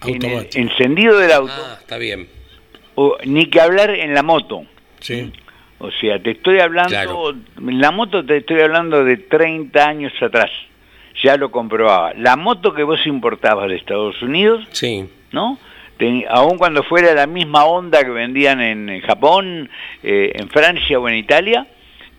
En 0.04 0.10
el 0.10 0.26
Automático. 0.26 0.58
encendido 0.60 1.18
del 1.20 1.32
auto, 1.32 1.54
Ah, 1.56 1.78
está 1.80 1.98
bien. 1.98 2.28
o, 2.96 3.18
ni 3.26 3.46
que 3.48 3.62
hablar 3.62 3.92
en 3.92 4.14
la 4.14 4.24
moto. 4.24 4.64
Sí. 5.00 5.32
O 5.78 5.92
sea, 5.92 6.20
te 6.22 6.32
estoy 6.32 6.60
hablando, 6.60 6.90
Claro. 6.90 7.32
en 7.58 7.80
la 7.82 7.92
moto 7.92 8.26
te 8.26 8.38
estoy 8.38 8.62
hablando 8.62 9.04
de 9.04 9.18
30 9.18 9.88
años 9.88 10.14
atrás, 10.22 10.50
ya 11.24 11.38
lo 11.38 11.52
comprobaba. 11.52 12.14
La 12.16 12.36
moto 12.36 12.74
que 12.74 12.84
vos 12.84 13.00
importabas 13.06 13.70
de 13.70 13.76
Estados 13.76 14.20
Unidos, 14.24 14.66
Sí. 14.72 15.06
¿no? 15.32 15.60
Teni- 15.98 16.26
aun 16.30 16.58
cuando 16.58 16.84
fuera 16.84 17.14
la 17.14 17.26
misma 17.28 17.66
onda 17.66 18.04
que 18.04 18.10
vendían 18.10 18.60
en, 18.62 18.90
en 18.90 19.02
Japón, 19.02 19.70
eh, 20.04 20.32
en 20.36 20.50
Francia 20.50 21.00
o 21.00 21.08
en 21.08 21.16
Italia, 21.16 21.68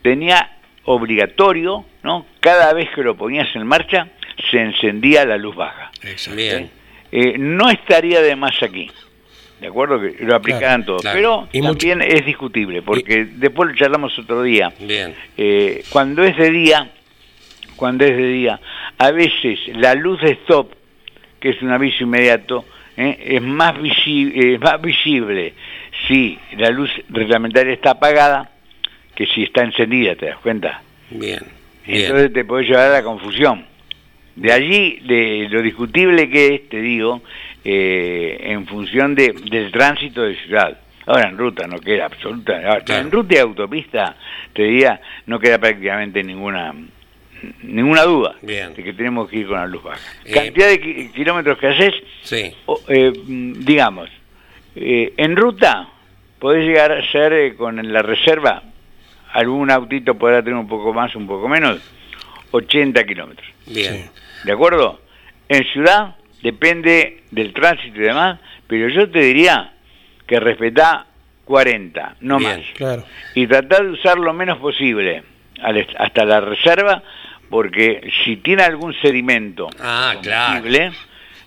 tenía 0.02 0.52
obligatorio, 0.84 1.84
¿no? 2.02 2.26
Cada 2.40 2.72
vez 2.72 2.88
que 2.94 3.02
lo 3.02 3.16
ponías 3.16 3.48
en 3.54 3.66
marcha, 3.66 4.08
se 4.50 4.58
encendía 4.60 5.24
la 5.24 5.36
luz 5.36 5.54
baja. 5.56 5.90
Exacto. 6.02 6.36
Bien. 6.36 6.70
Eh, 7.12 7.36
no 7.38 7.70
estaría 7.70 8.20
de 8.22 8.34
más 8.36 8.62
aquí. 8.62 8.90
¿De 9.60 9.68
acuerdo? 9.68 10.00
Que 10.00 10.24
lo 10.24 10.34
aplicaran 10.36 10.84
todos. 10.84 11.00
claro. 11.02 11.16
Pero 11.16 11.48
Y 11.52 11.62
mucho- 11.62 11.88
también 11.88 12.02
es 12.02 12.26
discutible, 12.26 12.82
porque 12.82 13.24
después 13.24 13.70
lo 13.70 13.74
charlamos 13.76 14.18
otro 14.18 14.42
día. 14.42 14.72
Bien. 14.80 15.14
Eh, 15.36 15.82
cuando 15.90 16.24
es 16.24 16.36
de 16.36 16.50
día, 16.50 16.90
cuando 17.76 18.04
es 18.04 18.16
de 18.16 18.26
día, 18.28 18.60
a 18.98 19.10
veces 19.12 19.58
la 19.74 19.94
luz 19.94 20.20
de 20.20 20.32
stop, 20.32 20.72
que 21.40 21.50
es 21.50 21.62
un 21.62 21.70
aviso 21.72 22.04
inmediato, 22.04 22.64
eh, 22.96 23.18
es, 23.36 23.42
más 23.42 23.74
visi- 23.76 24.32
es 24.34 24.60
más 24.60 24.80
visible 24.80 25.54
si 26.06 26.38
la 26.56 26.70
luz 26.70 26.90
reglamentaria 27.08 27.72
está 27.72 27.92
apagada 27.92 28.50
que 29.14 29.26
si 29.26 29.44
está 29.44 29.62
encendida, 29.64 30.14
¿te 30.14 30.26
das 30.26 30.38
cuenta? 30.38 30.82
Bien. 31.10 31.40
Bien. 31.86 32.02
Entonces 32.02 32.32
te 32.32 32.44
puede 32.44 32.64
llevar 32.64 32.90
a 32.90 32.92
la 32.94 33.02
confusión. 33.02 33.64
De 34.34 34.52
allí, 34.52 34.98
de 35.06 35.46
lo 35.50 35.62
discutible 35.62 36.28
que 36.28 36.54
es, 36.56 36.68
te 36.68 36.80
digo, 36.82 37.22
eh, 37.64 38.36
en 38.40 38.66
función 38.66 39.14
de, 39.14 39.32
del 39.50 39.72
tránsito 39.72 40.22
de 40.22 40.36
ciudad. 40.36 40.78
Ahora 41.06 41.28
en 41.30 41.38
ruta 41.38 41.66
no 41.66 41.78
queda 41.78 42.06
absoluta. 42.06 42.56
ahora, 42.56 42.80
Claro. 42.82 43.02
En 43.02 43.10
ruta 43.10 43.34
y 43.36 43.38
autopista, 43.38 44.16
te 44.52 44.64
diría, 44.64 45.00
no 45.26 45.38
queda 45.38 45.58
prácticamente 45.58 46.22
ninguna 46.22 46.74
ninguna 47.62 48.02
duda 48.02 48.34
Bien. 48.42 48.74
de 48.74 48.82
que 48.82 48.92
tenemos 48.92 49.28
que 49.28 49.38
ir 49.38 49.46
con 49.46 49.56
la 49.56 49.66
luz 49.66 49.82
baja. 49.82 50.00
Eh, 50.24 50.32
Cantidad 50.32 50.68
de 50.68 50.80
ki- 50.80 51.08
kilómetros 51.14 51.58
que 51.58 51.66
haces, 51.68 51.94
Sí. 52.22 52.52
o, 52.66 52.80
eh, 52.88 53.12
digamos, 53.14 54.08
eh, 54.74 55.12
en 55.16 55.36
ruta 55.36 55.88
podés 56.38 56.66
llegar 56.66 56.92
a 56.92 57.10
ser 57.10 57.32
eh, 57.32 57.54
con 57.56 57.92
la 57.92 58.02
reserva, 58.02 58.62
algún 59.32 59.70
autito 59.70 60.14
podrá 60.16 60.42
tener 60.42 60.58
un 60.58 60.68
poco 60.68 60.92
más, 60.92 61.14
un 61.16 61.26
poco 61.26 61.48
menos, 61.48 61.78
80 62.50 63.04
kilómetros. 63.04 63.46
Bien. 63.66 64.10
¿De 64.44 64.52
acuerdo? 64.52 65.00
En 65.48 65.64
ciudad 65.72 66.16
depende 66.42 67.22
del 67.30 67.52
tránsito 67.52 67.98
y 67.98 68.04
demás, 68.04 68.38
pero 68.66 68.88
yo 68.88 69.10
te 69.10 69.20
diría 69.20 69.72
que 70.26 70.40
respetá 70.40 71.06
40, 71.44 72.16
no 72.20 72.38
Bien. 72.38 72.58
más. 72.58 72.66
Claro. 72.76 73.04
Y 73.34 73.46
tratar 73.46 73.84
de 73.84 73.90
usar 73.92 74.18
lo 74.18 74.32
menos 74.32 74.58
posible 74.58 75.22
al 75.62 75.76
est- 75.78 75.94
hasta 75.98 76.24
la 76.24 76.40
reserva, 76.40 77.02
porque 77.50 78.10
si 78.24 78.36
tiene 78.38 78.62
algún 78.62 78.94
sedimento 79.00 79.68
Ah, 79.80 80.14
claro. 80.22 80.68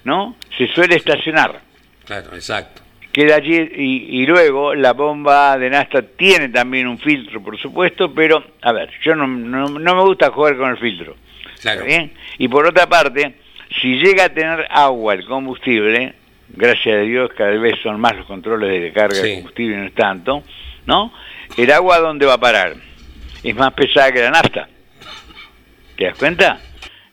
¿no? 0.04 0.36
Se 0.58 0.68
suele 0.68 0.96
estacionar. 0.96 1.62
Claro, 2.06 2.34
exacto. 2.34 2.82
Queda 3.12 3.36
allí 3.38 3.56
y, 3.58 4.22
y 4.22 4.26
luego 4.28 4.76
la 4.76 4.94
bomba 4.94 5.58
de 5.58 5.70
nafta 5.70 6.02
tiene 6.04 6.50
también 6.50 6.88
un 6.88 7.00
filtro, 7.00 7.42
por 7.42 7.60
supuesto, 7.60 8.14
pero 8.14 8.44
a 8.62 8.72
ver, 8.72 8.90
yo 9.04 9.16
no, 9.16 9.28
no, 9.28 9.66
no 9.68 9.96
me 9.96 10.02
gusta 10.04 10.32
jugar 10.32 10.58
con 10.58 10.70
el 10.70 10.78
filtro. 10.78 11.16
Claro. 11.62 11.82
¿Está 11.82 11.86
bien? 11.98 12.14
Y 12.38 12.48
por 12.48 12.66
otra 12.68 12.88
parte, 12.88 13.36
si 13.82 13.98
llega 13.98 14.26
a 14.26 14.30
tener 14.30 14.68
agua 14.70 15.16
el 15.16 15.26
combustible, 15.26 16.14
gracias 16.50 16.96
a 16.96 17.00
Dios 17.02 17.32
cada 17.36 17.52
vez 17.52 17.76
son 17.84 18.00
más 18.00 18.16
los 18.16 18.26
controles 18.26 18.82
de 18.82 18.94
carga 18.94 19.16
Sí. 19.16 19.28
de 19.28 19.36
combustible, 19.36 19.78
no 19.78 19.86
es 19.88 19.94
tanto, 19.96 20.44
¿no? 20.86 21.12
El 21.58 21.72
agua 21.72 21.96
¿a 21.96 22.00
dónde 22.00 22.26
va 22.28 22.36
a 22.36 22.40
parar? 22.40 22.76
Es 23.44 23.56
más 23.56 23.74
pesada 23.74 24.12
que 24.12 24.22
la 24.22 24.32
nafta. 24.32 24.70
¿Te 26.00 26.06
das 26.06 26.18
cuenta? 26.18 26.60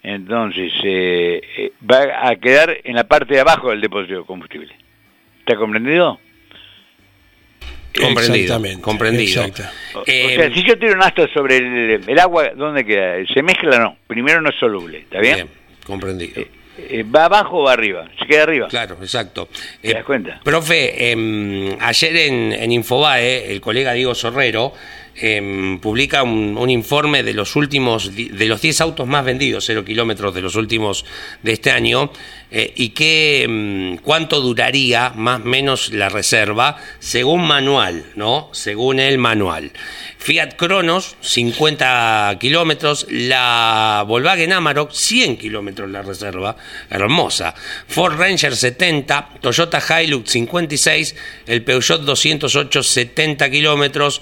Entonces, 0.00 0.72
eh, 0.84 1.40
eh, 1.58 1.72
va 1.84 2.28
a 2.28 2.36
quedar 2.36 2.78
en 2.84 2.94
la 2.94 3.02
parte 3.04 3.34
de 3.34 3.40
abajo 3.40 3.70
del 3.70 3.80
depósito 3.80 4.18
de 4.20 4.24
combustible. 4.24 4.72
¿Está 5.40 5.56
comprendido? 5.56 6.20
Comprendido. 7.98 8.36
Exactamente, 8.44 8.82
Comprendido. 8.82 9.42
exacto. 9.44 9.62
O, 9.94 9.98
o 10.00 10.04
Eh, 10.06 10.36
sea, 10.36 10.54
si 10.54 10.62
yo 10.62 10.78
tiro 10.78 10.94
nafta 10.96 11.26
sobre 11.32 11.56
el, 11.56 12.00
el 12.06 12.18
agua, 12.20 12.50
¿dónde 12.54 12.84
queda? 12.84 13.16
¿Se 13.32 13.42
mezcla 13.42 13.76
o 13.76 13.80
no? 13.80 13.96
Primero 14.06 14.40
no 14.40 14.50
es 14.50 14.56
soluble, 14.56 14.98
¿está 14.98 15.18
bien? 15.18 15.34
bien, 15.34 15.48
comprendido. 15.84 16.42
Eh, 16.78 17.04
¿Va 17.04 17.24
abajo 17.24 17.60
o 17.60 17.62
va 17.64 17.72
arriba? 17.72 18.06
Se 18.20 18.26
queda 18.26 18.42
arriba. 18.42 18.68
Claro, 18.68 18.98
exacto. 19.00 19.48
¿Te 19.80 19.94
das 19.94 20.04
cuenta? 20.04 20.38
Profe, 20.44 21.10
em, 21.10 21.74
ayer 21.80 22.16
en, 22.16 22.52
en 22.52 22.70
Infobae, 22.70 23.50
el 23.50 23.60
colega 23.62 23.94
Diego 23.94 24.14
Sorrero 24.14 24.72
em, 25.20 25.78
publica 25.78 26.22
un, 26.22 26.70
informe 26.70 27.22
de 27.22 27.34
los 27.34 27.56
últimos, 27.56 28.14
de 28.14 28.46
los 28.46 28.60
10 28.60 28.80
autos 28.80 29.06
más 29.06 29.24
vendidos, 29.24 29.64
cero 29.66 29.84
kilómetros 29.84 30.34
de 30.34 30.42
los 30.42 30.56
últimos 30.56 31.04
de 31.42 31.52
este 31.52 31.70
año, 31.70 32.10
eh, 32.50 32.72
y 32.76 32.90
que 32.90 33.42
em, 33.42 33.96
cuánto 33.98 34.40
duraría 34.40 35.10
más 35.10 35.40
o 35.40 35.44
menos 35.44 35.92
la 35.92 36.08
reserva 36.08 36.76
según 36.98 37.46
manual, 37.46 38.04
¿no? 38.14 38.50
Según 38.52 39.00
el 39.00 39.18
manual. 39.18 39.72
Fiat 40.26 40.56
Cronos, 40.56 41.16
50 41.20 42.36
kilómetros. 42.40 43.06
La 43.10 44.04
Volkswagen 44.08 44.52
Amarok, 44.52 44.90
100 44.90 45.36
kilómetros 45.36 45.88
la 45.88 46.02
reserva. 46.02 46.56
Hermosa. 46.90 47.54
Ford 47.86 48.18
Ranger, 48.18 48.56
70. 48.56 49.38
Toyota 49.40 49.80
Hilux, 49.80 50.28
56. 50.30 51.14
El 51.46 51.62
Peugeot 51.62 52.02
208, 52.02 52.82
70 52.82 53.50
kilómetros. 53.50 54.20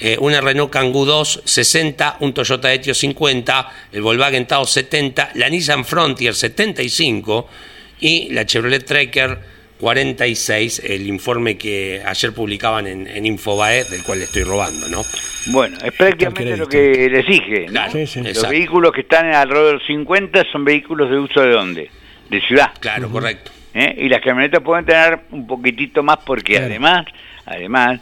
Eh, 0.00 0.16
una 0.20 0.40
Renault 0.40 0.70
Kangoo 0.72 1.04
2, 1.04 1.42
60. 1.44 2.16
Un 2.20 2.32
Toyota 2.34 2.72
Etios, 2.72 2.98
50. 2.98 3.68
El 3.92 4.02
Volkswagen 4.02 4.46
Taos, 4.46 4.70
70. 4.72 5.30
La 5.34 5.48
Nissan 5.48 5.84
Frontier, 5.84 6.34
75. 6.34 7.48
Y 8.00 8.28
la 8.32 8.44
Chevrolet 8.44 8.84
Tracker, 8.84 9.38
46, 9.80 10.82
el 10.84 11.06
informe 11.06 11.56
que 11.56 12.02
ayer 12.04 12.32
publicaban 12.32 12.86
en, 12.86 13.06
en 13.06 13.24
Infobae, 13.26 13.84
del 13.84 14.02
cual 14.02 14.18
le 14.18 14.24
estoy 14.24 14.42
robando, 14.42 14.88
¿no? 14.88 15.02
Bueno, 15.46 15.78
es 15.84 15.92
prácticamente 15.92 16.56
lo 16.56 16.66
que 16.68 17.08
les 17.10 17.26
dije. 17.26 17.66
¿no? 17.66 17.72
Claro, 17.72 17.92
Sí, 17.92 18.06
sí. 18.06 18.18
Los 18.20 18.28
exacto. 18.28 18.50
vehículos 18.50 18.92
que 18.92 19.00
están 19.02 19.32
alrededor 19.34 19.66
de 19.68 19.72
los 19.74 19.86
50 19.86 20.44
son 20.50 20.64
vehículos 20.64 21.08
de 21.10 21.18
uso 21.18 21.40
de 21.40 21.50
dónde? 21.50 21.90
De 22.28 22.40
ciudad. 22.42 22.72
Claro, 22.80 23.08
correcto. 23.10 23.52
¿eh? 23.74 23.94
Y 23.98 24.08
las 24.08 24.20
camionetas 24.20 24.60
pueden 24.62 24.84
tener 24.84 25.20
un 25.30 25.46
poquitito 25.46 26.02
más 26.02 26.18
porque 26.26 26.52
Claro. 26.54 26.66
además, 26.66 27.06
además, 27.44 28.00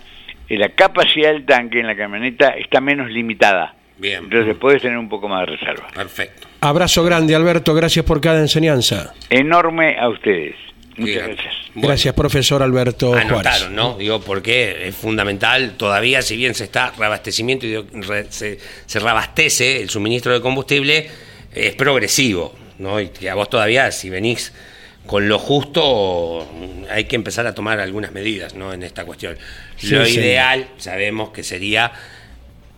la 0.48 0.68
capacidad 0.70 1.32
del 1.32 1.44
tanque 1.44 1.80
en 1.80 1.86
la 1.86 1.96
camioneta 1.96 2.50
está 2.50 2.80
menos 2.80 3.10
limitada. 3.10 3.74
Bien. 3.96 4.24
Entonces 4.24 4.56
puedes 4.56 4.82
tener 4.82 4.98
un 4.98 5.08
poco 5.08 5.28
más 5.28 5.46
de 5.46 5.56
reserva. 5.56 5.88
Perfecto. 5.94 6.48
Abrazo 6.60 7.04
grande, 7.04 7.34
Alberto. 7.34 7.74
Gracias 7.74 8.04
por 8.04 8.20
cada 8.20 8.40
enseñanza. 8.40 9.14
Enorme 9.30 9.96
a 9.98 10.08
ustedes. 10.08 10.56
Muchas 10.96 11.14
Bien. 11.14 11.26
gracias. 11.26 11.54
Bueno, 11.74 11.88
Gracias, 11.88 12.14
profesor 12.14 12.62
Alberto 12.62 13.08
Juárez. 13.10 13.30
Anotaron, 13.30 13.74
¿no? 13.74 13.96
Digo, 13.98 14.20
porque 14.20 14.88
es 14.88 14.94
fundamental, 14.94 15.72
todavía 15.76 16.22
si 16.22 16.36
bien 16.36 16.54
se 16.54 16.64
está 16.64 16.92
reabastecimiento 16.96 17.66
y 17.66 17.84
se, 18.30 18.58
se 18.86 19.00
reabastece 19.00 19.82
el 19.82 19.90
suministro 19.90 20.32
de 20.32 20.40
combustible, 20.40 21.08
es 21.52 21.74
progresivo, 21.74 22.54
¿no? 22.78 23.00
Y 23.00 23.08
que 23.08 23.28
a 23.28 23.34
vos 23.34 23.50
todavía, 23.50 23.90
si 23.90 24.08
venís 24.08 24.52
con 25.06 25.28
lo 25.28 25.38
justo, 25.38 26.46
hay 26.90 27.04
que 27.04 27.16
empezar 27.16 27.46
a 27.46 27.54
tomar 27.54 27.80
algunas 27.80 28.12
medidas, 28.12 28.54
¿no? 28.54 28.72
En 28.72 28.82
esta 28.82 29.04
cuestión. 29.04 29.36
Sí, 29.76 29.90
lo 29.90 30.04
sí. 30.06 30.18
ideal, 30.18 30.68
sabemos 30.78 31.30
que 31.30 31.42
sería 31.42 31.92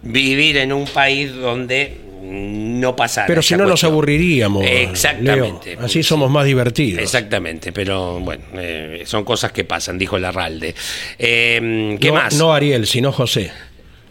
vivir 0.03 0.57
en 0.57 0.73
un 0.73 0.87
país 0.87 1.33
donde 1.35 1.99
no 2.23 2.97
pasara. 2.97 3.27
Pero 3.27 3.43
si 3.43 3.55
no 3.55 3.67
nos 3.67 3.85
aburriríamos. 3.85 4.65
Exactamente. 4.67 5.77
Leo. 5.77 5.85
Así 5.85 6.03
somos 6.03 6.31
más 6.31 6.45
divertidos. 6.45 7.03
Exactamente, 7.03 7.73
pero 7.73 8.19
bueno, 8.21 8.45
eh, 8.55 9.03
son 9.07 9.25
cosas 9.25 9.53
que 9.53 9.65
pasan, 9.65 9.99
dijo 9.99 10.19
Larralde. 10.19 10.75
Eh, 11.19 11.97
¿Qué 12.01 12.09
no, 12.09 12.15
más? 12.15 12.35
no 12.35 12.53
Ariel, 12.53 12.87
sino 12.87 13.13
José. 13.13 13.53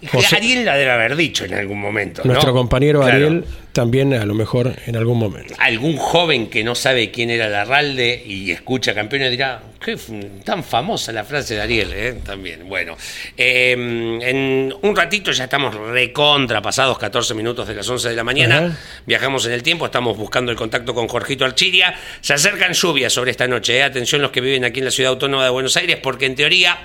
José, 0.12 0.38
Ariel 0.38 0.66
la 0.66 0.76
debe 0.76 0.92
haber 0.92 1.16
dicho 1.16 1.46
en 1.46 1.54
algún 1.54 1.80
momento. 1.80 2.22
¿no? 2.24 2.32
nuestro 2.32 2.54
compañero 2.54 3.02
Claro. 3.02 3.16
Ariel 3.16 3.46
también 3.72 4.14
a 4.14 4.26
lo 4.26 4.34
mejor 4.34 4.74
en 4.86 4.96
algún 4.96 5.20
momento. 5.20 5.54
Algún 5.60 5.98
joven 5.98 6.48
que 6.50 6.64
no 6.64 6.76
sabe 6.76 7.12
quién 7.12 7.30
era 7.30 7.50
Larralde 7.50 8.24
y 8.26 8.50
escucha 8.52 8.94
campeones 8.94 9.32
dirá, 9.32 9.62
qué 9.84 9.98
tan 10.46 10.64
famosa 10.64 11.12
la 11.12 11.26
frase 11.26 11.56
de 11.56 11.62
Ariel, 11.62 11.92
¿eh? 11.94 12.14
También, 12.26 12.70
bueno. 12.70 12.96
eh, 13.36 13.74
en 13.74 14.74
un 14.82 14.96
ratito 14.96 15.32
ya 15.34 15.44
estamos 15.44 15.76
recontra, 15.76 16.62
pasados 16.62 16.98
14 16.98 17.34
minutos 17.34 17.68
de 17.68 17.76
las 17.76 17.90
11 17.90 18.10
de 18.10 18.16
la 18.16 18.24
mañana. 18.24 18.58
Ajá. 18.60 18.78
Viajamos 19.06 19.46
en 19.46 19.52
el 19.52 19.62
tiempo, 19.62 19.86
estamos 19.86 20.16
buscando 20.18 20.52
el 20.52 20.58
contacto 20.58 20.96
con 20.96 21.10
Jorgito 21.10 21.44
Archiria. 21.44 21.96
Se 22.22 22.34
acercan 22.34 22.72
lluvias 22.72 23.12
sobre 23.12 23.32
esta 23.32 23.46
noche, 23.46 23.78
¿eh? 23.78 23.84
Atención 23.84 24.22
los 24.22 24.32
que 24.32 24.40
viven 24.40 24.64
aquí 24.64 24.80
en 24.80 24.86
la 24.86 24.92
ciudad 24.92 25.12
autónoma 25.12 25.44
de 25.44 25.50
Buenos 25.50 25.76
Aires, 25.76 25.98
porque 26.02 26.26
en 26.28 26.36
teoría 26.36 26.78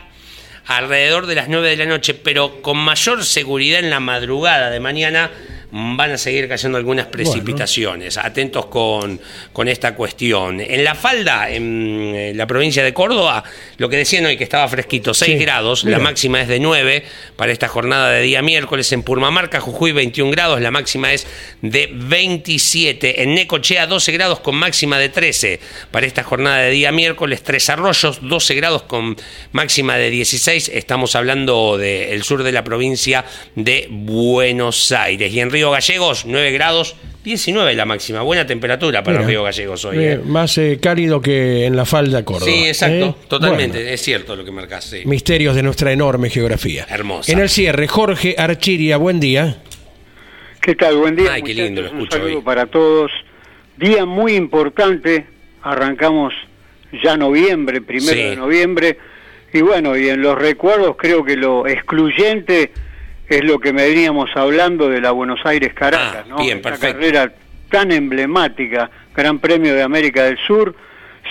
alrededor 0.66 1.26
de 1.26 1.34
las 1.34 1.48
9 1.48 1.68
de 1.70 1.76
la 1.76 1.86
noche, 1.86 2.14
pero 2.14 2.62
con 2.62 2.76
mayor 2.76 3.24
seguridad 3.24 3.80
en 3.80 3.90
la 3.90 4.00
madrugada 4.00 4.70
de 4.70 4.80
mañana 4.80 5.30
van 5.72 6.12
a 6.12 6.18
seguir 6.18 6.48
cayendo 6.48 6.78
algunas 6.78 7.06
precipitaciones. 7.06 8.16
Atentos 8.18 8.66
con, 8.66 9.20
con 9.52 9.68
esta 9.68 9.94
cuestión. 9.94 10.60
En 10.60 10.84
la 10.84 10.94
falda, 10.94 11.50
en 11.50 12.12
eh, 12.14 12.32
la 12.34 12.46
provincia 12.46 12.82
de 12.82 12.92
Córdoba, 12.92 13.44
lo 13.76 13.88
que 13.88 13.96
decían 13.96 14.26
hoy 14.26 14.36
que 14.36 14.44
estaba 14.44 14.66
fresquito, 14.68 15.14
6 15.14 15.32
Sí, 15.32 15.38
grados, 15.44 15.84
mira. 15.84 15.98
la 15.98 16.04
máxima 16.04 16.40
es 16.40 16.48
de 16.48 16.58
9 16.60 17.04
para 17.36 17.52
esta 17.52 17.68
jornada 17.68 18.10
de 18.10 18.22
día 18.22 18.42
miércoles. 18.42 18.90
En 18.92 19.02
Purmamarca, 19.02 19.60
Jujuy, 19.60 19.92
21 19.92 20.30
grados, 20.30 20.60
la 20.60 20.70
máxima 20.70 21.12
es 21.12 21.26
de 21.62 21.88
27. 21.92 23.22
En 23.22 23.34
Necochea, 23.34 23.86
12 23.86 24.12
grados 24.12 24.40
con 24.40 24.56
máxima 24.56 24.98
de 24.98 25.08
13 25.08 25.60
para 25.90 26.06
esta 26.06 26.22
jornada 26.22 26.58
de 26.62 26.70
día 26.70 26.90
miércoles. 26.92 27.42
Tres 27.42 27.68
Arroyos, 27.70 28.18
12 28.22 28.54
grados 28.54 28.82
con 28.82 29.16
máxima 29.52 29.96
de 29.96 30.10
16. 30.10 30.70
Estamos 30.74 31.14
hablando 31.14 31.78
del 31.78 32.22
sur 32.24 32.42
de 32.42 32.52
la 32.52 32.64
provincia 32.64 33.24
de 33.54 33.86
Buenos 33.90 34.92
Aires. 34.92 35.32
Y 35.32 35.40
en 35.40 35.50
Río 35.50 35.59
Gallegos, 35.70 36.24
9 36.24 36.52
grados, 36.52 36.96
19 37.24 37.74
la 37.74 37.84
máxima. 37.84 38.22
Buena 38.22 38.46
temperatura 38.46 39.02
para 39.04 39.18
Mira, 39.18 39.28
Río 39.28 39.42
Gallegos 39.42 39.84
hoy. 39.84 39.98
eh, 39.98 40.12
¿eh? 40.12 40.20
Más 40.24 40.56
eh, 40.56 40.78
cálido 40.80 41.20
que 41.20 41.66
en 41.66 41.76
la 41.76 41.84
falda 41.84 42.24
Córdoba. 42.24 42.50
Sí, 42.50 42.66
exacto, 42.68 43.06
¿eh? 43.20 43.26
totalmente. 43.28 43.78
Bueno, 43.78 43.90
Es 43.92 44.00
cierto 44.00 44.36
lo 44.36 44.44
que 44.44 44.50
marcas. 44.52 44.84
sí. 44.84 45.02
misterios 45.04 45.54
de 45.54 45.62
nuestra 45.62 45.92
enorme 45.92 46.30
geografía. 46.30 46.86
Hermosa. 46.88 47.30
En 47.32 47.40
el 47.40 47.50
cierre, 47.50 47.86
Jorge 47.88 48.36
Archiria, 48.38 48.96
buen 48.96 49.20
día. 49.20 49.58
¿Qué 50.62 50.74
tal? 50.76 50.96
Buen 50.96 51.16
día. 51.16 51.32
Ay, 51.34 51.42
qué 51.42 51.52
lindo, 51.54 51.82
lo 51.82 51.90
Un 51.90 52.10
saludo 52.10 52.38
hoy. 52.38 52.42
para 52.42 52.66
todos. 52.66 53.10
Día 53.76 54.04
muy 54.06 54.34
importante. 54.34 55.26
Arrancamos 55.62 56.32
ya 57.04 57.16
noviembre, 57.16 57.80
primero 57.82 58.12
Sí. 58.14 58.22
de 58.22 58.36
noviembre. 58.36 58.98
Y 59.52 59.62
bueno, 59.62 59.96
y 59.96 60.08
en 60.08 60.22
los 60.22 60.38
recuerdos 60.38 60.96
creo 60.98 61.24
que 61.24 61.36
lo 61.36 61.66
excluyente 61.66 62.72
es 63.38 63.44
lo 63.44 63.58
que 63.58 63.72
veníamos 63.72 64.30
hablando 64.34 64.88
de 64.88 65.00
la 65.00 65.10
Buenos 65.12 65.40
Aires 65.44 65.72
Caracas, 65.74 66.24
Ah, 66.24 66.28
¿no? 66.28 66.36
bien, 66.38 66.58
Esta 66.58 66.70
perfecto. 66.70 66.96
carrera 66.98 67.32
tan 67.70 67.92
emblemática, 67.92 68.90
Gran 69.14 69.38
Premio 69.38 69.74
de 69.74 69.82
América 69.82 70.24
del 70.24 70.38
Sur, 70.46 70.74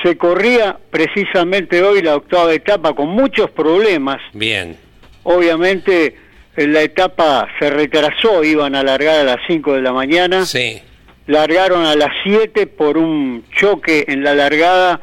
se 0.04 0.16
corría 0.18 0.78
precisamente 0.92 1.82
hoy 1.84 2.02
la 2.02 2.16
octava 2.16 2.54
etapa 2.54 2.94
con 2.94 3.10
muchos 3.10 3.52
problemas. 3.52 4.22
Bien. 4.34 4.78
Obviamente 5.24 6.16
eh, 6.56 6.68
la 6.68 6.82
etapa 6.82 7.48
se 7.60 7.70
retrasó, 7.70 8.44
iban 8.44 8.76
a 8.76 8.84
largar 8.84 9.20
a 9.20 9.24
las 9.24 9.38
5 9.48 9.74
de 9.74 9.82
la 9.82 9.92
mañana. 9.92 10.46
Sí. 10.46 10.82
Largaron 11.28 11.86
a 11.86 11.96
las 11.96 12.12
7 12.24 12.66
por 12.68 12.98
un 12.98 13.44
choque 13.56 14.06
en 14.08 14.24
la 14.24 14.34
largada 14.34 15.02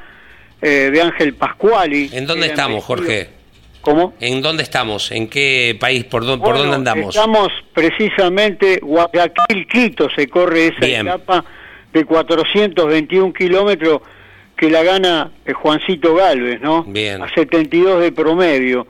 eh, 0.62 0.90
de 0.92 1.00
Ángel 1.02 1.34
Pascuali. 1.34 2.10
¿En 2.12 2.26
dónde 2.26 2.46
estamos, 2.46 2.82
Jorge? 2.82 3.28
¿Cómo? 3.86 4.14
¿En 4.18 4.42
dónde 4.42 4.64
estamos? 4.64 5.12
¿En 5.12 5.28
qué 5.28 5.76
país? 5.78 6.02
¿Por, 6.02 6.26
dónde 6.26 6.74
andamos? 6.74 7.14
Estamos 7.14 7.52
precisamente, 7.72 8.80
Guayaquil, 8.82 9.68
Quito, 9.68 10.08
se 10.10 10.26
corre 10.26 10.66
esa 10.66 10.84
Bien. 10.86 11.06
etapa 11.06 11.44
de 11.92 12.04
421 12.04 13.32
kilómetros 13.32 14.00
que 14.56 14.70
la 14.70 14.82
gana 14.82 15.30
eh, 15.44 15.52
Juancito 15.52 16.16
Galvez, 16.16 16.60
¿no? 16.60 16.82
Bien. 16.82 17.22
A 17.22 17.32
72 17.32 18.00
de 18.00 18.10
promedio. 18.10 18.88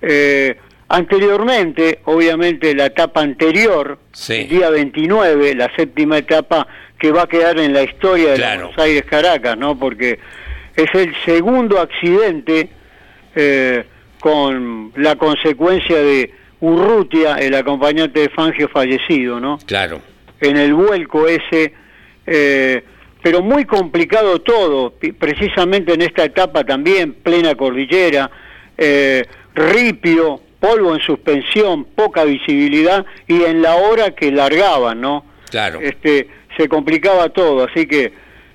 Eh, 0.00 0.56
anteriormente, 0.88 2.00
obviamente, 2.06 2.74
la 2.74 2.86
etapa 2.86 3.20
anterior, 3.20 3.96
Sí. 4.10 4.32
el 4.34 4.48
día 4.48 4.70
29, 4.70 5.54
la 5.54 5.70
séptima 5.76 6.18
etapa 6.18 6.66
que 6.98 7.12
va 7.12 7.22
a 7.22 7.26
quedar 7.28 7.60
en 7.60 7.72
la 7.72 7.84
historia 7.84 8.32
de 8.32 8.38
la 8.38 8.46
Claro. 8.54 8.66
Buenos 8.66 8.84
Aires-Caracas, 8.84 9.56
¿no? 9.56 9.78
Porque 9.78 10.18
es 10.74 10.92
el 10.94 11.14
segundo 11.24 11.78
accidente 11.80 12.70
eh, 13.36 13.84
con 14.22 14.92
la 14.94 15.16
consecuencia 15.16 15.98
de 15.98 16.32
Urrutia, 16.60 17.38
el 17.38 17.56
acompañante 17.56 18.20
de 18.20 18.28
Fangio 18.28 18.68
fallecido, 18.68 19.40
¿no? 19.40 19.58
Claro. 19.66 20.00
En 20.40 20.56
el 20.56 20.74
vuelco 20.74 21.26
ese, 21.26 21.72
eh, 22.24 22.84
pero 23.20 23.42
muy 23.42 23.64
complicado 23.64 24.40
todo, 24.40 24.94
precisamente 25.18 25.94
en 25.94 26.02
esta 26.02 26.22
etapa 26.22 26.62
también, 26.62 27.14
plena 27.14 27.56
cordillera, 27.56 28.30
eh, 28.78 29.24
ripio, 29.56 30.40
polvo 30.60 30.94
en 30.94 31.00
suspensión, 31.00 31.84
poca 31.86 32.22
visibilidad 32.22 33.04
y 33.26 33.42
en 33.42 33.60
la 33.60 33.74
hora 33.74 34.12
que 34.12 34.30
largaban, 34.30 35.00
¿no? 35.00 35.24
Claro. 35.50 35.80
este, 35.80 36.28
se 36.56 36.68
complicaba 36.68 37.28
todo, 37.30 37.64
así 37.64 37.86
que 37.86 38.12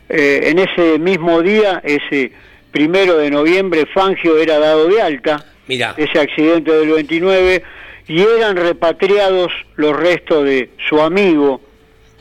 eh, 0.08 0.40
en 0.44 0.60
ese 0.60 0.98
mismo 0.98 1.42
día, 1.42 1.82
ese 1.84 2.32
primero 2.72 3.18
de 3.18 3.30
noviembre, 3.30 3.86
Fangio 3.94 4.38
era 4.38 4.60
dado 4.60 4.88
de 4.88 5.02
alta, 5.02 5.44
Ese 5.98 6.20
accidente 6.20 6.72
del 6.72 6.90
29, 6.90 7.64
y 8.08 8.22
eran 8.22 8.56
repatriados 8.56 9.52
los 9.76 9.96
restos 9.96 10.46
de 10.46 10.70
su 10.88 11.02
amigo 11.02 11.62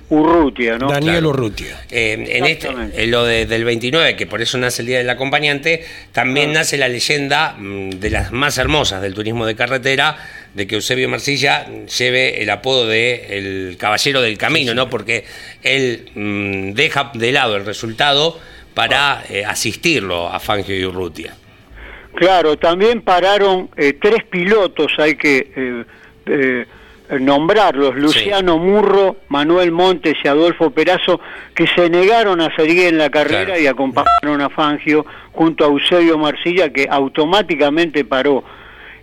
Urrutia, 0.09 0.79
¿no? 0.79 0.89
Daniel 0.89 1.15
Claro. 1.15 1.29
Urrutia. 1.31 1.85
Eh, 1.91 2.13
en 2.29 2.47
este, 2.47 2.69
en 2.69 3.11
lo 3.11 3.25
de- 3.25 3.45
del 3.47 3.65
29, 3.65 4.15
que 4.15 4.27
por 4.27 4.41
eso 4.41 4.57
nace 4.57 4.83
el 4.83 4.87
Día 4.87 4.99
del 4.99 5.11
Acompañante, 5.11 5.85
también 6.13 6.51
Ah. 6.51 6.61
nace 6.61 6.77
la 6.77 6.87
leyenda 6.89 7.57
mm, 7.59 7.91
de 7.91 8.11
las 8.11 8.31
más 8.31 8.57
hermosas 8.59 9.03
del 9.03 9.15
turismo 9.15 9.47
de 9.47 9.57
carretera, 9.57 10.17
de 10.55 10.67
que 10.69 10.77
Eusebio 10.77 11.09
Marcilla 11.09 11.67
lleve 11.99 12.41
el 12.41 12.51
apodo 12.51 12.87
de 12.87 13.37
el 13.37 13.77
caballero 13.79 14.23
del 14.23 14.39
camino, 14.39 14.75
¿no? 14.75 14.89
Porque 14.89 15.25
él 15.65 16.09
mm, 16.15 16.73
deja 16.75 17.11
de 17.15 17.33
lado 17.33 17.57
el 17.57 17.67
resultado 17.67 18.39
para 18.75 19.25
eh, 19.29 19.45
asistirlo 19.45 20.29
a 20.29 20.39
Fangio 20.39 20.77
y 20.79 20.85
Urrutia. 20.85 21.35
Claro, 22.17 22.57
también 22.57 23.03
pararon 23.03 23.69
eh, 23.77 23.93
tres 24.01 24.25
pilotos, 24.25 24.93
hay 24.99 25.17
que 25.17 25.53
eh, 25.55 25.85
eh, 26.27 26.67
nombrarlos, 27.21 27.95
Luciano 27.95 28.59
Murro, 28.59 29.17
Manuel 29.29 29.71
Montes 29.71 30.15
y 30.25 30.29
Adolfo 30.29 30.71
Perazo, 30.71 31.21
que 31.55 31.67
se 31.69 31.89
negaron 31.91 32.41
a 32.41 32.55
seguir 32.57 32.87
en 32.87 32.99
la 32.99 33.11
carrera 33.11 33.45
Claro. 33.45 33.61
y 33.61 33.67
acompañaron 33.67 34.41
a 34.41 34.49
Fangio 34.49 35.05
junto 35.33 35.65
a 35.65 35.69
Eusebio 35.69 36.17
Marcilla, 36.19 36.71
que 36.73 36.89
automáticamente 36.91 38.05
paró. 38.05 38.43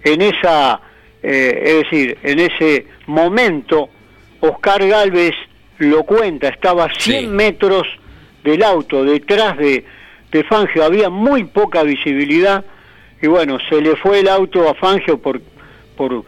En 0.03 0.22
esa, 0.22 0.81
es 1.22 1.84
decir, 1.84 2.18
en 2.23 2.40
ese 2.40 2.88
momento, 3.06 3.90
Oscar 4.41 4.85
Galvez 4.88 5.35
lo 5.77 6.03
cuenta, 6.03 6.49
estaba 6.49 6.85
a 6.85 6.94
100 6.94 7.22
Sí. 7.22 7.27
metros 7.27 7.88
del 8.44 8.64
auto, 8.64 9.06
detrás 9.06 9.56
de, 9.57 9.85
de 10.31 10.44
Fangio, 10.44 10.84
había 10.84 11.10
muy 11.10 11.44
poca 11.45 11.84
visibilidad 11.84 12.65
y 13.24 13.28
bueno, 13.28 13.58
se 13.70 13.82
le 13.82 13.95
fue 13.95 14.20
el 14.20 14.28
auto 14.28 14.68
a 14.70 14.76
Fangio 14.76 15.18
por, 15.18 15.41
por 15.95 16.24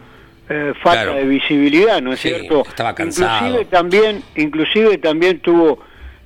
eh, 0.48 0.72
falta 0.82 1.02
Claro. 1.04 1.14
de 1.14 1.24
visibilidad, 1.24 2.00
¿no 2.00 2.12
es 2.12 2.20
Sí, 2.20 2.28
cierto? 2.30 2.64
estaba 2.66 2.94
cansado. 2.94 3.36
Inclusive 3.46 3.64
también, 3.66 4.22
inclusive 4.36 4.98
también 4.98 5.40
tuvo, 5.40 5.78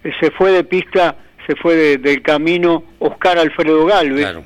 eh, 0.05 0.13
se 0.21 0.31
fue 0.31 0.53
de 0.53 0.63
pista, 0.65 1.17
se 1.47 1.57
fue 1.57 1.75
de- 1.75 1.99
del 1.99 2.23
camino 2.23 2.85
Oscar 3.01 3.39
Alfredo 3.39 3.85
Galvez, 3.87 4.21
Claro. 4.27 4.45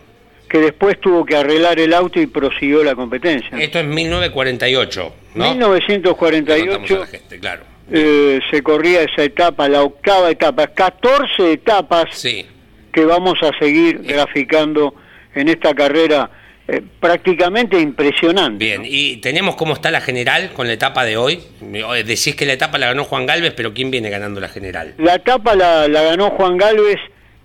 que 0.49 0.59
después 0.59 0.99
tuvo 1.01 1.25
que 1.27 1.37
arreglar 1.37 1.79
el 1.79 1.93
auto 1.93 2.21
y 2.21 2.27
prosiguió 2.27 2.83
la 2.85 2.95
competencia. 2.95 3.59
Esto 3.59 3.81
es 3.81 3.85
1948, 3.85 5.01
¿no? 5.35 5.45
Le 5.45 5.51
contamos 5.51 5.51
a 5.51 5.51
1948 5.51 6.99
la 7.01 7.07
gente, 7.07 7.39
claro. 7.41 7.63
eh, 7.91 8.41
se 8.51 8.63
corría 8.63 9.03
esa 9.03 9.25
etapa, 9.25 9.69
la 9.69 9.83
octava 9.83 10.31
etapa, 10.31 10.69
14 10.69 11.53
etapas 11.53 12.07
Sí. 12.17 12.47
que 12.93 13.05
vamos 13.05 13.35
a 13.43 13.51
seguir 13.59 13.99
graficando 14.05 14.95
en 15.35 15.49
esta 15.49 15.75
carrera 15.75 16.31
eh, 16.67 16.81
prácticamente 16.99 17.79
impresionante. 17.79 18.65
Bien, 18.65 18.83
¿no? 18.83 18.89
y 18.89 19.19
tenemos 19.19 19.55
cómo 19.57 19.75
está 19.75 19.91
la 19.91 20.01
general 20.01 20.51
con 20.55 20.67
la 20.67 20.73
etapa 20.73 21.05
de 21.05 21.17
hoy. 21.17 21.41
Eh, 21.63 22.05
Decís 22.05 22.35
que 22.37 22.47
la 22.47 22.55
etapa 22.55 22.79
la 22.79 22.87
ganó 22.87 23.05
Juan 23.05 23.27
Galvez, 23.27 23.53
pero 23.55 23.75
¿quién 23.75 23.91
viene 23.91 24.09
ganando 24.09 24.41
la 24.41 24.49
general? 24.49 24.95
La 24.99 25.17
etapa 25.17 25.55
la, 25.55 25.89
la 25.89 26.03
ganó 26.03 26.31
Juan 26.31 26.57
Galvez, 26.57 26.97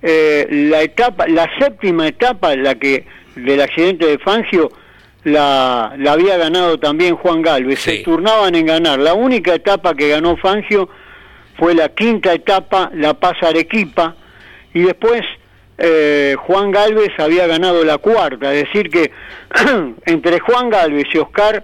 eh, 0.02 0.48
la 0.50 0.82
etapa, 0.82 1.28
la 1.28 1.50
séptima 1.60 2.08
etapa, 2.08 2.56
la 2.56 2.76
que 2.76 3.06
del 3.36 3.60
accidente 3.62 4.06
de 4.06 4.18
Fangio, 4.20 4.72
la, 5.26 5.94
la 5.98 6.14
había 6.14 6.38
ganado 6.38 6.80
también 6.80 7.16
Juan 7.18 7.42
Galvez. 7.42 7.80
Sí. 7.80 7.98
Se 7.98 8.04
turnaban 8.04 8.56
en 8.56 8.66
ganar. 8.68 9.00
La 9.00 9.14
única 9.16 9.54
etapa 9.54 9.96
que 9.96 10.08
ganó 10.08 10.38
Fangio 10.38 10.90
fue 11.58 11.76
la 11.76 11.90
quinta 11.90 12.34
etapa, 12.34 12.90
La 12.94 13.14
Paz 13.16 13.36
Arequipa, 13.42 14.16
y 14.74 14.80
después 14.80 15.24
eh, 15.80 16.36
Juan 16.38 16.72
Galvez 16.72 17.12
había 17.18 17.48
ganado 17.48 17.84
la 17.84 17.98
cuarta, 17.98 18.54
es 18.54 18.66
decir 18.66 18.90
que 18.90 19.12
entre 20.06 20.40
Juan 20.40 20.70
Galvez 20.70 21.08
y 21.14 21.18
Oscar 21.18 21.64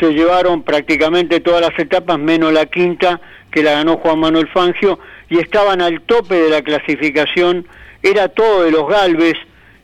se 0.00 0.12
llevaron 0.12 0.62
prácticamente 0.62 1.40
todas 1.40 1.60
las 1.62 1.78
etapas, 1.78 2.18
menos 2.18 2.52
la 2.52 2.66
quinta, 2.66 3.20
que 3.50 3.62
la 3.62 3.72
ganó 3.72 3.96
Juan 3.98 4.18
Manuel 4.18 4.48
Fangio, 4.48 4.98
y 5.30 5.38
estaban 5.38 5.80
al 5.80 6.02
tope 6.02 6.34
de 6.34 6.50
la 6.50 6.62
clasificación, 6.62 7.66
era 8.02 8.28
todo 8.28 8.64
de 8.64 8.70
los 8.70 8.86
Galvez, 8.88 9.34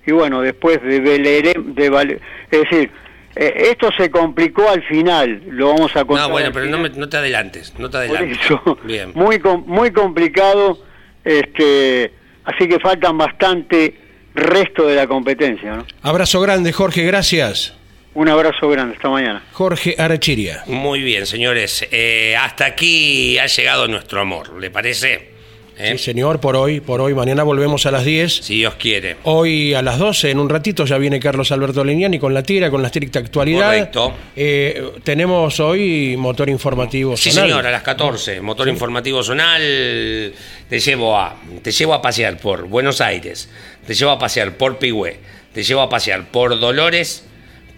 y 0.06 0.12
bueno, 0.12 0.40
después 0.43 0.82
de 0.82 1.01
Belerem, 1.01 1.74
de 1.74 2.18
es 2.51 2.60
decir, 2.62 2.90
eh, 3.36 3.68
esto 3.70 3.89
se 3.97 4.10
complicó 4.10 4.68
al 4.68 4.82
final, 4.82 5.43
lo 5.47 5.68
vamos 5.68 5.97
a 5.97 6.05
contar. 6.05 6.26
No, 6.26 6.32
bueno, 6.32 6.51
pero 6.52 6.66
no, 6.66 6.76
me- 6.78 6.89
final. 6.90 7.01
no 7.01 7.09
te 7.09 7.16
adelantes, 7.16 7.72
no 7.78 7.89
te 7.89 7.93
Por 7.93 8.01
adelantes. 8.16 8.39
eso, 8.44 8.78
Bien. 8.84 9.12
muy 9.14 9.39
com- 9.39 9.64
muy 9.66 9.90
complicado, 9.93 10.78
este, 11.24 12.12
así 12.44 12.69
que 12.69 12.78
faltan 12.81 13.19
bastante 13.19 13.94
resto 14.35 14.86
de 14.86 14.97
la 14.97 15.06
competencia. 15.06 15.77
¿no? 15.77 15.86
Abrazo 16.02 16.40
grande, 16.40 16.73
Jorge, 16.73 17.02
gracias. 17.02 17.74
Un 18.14 18.28
abrazo 18.28 18.69
grande, 18.69 18.97
hasta 18.97 19.09
mañana. 19.09 19.43
Jorge 19.52 19.94
Arachiria. 19.98 20.64
Muy 20.66 21.01
bien, 21.01 21.27
señores. 21.27 21.86
Eh, 21.90 22.36
hasta 22.39 22.66
aquí 22.66 23.39
ha 23.39 23.47
llegado 23.47 23.89
nuestro 23.89 24.20
amor, 24.20 24.60
¿le 24.60 24.70
parece? 24.70 25.31
¿Eh? 25.78 25.93
Sí, 25.93 26.05
señor, 26.05 26.40
por 26.40 26.57
hoy, 26.57 26.81
por 26.81 27.01
hoy. 27.01 27.15
Mañana 27.15 27.43
volvemos 27.43 27.86
a 27.86 27.90
las 27.90 28.05
10. 28.05 28.32
Si 28.44 28.57
Dios 28.57 28.74
quiere. 28.74 29.16
Hoy 29.24 29.74
a 29.74 29.82
las 29.82 29.99
12, 29.99 30.31
en 30.31 30.39
un 30.39 30.49
ratito, 30.49 30.85
ya 30.85 30.99
viene 30.99 31.19
Carlos 31.19 31.51
Alberto 31.53 31.85
Leñani 31.85 32.19
con 32.19 32.35
la 32.35 32.43
tira, 32.43 32.70
con 32.70 32.82
la 32.82 32.89
estricta 32.89 33.19
actualidad. 33.19 33.66
Correcto. 33.66 34.15
Eh, 34.36 34.93
tenemos 35.03 35.59
hoy 35.61 36.16
motor 36.16 36.49
informativo. 36.49 37.16
Sí, 37.16 37.31
zonal. 37.31 37.49
señor, 37.49 37.66
a 37.66 37.70
las 37.70 37.82
14, 37.82 38.40
motor 38.40 38.69
informativo 38.69 39.23
zonal, 39.23 40.32
te 40.69 40.81
llevo 40.81 41.19
a 41.19 41.36
te 41.62 41.73
llevo 41.73 41.94
a 41.94 42.03
pasear 42.03 42.39
por 42.39 42.66
Buenos 42.69 43.01
Aires, 43.01 43.49
te 43.86 43.94
llevo 43.94 44.12
a 44.12 44.19
pasear 44.19 44.57
por 44.57 44.78
Pigüé, 44.78 45.19
te 45.53 45.62
llevo 45.62 45.81
a 45.81 45.89
pasear 45.89 46.28
por 46.28 46.59
Dolores, 46.59 47.24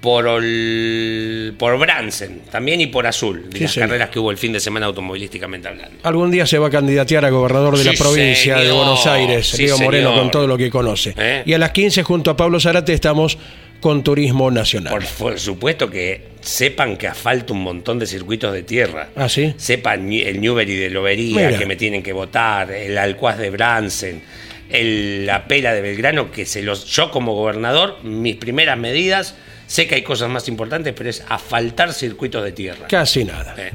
por 0.04 0.26
Ol- 0.26 1.54
por 1.58 1.78
Bransen, 1.78 2.42
también 2.50 2.78
y 2.82 2.88
por 2.88 3.06
Azul, 3.06 3.48
de 3.48 3.56
Sí, 3.56 3.64
las 3.64 3.72
señor. 3.72 3.88
carreras 3.88 4.10
que 4.10 4.18
hubo 4.18 4.30
el 4.30 4.36
fin 4.36 4.52
de 4.52 4.60
semana 4.60 4.84
automovilísticamente 4.84 5.66
hablando. 5.66 5.96
Algún 6.02 6.30
día 6.30 6.44
se 6.44 6.58
va 6.58 6.66
a 6.66 6.70
candidatear 6.70 7.24
a 7.24 7.30
gobernador 7.30 7.78
de 7.78 7.84
la 7.84 7.92
provincia 7.94 8.56
de. 8.58 8.70
Buenos 8.70 9.06
Aires, 9.06 9.46
Sí, 9.48 9.64
Leo 9.64 9.78
Moreno, 9.78 10.14
con 10.14 10.30
todo 10.30 10.46
lo 10.46 10.58
que 10.58 10.68
conoce. 10.68 11.14
¿Eh? 11.16 11.42
Y 11.46 11.54
a 11.54 11.58
las 11.58 11.70
15, 11.70 12.02
junto 12.02 12.30
a 12.30 12.36
Pablo 12.36 12.60
Zarate, 12.60 12.92
estamos 12.92 13.38
con 13.80 14.04
Turismo 14.04 14.50
Nacional. 14.50 14.92
Por, 14.92 15.04
por 15.06 15.40
supuesto 15.40 15.88
que 15.88 16.28
sepan 16.42 16.98
que 16.98 17.08
asfalto 17.08 17.54
un 17.54 17.62
montón 17.62 17.98
de 17.98 18.06
circuitos 18.06 18.52
de 18.52 18.62
tierra. 18.62 19.08
¿Ah, 19.16 19.30
sí? 19.30 19.54
Sepan 19.56 20.12
el 20.12 20.38
Newbery 20.38 20.76
de 20.76 20.90
Lobería, 20.90 21.46
Mira. 21.46 21.58
que 21.58 21.64
me 21.66 21.76
tienen 21.76 22.02
que 22.02 22.12
votar, 22.12 22.70
el 22.70 22.98
Alcuaz 22.98 23.38
de 23.38 23.48
Bransen, 23.48 24.22
el, 24.70 25.24
la 25.26 25.46
Pela 25.48 25.72
de 25.72 25.80
Belgrano, 25.80 26.30
que 26.30 26.44
se 26.44 26.62
los, 26.62 26.84
yo 26.86 27.10
como 27.10 27.34
gobernador, 27.34 27.98
mis 28.02 28.36
primeras 28.36 28.78
medidas, 28.78 29.34
sé 29.74 29.88
que 29.88 29.96
hay 29.96 30.02
cosas 30.02 30.30
más 30.30 30.46
importantes, 30.46 30.94
pero 30.96 31.10
es 31.10 31.24
asfaltar 31.28 31.92
circuitos 31.92 32.44
de 32.44 32.52
tierra. 32.52 32.86
Casi 32.86 33.24
nada. 33.24 33.56
Eh, 33.58 33.72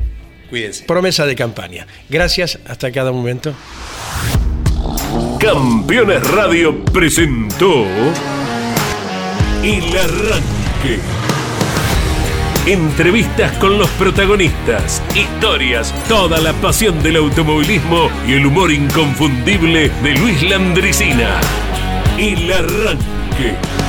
cuídense. 0.50 0.86
Promesa 0.86 1.26
de 1.26 1.36
campaña. 1.36 1.86
Gracias, 2.08 2.58
hasta 2.66 2.90
cada 2.90 3.12
momento. 3.12 3.54
Campeones 5.42 6.26
Radio 6.32 6.86
presentó 6.86 7.84
El 9.62 9.98
Arranque. 9.98 11.00
Entrevistas 12.66 13.58
con 13.58 13.78
los 13.78 13.90
protagonistas, 13.92 15.04
historias, 15.14 15.94
toda 16.08 16.40
la 16.40 16.54
pasión 16.54 17.04
del 17.04 17.18
automovilismo 17.18 18.10
y 18.26 18.34
el 18.36 18.46
humor 18.46 18.72
inconfundible 18.72 19.90
de 20.02 20.14
Luis 20.14 20.44
Landricina. 20.44 21.42
El 22.18 22.50
Arranque. 22.54 23.89